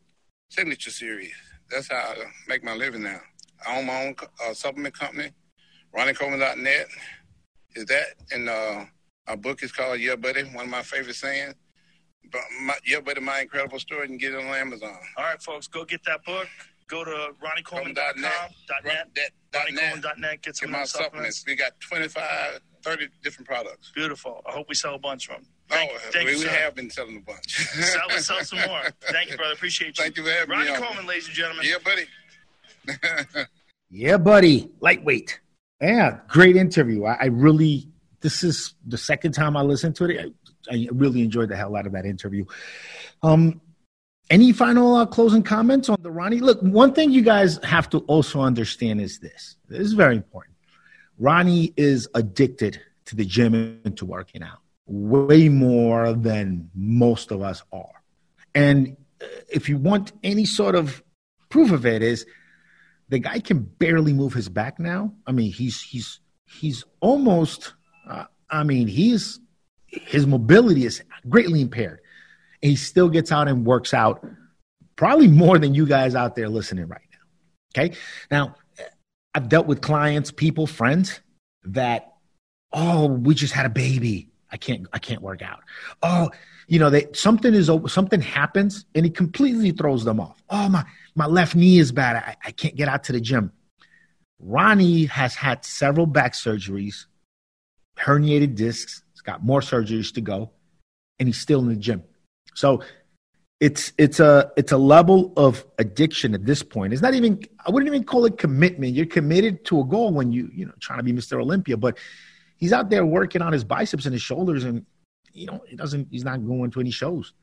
Signature 0.50 0.90
Series. 0.92 1.34
That's 1.70 1.90
how 1.90 1.98
I 1.98 2.16
make 2.48 2.64
my 2.64 2.74
living 2.74 3.04
now. 3.04 3.20
I 3.68 3.78
own 3.78 3.86
my 3.86 4.06
own 4.06 4.16
uh, 4.44 4.54
supplement 4.54 4.98
company, 4.98 5.32
RonnieColeman.net. 5.96 6.88
Is 7.76 7.86
that 7.86 8.06
and 8.32 8.50
uh, 8.50 8.86
our 9.28 9.38
book 9.38 9.64
is 9.64 9.72
called 9.72 10.00
Yeah 10.00 10.16
Buddy. 10.16 10.44
One 10.44 10.66
of 10.66 10.72
my 10.72 10.82
favorite 10.82 11.16
sayings. 11.16 11.56
But 12.32 12.42
my, 12.64 12.76
yeah 12.86 13.02
Buddy, 13.02 13.20
my 13.22 13.42
incredible 13.42 13.80
story. 13.80 14.04
You 14.04 14.08
can 14.08 14.18
get 14.18 14.34
it 14.34 14.38
on 14.38 14.46
Amazon. 14.54 14.96
All 15.18 15.24
right, 15.26 15.42
folks, 15.42 15.68
go 15.68 15.84
get 15.86 16.04
that 16.06 16.24
book. 16.26 16.48
Go 16.88 17.06
to 17.06 17.30
RonnieColeman.com, 17.42 18.22
net, 18.22 19.08
net. 19.16 19.32
RonnieColeman.net. 19.54 20.22
Get 20.22 20.42
Get 20.42 20.56
some 20.58 20.70
of 20.70 20.72
my 20.72 20.84
supplements. 20.84 21.40
supplements. 21.40 21.44
We 21.48 21.56
got 21.56 21.80
25, 21.80 22.60
30 22.84 23.08
different 23.24 23.48
products. 23.48 23.92
Beautiful. 23.94 24.42
I 24.48 24.52
hope 24.52 24.68
we 24.70 24.76
sell 24.76 24.96
a 24.96 25.00
bunch 25.00 25.28
from. 25.28 25.38
'em. 25.38 25.46
Thank, 25.70 25.92
oh, 25.94 25.98
thank 26.12 26.26
we, 26.26 26.34
you, 26.34 26.40
we 26.40 26.46
have 26.46 26.76
been 26.76 26.90
selling 26.90 27.18
a 27.18 27.22
bunch. 27.22 27.56
Sell, 27.68 28.10
sell 28.20 28.44
some 28.44 28.60
more. 28.68 28.82
Thank 29.02 29.32
you, 29.32 29.38
brother. 29.38 29.54
Appreciate 29.54 29.98
you. 29.98 30.04
Thank 30.04 30.18
you 30.18 30.24
for 30.24 30.30
having 30.32 30.50
Ronnie 30.50 30.66
me 30.66 30.76
on. 30.76 30.82
Coleman, 30.82 31.08
ladies 31.08 31.28
and 31.28 31.36
gentlemen. 31.36 31.66
Yeah, 31.66 31.78
buddy. 31.84 33.46
Yeah, 33.92 34.18
buddy. 34.18 34.72
Lightweight. 34.80 35.42
Yeah, 35.82 36.20
great 36.30 36.56
interview. 36.56 37.04
I, 37.06 37.18
I 37.22 37.26
really, 37.26 37.90
this 38.22 38.42
is 38.42 38.74
the 38.88 38.98
second 38.98 39.34
time 39.34 39.58
I 39.58 39.62
listened 39.64 39.98
to 39.98 40.06
it. 40.06 40.34
I, 40.70 40.74
I 40.76 40.88
really 40.94 41.22
enjoyed 41.22 41.50
the 41.50 41.58
hell 41.58 41.76
out 41.76 41.86
of 41.86 41.92
that 41.92 42.06
interview. 42.06 42.46
Um, 43.22 43.60
any 44.30 44.54
final 44.54 44.96
uh, 44.96 45.06
closing 45.06 45.44
comments 45.44 45.90
on 45.90 45.98
the 46.02 46.10
Ronnie? 46.10 46.40
Look, 46.40 46.62
one 46.62 46.94
thing 46.94 47.12
you 47.12 47.22
guys 47.22 47.60
have 47.66 47.90
to 47.90 47.98
also 48.00 48.40
understand 48.40 49.02
is 49.02 49.20
this. 49.20 49.58
This 49.68 49.82
is 49.82 49.94
very 49.94 50.16
important. 50.16 50.51
Ronnie 51.22 51.72
is 51.78 52.10
addicted 52.16 52.82
to 53.06 53.16
the 53.16 53.26
gym 53.26 53.54
and 53.86 53.96
to 53.98 54.06
working 54.06 54.42
out 54.42 54.58
way 54.88 55.50
more 55.50 56.14
than 56.14 56.72
most 56.74 57.32
of 57.32 57.44
us 57.44 57.62
are. 57.72 58.04
And 58.56 58.98
if 59.48 59.70
you 59.70 59.78
want 59.78 60.12
any 60.24 60.46
sort 60.46 60.74
of 60.74 61.04
proof 61.50 61.72
of 61.72 61.86
it 61.86 62.02
is 62.02 62.26
the 63.10 63.20
guy 63.20 63.40
can 63.40 63.60
barely 63.60 64.14
move 64.14 64.34
his 64.34 64.50
back 64.50 64.80
now. 64.80 65.14
I 65.28 65.32
mean, 65.32 65.52
he's 65.52 65.80
he's 65.80 66.20
he's 66.48 66.84
almost. 67.02 67.74
Uh, 68.10 68.26
I 68.50 68.64
mean, 68.64 68.88
he's 68.88 69.40
his 69.86 70.26
mobility 70.26 70.86
is 70.86 71.04
greatly 71.30 71.62
impaired, 71.62 72.00
and 72.64 72.72
he 72.72 72.76
still 72.76 73.10
gets 73.10 73.32
out 73.32 73.48
and 73.48 73.64
works 73.64 73.94
out, 73.94 74.26
probably 74.96 75.28
more 75.28 75.60
than 75.60 75.76
you 75.76 75.86
guys 75.86 76.16
out 76.16 76.36
there 76.36 76.50
listening 76.50 76.88
right 76.88 77.02
now. 77.12 77.84
Okay, 77.84 77.96
now 78.32 78.56
I've 79.34 79.50
dealt 79.50 79.68
with 79.68 79.82
clients, 79.82 80.32
people, 80.32 80.68
friends 80.68 81.22
that, 81.64 82.14
oh, 82.74 83.08
we 83.08 83.34
just 83.34 83.54
had 83.54 83.66
a 83.66 83.70
baby. 83.70 84.30
I 84.52 84.58
can't 84.58 84.86
I 84.92 85.00
can't 85.00 85.22
work 85.22 85.42
out. 85.42 85.62
Oh, 86.04 86.30
you 86.68 86.78
know, 86.78 86.90
they 86.90 87.08
something 87.14 87.54
is 87.54 87.72
something 87.88 88.22
happens 88.22 88.86
and 88.94 89.06
it 89.06 89.16
completely 89.16 89.72
throws 89.72 90.04
them 90.04 90.20
off. 90.20 90.44
Oh 90.50 90.68
my 90.68 90.84
my 91.16 91.26
left 91.26 91.56
knee 91.56 91.80
is 91.80 91.92
bad. 91.92 92.18
I, 92.18 92.36
I 92.46 92.52
can't 92.52 92.76
get 92.76 92.90
out 92.90 93.06
to 93.06 93.14
the 93.14 93.22
gym. 93.22 93.54
Ronnie 94.40 95.06
has 95.06 95.36
had 95.36 95.64
several 95.64 96.06
back 96.06 96.34
surgeries, 96.34 97.06
herniated 97.98 98.56
discs. 98.56 99.04
He's 99.14 99.22
got 99.22 99.44
more 99.44 99.62
surgeries 99.62 100.14
to 100.16 100.22
go, 100.22 100.52
and 101.20 101.30
he's 101.30 101.40
still 101.40 101.60
in 101.60 101.70
the 101.70 101.76
gym. 101.76 102.04
So 102.54 102.84
it's 103.62 103.94
it's 104.00 104.20
a 104.20 104.52
it's 104.58 104.72
a 104.72 104.78
level 104.78 105.32
of 105.38 105.64
addiction 105.78 106.34
at 106.34 106.46
this 106.46 106.64
point. 106.64 106.94
It's 106.94 107.02
not 107.02 107.14
even 107.14 107.40
I 107.66 107.70
wouldn't 107.70 107.88
even 107.88 108.04
call 108.04 108.26
it 108.26 108.40
commitment. 108.40 108.94
You're 108.94 109.06
committed 109.06 109.64
to 109.66 109.80
a 109.80 109.84
goal 109.86 110.12
when 110.12 110.32
you 110.32 110.50
you 110.52 110.66
know 110.66 110.74
trying 110.80 110.98
to 110.98 111.04
be 111.04 111.14
Mr. 111.14 111.40
Olympia, 111.40 111.78
but 111.78 112.00
he's 112.58 112.74
out 112.74 112.90
there 112.90 113.06
working 113.06 113.44
on 113.44 113.54
his 113.54 113.64
biceps 113.64 114.06
and 114.06 114.14
his 114.14 114.22
shoulders, 114.24 114.64
and 114.64 114.84
you 115.32 115.46
know 115.46 115.62
he 115.68 115.76
doesn't 115.76 116.08
he's 116.10 116.26
not 116.26 116.46
going 116.46 116.72
to 116.72 116.80
any 116.80 116.90
shows. 116.90 117.34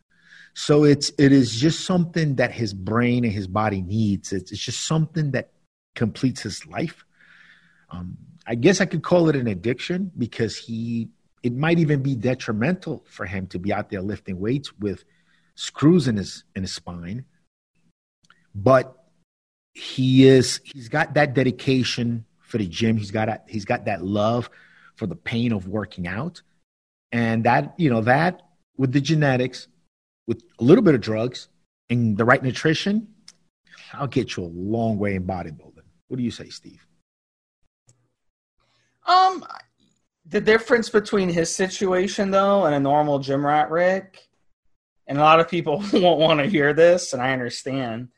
So 0.55 0.83
it's 0.83 1.13
it 1.19 1.31
is 1.31 1.55
just 1.55 1.85
something 1.85 2.35
that 2.35 2.51
his 2.51 2.75
brain 2.75 3.25
and 3.25 3.33
his 3.33 3.47
body 3.47 3.81
needs. 3.81 4.33
It's, 4.33 4.51
it's 4.51 4.61
just 4.61 4.89
something 4.89 5.31
that 5.31 5.53
completes 5.95 6.43
his 6.43 6.67
life. 6.67 7.05
Um, 7.91 8.19
I 8.45 8.57
guess 8.57 8.81
I 8.81 8.87
could 8.87 9.05
call 9.05 9.29
it 9.29 9.37
an 9.37 9.47
addiction 9.47 10.11
because 10.19 10.57
he 10.57 11.11
it 11.45 11.55
might 11.55 11.79
even 11.79 12.03
be 12.03 12.17
detrimental 12.17 13.05
for 13.07 13.25
him 13.25 13.47
to 13.49 13.61
be 13.61 13.73
out 13.73 13.89
there 13.89 14.03
lifting 14.03 14.41
weights 14.41 14.77
with 14.81 15.05
screws 15.59 16.07
in 16.07 16.17
his 16.17 16.45
in 16.55 16.63
his 16.63 16.73
spine. 16.73 17.25
But 18.55 18.97
he 19.75 20.27
is 20.27 20.61
he's 20.65 20.89
got 20.89 21.15
that 21.15 21.35
dedication 21.35 22.25
for 22.39 22.59
the 22.59 22.67
gym. 22.67 22.97
He's 22.97 23.11
got 23.11 23.29
a, 23.29 23.41
he's 23.49 23.65
got 23.65 23.85
that 23.87 24.05
love 24.05 24.49
for 24.95 25.07
the 25.07 25.17
pain 25.17 25.53
of 25.53 25.67
working 25.67 26.07
out, 26.07 26.43
and 27.13 27.45
that 27.45 27.75
you 27.77 27.91
know 27.91 28.01
that 28.03 28.43
with 28.77 28.93
the 28.93 29.01
genetics 29.01 29.67
with 30.29 30.43
a 30.61 30.65
little 30.65 30.85
bit 30.85 30.95
of 30.95 31.01
drugs 31.01 31.49
and 31.91 32.17
the 32.17 32.25
right 32.25 32.43
nutrition, 32.43 33.09
I'll 33.93 34.07
get 34.07 34.37
you 34.37 34.45
a 34.45 34.53
long 34.55 34.99
way 34.99 35.17
in 35.17 35.25
bodybuilding. 35.25 35.87
What 36.07 36.17
do 36.19 36.23
you 36.23 36.31
say, 36.31 36.51
Steve? 36.51 36.87
Um, 39.07 39.45
the 40.27 40.41
difference 40.41 40.89
between 40.89 41.31
his 41.31 41.53
situation 41.53 42.31
though 42.31 42.67
and 42.67 42.75
a 42.75 42.81
normal 42.81 43.19
gym 43.19 43.45
rat, 43.45 43.71
Rick, 43.71 44.28
and 45.09 45.19
a 45.19 45.23
lot 45.23 45.41
of 45.41 45.49
people 45.49 45.83
won't 45.93 46.21
want 46.21 46.39
to 46.41 46.47
hear 46.47 46.73
this, 46.73 47.13
and 47.13 47.21
I 47.21 47.33
understand. 47.33 48.09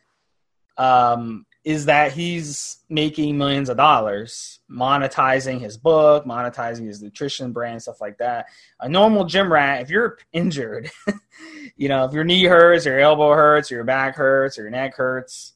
Um, 0.76 1.46
is 1.62 1.86
that 1.86 2.12
he's 2.12 2.78
making 2.88 3.36
millions 3.36 3.68
of 3.68 3.76
dollars 3.76 4.60
monetizing 4.70 5.60
his 5.60 5.76
book, 5.76 6.24
monetizing 6.24 6.86
his 6.86 7.02
nutrition 7.02 7.52
brand, 7.52 7.82
stuff 7.82 8.00
like 8.00 8.16
that. 8.16 8.46
A 8.80 8.88
normal 8.88 9.26
gym 9.26 9.52
rat, 9.52 9.82
if 9.82 9.90
you're 9.90 10.18
injured, 10.32 10.90
you 11.76 11.88
know, 11.88 12.04
if 12.06 12.12
your 12.12 12.24
knee 12.24 12.44
hurts, 12.44 12.86
your 12.86 12.98
elbow 12.98 13.34
hurts, 13.34 13.70
your 13.70 13.84
back 13.84 14.16
hurts, 14.16 14.58
or 14.58 14.62
your 14.62 14.70
neck 14.70 14.94
hurts, 14.96 15.52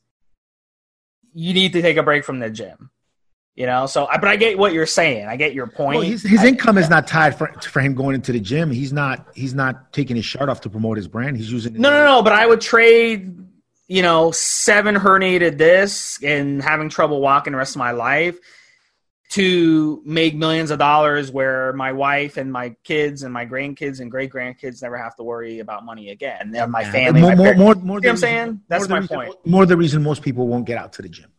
you 1.33 1.55
need 1.55 1.73
to 1.73 1.83
take 1.83 1.97
a 1.97 2.03
break 2.03 2.25
from 2.25 2.39
the 2.39 2.51
gym. 2.51 2.91
You 3.57 3.67
know, 3.67 3.87
so 3.87 4.09
but 4.13 4.25
I 4.27 4.35
get 4.35 4.59
what 4.59 4.73
you're 4.73 4.85
saying. 4.85 5.27
I 5.27 5.37
get 5.37 5.55
your 5.55 5.69
point. 5.69 5.99
Well, 5.99 6.05
his, 6.05 6.23
his 6.25 6.41
I- 6.41 6.47
income 6.49 6.77
is 6.77 6.91
not 6.91 7.07
tied 7.07 7.37
for 7.39 7.47
for 7.63 7.81
him 7.81 7.95
going 7.95 8.17
into 8.17 8.33
the 8.33 8.41
gym. 8.41 8.71
He's 8.73 8.93
not 8.93 9.29
he's 9.35 9.55
not 9.55 9.93
taking 9.93 10.17
his 10.17 10.25
shirt 10.25 10.49
off 10.49 10.61
to 10.63 10.71
promote 10.71 10.97
his 10.97 11.07
brand. 11.07 11.37
He's 11.37 11.53
using 11.53 11.75
No, 11.75 11.91
no, 11.91 12.05
no. 12.05 12.23
But 12.23 12.33
I 12.33 12.47
would 12.47 12.61
trade, 12.61 13.33
you 13.87 14.03
know, 14.03 14.33
seven 14.33 14.97
herniated 14.97 15.57
discs 15.57 16.21
and 16.25 16.61
having 16.63 16.89
trouble 16.89 17.21
walking 17.21 17.53
the 17.53 17.57
rest 17.59 17.77
of 17.77 17.79
my 17.79 17.93
life 17.93 18.37
to 19.31 20.03
make 20.05 20.35
millions 20.35 20.71
of 20.71 20.79
dollars 20.79 21.31
where 21.33 21.73
my 21.73 21.93
wife 21.93 22.37
and 22.37 22.53
my 22.53 22.75
kids 22.85 23.23
and 23.23 23.33
my 23.33 23.47
grandkids 23.47 24.01
and 24.01 24.11
great 24.11 24.33
grandkids 24.33 24.83
never 24.83 24.97
have 24.99 25.17
to 25.17 25.23
worry 25.23 25.61
about 25.61 25.85
money 25.85 26.11
again. 26.11 26.53
And 26.55 26.71
my 26.73 26.83
Yeah, 26.83 26.93
family, 26.93 27.21
More, 27.21 27.31
my 27.31 27.37
more, 27.37 27.55
more, 27.55 27.75
more 27.77 27.97
what 28.01 28.09
I'm 28.09 28.17
saying? 28.17 28.61
That's 28.69 28.89
my 28.89 28.99
reason- 28.99 29.17
point. 29.17 29.47
More 29.47 29.65
the 29.67 29.77
reason 29.77 30.03
most 30.03 30.23
people 30.23 30.47
won't 30.47 30.67
get 30.67 30.77
out 30.79 30.93
to 30.95 31.03
the 31.03 31.09
gym. 31.09 31.31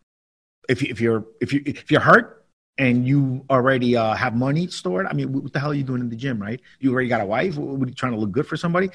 If 0.70 0.84
if 0.84 1.00
you're 1.02 1.26
if 1.42 1.54
you 1.54 1.62
if 1.66 1.92
you're 1.92 2.02
hurt 2.02 2.46
and 2.78 3.08
you 3.08 3.46
already 3.50 3.96
uh, 3.96 4.14
have 4.16 4.36
money 4.36 4.68
stored, 4.68 5.06
I 5.08 5.14
mean, 5.14 5.32
what 5.32 5.54
the 5.54 5.60
hell 5.60 5.72
are 5.72 5.76
you 5.76 5.84
doing 5.84 6.02
in 6.02 6.10
the 6.10 6.16
gym, 6.16 6.42
right? 6.42 6.60
You 6.80 6.92
already 6.92 7.08
got 7.08 7.22
a 7.22 7.26
wife. 7.26 7.56
What, 7.58 7.82
are 7.82 7.88
you 7.88 7.94
trying 7.96 8.12
to 8.14 8.18
look 8.20 8.32
good 8.32 8.48
for 8.48 8.58
somebody? 8.58 8.90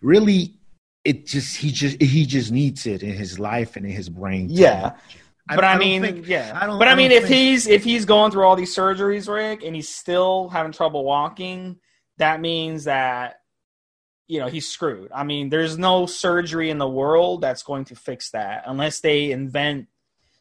Really, 0.00 0.54
it 1.04 1.26
just 1.26 1.56
he 1.56 1.70
just 1.70 2.00
he 2.00 2.24
just 2.26 2.50
needs 2.52 2.86
it 2.86 3.02
in 3.02 3.12
his 3.14 3.38
life 3.38 3.76
and 3.76 3.84
in 3.86 3.92
his 3.92 4.08
brain. 4.08 4.48
Yeah. 4.50 4.92
But 5.48 5.62
I, 5.62 5.72
don't 5.74 5.80
mean, 5.80 6.02
think- 6.02 6.26
yeah. 6.26 6.58
I 6.60 6.66
don't- 6.66 6.78
but 6.78 6.88
I, 6.88 6.92
I 6.92 6.94
mean, 6.96 7.12
if 7.12 7.24
think- 7.24 7.34
he's 7.34 7.66
if 7.68 7.84
he's 7.84 8.04
going 8.04 8.32
through 8.32 8.44
all 8.44 8.56
these 8.56 8.74
surgeries, 8.74 9.32
Rick, 9.32 9.62
and 9.64 9.76
he's 9.76 9.88
still 9.88 10.48
having 10.48 10.72
trouble 10.72 11.04
walking, 11.04 11.76
that 12.18 12.40
means 12.40 12.84
that 12.84 13.40
you 14.26 14.40
know 14.40 14.48
he's 14.48 14.66
screwed. 14.68 15.12
I 15.14 15.22
mean, 15.22 15.48
there's 15.50 15.78
no 15.78 16.06
surgery 16.06 16.70
in 16.70 16.78
the 16.78 16.88
world 16.88 17.42
that's 17.42 17.62
going 17.62 17.84
to 17.86 17.94
fix 17.94 18.30
that 18.30 18.64
unless 18.66 18.98
they 19.00 19.30
invent 19.30 19.86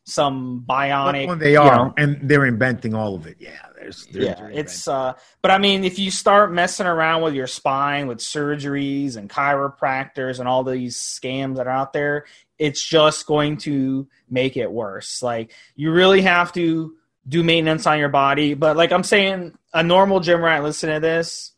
some 0.06 0.64
bionic. 0.68 1.28
When 1.28 1.40
they 1.40 1.54
you 1.54 1.60
are, 1.60 1.88
know, 1.88 1.94
and 1.98 2.18
they're 2.22 2.46
inventing 2.46 2.94
all 2.94 3.16
of 3.16 3.26
it. 3.28 3.38
Yeah, 3.40 3.58
there's, 3.76 4.06
there's 4.08 4.26
yeah, 4.26 4.48
it's 4.52 4.88
uh, 4.88 5.14
but 5.42 5.52
I 5.52 5.58
mean, 5.58 5.84
if 5.84 6.00
you 6.00 6.12
start 6.12 6.54
messing 6.54 6.86
around 6.86 7.24
with 7.24 7.34
your 7.34 7.48
spine 7.48 8.08
with 8.08 8.20
surgeries 8.20 9.18
and 9.18 9.30
chiropractors 9.30 10.40
and 10.40 10.48
all 10.48 10.64
these 10.64 10.98
scams 10.98 11.58
that 11.58 11.68
are 11.68 11.72
out 11.72 11.92
there, 11.92 12.26
it's 12.58 12.88
just 12.88 13.26
going 13.26 13.58
to 13.58 14.08
make 14.30 14.58
it 14.58 14.72
worse. 14.72 15.22
Like 15.22 15.54
you 15.76 15.92
really 15.92 16.22
have 16.22 16.54
to 16.54 16.96
do 17.28 17.44
maintenance 17.44 17.88
on 17.88 18.00
your 18.00 18.10
body. 18.10 18.54
But 18.54 18.78
like 18.78 18.92
I'm 18.92 19.04
saying, 19.04 19.58
a 19.74 19.84
normal 19.84 20.20
gym 20.20 20.44
rat 20.44 20.64
listen 20.64 20.94
to 20.94 21.00
this, 21.00 21.52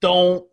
don't 0.00 0.44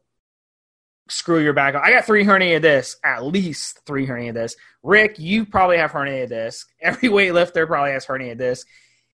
screw 1.09 1.39
your 1.39 1.53
back. 1.53 1.75
up. 1.75 1.83
I 1.83 1.91
got 1.91 2.05
three 2.05 2.23
herniated 2.23 2.61
discs, 2.61 2.99
at 3.03 3.23
least 3.23 3.79
three 3.85 4.07
herniated 4.07 4.35
discs. 4.35 4.61
Rick, 4.84 5.19
you 5.19 5.45
probably 5.45 5.77
have 5.77 5.91
herniated 5.91 6.29
disc. 6.29 6.67
Every 6.82 7.09
weightlifter 7.09 7.67
probably 7.67 7.91
has 7.91 8.05
herniated 8.05 8.39
disc. 8.39 8.67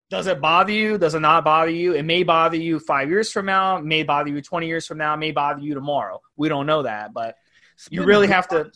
Does 0.09 0.27
it 0.27 0.39
bother 0.39 0.71
you? 0.71 0.97
Does 0.97 1.15
it 1.15 1.19
not 1.19 1.43
bother 1.43 1.71
you? 1.71 1.93
It 1.93 2.03
may 2.03 2.23
bother 2.23 2.55
you 2.55 2.79
five 2.79 3.09
years 3.09 3.31
from 3.31 3.45
now, 3.45 3.79
may 3.79 4.03
bother 4.03 4.29
you 4.29 4.41
20 4.41 4.65
years 4.65 4.87
from 4.87 4.97
now, 4.97 5.15
may 5.17 5.31
bother 5.31 5.59
you 5.59 5.73
tomorrow. 5.73 6.21
We 6.37 6.47
don't 6.47 6.65
know 6.65 6.83
that, 6.83 7.13
but 7.13 7.35
you 7.89 8.03
really 8.03 8.27
have 8.27 8.47
to. 8.49 8.71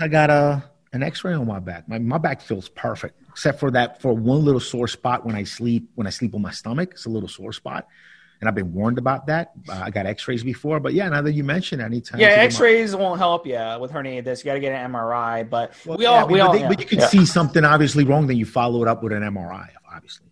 I 0.00 0.08
got 0.08 0.30
a 0.30 0.64
an 0.92 1.02
X-ray 1.02 1.34
on 1.34 1.46
my 1.46 1.60
back. 1.60 1.88
My 1.88 1.98
my 1.98 2.18
back 2.18 2.40
feels 2.40 2.70
perfect, 2.70 3.20
except 3.28 3.60
for 3.60 3.70
that 3.72 4.00
for 4.00 4.14
one 4.14 4.44
little 4.44 4.60
sore 4.60 4.88
spot 4.88 5.26
when 5.26 5.36
I 5.36 5.44
sleep. 5.44 5.90
When 5.94 6.06
I 6.06 6.10
sleep 6.10 6.34
on 6.34 6.40
my 6.40 6.50
stomach, 6.50 6.92
it's 6.92 7.04
a 7.04 7.10
little 7.10 7.28
sore 7.28 7.52
spot, 7.52 7.86
and 8.40 8.48
I've 8.48 8.54
been 8.54 8.72
warned 8.74 8.98
about 8.98 9.26
that. 9.28 9.52
Uh, 9.68 9.80
I 9.84 9.90
got 9.90 10.06
X-rays 10.06 10.42
before, 10.44 10.78
but 10.80 10.92
yeah, 10.92 11.08
now 11.08 11.22
that 11.22 11.32
you 11.32 11.42
mention, 11.44 11.80
it, 11.80 11.84
anytime. 11.84 12.20
Yeah, 12.20 12.30
get 12.30 12.36
my- 12.36 12.42
X-rays 12.44 12.94
won't 12.94 13.18
help 13.18 13.46
you 13.46 13.54
with 13.80 13.90
herniated 13.90 14.24
disc. 14.24 14.44
You 14.44 14.50
got 14.50 14.54
to 14.54 14.60
get 14.60 14.72
an 14.72 14.92
MRI, 14.92 15.48
but 15.48 15.72
Well, 15.86 15.96
we 15.98 16.06
all, 16.06 16.22
mean, 16.26 16.32
we 16.32 16.38
but, 16.40 16.46
all, 16.46 16.52
they- 16.52 16.60
yeah. 16.60 16.68
but 16.68 16.80
you 16.80 16.86
can 16.86 16.98
Yeah. 16.98 17.06
see 17.08 17.24
something 17.26 17.64
obviously 17.64 18.04
wrong, 18.04 18.26
then 18.26 18.36
you 18.36 18.44
follow 18.46 18.82
it 18.82 18.88
up 18.88 19.02
with 19.02 19.12
an 19.12 19.22
MRI, 19.22 19.68
obviously. 19.94 20.26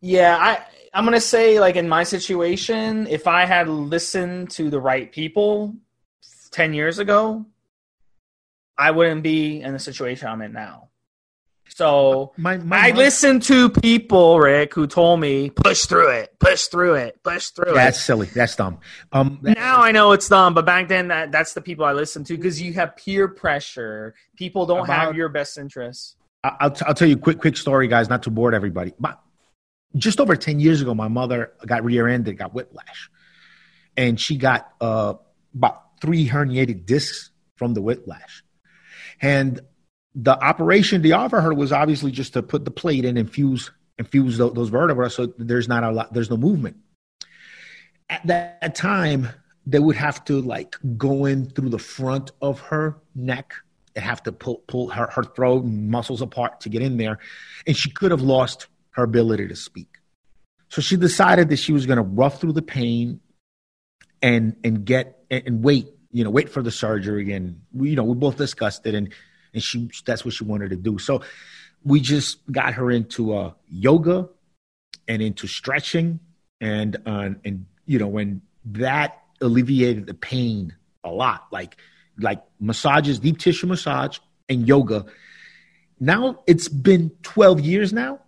Yeah, 0.00 0.36
I 0.36 0.62
I'm 0.94 1.04
gonna 1.04 1.20
say 1.20 1.58
like 1.60 1.76
in 1.76 1.88
my 1.88 2.04
situation, 2.04 3.06
if 3.08 3.26
I 3.26 3.44
had 3.44 3.68
listened 3.68 4.50
to 4.52 4.70
the 4.70 4.80
right 4.80 5.10
people 5.10 5.74
ten 6.52 6.72
years 6.72 6.98
ago, 7.00 7.44
I 8.78 8.92
wouldn't 8.92 9.22
be 9.24 9.60
in 9.60 9.72
the 9.72 9.78
situation 9.80 10.28
I'm 10.28 10.40
in 10.42 10.52
now. 10.52 10.87
So 11.68 12.32
My, 12.36 12.56
my 12.58 12.88
I 12.88 12.90
listened 12.90 13.42
to 13.44 13.68
people, 13.70 14.38
Rick, 14.40 14.74
who 14.74 14.86
told 14.86 15.20
me 15.20 15.50
push 15.50 15.84
through 15.84 16.10
it, 16.10 16.34
push 16.38 16.64
through 16.66 16.94
it, 16.94 17.22
push 17.22 17.48
through 17.48 17.68
Yeah, 17.74 17.84
that's 17.84 18.00
silly. 18.00 18.26
That's 18.26 18.56
dumb. 18.56 18.78
Um, 19.12 19.38
that- 19.42 19.56
Now 19.56 19.80
I 19.82 19.92
know 19.92 20.12
it's 20.12 20.28
dumb, 20.28 20.54
but 20.54 20.64
back 20.66 20.88
then 20.88 21.08
that 21.08 21.30
that's 21.30 21.54
the 21.54 21.60
people 21.60 21.84
I 21.84 21.92
listened 21.92 22.26
to 22.26 22.36
because 22.36 22.60
you 22.60 22.72
have 22.74 22.96
peer 22.96 23.28
pressure. 23.28 24.14
People 24.36 24.66
don't 24.66 24.84
About- 24.84 25.06
have 25.06 25.16
your 25.16 25.28
best 25.28 25.58
interests. 25.58 26.16
I'll, 26.44 26.70
t- 26.70 26.84
I'll 26.86 26.94
tell 26.94 27.08
you 27.08 27.16
a 27.16 27.18
quick, 27.18 27.40
quick 27.40 27.56
story, 27.56 27.88
guys, 27.88 28.08
not 28.08 28.22
to 28.22 28.30
bore 28.30 28.54
everybody. 28.54 28.92
But 28.98 29.20
just 29.96 30.20
over 30.20 30.36
10 30.36 30.60
years 30.60 30.80
ago, 30.80 30.94
my 30.94 31.08
mother 31.08 31.52
got 31.66 31.84
rear 31.84 32.06
ended, 32.06 32.38
got 32.38 32.54
whiplash. 32.54 33.10
And 33.96 34.20
she 34.20 34.36
got 34.36 34.70
uh, 34.80 35.14
about 35.54 35.82
three 36.00 36.28
herniated 36.28 36.86
discs 36.86 37.30
from 37.56 37.74
the 37.74 37.82
whiplash. 37.82 38.44
And 39.20 39.60
the 40.20 40.36
operation 40.42 41.02
they 41.02 41.12
offered 41.12 41.42
her 41.42 41.54
was 41.54 41.72
obviously 41.72 42.10
just 42.10 42.32
to 42.32 42.42
put 42.42 42.64
the 42.64 42.72
plate 42.72 43.04
in 43.04 43.16
and 43.16 43.30
fuse, 43.30 43.70
infuse 43.98 44.36
tho- 44.36 44.50
those 44.50 44.68
vertebrae 44.68 45.08
so 45.08 45.26
there's 45.38 45.68
not 45.68 45.84
a 45.84 45.90
lot, 45.92 46.12
there's 46.12 46.28
no 46.28 46.36
movement. 46.36 46.76
At 48.10 48.26
that 48.26 48.74
time, 48.74 49.28
they 49.64 49.78
would 49.78 49.96
have 49.96 50.24
to 50.24 50.40
like 50.40 50.76
go 50.96 51.24
in 51.24 51.50
through 51.50 51.68
the 51.68 51.78
front 51.78 52.32
of 52.42 52.58
her 52.60 52.96
neck 53.14 53.54
and 53.94 54.04
have 54.04 54.22
to 54.24 54.32
pull 54.32 54.56
pull 54.66 54.88
her, 54.88 55.08
her 55.12 55.22
throat 55.22 55.64
and 55.64 55.88
muscles 55.88 56.20
apart 56.20 56.60
to 56.62 56.68
get 56.68 56.82
in 56.82 56.96
there. 56.96 57.18
And 57.66 57.76
she 57.76 57.90
could 57.90 58.10
have 58.10 58.22
lost 58.22 58.66
her 58.90 59.04
ability 59.04 59.46
to 59.48 59.56
speak. 59.56 59.98
So 60.68 60.82
she 60.82 60.96
decided 60.96 61.48
that 61.50 61.58
she 61.58 61.72
was 61.72 61.86
going 61.86 61.98
to 61.98 62.02
rough 62.02 62.40
through 62.40 62.54
the 62.54 62.62
pain 62.62 63.20
and 64.20 64.56
and 64.64 64.84
get 64.84 65.22
and, 65.30 65.62
wait, 65.62 65.88
you 66.10 66.24
know, 66.24 66.30
wait 66.30 66.48
for 66.48 66.62
the 66.62 66.70
surgery. 66.70 67.32
And 67.32 67.60
you 67.78 67.94
know, 67.94 68.04
we 68.04 68.14
both 68.14 68.36
discussed 68.36 68.86
it, 68.86 68.94
and 68.94 69.12
and 69.52 69.62
she 69.62 69.90
that's 70.04 70.24
what 70.24 70.34
she 70.34 70.44
wanted 70.44 70.70
to 70.70 70.76
do. 70.76 70.98
So 70.98 71.22
we 71.84 72.00
just 72.00 72.50
got 72.50 72.74
her 72.74 72.90
into 72.90 73.34
uh, 73.34 73.52
yoga 73.68 74.28
and 75.06 75.22
into 75.22 75.46
stretching, 75.46 76.20
and 76.60 76.96
uh, 77.06 77.30
and 77.44 77.66
you 77.86 77.98
know, 77.98 78.08
when 78.08 78.42
that 78.64 79.22
alleviated 79.40 80.06
the 80.06 80.14
pain 80.14 80.74
a 81.04 81.10
lot, 81.10 81.46
like 81.50 81.76
like 82.18 82.42
massages, 82.60 83.18
deep 83.18 83.38
tissue 83.38 83.66
massage, 83.66 84.18
and 84.48 84.66
yoga. 84.66 85.06
Now 86.00 86.42
it's 86.46 86.68
been 86.68 87.10
12 87.22 87.60
years 87.60 87.92
now. 87.92 88.20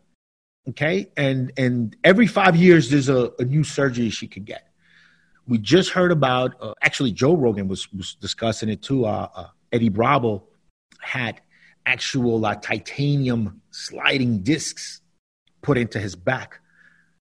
Okay. 0.68 1.10
And 1.16 1.52
and 1.56 1.96
every 2.04 2.26
five 2.26 2.56
years 2.56 2.90
there's 2.90 3.08
a, 3.08 3.32
a 3.38 3.44
new 3.44 3.64
surgery 3.64 4.10
she 4.10 4.26
could 4.26 4.44
get. 4.44 4.68
We 5.46 5.58
just 5.58 5.90
heard 5.90 6.12
about 6.12 6.54
uh, 6.60 6.74
actually 6.82 7.12
Joe 7.12 7.34
Rogan 7.34 7.68
was 7.68 7.92
was 7.92 8.14
discussing 8.14 8.68
it 8.68 8.82
too. 8.82 9.06
Uh, 9.06 9.28
uh, 9.34 9.46
Eddie 9.72 9.88
Bravo 9.88 10.44
had 11.00 11.40
actual 11.86 12.44
uh, 12.44 12.54
titanium 12.56 13.60
sliding 13.70 14.42
discs 14.42 15.00
put 15.62 15.78
into 15.78 15.98
his 15.98 16.14
back. 16.14 16.60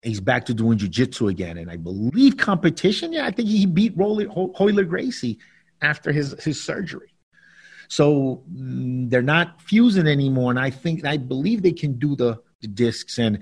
He's 0.02 0.20
back 0.20 0.46
to 0.46 0.54
doing 0.54 0.78
jujitsu 0.78 1.30
again, 1.30 1.58
and 1.58 1.70
I 1.70 1.76
believe 1.76 2.36
competition. 2.36 3.12
Yeah, 3.12 3.26
I 3.26 3.30
think 3.30 3.48
he 3.48 3.66
beat 3.66 3.96
Roller, 3.96 4.26
Royler 4.26 4.84
Gracie 4.88 5.38
after 5.80 6.12
his 6.12 6.34
his 6.42 6.62
surgery. 6.62 7.14
So 7.88 8.42
mm, 8.52 9.10
they're 9.10 9.22
not 9.22 9.60
fusing 9.62 10.06
anymore, 10.06 10.50
and 10.50 10.58
I 10.58 10.70
think 10.70 11.04
I 11.04 11.18
believe 11.18 11.62
they 11.62 11.72
can 11.72 11.98
do 11.98 12.16
the, 12.16 12.40
the 12.60 12.66
discs. 12.66 13.18
And 13.18 13.40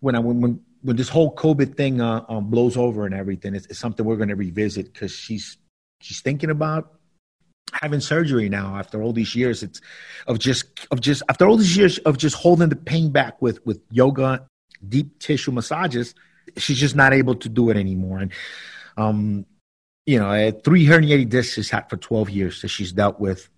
when 0.00 0.16
I 0.16 0.18
when 0.18 0.40
when, 0.40 0.60
when 0.82 0.96
this 0.96 1.08
whole 1.08 1.34
COVID 1.34 1.76
thing 1.76 2.00
uh, 2.00 2.24
um, 2.28 2.50
blows 2.50 2.76
over 2.76 3.06
and 3.06 3.14
everything, 3.14 3.54
it's, 3.54 3.66
it's 3.66 3.78
something 3.78 4.04
we're 4.04 4.16
going 4.16 4.30
to 4.30 4.34
revisit 4.34 4.92
because 4.92 5.12
she's 5.12 5.56
she's 6.00 6.20
thinking 6.20 6.50
about 6.50 6.95
having 7.72 8.00
surgery 8.00 8.48
now 8.48 8.76
after 8.76 9.02
all 9.02 9.12
these 9.12 9.34
years. 9.34 9.62
It's 9.62 9.80
of 10.26 10.38
just 10.38 10.64
of 10.90 11.00
just 11.00 11.22
after 11.28 11.46
all 11.46 11.56
these 11.56 11.76
years 11.76 11.98
of 11.98 12.18
just 12.18 12.36
holding 12.36 12.68
the 12.68 12.76
pain 12.76 13.10
back 13.10 13.40
with 13.40 13.64
with 13.66 13.80
yoga, 13.90 14.46
deep 14.86 15.18
tissue 15.18 15.52
massages. 15.52 16.14
She's 16.56 16.78
just 16.78 16.96
not 16.96 17.12
able 17.12 17.34
to 17.36 17.48
do 17.48 17.70
it 17.70 17.76
anymore, 17.76 18.18
and 18.18 18.32
um, 18.96 19.46
you 20.06 20.18
know, 20.18 20.50
three 20.64 20.86
herniated 20.86 21.28
discs 21.28 21.54
she's 21.54 21.70
had 21.70 21.90
for 21.90 21.96
12 21.96 22.30
years 22.30 22.62
that 22.62 22.68
she's 22.68 22.92
dealt 22.92 23.20
with. 23.20 23.50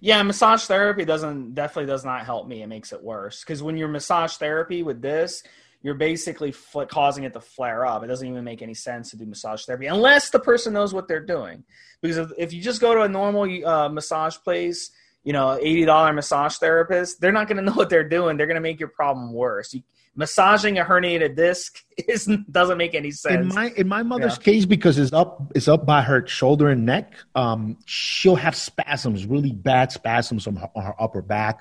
Yeah, 0.00 0.22
massage 0.22 0.64
therapy 0.64 1.04
doesn't 1.04 1.54
definitely 1.54 1.90
does 1.90 2.04
not 2.04 2.24
help 2.24 2.48
me. 2.48 2.62
It 2.62 2.66
makes 2.66 2.92
it 2.92 3.02
worse 3.02 3.40
because 3.40 3.62
when 3.62 3.76
you're 3.76 3.88
massage 3.88 4.34
therapy 4.34 4.82
with 4.82 5.00
this, 5.00 5.44
you're 5.82 5.94
basically 5.94 6.52
fl- 6.52 6.82
causing 6.84 7.24
it 7.24 7.32
to 7.32 7.40
flare 7.40 7.84
up. 7.84 8.02
It 8.02 8.06
doesn't 8.06 8.26
even 8.26 8.44
make 8.44 8.62
any 8.62 8.74
sense 8.74 9.10
to 9.10 9.16
do 9.16 9.26
massage 9.26 9.64
therapy 9.64 9.86
unless 9.86 10.30
the 10.30 10.38
person 10.38 10.72
knows 10.72 10.94
what 10.94 11.08
they're 11.08 11.24
doing. 11.24 11.64
Because 12.00 12.18
if, 12.18 12.30
if 12.38 12.52
you 12.52 12.62
just 12.62 12.80
go 12.80 12.94
to 12.94 13.02
a 13.02 13.08
normal 13.08 13.42
uh, 13.66 13.88
massage 13.88 14.36
place, 14.36 14.90
you 15.24 15.32
know, 15.32 15.58
eighty 15.60 15.84
dollar 15.84 16.12
massage 16.12 16.56
therapist, 16.56 17.20
they're 17.20 17.32
not 17.32 17.48
going 17.48 17.56
to 17.62 17.62
know 17.62 17.72
what 17.74 17.90
they're 17.90 18.08
doing. 18.08 18.36
They're 18.36 18.46
going 18.46 18.56
to 18.56 18.60
make 18.60 18.80
your 18.80 18.88
problem 18.88 19.32
worse. 19.32 19.74
You, 19.74 19.82
massaging 20.14 20.78
a 20.78 20.84
herniated 20.84 21.36
disc 21.36 21.82
is 22.08 22.28
doesn't 22.50 22.78
make 22.78 22.94
any 22.94 23.10
sense. 23.10 23.48
In 23.48 23.54
my 23.54 23.72
in 23.76 23.88
my 23.88 24.02
mother's 24.02 24.36
Yeah. 24.36 24.42
case, 24.52 24.64
because 24.66 24.98
it's 24.98 25.12
up 25.12 25.52
it's 25.54 25.68
up 25.68 25.86
by 25.86 26.02
her 26.02 26.26
shoulder 26.26 26.68
and 26.68 26.84
neck, 26.86 27.14
um, 27.34 27.78
she'll 27.86 28.36
have 28.36 28.54
spasms, 28.54 29.26
really 29.26 29.52
bad 29.52 29.90
spasms 29.92 30.46
on 30.46 30.56
her, 30.56 30.70
on 30.76 30.84
her 30.84 30.94
upper 31.00 31.22
back, 31.22 31.60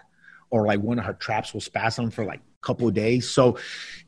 or 0.49 0.65
like 0.65 0.79
one 0.79 0.99
of 0.99 1.05
her 1.05 1.13
traps 1.13 1.53
will 1.53 1.61
spasm 1.61 2.11
for 2.11 2.25
like 2.25 2.41
couple 2.61 2.87
of 2.87 2.93
days. 2.93 3.29
So, 3.29 3.57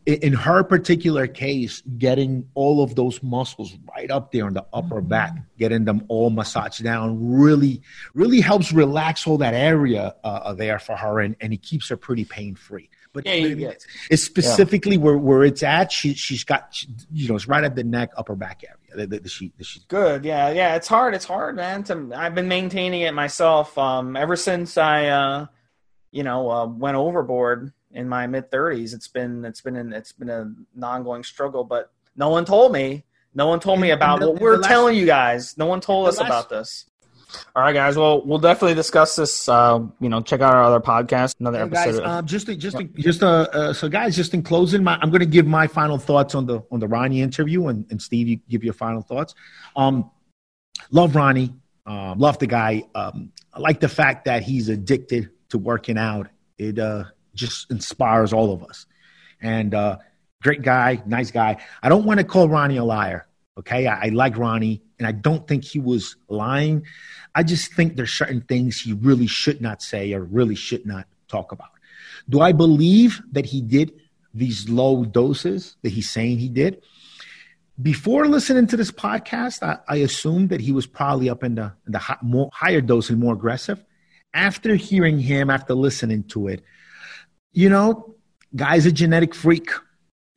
in, 0.06 0.16
in 0.16 0.34
her 0.34 0.64
particular 0.64 1.28
case, 1.28 1.82
getting 1.98 2.48
all 2.54 2.84
of 2.84 2.96
those 2.96 3.22
muscles 3.24 3.76
right 3.96 4.10
up 4.12 4.32
there 4.32 4.48
in 4.48 4.54
the 4.54 4.66
upper 4.74 5.02
back, 5.02 5.36
getting 5.58 5.86
them 5.86 6.04
all 6.08 6.30
massaged 6.30 6.84
down, 6.84 7.34
really 7.34 7.82
really 8.14 8.42
helps 8.42 8.72
relax 8.72 9.28
all 9.28 9.38
that 9.40 9.54
area 9.54 10.16
uh, 10.24 10.54
there 10.54 10.80
for 10.80 10.96
her, 10.96 11.20
and, 11.20 11.36
and 11.42 11.54
it 11.54 11.62
keeps 11.62 11.90
her 11.90 11.98
pretty 11.98 12.26
pain 12.26 12.56
free. 12.56 12.90
But 13.14 13.28
Yeah, 13.28 13.48
get- 13.50 13.86
it's 14.10 14.24
specifically 14.24 14.98
where, 14.98 15.18
where 15.18 15.44
it's 15.44 15.62
at. 15.62 15.92
She 15.92 16.16
she's 16.16 16.44
got 16.44 16.74
she- 16.74 16.88
you 17.12 17.30
know 17.30 17.36
it's 17.36 17.48
right 17.48 17.64
at 17.64 17.76
the 17.76 17.84
neck, 17.84 18.10
upper 18.18 18.36
back 18.36 18.64
area. 18.64 18.78
The, 18.96 19.08
the, 19.08 19.20
the 19.24 19.30
she, 19.30 19.52
the 19.58 19.64
she, 19.64 19.82
Good. 19.88 20.26
Yeah, 20.26 20.50
yeah. 20.52 20.76
It's 20.76 20.88
hard. 20.88 21.14
It's 21.16 21.26
hard, 21.26 21.56
man. 21.56 21.84
To 21.86 22.12
I've 22.16 22.36
been 22.36 22.48
maintaining 22.48 23.02
it 23.02 23.14
myself 23.14 23.78
um, 23.78 24.16
ever 24.16 24.36
since 24.36 24.78
I, 24.78 25.08
uh, 25.08 25.46
you 26.12 26.24
know, 26.24 26.50
uh, 26.50 26.66
went 26.68 26.96
overboard 26.98 27.72
in 27.94 28.10
my 28.10 28.28
mid 28.28 28.52
thirties. 28.52 28.94
It's 28.94 29.08
been 29.08 29.46
it's 29.46 29.62
been 29.62 29.76
an, 29.76 29.94
it's 29.94 30.12
been 30.12 30.30
an 30.30 30.66
ongoing 30.82 31.24
struggle, 31.24 31.64
but 31.64 31.92
no 32.16 32.30
one 32.30 32.46
told 32.46 32.72
me. 32.72 33.06
No 33.36 33.48
one 33.48 33.60
told 33.60 33.80
me 33.80 33.90
about 33.92 34.20
the- 34.20 34.30
what 34.32 34.42
we're 34.42 34.58
last- 34.58 34.68
telling 34.70 34.96
you 34.96 35.06
guys. 35.06 35.58
No 35.58 35.66
one 35.66 35.82
told 35.82 36.08
us 36.08 36.18
last- 36.20 36.28
about 36.28 36.50
this. 36.50 36.86
All 37.56 37.64
right, 37.64 37.74
guys. 37.74 37.98
Well, 37.98 38.24
we'll 38.24 38.38
definitely 38.38 38.76
discuss 38.76 39.16
this. 39.16 39.50
Uh, 39.50 39.80
you 40.00 40.08
know, 40.08 40.22
check 40.22 40.42
out 40.42 40.54
our 40.54 40.64
other 40.64 40.80
podcast, 40.80 41.34
another 41.40 41.64
Hey, 41.64 41.70
guys, 41.70 41.88
episode. 41.88 42.04
of- 42.04 42.10
um, 42.12 42.26
just 42.28 42.46
to, 42.46 42.56
just 42.56 42.78
to, 42.78 42.84
just 42.84 43.24
uh, 43.24 43.48
uh, 43.52 43.74
so 43.74 43.90
guys, 43.90 44.16
just 44.16 44.36
in 44.36 44.44
closing, 44.44 44.84
my, 44.84 45.00
I'm 45.02 45.10
going 45.10 45.22
to 45.22 45.26
give 45.26 45.48
my 45.48 45.66
final 45.66 45.98
thoughts 45.98 46.36
on 46.36 46.46
the 46.46 46.62
on 46.72 46.80
the 46.80 46.88
Ronnie 46.88 47.22
interview, 47.22 47.68
and, 47.70 47.88
and 47.90 48.00
Steve, 48.00 48.28
you 48.28 48.40
give 48.50 48.64
your 48.64 48.76
final 48.76 49.02
thoughts. 49.02 49.34
Um, 49.76 50.12
love 50.92 51.16
Ronnie, 51.16 51.56
um, 51.88 52.20
love 52.20 52.38
the 52.38 52.46
guy. 52.46 52.84
Um, 52.94 53.32
I 53.52 53.60
like 53.62 53.80
the 53.80 53.90
fact 53.90 54.26
that 54.26 54.44
he's 54.44 54.70
addicted 54.70 55.32
to 55.50 55.58
working 55.58 55.98
out. 55.98 56.28
It 56.60 56.78
uh, 56.78 57.06
just 57.34 57.70
inspires 57.72 58.34
all 58.34 58.54
of 58.54 58.64
us. 58.64 58.86
And 59.42 59.74
uh, 59.74 59.98
great 60.42 60.62
guy, 60.62 61.02
nice 61.06 61.32
guy. 61.32 61.58
I 61.82 61.90
don't 61.90 62.06
want 62.06 62.20
to 62.20 62.24
call 62.24 62.48
Ronnie 62.48 62.78
a 62.78 62.84
liar. 62.84 63.28
Okay, 63.58 63.86
I, 63.86 64.06
I 64.06 64.10
like 64.10 64.38
Ronnie, 64.38 64.82
and 64.98 65.08
I 65.08 65.12
don't 65.12 65.48
think 65.48 65.64
he 65.64 65.80
was 65.80 66.16
lying. 66.28 66.86
I 67.36 67.44
just 67.44 67.74
think 67.74 67.96
there's 67.96 68.12
certain 68.12 68.42
things 68.42 68.80
he 68.80 68.94
really 68.94 69.28
should 69.28 69.62
not 69.62 69.82
say 69.82 70.14
or 70.14 70.24
really 70.24 70.56
should 70.56 70.86
not 70.86 71.08
talk 71.28 71.52
about. 71.52 71.70
Do 72.30 72.42
I 72.42 72.52
believe 72.52 73.22
that 73.32 73.46
he 73.46 73.62
did 73.62 73.94
these 74.34 74.70
low 74.70 75.06
doses 75.06 75.76
that 75.84 75.90
he's 75.90 76.10
saying 76.10 76.40
he 76.40 76.50
did? 76.50 76.82
Before 77.82 78.28
listening 78.28 78.68
to 78.68 78.78
this 78.78 78.92
podcast, 78.92 79.64
I, 79.64 79.78
I 79.88 79.98
assumed 79.98 80.50
that 80.50 80.62
he 80.62 80.72
was 80.72 80.86
probably 80.86 81.30
up 81.30 81.44
in 81.44 81.56
the, 81.56 81.74
in 81.86 81.92
the 81.92 82.00
high, 82.00 82.18
more, 82.22 82.50
higher 82.54 82.82
dose 82.82 83.10
and 83.10 83.20
more 83.20 83.34
aggressive. 83.34 83.84
After 84.34 84.76
hearing 84.76 85.20
him, 85.20 85.50
after 85.50 85.74
listening 85.74 86.24
to 86.26 86.48
it, 86.48 86.64
you 87.54 87.70
know, 87.70 88.16
guy's 88.56 88.86
a 88.86 88.92
genetic 88.92 89.34
freak. 89.34 89.70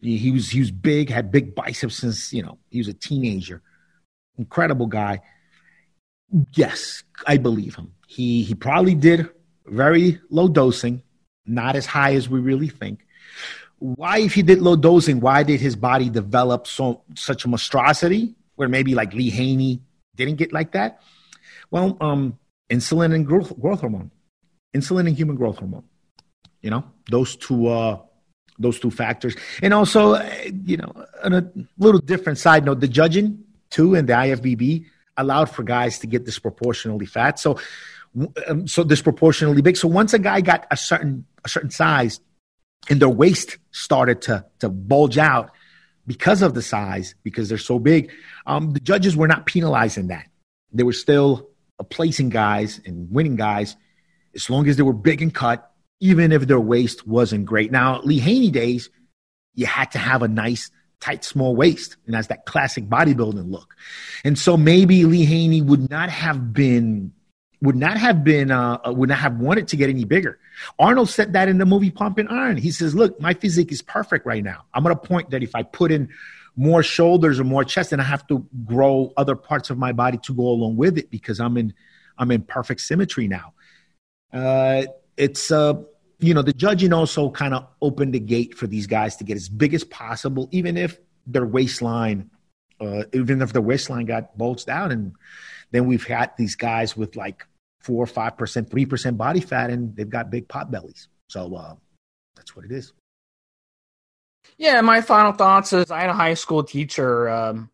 He, 0.01 0.31
was 0.31 0.51
he 0.51 0.61
was 0.61 0.71
big, 0.71 1.11
had 1.11 1.33
big 1.33 1.55
biceps 1.55 1.97
since 1.97 2.33
you 2.33 2.43
know 2.43 2.59
he 2.71 2.79
was 2.79 2.89
a 2.89 2.95
teenager. 2.95 3.63
Incredible 4.39 4.87
guy. 4.87 5.21
Yes, 6.55 7.03
I 7.27 7.39
believe 7.39 7.75
him. 7.75 7.93
He 8.07 8.43
he 8.43 8.55
probably 8.55 8.95
did 8.95 9.29
very 9.67 10.21
low 10.31 10.49
dosing, 10.49 11.03
not 11.47 11.75
as 11.75 11.87
high 11.87 12.15
as 12.15 12.29
we 12.29 12.39
really 12.41 12.69
think. 12.69 13.07
Why, 13.79 14.19
if 14.19 14.35
he 14.35 14.43
did 14.43 14.61
low 14.61 14.77
dosing, 14.77 15.21
why 15.21 15.43
did 15.43 15.61
his 15.61 15.77
body 15.77 16.09
develop 16.09 16.67
so 16.67 17.03
such 17.15 17.45
a 17.45 17.49
monstrosity 17.49 18.35
where 18.55 18.69
maybe 18.69 18.95
like 18.95 19.13
Lee 19.13 19.31
Haney 19.31 19.83
didn't 20.15 20.37
get 20.37 20.53
like 20.53 20.73
that? 20.73 21.01
Well, 21.71 21.97
um, 22.01 22.39
insulin 22.71 23.15
and 23.15 23.27
growth, 23.27 23.59
growth 23.61 23.81
hormone, 23.81 24.11
insulin 24.75 25.09
and 25.09 25.17
human 25.17 25.37
growth 25.37 25.59
hormone. 25.59 25.85
You 26.67 26.71
know, 26.71 26.83
those 27.09 27.37
two 27.37 27.69
uh, 27.69 28.01
those 28.59 28.81
two 28.81 28.91
factors, 28.91 29.37
and 29.63 29.73
also, 29.73 30.15
uh, 30.15 30.29
you 30.65 30.77
know, 30.77 30.93
on 31.23 31.33
a 31.33 31.49
little 31.79 32.01
different 32.01 32.39
side 32.39 32.65
note, 32.65 32.81
the 32.81 32.89
judging 32.89 33.45
too 33.71 33.95
and 33.95 34.09
the 34.09 34.15
IFBB 34.15 34.85
allowed 35.17 35.49
for 35.49 35.63
guys 35.63 36.01
to 36.01 36.09
get 36.09 36.25
disproportionately 36.25 37.07
fat. 37.07 37.39
So, 37.39 37.61
um, 38.49 38.67
so 38.67 38.83
disproportionately 38.83 39.63
big. 39.63 39.77
So 39.77 39.87
once 39.87 40.13
a 40.13 40.19
guy 40.19 40.41
got 40.41 40.67
a 40.73 40.77
certain 40.77 41.25
a 41.45 41.49
certain 41.49 41.71
size, 41.71 42.19
and 42.91 43.01
their 43.01 43.15
waist 43.23 43.59
started 43.71 44.21
to 44.23 44.45
to 44.59 44.69
bulge 44.69 45.19
out 45.19 45.53
because 46.05 46.43
of 46.43 46.55
the 46.55 46.63
size, 46.63 47.15
because 47.23 47.49
they're 47.49 47.59
so 47.59 47.79
big, 47.79 48.11
um, 48.45 48.73
the 48.73 48.81
judges 48.81 49.17
were 49.17 49.29
not 49.29 49.47
penalizing 49.47 50.09
that. 50.09 50.27
They 50.73 50.83
were 50.83 50.93
still 50.93 51.49
placing 51.91 52.31
guys 52.31 52.81
and 52.85 53.09
winning 53.09 53.37
guys 53.37 53.77
as 54.35 54.51
long 54.51 54.67
as 54.67 54.77
they 54.77 54.83
were 54.83 54.93
big 54.93 55.23
and 55.23 55.33
cut, 55.33 55.71
even 56.01 56.32
if 56.32 56.47
their 56.47 56.60
waist 56.60 57.06
wasn't 57.06 57.47
great. 57.47 57.70
Now, 57.70 58.01
Lee 58.02 58.18
Haney 58.18 58.51
days, 58.51 58.90
you 59.55 59.66
had 59.66 59.93
to 59.93 59.98
have 59.98 60.23
a 60.23 60.28
nice 60.28 60.70
tight, 61.01 61.24
small 61.24 61.55
waist, 61.55 61.97
and 62.06 62.14
that's 62.14 62.28
that 62.28 62.47
classic 62.47 62.85
bodybuilding 62.89 63.51
look. 63.51 63.74
And 64.24 64.39
so 64.39 64.56
maybe 64.56 65.05
Lee 65.05 65.24
Haney 65.24 65.62
would 65.62 65.90
not 65.90 66.10
have 66.10 66.52
been 66.52 67.12
would 67.62 67.77
not 67.77 67.97
have 67.97 68.23
been 68.23 68.51
uh, 68.51 68.78
would 68.86 69.09
not 69.09 69.18
have 69.18 69.39
wanted 69.39 69.68
to 69.68 69.77
get 69.77 69.89
any 69.89 70.05
bigger. 70.05 70.39
Arnold 70.78 71.09
said 71.09 71.32
that 71.32 71.48
in 71.48 71.59
the 71.59 71.66
movie 71.66 71.90
Pumping 71.90 72.28
Iron. 72.28 72.56
He 72.56 72.70
says, 72.70 72.94
"Look, 72.94 73.18
my 73.20 73.35
physique 73.35 73.73
is 73.73 73.82
perfect 73.82 74.27
right 74.27 74.44
now. 74.44 74.64
I'm 74.74 74.85
at 74.86 74.93
a 74.93 74.97
point 74.97 75.31
that 75.31 75.43
if 75.43 75.55
I 75.55 75.62
put 75.62 75.90
in 75.90 76.10
more 76.55 76.82
shoulders 76.82 77.39
or 77.39 77.44
more 77.44 77.64
chest, 77.64 77.90
then 77.90 78.01
I 78.01 78.05
have 78.05 78.27
to 78.28 78.47
grow 78.64 79.12
other 79.16 79.36
parts 79.36 79.70
of 79.70 79.78
my 79.78 79.93
body 79.93 80.18
to 80.24 80.35
go 80.35 80.44
along 80.44 80.77
with 80.77 80.98
it 80.98 81.10
because 81.10 81.40
I'm 81.40 81.56
in 81.56 81.74
I'm 82.18 82.31
in 82.31 82.43
perfect 82.43 82.82
symmetry 82.82 83.28
now." 83.28 83.55
Uh, 84.32 84.85
it's 85.17 85.51
uh, 85.51 85.75
you 86.19 86.35
know, 86.35 86.43
the 86.43 86.53
judging 86.53 86.93
also 86.93 87.31
kind 87.31 87.55
of 87.55 87.67
opened 87.83 88.15
the 88.15 88.21
gate 88.21 88.57
for 88.57 88.67
these 88.67 88.87
guys 88.87 89.17
to 89.17 89.25
get 89.25 89.37
as 89.37 89.49
big 89.49 89.75
as 89.75 89.85
possible, 89.85 90.49
even 90.51 90.77
if 90.77 90.99
their 91.27 91.47
waistline, 91.47 92.31
uh, 92.81 93.03
even 93.13 93.43
if 93.43 93.53
their 93.53 93.63
waistline 93.63 94.07
got 94.07 94.37
bulged 94.39 94.69
out. 94.71 94.93
And 94.93 95.13
then 95.73 95.87
we've 95.87 96.07
had 96.07 96.33
these 96.39 96.55
guys 96.55 96.97
with 96.97 97.17
like 97.17 97.47
four 97.81 98.03
or 98.03 98.07
five 98.07 98.37
percent, 98.37 98.71
three 98.71 98.87
percent 98.87 99.19
body 99.19 99.41
fat, 99.41 99.71
and 99.71 99.95
they've 99.95 100.09
got 100.09 100.31
big 100.31 100.49
pot 100.49 100.71
bellies. 100.71 101.09
So 101.29 101.55
uh, 101.55 101.75
that's 102.35 102.57
what 102.57 102.65
it 102.65 102.73
is. 102.73 102.93
Yeah, 104.59 104.81
my 104.81 105.01
final 105.01 105.33
thoughts 105.33 105.73
is 105.73 105.91
I 105.91 106.01
had 106.01 106.11
a 106.11 106.15
high 106.15 106.35
school 106.35 106.63
teacher 106.65 107.29
um, 107.29 107.69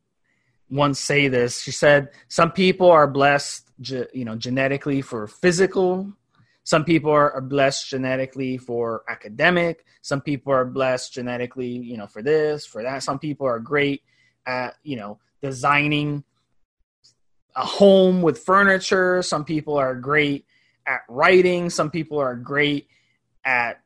once 0.69 0.99
say 0.99 1.29
this. 1.29 1.61
She 1.63 1.71
said 1.71 2.09
some 2.29 2.51
people 2.51 2.91
are 2.91 3.07
blessed, 3.07 3.71
ge- 3.81 4.09
you 4.13 4.25
know, 4.25 4.35
genetically 4.35 5.01
for 5.01 5.29
physical 5.29 6.13
some 6.65 6.85
people 6.85 7.11
are, 7.11 7.41
blessed 7.41 7.89
genetically 7.91 8.57
for 8.57 9.03
academic. 9.09 9.85
Some 10.01 10.21
people 10.21 10.53
are 10.53 10.65
blessed 10.65 11.13
genetically, 11.13 11.69
you 11.69 11.97
know, 11.97 12.07
for 12.07 12.23
this, 12.23 12.65
for 12.65 12.83
that. 12.83 13.03
Some 13.03 13.19
people 13.19 13.47
are 13.47 13.59
great 13.59 14.03
at, 14.47 14.77
you 14.83 14.97
know, 14.97 15.19
designing 15.43 16.25
a 17.57 17.65
home 17.65 18.23
with 18.23 18.45
furniture. 18.45 19.23
Some 19.23 19.45
people 19.45 19.77
are 19.77 19.95
great 19.95 20.47
at 20.87 21.01
writing. 21.09 21.69
Some 21.69 21.91
people 21.91 22.19
are 22.19 22.37
great 22.37 22.87
at 23.45 23.81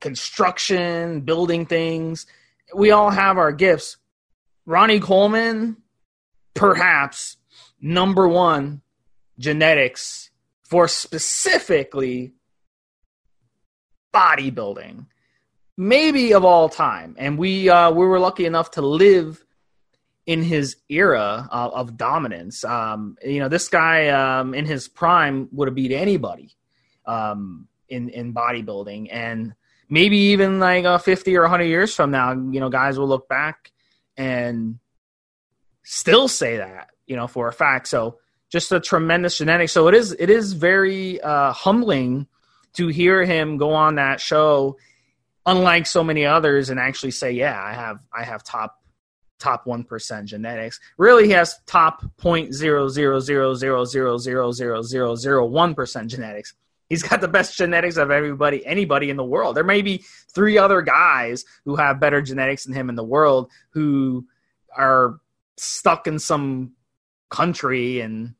construction, 0.00 1.20
building 1.22 1.66
things. 1.66 2.26
We 2.74 2.92
all 2.92 3.10
have 3.10 3.36
our 3.36 3.52
gifts. 3.52 3.96
Ronnie 4.64 5.00
Coleman, 5.00 5.76
perhaps 6.54 7.36
number 7.80 8.28
one, 8.28 8.82
genetics 9.38 10.29
for 10.70 10.86
specifically 10.86 12.32
bodybuilding, 14.14 15.06
maybe 15.76 16.32
of 16.32 16.44
all 16.44 16.68
time. 16.68 17.16
And 17.18 17.36
we 17.36 17.68
uh, 17.68 17.90
we 17.90 18.06
were 18.06 18.20
lucky 18.20 18.46
enough 18.46 18.70
to 18.72 18.82
live 18.82 19.44
in 20.26 20.42
his 20.44 20.76
era 20.88 21.48
uh, 21.50 21.70
of 21.74 21.96
dominance. 21.96 22.62
Um, 22.62 23.16
you 23.24 23.40
know, 23.40 23.48
this 23.48 23.68
guy 23.68 24.08
um, 24.10 24.54
in 24.54 24.64
his 24.64 24.86
prime 24.86 25.48
would 25.50 25.66
have 25.66 25.74
beat 25.74 25.90
anybody 25.90 26.54
um, 27.04 27.66
in 27.88 28.08
in 28.10 28.32
bodybuilding, 28.32 29.08
and 29.10 29.54
maybe 29.88 30.16
even 30.16 30.60
like 30.60 30.84
uh, 30.84 30.98
fifty 30.98 31.36
or 31.36 31.46
hundred 31.48 31.64
years 31.64 31.92
from 31.92 32.12
now, 32.12 32.30
you 32.30 32.60
know, 32.60 32.70
guys 32.70 32.96
will 32.96 33.08
look 33.08 33.28
back 33.28 33.72
and 34.16 34.78
still 35.82 36.28
say 36.28 36.58
that, 36.58 36.90
you 37.08 37.16
know, 37.16 37.26
for 37.26 37.48
a 37.48 37.52
fact. 37.52 37.88
So 37.88 38.19
just 38.50 38.72
a 38.72 38.80
tremendous 38.80 39.38
genetics. 39.38 39.72
So 39.72 39.88
it 39.88 39.94
is 39.94 40.12
it 40.18 40.28
is 40.28 40.52
very 40.52 41.20
uh, 41.20 41.52
humbling 41.52 42.26
to 42.74 42.88
hear 42.88 43.24
him 43.24 43.56
go 43.56 43.72
on 43.72 43.94
that 43.94 44.20
show, 44.20 44.76
unlike 45.46 45.86
so 45.86 46.04
many 46.04 46.26
others, 46.26 46.68
and 46.68 46.78
actually 46.78 47.12
say, 47.12 47.32
"Yeah, 47.32 47.60
I 47.60 47.72
have 47.72 48.00
I 48.12 48.24
have 48.24 48.44
top 48.44 48.76
top 49.38 49.66
one 49.66 49.84
percent 49.84 50.28
genetics." 50.28 50.80
Really, 50.98 51.26
he 51.26 51.32
has 51.32 51.56
top 51.66 52.04
point 52.16 52.52
zero 52.52 52.88
zero 52.88 53.20
zero 53.20 53.54
zero 53.54 53.84
zero 53.84 54.18
zero 54.18 54.52
zero 54.52 54.82
zero 54.82 55.14
zero 55.14 55.46
one 55.46 55.74
percent 55.74 56.10
genetics. 56.10 56.54
He's 56.88 57.04
got 57.04 57.20
the 57.20 57.28
best 57.28 57.56
genetics 57.56 57.96
of 57.96 58.10
everybody, 58.10 58.66
anybody 58.66 59.10
in 59.10 59.16
the 59.16 59.24
world. 59.24 59.56
There 59.56 59.62
may 59.62 59.80
be 59.80 60.04
three 60.34 60.58
other 60.58 60.82
guys 60.82 61.44
who 61.64 61.76
have 61.76 62.00
better 62.00 62.20
genetics 62.20 62.64
than 62.64 62.74
him 62.74 62.88
in 62.88 62.96
the 62.96 63.04
world 63.04 63.48
who 63.70 64.26
are 64.76 65.20
stuck 65.56 66.08
in 66.08 66.18
some 66.18 66.72
country 67.30 68.00
and 68.00 68.34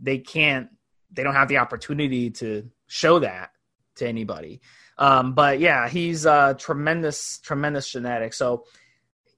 they 0.00 0.18
can't 0.18 0.68
they 1.12 1.22
don't 1.22 1.34
have 1.34 1.48
the 1.48 1.58
opportunity 1.58 2.30
to 2.30 2.70
show 2.86 3.18
that 3.18 3.50
to 3.96 4.06
anybody. 4.06 4.60
Um, 4.98 5.34
but 5.34 5.60
yeah, 5.60 5.88
he's 5.88 6.26
uh, 6.26 6.54
tremendous, 6.54 7.38
tremendous 7.38 7.90
genetics. 7.90 8.38
So, 8.38 8.64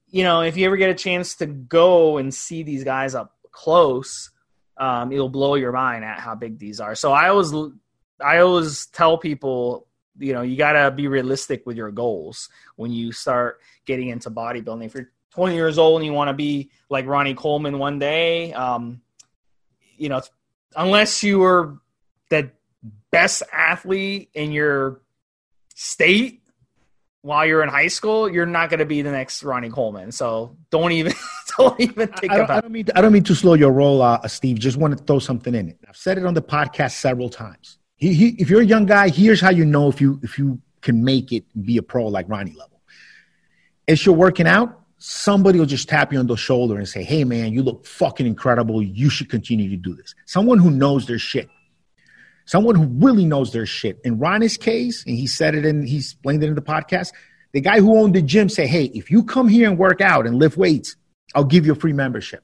you 0.07 0.23
know, 0.23 0.41
if 0.41 0.57
you 0.57 0.65
ever 0.65 0.77
get 0.77 0.89
a 0.89 0.95
chance 0.95 1.35
to 1.35 1.45
go 1.45 2.17
and 2.17 2.33
see 2.33 2.63
these 2.63 2.83
guys 2.83 3.15
up 3.15 3.35
close, 3.51 4.31
um, 4.77 5.11
it'll 5.11 5.29
blow 5.29 5.55
your 5.55 5.71
mind 5.71 6.05
at 6.05 6.19
how 6.19 6.35
big 6.35 6.59
these 6.59 6.79
are. 6.79 6.95
So 6.95 7.11
I 7.11 7.29
always, 7.29 7.53
I 8.23 8.39
always 8.39 8.87
tell 8.87 9.17
people, 9.17 9.87
you 10.17 10.33
know, 10.33 10.41
you 10.41 10.57
got 10.57 10.73
to 10.73 10.91
be 10.91 11.07
realistic 11.07 11.65
with 11.65 11.77
your 11.77 11.91
goals 11.91 12.49
when 12.75 12.91
you 12.91 13.11
start 13.11 13.59
getting 13.85 14.09
into 14.09 14.29
bodybuilding. 14.29 14.85
If 14.85 14.93
you're 14.93 15.11
20 15.31 15.55
years 15.55 15.77
old 15.77 16.01
and 16.01 16.05
you 16.05 16.13
want 16.13 16.29
to 16.29 16.33
be 16.33 16.69
like 16.89 17.05
Ronnie 17.05 17.35
Coleman 17.35 17.79
one 17.79 17.99
day, 17.99 18.53
um, 18.53 19.01
you 19.97 20.09
know, 20.09 20.21
unless 20.75 21.23
you 21.23 21.39
were 21.39 21.77
the 22.29 22.51
best 23.11 23.43
athlete 23.51 24.29
in 24.33 24.51
your 24.51 25.01
state 25.75 26.39
while 27.21 27.45
you're 27.45 27.61
in 27.63 27.69
high 27.69 27.87
school, 27.87 28.29
you're 28.29 28.45
not 28.45 28.69
going 28.69 28.79
to 28.79 28.85
be 28.85 29.01
the 29.01 29.11
next 29.11 29.43
Ronnie 29.43 29.69
Coleman. 29.69 30.11
So 30.11 30.55
don't 30.69 30.91
even 30.93 31.13
don't 31.57 31.79
even 31.79 32.07
think 32.07 32.31
I, 32.31 32.37
about. 32.37 32.57
I 32.57 32.61
don't 32.61 32.71
mean 32.71 32.85
to, 32.85 32.97
I 32.97 33.01
don't 33.01 33.11
mean 33.11 33.23
to 33.23 33.35
slow 33.35 33.53
your 33.53 33.71
roll, 33.71 34.01
uh, 34.01 34.25
Steve. 34.27 34.59
Just 34.59 34.77
want 34.77 34.97
to 34.97 35.03
throw 35.03 35.19
something 35.19 35.53
in 35.53 35.69
it. 35.69 35.77
I've 35.87 35.97
said 35.97 36.17
it 36.17 36.25
on 36.25 36.33
the 36.33 36.41
podcast 36.41 36.91
several 36.91 37.29
times. 37.29 37.77
He, 37.95 38.13
he, 38.13 38.27
if 38.39 38.49
you're 38.49 38.61
a 38.61 38.65
young 38.65 38.85
guy, 38.85 39.09
here's 39.09 39.41
how 39.41 39.49
you 39.49 39.65
know 39.65 39.89
if 39.89 39.99
you 39.99 40.19
if 40.23 40.39
you 40.39 40.61
can 40.81 41.03
make 41.03 41.33
it 41.33 41.43
be 41.61 41.77
a 41.77 41.83
pro 41.83 42.07
like 42.07 42.29
Ronnie 42.29 42.53
level. 42.53 42.81
As 43.87 44.05
you're 44.05 44.15
working 44.15 44.47
out, 44.47 44.78
somebody 44.99 45.59
will 45.59 45.65
just 45.65 45.89
tap 45.89 46.13
you 46.13 46.19
on 46.19 46.27
the 46.27 46.35
shoulder 46.37 46.77
and 46.77 46.87
say, 46.87 47.03
Hey, 47.03 47.23
man, 47.23 47.53
you 47.53 47.63
look 47.63 47.85
fucking 47.85 48.27
incredible. 48.27 48.81
You 48.83 49.09
should 49.09 49.29
continue 49.29 49.69
to 49.69 49.77
do 49.77 49.95
this. 49.95 50.13
Someone 50.25 50.59
who 50.59 50.69
knows 50.69 51.07
their 51.07 51.19
shit. 51.19 51.49
someone 52.45 52.75
who 52.75 52.85
really 53.05 53.25
knows 53.25 53.53
their 53.53 53.65
shit. 53.65 53.99
In 54.03 54.17
Ronnie's 54.19 54.57
case, 54.57 55.03
and 55.05 55.15
he 55.15 55.27
said 55.27 55.55
it 55.55 55.65
and 55.65 55.87
he 55.87 55.97
explained 55.97 56.43
it 56.43 56.47
in 56.47 56.55
the 56.55 56.61
podcast, 56.61 57.13
the 57.53 57.61
guy 57.61 57.79
who 57.79 57.97
owned 57.97 58.15
the 58.15 58.21
gym 58.21 58.49
said, 58.49 58.67
Hey, 58.67 58.85
if 58.85 59.09
you 59.11 59.23
come 59.23 59.47
here 59.47 59.69
and 59.69 59.77
work 59.77 60.01
out 60.01 60.27
and 60.27 60.37
lift 60.37 60.57
weights, 60.57 60.95
I'll 61.35 61.43
give 61.43 61.65
you 61.65 61.73
a 61.73 61.75
free 61.75 61.93
membership. 61.93 62.43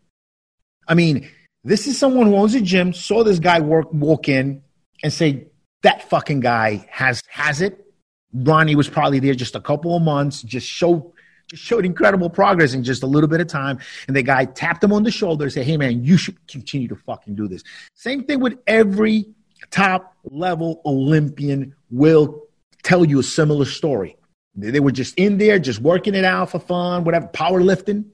I 0.88 0.94
mean, 0.94 1.30
this 1.64 1.88
is 1.88 1.98
someone 1.98 2.28
who 2.28 2.36
owns 2.36 2.54
a 2.54 2.62
gym, 2.62 2.94
saw 2.94 3.24
this 3.24 3.40
guy 3.40 3.60
work, 3.62 3.92
walk 3.92 4.30
in 4.30 4.62
and 5.04 5.12
say, 5.12 5.48
that 5.82 6.10
fucking 6.10 6.40
guy 6.40 6.88
has 6.90 7.22
has 7.30 7.62
it. 7.62 7.86
Ronnie 8.34 8.76
was 8.76 8.90
probably 8.90 9.20
there 9.20 9.36
just 9.36 9.56
a 9.56 9.62
couple 9.62 9.96
of 9.96 10.02
months, 10.02 10.42
just 10.42 10.68
just 10.68 11.15
showed 11.54 11.86
incredible 11.86 12.30
progress 12.30 12.74
in 12.74 12.84
just 12.84 13.04
a 13.04 13.08
little 13.08 13.30
bit 13.30 13.42
of 13.42 13.48
time. 13.48 13.80
And 14.08 14.16
the 14.16 14.24
guy 14.24 14.46
tapped 14.46 14.84
him 14.84 14.92
on 14.92 15.04
the 15.04 15.12
shoulder 15.12 15.46
and 15.46 15.54
said, 15.54 15.66
Hey 15.66 15.78
man, 15.78 16.04
you 16.04 16.18
should 16.18 16.36
continue 16.48 16.88
to 16.88 16.96
fucking 16.96 17.36
do 17.36 17.48
this. 17.48 17.64
Same 17.94 18.24
thing 18.24 18.40
with 18.40 18.58
every 18.68 19.26
top 19.72 20.16
level 20.24 20.82
Olympian 20.86 21.76
will 21.90 22.44
tell 22.84 23.06
you 23.06 23.20
a 23.20 23.24
similar 23.24 23.66
story. 23.66 24.18
They 24.56 24.80
were 24.80 24.92
just 24.92 25.16
in 25.16 25.38
there, 25.38 25.60
just 25.60 25.82
working 25.82 26.16
it 26.16 26.24
out 26.24 26.52
for 26.52 26.60
fun, 26.60 27.04
whatever, 27.04 27.28
powerlifting, 27.28 28.06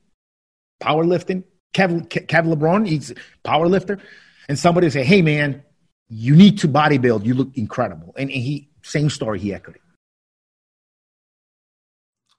powerlifting. 0.82 1.44
Kev, 1.74 2.10
Kev 2.10 2.54
Levrone, 2.54 2.86
he's 2.86 3.12
a 3.12 3.16
powerlifter. 3.46 4.02
And 4.50 4.60
somebody 4.60 4.86
would 4.86 4.94
say, 4.94 5.04
Hey 5.04 5.22
man, 5.22 5.64
you 6.10 6.36
need 6.36 6.60
to 6.60 6.68
bodybuild. 6.68 7.26
You 7.26 7.34
look 7.36 7.56
incredible. 7.56 8.14
And, 8.18 8.30
and 8.30 8.42
he, 8.42 8.70
same 8.82 9.10
story, 9.10 9.40
he 9.40 9.54
echoed 9.54 9.76
it. 9.76 9.82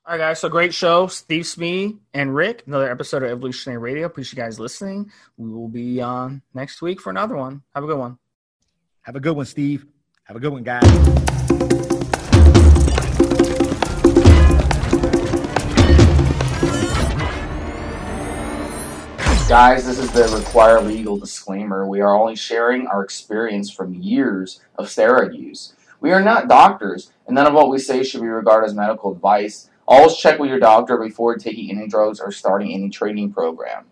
All 0.05 0.15
right, 0.15 0.19
guys. 0.19 0.41
So 0.41 0.49
great 0.49 0.75
show. 0.75 1.07
Steve 1.07 1.47
Smee 1.47 1.99
and 2.13 2.35
Rick, 2.35 2.65
another 2.67 2.91
episode 2.91 3.23
of 3.23 3.31
Evolutionary 3.31 3.79
Radio. 3.81 4.07
Appreciate 4.07 4.37
you 4.37 4.43
guys 4.43 4.59
listening. 4.59 5.13
We 5.37 5.49
will 5.49 5.69
be 5.69 6.01
on 6.01 6.43
next 6.55 6.83
week 6.83 7.01
for 7.01 7.11
another 7.11 7.37
one. 7.37 7.63
Have 7.73 7.85
a 7.85 7.87
good 7.87 7.99
one. 7.99 8.19
Have 9.03 9.15
a 9.15 9.21
good 9.21 9.37
one, 9.37 9.47
Steve. 9.47 9.87
Have 10.25 10.37
a 10.37 10.41
good 10.41 10.51
one, 10.51 10.65
guys. 10.65 10.83
Guys, 19.49 19.87
this 19.87 20.01
is 20.01 20.11
the 20.11 20.37
required 20.37 20.85
legal 20.85 21.17
disclaimer. 21.17 21.87
We 21.87 22.01
are 22.01 22.13
only 22.13 22.35
sharing 22.35 22.89
our 22.89 23.05
experience 23.05 23.71
from 23.71 23.95
years 23.95 24.61
of 24.75 24.87
steroid 24.87 25.39
use. 25.39 25.75
We 26.01 26.11
are 26.11 26.21
not 26.21 26.49
doctors, 26.49 27.13
and 27.29 27.37
none 27.37 27.47
of 27.47 27.55
what 27.55 27.71
we 27.71 27.79
say 27.79 28.03
should 28.03 28.23
be 28.23 28.27
regarded 28.27 28.67
as 28.67 28.75
medical 28.75 29.13
advice. 29.13 29.69
Always 29.87 30.17
check 30.17 30.39
with 30.39 30.49
your 30.49 30.61
doctor 30.61 30.97
before 30.97 31.37
taking 31.37 31.71
any 31.71 31.89
drugs 31.89 32.21
or 32.21 32.31
starting 32.31 32.73
any 32.73 32.89
training 32.89 33.33
program. 33.33 33.87